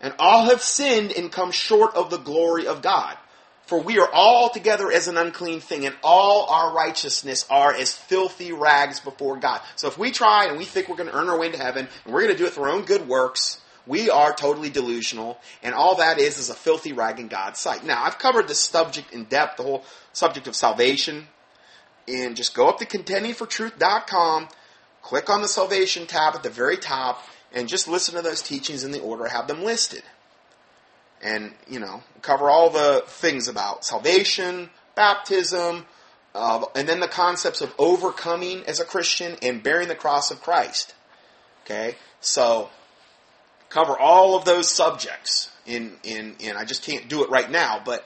And 0.00 0.14
all 0.18 0.46
have 0.46 0.62
sinned 0.62 1.12
and 1.12 1.30
come 1.30 1.50
short 1.50 1.94
of 1.94 2.08
the 2.08 2.16
glory 2.16 2.66
of 2.66 2.80
God. 2.80 3.18
For 3.66 3.80
we 3.80 3.98
are 3.98 4.10
all 4.12 4.50
together 4.50 4.92
as 4.92 5.08
an 5.08 5.16
unclean 5.16 5.60
thing, 5.60 5.86
and 5.86 5.96
all 6.02 6.46
our 6.50 6.74
righteousness 6.74 7.46
are 7.48 7.72
as 7.72 7.94
filthy 7.94 8.52
rags 8.52 9.00
before 9.00 9.38
God. 9.38 9.62
So 9.76 9.88
if 9.88 9.96
we 9.96 10.10
try 10.10 10.46
and 10.46 10.58
we 10.58 10.66
think 10.66 10.88
we're 10.88 10.96
going 10.96 11.08
to 11.08 11.16
earn 11.16 11.30
our 11.30 11.38
way 11.38 11.46
into 11.46 11.58
heaven, 11.58 11.88
and 12.04 12.12
we're 12.12 12.22
going 12.22 12.32
to 12.32 12.38
do 12.38 12.46
it 12.46 12.52
through 12.52 12.64
our 12.64 12.70
own 12.70 12.84
good 12.84 13.08
works, 13.08 13.62
we 13.86 14.10
are 14.10 14.34
totally 14.34 14.70
delusional, 14.70 15.38
and 15.62 15.74
all 15.74 15.96
that 15.96 16.18
is 16.18 16.38
is 16.38 16.50
a 16.50 16.54
filthy 16.54 16.92
rag 16.92 17.20
in 17.20 17.28
God's 17.28 17.58
sight. 17.58 17.84
Now, 17.84 18.02
I've 18.02 18.18
covered 18.18 18.48
this 18.48 18.60
subject 18.60 19.12
in 19.12 19.24
depth, 19.24 19.56
the 19.58 19.62
whole 19.62 19.84
subject 20.12 20.46
of 20.46 20.56
salvation, 20.56 21.28
and 22.08 22.36
just 22.36 22.54
go 22.54 22.68
up 22.68 22.78
to 22.78 22.86
contendingfortruth.com, 22.86 24.48
click 25.02 25.30
on 25.30 25.42
the 25.42 25.48
salvation 25.48 26.06
tab 26.06 26.34
at 26.34 26.42
the 26.42 26.50
very 26.50 26.76
top, 26.76 27.26
and 27.52 27.68
just 27.68 27.88
listen 27.88 28.14
to 28.14 28.22
those 28.22 28.42
teachings 28.42 28.84
in 28.84 28.90
the 28.90 29.00
order 29.00 29.26
I 29.26 29.32
have 29.32 29.48
them 29.48 29.64
listed. 29.64 30.02
And, 31.24 31.52
you 31.68 31.80
know, 31.80 32.02
cover 32.22 32.48
all 32.50 32.70
the 32.70 33.02
things 33.06 33.48
about 33.48 33.84
salvation, 33.84 34.70
baptism, 34.94 35.86
uh, 36.34 36.66
and 36.76 36.88
then 36.88 37.00
the 37.00 37.08
concepts 37.08 37.60
of 37.60 37.74
overcoming 37.78 38.62
as 38.66 38.78
a 38.78 38.84
Christian 38.84 39.36
and 39.42 39.62
bearing 39.62 39.88
the 39.88 39.94
cross 39.96 40.30
of 40.30 40.42
Christ. 40.42 40.94
Okay? 41.64 41.96
So, 42.20 42.68
cover 43.70 43.98
all 43.98 44.36
of 44.36 44.44
those 44.44 44.70
subjects 44.70 45.50
in 45.66 45.96
in 46.04 46.36
in 46.38 46.56
I 46.56 46.64
just 46.64 46.84
can't 46.84 47.08
do 47.08 47.24
it 47.24 47.30
right 47.30 47.50
now, 47.50 47.82
but 47.84 48.04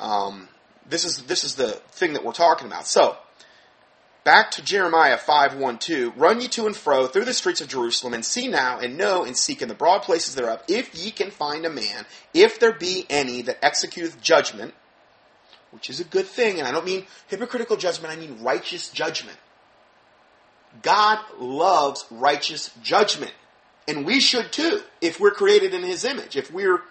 um, 0.00 0.48
this 0.88 1.04
is 1.04 1.22
this 1.24 1.44
is 1.44 1.54
the 1.54 1.72
thing 1.92 2.14
that 2.14 2.24
we're 2.24 2.32
talking 2.32 2.66
about. 2.66 2.86
So 2.86 3.16
back 4.24 4.50
to 4.52 4.62
Jeremiah 4.62 5.18
five 5.18 5.54
one 5.54 5.78
two. 5.78 6.12
Run 6.16 6.40
ye 6.40 6.48
to 6.48 6.66
and 6.66 6.76
fro 6.76 7.06
through 7.06 7.26
the 7.26 7.34
streets 7.34 7.60
of 7.60 7.68
Jerusalem, 7.68 8.14
and 8.14 8.24
see 8.24 8.48
now 8.48 8.78
and 8.78 8.96
know 8.96 9.24
and 9.24 9.36
seek 9.36 9.62
in 9.62 9.68
the 9.68 9.74
broad 9.74 10.02
places 10.02 10.34
thereof, 10.34 10.62
if 10.66 10.94
ye 10.94 11.10
can 11.10 11.30
find 11.30 11.64
a 11.64 11.70
man, 11.70 12.06
if 12.32 12.58
there 12.58 12.72
be 12.72 13.06
any 13.08 13.42
that 13.42 13.60
executeth 13.62 14.20
judgment, 14.20 14.74
which 15.70 15.90
is 15.90 16.00
a 16.00 16.04
good 16.04 16.26
thing, 16.26 16.58
and 16.58 16.66
I 16.66 16.72
don't 16.72 16.86
mean 16.86 17.06
hypocritical 17.28 17.76
judgment, 17.76 18.12
I 18.12 18.16
mean 18.16 18.42
righteous 18.42 18.88
judgment. 18.88 19.38
God 20.82 21.20
loves 21.38 22.04
righteous 22.10 22.70
judgment. 22.82 23.32
And 23.86 24.06
we 24.06 24.18
should 24.18 24.50
too, 24.50 24.80
if 25.00 25.20
we're 25.20 25.30
created 25.30 25.74
in 25.74 25.82
His 25.82 26.04
image. 26.04 26.36
If 26.36 26.52
we're, 26.52 26.82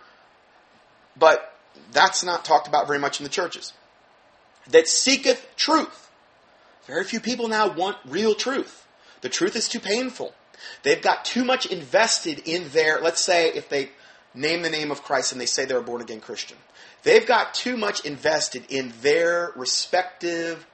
but 1.18 1.54
that's 1.92 2.24
not 2.24 2.46
talked 2.46 2.68
about 2.68 2.88
very 2.88 3.00
much 3.00 3.20
in 3.20 3.24
the 3.24 3.30
churches. 3.30 3.74
That 4.70 4.88
seeketh 4.88 5.56
truth. 5.56 6.03
Very 6.86 7.04
few 7.04 7.20
people 7.20 7.48
now 7.48 7.72
want 7.72 7.98
real 8.06 8.36
truth. 8.36 8.88
The 9.22 9.30
truth 9.30 9.56
is 9.56 9.70
too 9.70 9.80
painful. 9.80 10.34
They've 10.84 11.02
got 11.02 11.26
too 11.26 11.44
much 11.44 11.66
invested 11.66 12.40
in 12.46 12.70
their, 12.70 13.00
let's 13.02 13.22
say 13.22 13.50
if 13.50 13.70
they 13.70 13.90
name 14.34 14.62
the 14.62 14.70
name 14.70 14.92
of 14.92 15.04
Christ 15.04 15.32
and 15.32 15.40
they 15.40 15.46
say 15.46 15.66
they're 15.66 15.78
a 15.80 15.84
born 15.84 16.02
again 16.02 16.20
Christian. 16.20 16.58
They've 17.04 17.26
got 17.26 17.54
too 17.54 17.78
much 17.78 18.06
invested 18.06 18.66
in 18.70 18.94
their 19.02 19.52
respective 19.56 20.66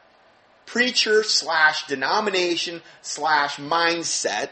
preacher 0.66 1.24
slash 1.24 1.88
denomination 1.88 2.82
slash 3.02 3.58
mindset 3.58 4.50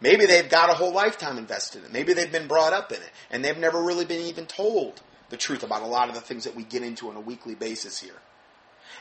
Maybe 0.00 0.26
they've 0.26 0.48
got 0.48 0.70
a 0.70 0.74
whole 0.74 0.92
lifetime 0.92 1.38
invested 1.38 1.80
in 1.80 1.86
it. 1.86 1.92
Maybe 1.92 2.12
they've 2.12 2.30
been 2.30 2.46
brought 2.46 2.72
up 2.72 2.92
in 2.92 2.98
it, 2.98 3.10
and 3.30 3.44
they've 3.44 3.58
never 3.58 3.82
really 3.82 4.04
been 4.04 4.22
even 4.26 4.46
told 4.46 5.00
the 5.30 5.36
truth 5.36 5.62
about 5.62 5.82
a 5.82 5.86
lot 5.86 6.08
of 6.08 6.14
the 6.14 6.20
things 6.20 6.44
that 6.44 6.54
we 6.54 6.62
get 6.62 6.82
into 6.82 7.08
on 7.08 7.16
a 7.16 7.20
weekly 7.20 7.54
basis 7.54 8.00
here. 8.00 8.14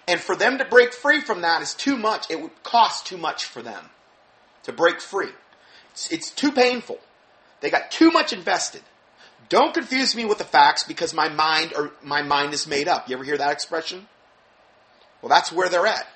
And 0.07 0.19
for 0.19 0.35
them 0.35 0.57
to 0.59 0.65
break 0.65 0.93
free 0.93 1.21
from 1.21 1.41
that 1.41 1.61
is 1.61 1.73
too 1.73 1.97
much. 1.97 2.29
It 2.29 2.41
would 2.41 2.63
cost 2.63 3.05
too 3.05 3.17
much 3.17 3.45
for 3.45 3.61
them 3.61 3.89
to 4.63 4.71
break 4.71 5.01
free. 5.01 5.31
It's, 5.91 6.11
it's 6.11 6.29
too 6.29 6.51
painful. 6.51 6.99
They 7.59 7.69
got 7.69 7.91
too 7.91 8.11
much 8.11 8.31
invested. 8.31 8.81
Don't 9.49 9.73
confuse 9.73 10.15
me 10.15 10.25
with 10.25 10.37
the 10.37 10.43
facts 10.43 10.83
because 10.83 11.13
my 11.13 11.29
mind 11.29 11.73
or 11.75 11.91
my 12.03 12.21
mind 12.21 12.53
is 12.53 12.67
made 12.67 12.87
up. 12.87 13.09
You 13.09 13.15
ever 13.15 13.23
hear 13.23 13.37
that 13.37 13.51
expression? 13.51 14.07
Well, 15.21 15.29
that's 15.29 15.51
where 15.51 15.69
they're 15.69 15.87
at. 15.87 16.07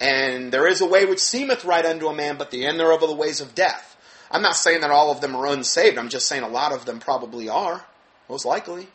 And 0.00 0.52
there 0.52 0.66
is 0.66 0.80
a 0.80 0.86
way 0.86 1.04
which 1.04 1.20
seemeth 1.20 1.64
right 1.64 1.84
unto 1.84 2.08
a 2.08 2.14
man, 2.14 2.36
but 2.36 2.50
the 2.50 2.64
end 2.64 2.80
thereof 2.80 3.02
are 3.02 3.08
the 3.08 3.14
ways 3.14 3.40
of 3.40 3.54
death. 3.54 3.96
I'm 4.30 4.42
not 4.42 4.56
saying 4.56 4.80
that 4.80 4.90
all 4.90 5.10
of 5.10 5.20
them 5.20 5.36
are 5.36 5.46
unsaved. 5.46 5.98
I'm 5.98 6.08
just 6.08 6.26
saying 6.26 6.42
a 6.42 6.48
lot 6.48 6.72
of 6.72 6.86
them 6.86 6.98
probably 6.98 7.48
are, 7.48 7.84
most 8.28 8.44
likely. 8.44 8.88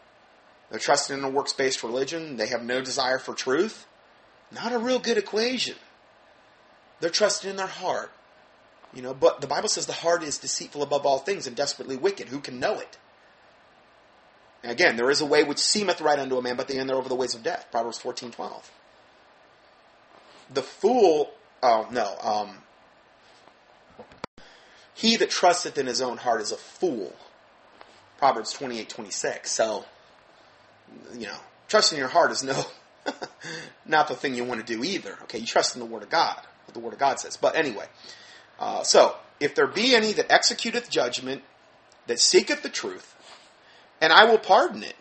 They're 0.70 0.80
trusting 0.80 1.18
in 1.18 1.24
a 1.24 1.30
works 1.30 1.54
based 1.54 1.84
religion. 1.84 2.38
They 2.38 2.48
have 2.48 2.64
no 2.64 2.82
desire 2.82 3.20
for 3.20 3.34
truth. 3.34 3.86
Not 4.52 4.74
a 4.74 4.80
real 4.80 5.00
good 5.00 5.18
equation. 5.18 5.76
They're 7.00 7.10
trusting 7.10 7.50
in 7.50 7.56
their 7.56 7.68
heart. 7.68 8.12
You 8.94 9.02
know, 9.02 9.14
but 9.14 9.42
the 9.42 9.48
Bible 9.48 9.70
says 9.70 9.86
the 9.86 9.94
heart 9.94 10.24
is 10.24 10.38
deceitful 10.38 10.82
above 10.82 11.06
all 11.06 11.20
things 11.20 11.46
and 11.46 11.56
desperately 11.56 11.98
wicked. 11.98 12.30
Who 12.30 12.40
can 12.40 12.60
know 12.60 12.80
it? 12.80 12.98
And 14.64 14.72
again, 14.72 14.96
there 14.96 15.12
is 15.12 15.22
a 15.22 15.26
way 15.26 15.44
which 15.44 15.60
seemeth 15.60 16.02
right 16.02 16.18
unto 16.18 16.38
a 16.38 16.42
man, 16.42 16.56
but 16.56 16.68
the 16.68 16.78
end 16.78 16.90
thereof 16.90 17.08
the 17.08 17.16
ways 17.16 17.36
of 17.36 17.44
death. 17.44 17.68
Proverbs 17.72 18.00
fourteen 18.00 18.32
twelve. 18.32 18.72
The 20.52 20.64
fool, 20.64 21.32
oh 21.62 21.88
no, 21.92 22.18
um, 22.22 22.58
he 24.94 25.16
that 25.18 25.30
trusteth 25.30 25.78
in 25.78 25.86
his 25.86 26.02
own 26.02 26.18
heart 26.18 26.42
is 26.42 26.52
a 26.52 26.58
fool. 26.58 27.14
Proverbs 28.18 28.52
twenty 28.54 28.80
eight 28.80 28.90
twenty 28.90 29.12
six. 29.12 29.52
So, 29.52 29.86
you 31.14 31.28
know, 31.28 31.38
trusting 31.68 31.98
in 31.98 32.00
your 32.00 32.10
heart 32.10 32.32
is 32.32 32.44
no, 32.44 32.66
not 33.86 34.08
the 34.08 34.16
thing 34.16 34.36
you 34.36 34.44
want 34.44 34.66
to 34.66 34.74
do 34.74 34.84
either. 34.84 35.18
Okay, 35.24 35.40
you 35.40 35.46
trust 35.46 35.76
in 35.76 35.80
the 35.80 35.86
Word 35.86 36.04
of 36.04 36.10
God, 36.10 36.40
what 36.66 36.74
the 36.74 36.80
Word 36.80 36.94
of 36.94 37.00
God 37.00 37.20
says. 37.20 37.38
But 37.38 37.56
anyway, 37.56 37.86
uh, 38.60 38.84
so 38.84 39.16
if 39.40 39.56
there 39.56 39.68
be 39.68 39.96
any 39.96 40.14
that 40.14 40.30
executeth 40.30 40.90
judgment, 40.90 41.44
that 42.08 42.20
seeketh 42.20 42.64
the 42.64 42.70
truth, 42.70 43.16
and 44.02 44.14
I 44.14 44.26
will 44.26 44.38
pardon 44.38 44.84
it, 44.84 44.96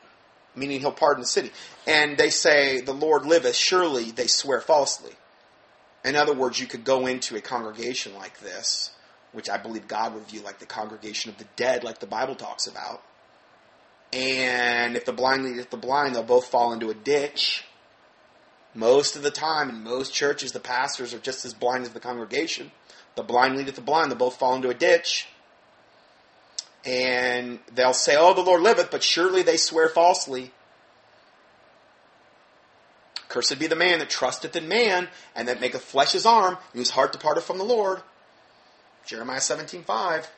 meaning 0.55 0.81
he'll 0.81 0.93
pardon 0.93 1.23
the 1.23 1.27
city. 1.27 1.53
And 1.87 2.17
they 2.17 2.31
say, 2.31 2.81
The 2.81 2.95
Lord 2.95 3.27
liveth, 3.27 3.57
surely 3.57 4.11
they 4.11 4.27
swear 4.27 4.61
falsely. 4.61 5.13
In 6.05 6.15
other 6.15 6.35
words, 6.35 6.61
you 6.61 6.67
could 6.67 6.85
go 6.85 7.07
into 7.07 7.37
a 7.37 7.41
congregation 7.41 8.15
like 8.15 8.41
this, 8.41 8.93
which 9.33 9.51
I 9.51 9.57
believe 9.57 9.89
God 9.89 10.15
would 10.15 10.29
view 10.29 10.41
like 10.41 10.61
the 10.61 10.67
congregation 10.67 11.31
of 11.31 11.39
the 11.39 11.47
dead, 11.57 11.83
like 11.83 11.99
the 11.99 12.07
Bible 12.07 12.37
talks 12.37 12.67
about. 12.67 13.03
And 14.13 14.97
if 14.97 15.05
the 15.05 15.13
blind 15.13 15.45
leadeth 15.45 15.71
the 15.71 15.77
blind, 15.77 16.15
they'll 16.15 16.23
both 16.23 16.47
fall 16.47 16.73
into 16.73 16.91
a 16.91 16.95
ditch. 16.95 17.65
Most 18.75 19.17
of 19.17 19.23
the 19.23 19.31
time, 19.31 19.69
in 19.69 19.83
most 19.83 20.13
churches, 20.13 20.53
the 20.53 20.61
pastors 20.61 21.13
are 21.15 21.19
just 21.19 21.45
as 21.45 21.55
blind 21.55 21.85
as 21.85 21.91
the 21.91 22.01
congregation. 22.01 22.71
The 23.15 23.23
blind 23.23 23.57
leadeth 23.57 23.75
the 23.75 23.81
blind, 23.81 24.11
they'll 24.11 24.19
both 24.19 24.37
fall 24.37 24.55
into 24.55 24.69
a 24.69 24.75
ditch 24.75 25.27
and 26.87 27.59
they'll 27.75 27.93
say, 27.93 28.17
Oh, 28.17 28.33
the 28.33 28.43
Lord 28.43 28.63
liveth, 28.63 28.91
but 28.91 29.03
surely 29.03 29.43
they 29.43 29.57
swear 29.57 29.89
falsely. 29.89 30.53
Cursed 33.29 33.59
be 33.59 33.67
the 33.67 33.75
man 33.75 33.99
that 33.99 34.09
trusteth 34.09 34.55
in 34.55 34.69
man, 34.69 35.09
and 35.35 35.49
that 35.49 35.61
maketh 35.61 35.83
flesh 35.83 36.13
his 36.13 36.25
arm, 36.25 36.57
and 36.73 36.79
whose 36.79 36.91
heart 36.91 37.13
departeth 37.13 37.45
from 37.45 37.59
the 37.59 37.65
Lord. 37.65 38.03
Jeremiah 39.05 39.41
seventeen 39.41 39.83
five. 39.83 40.29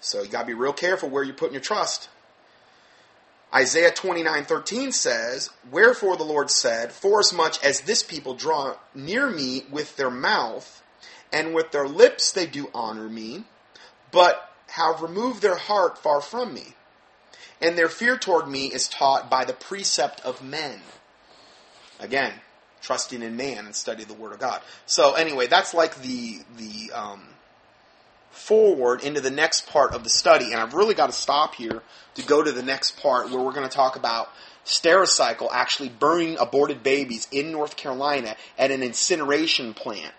So 0.00 0.22
you 0.22 0.28
gotta 0.28 0.46
be 0.46 0.54
real 0.54 0.72
careful 0.72 1.08
where 1.08 1.22
you're 1.22 1.34
putting 1.34 1.54
your 1.54 1.62
trust. 1.62 2.08
Isaiah 3.54 3.90
twenty 3.90 4.22
nine 4.22 4.44
thirteen 4.44 4.92
says, 4.92 5.50
Wherefore 5.70 6.16
the 6.16 6.24
Lord 6.24 6.50
said, 6.50 6.92
Forasmuch 6.92 7.64
as 7.64 7.82
this 7.82 8.02
people 8.02 8.34
draw 8.34 8.76
near 8.94 9.28
me 9.28 9.64
with 9.70 9.96
their 9.96 10.10
mouth, 10.10 10.82
and 11.32 11.54
with 11.54 11.70
their 11.72 11.88
lips 11.88 12.32
they 12.32 12.46
do 12.46 12.70
honor 12.74 13.08
me, 13.08 13.44
but 14.10 14.52
have 14.68 15.02
removed 15.02 15.42
their 15.42 15.56
heart 15.56 15.98
far 15.98 16.20
from 16.20 16.54
me. 16.54 16.74
And 17.60 17.76
their 17.76 17.88
fear 17.88 18.16
toward 18.16 18.48
me 18.48 18.66
is 18.66 18.88
taught 18.88 19.28
by 19.28 19.44
the 19.44 19.52
precept 19.52 20.20
of 20.20 20.42
men. 20.42 20.80
Again, 21.98 22.32
trusting 22.80 23.20
in 23.22 23.36
man 23.36 23.66
and 23.66 23.74
study 23.74 24.04
the 24.04 24.14
Word 24.14 24.32
of 24.32 24.38
God. 24.38 24.62
So 24.86 25.14
anyway, 25.14 25.46
that's 25.46 25.74
like 25.74 25.96
the 26.00 26.38
the 26.56 26.92
um, 26.92 27.22
forward 28.30 29.02
into 29.02 29.20
the 29.20 29.30
next 29.30 29.66
part 29.66 29.94
of 29.94 30.04
the 30.04 30.10
study, 30.10 30.52
and 30.52 30.56
I've 30.56 30.74
really 30.74 30.94
got 30.94 31.06
to 31.06 31.12
stop 31.12 31.54
here 31.54 31.82
to 32.14 32.22
go 32.24 32.42
to 32.42 32.52
the 32.52 32.62
next 32.62 33.00
part 33.00 33.30
where 33.30 33.40
we're 33.40 33.52
going 33.52 33.68
to 33.68 33.74
talk 33.74 33.96
about 33.96 34.28
Stericycle 34.64 35.48
actually 35.52 35.88
burning 35.88 36.36
aborted 36.38 36.82
babies 36.82 37.26
in 37.32 37.50
North 37.50 37.76
Carolina 37.76 38.36
at 38.58 38.70
an 38.70 38.82
incineration 38.82 39.74
plant 39.74 40.12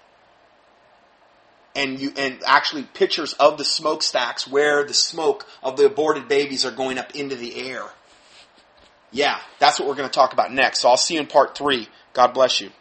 and 1.76 2.00
you 2.00 2.12
and 2.18 2.40
actually 2.46 2.84
pictures 2.84 3.34
of 3.34 3.58
the 3.58 3.64
smokestacks 3.64 4.48
where 4.48 4.84
the 4.84 4.94
smoke 4.94 5.46
of 5.64 5.78
the 5.78 5.86
aborted 5.86 6.28
babies 6.28 6.66
are 6.66 6.72
going 6.72 6.98
up 6.98 7.16
into 7.16 7.36
the 7.36 7.70
air. 7.70 7.84
Yeah, 9.12 9.40
that's 9.60 9.80
what 9.80 9.88
we're 9.88 9.96
going 9.96 10.10
to 10.10 10.14
talk 10.14 10.34
about 10.34 10.54
next. 10.54 10.80
So 10.80 10.90
I'll 10.90 10.98
see 10.98 11.16
you 11.16 11.20
in 11.20 11.28
part 11.28 11.58
three. 11.58 11.88
God 12.14 12.34
bless 12.34 12.62
you. 12.62 12.72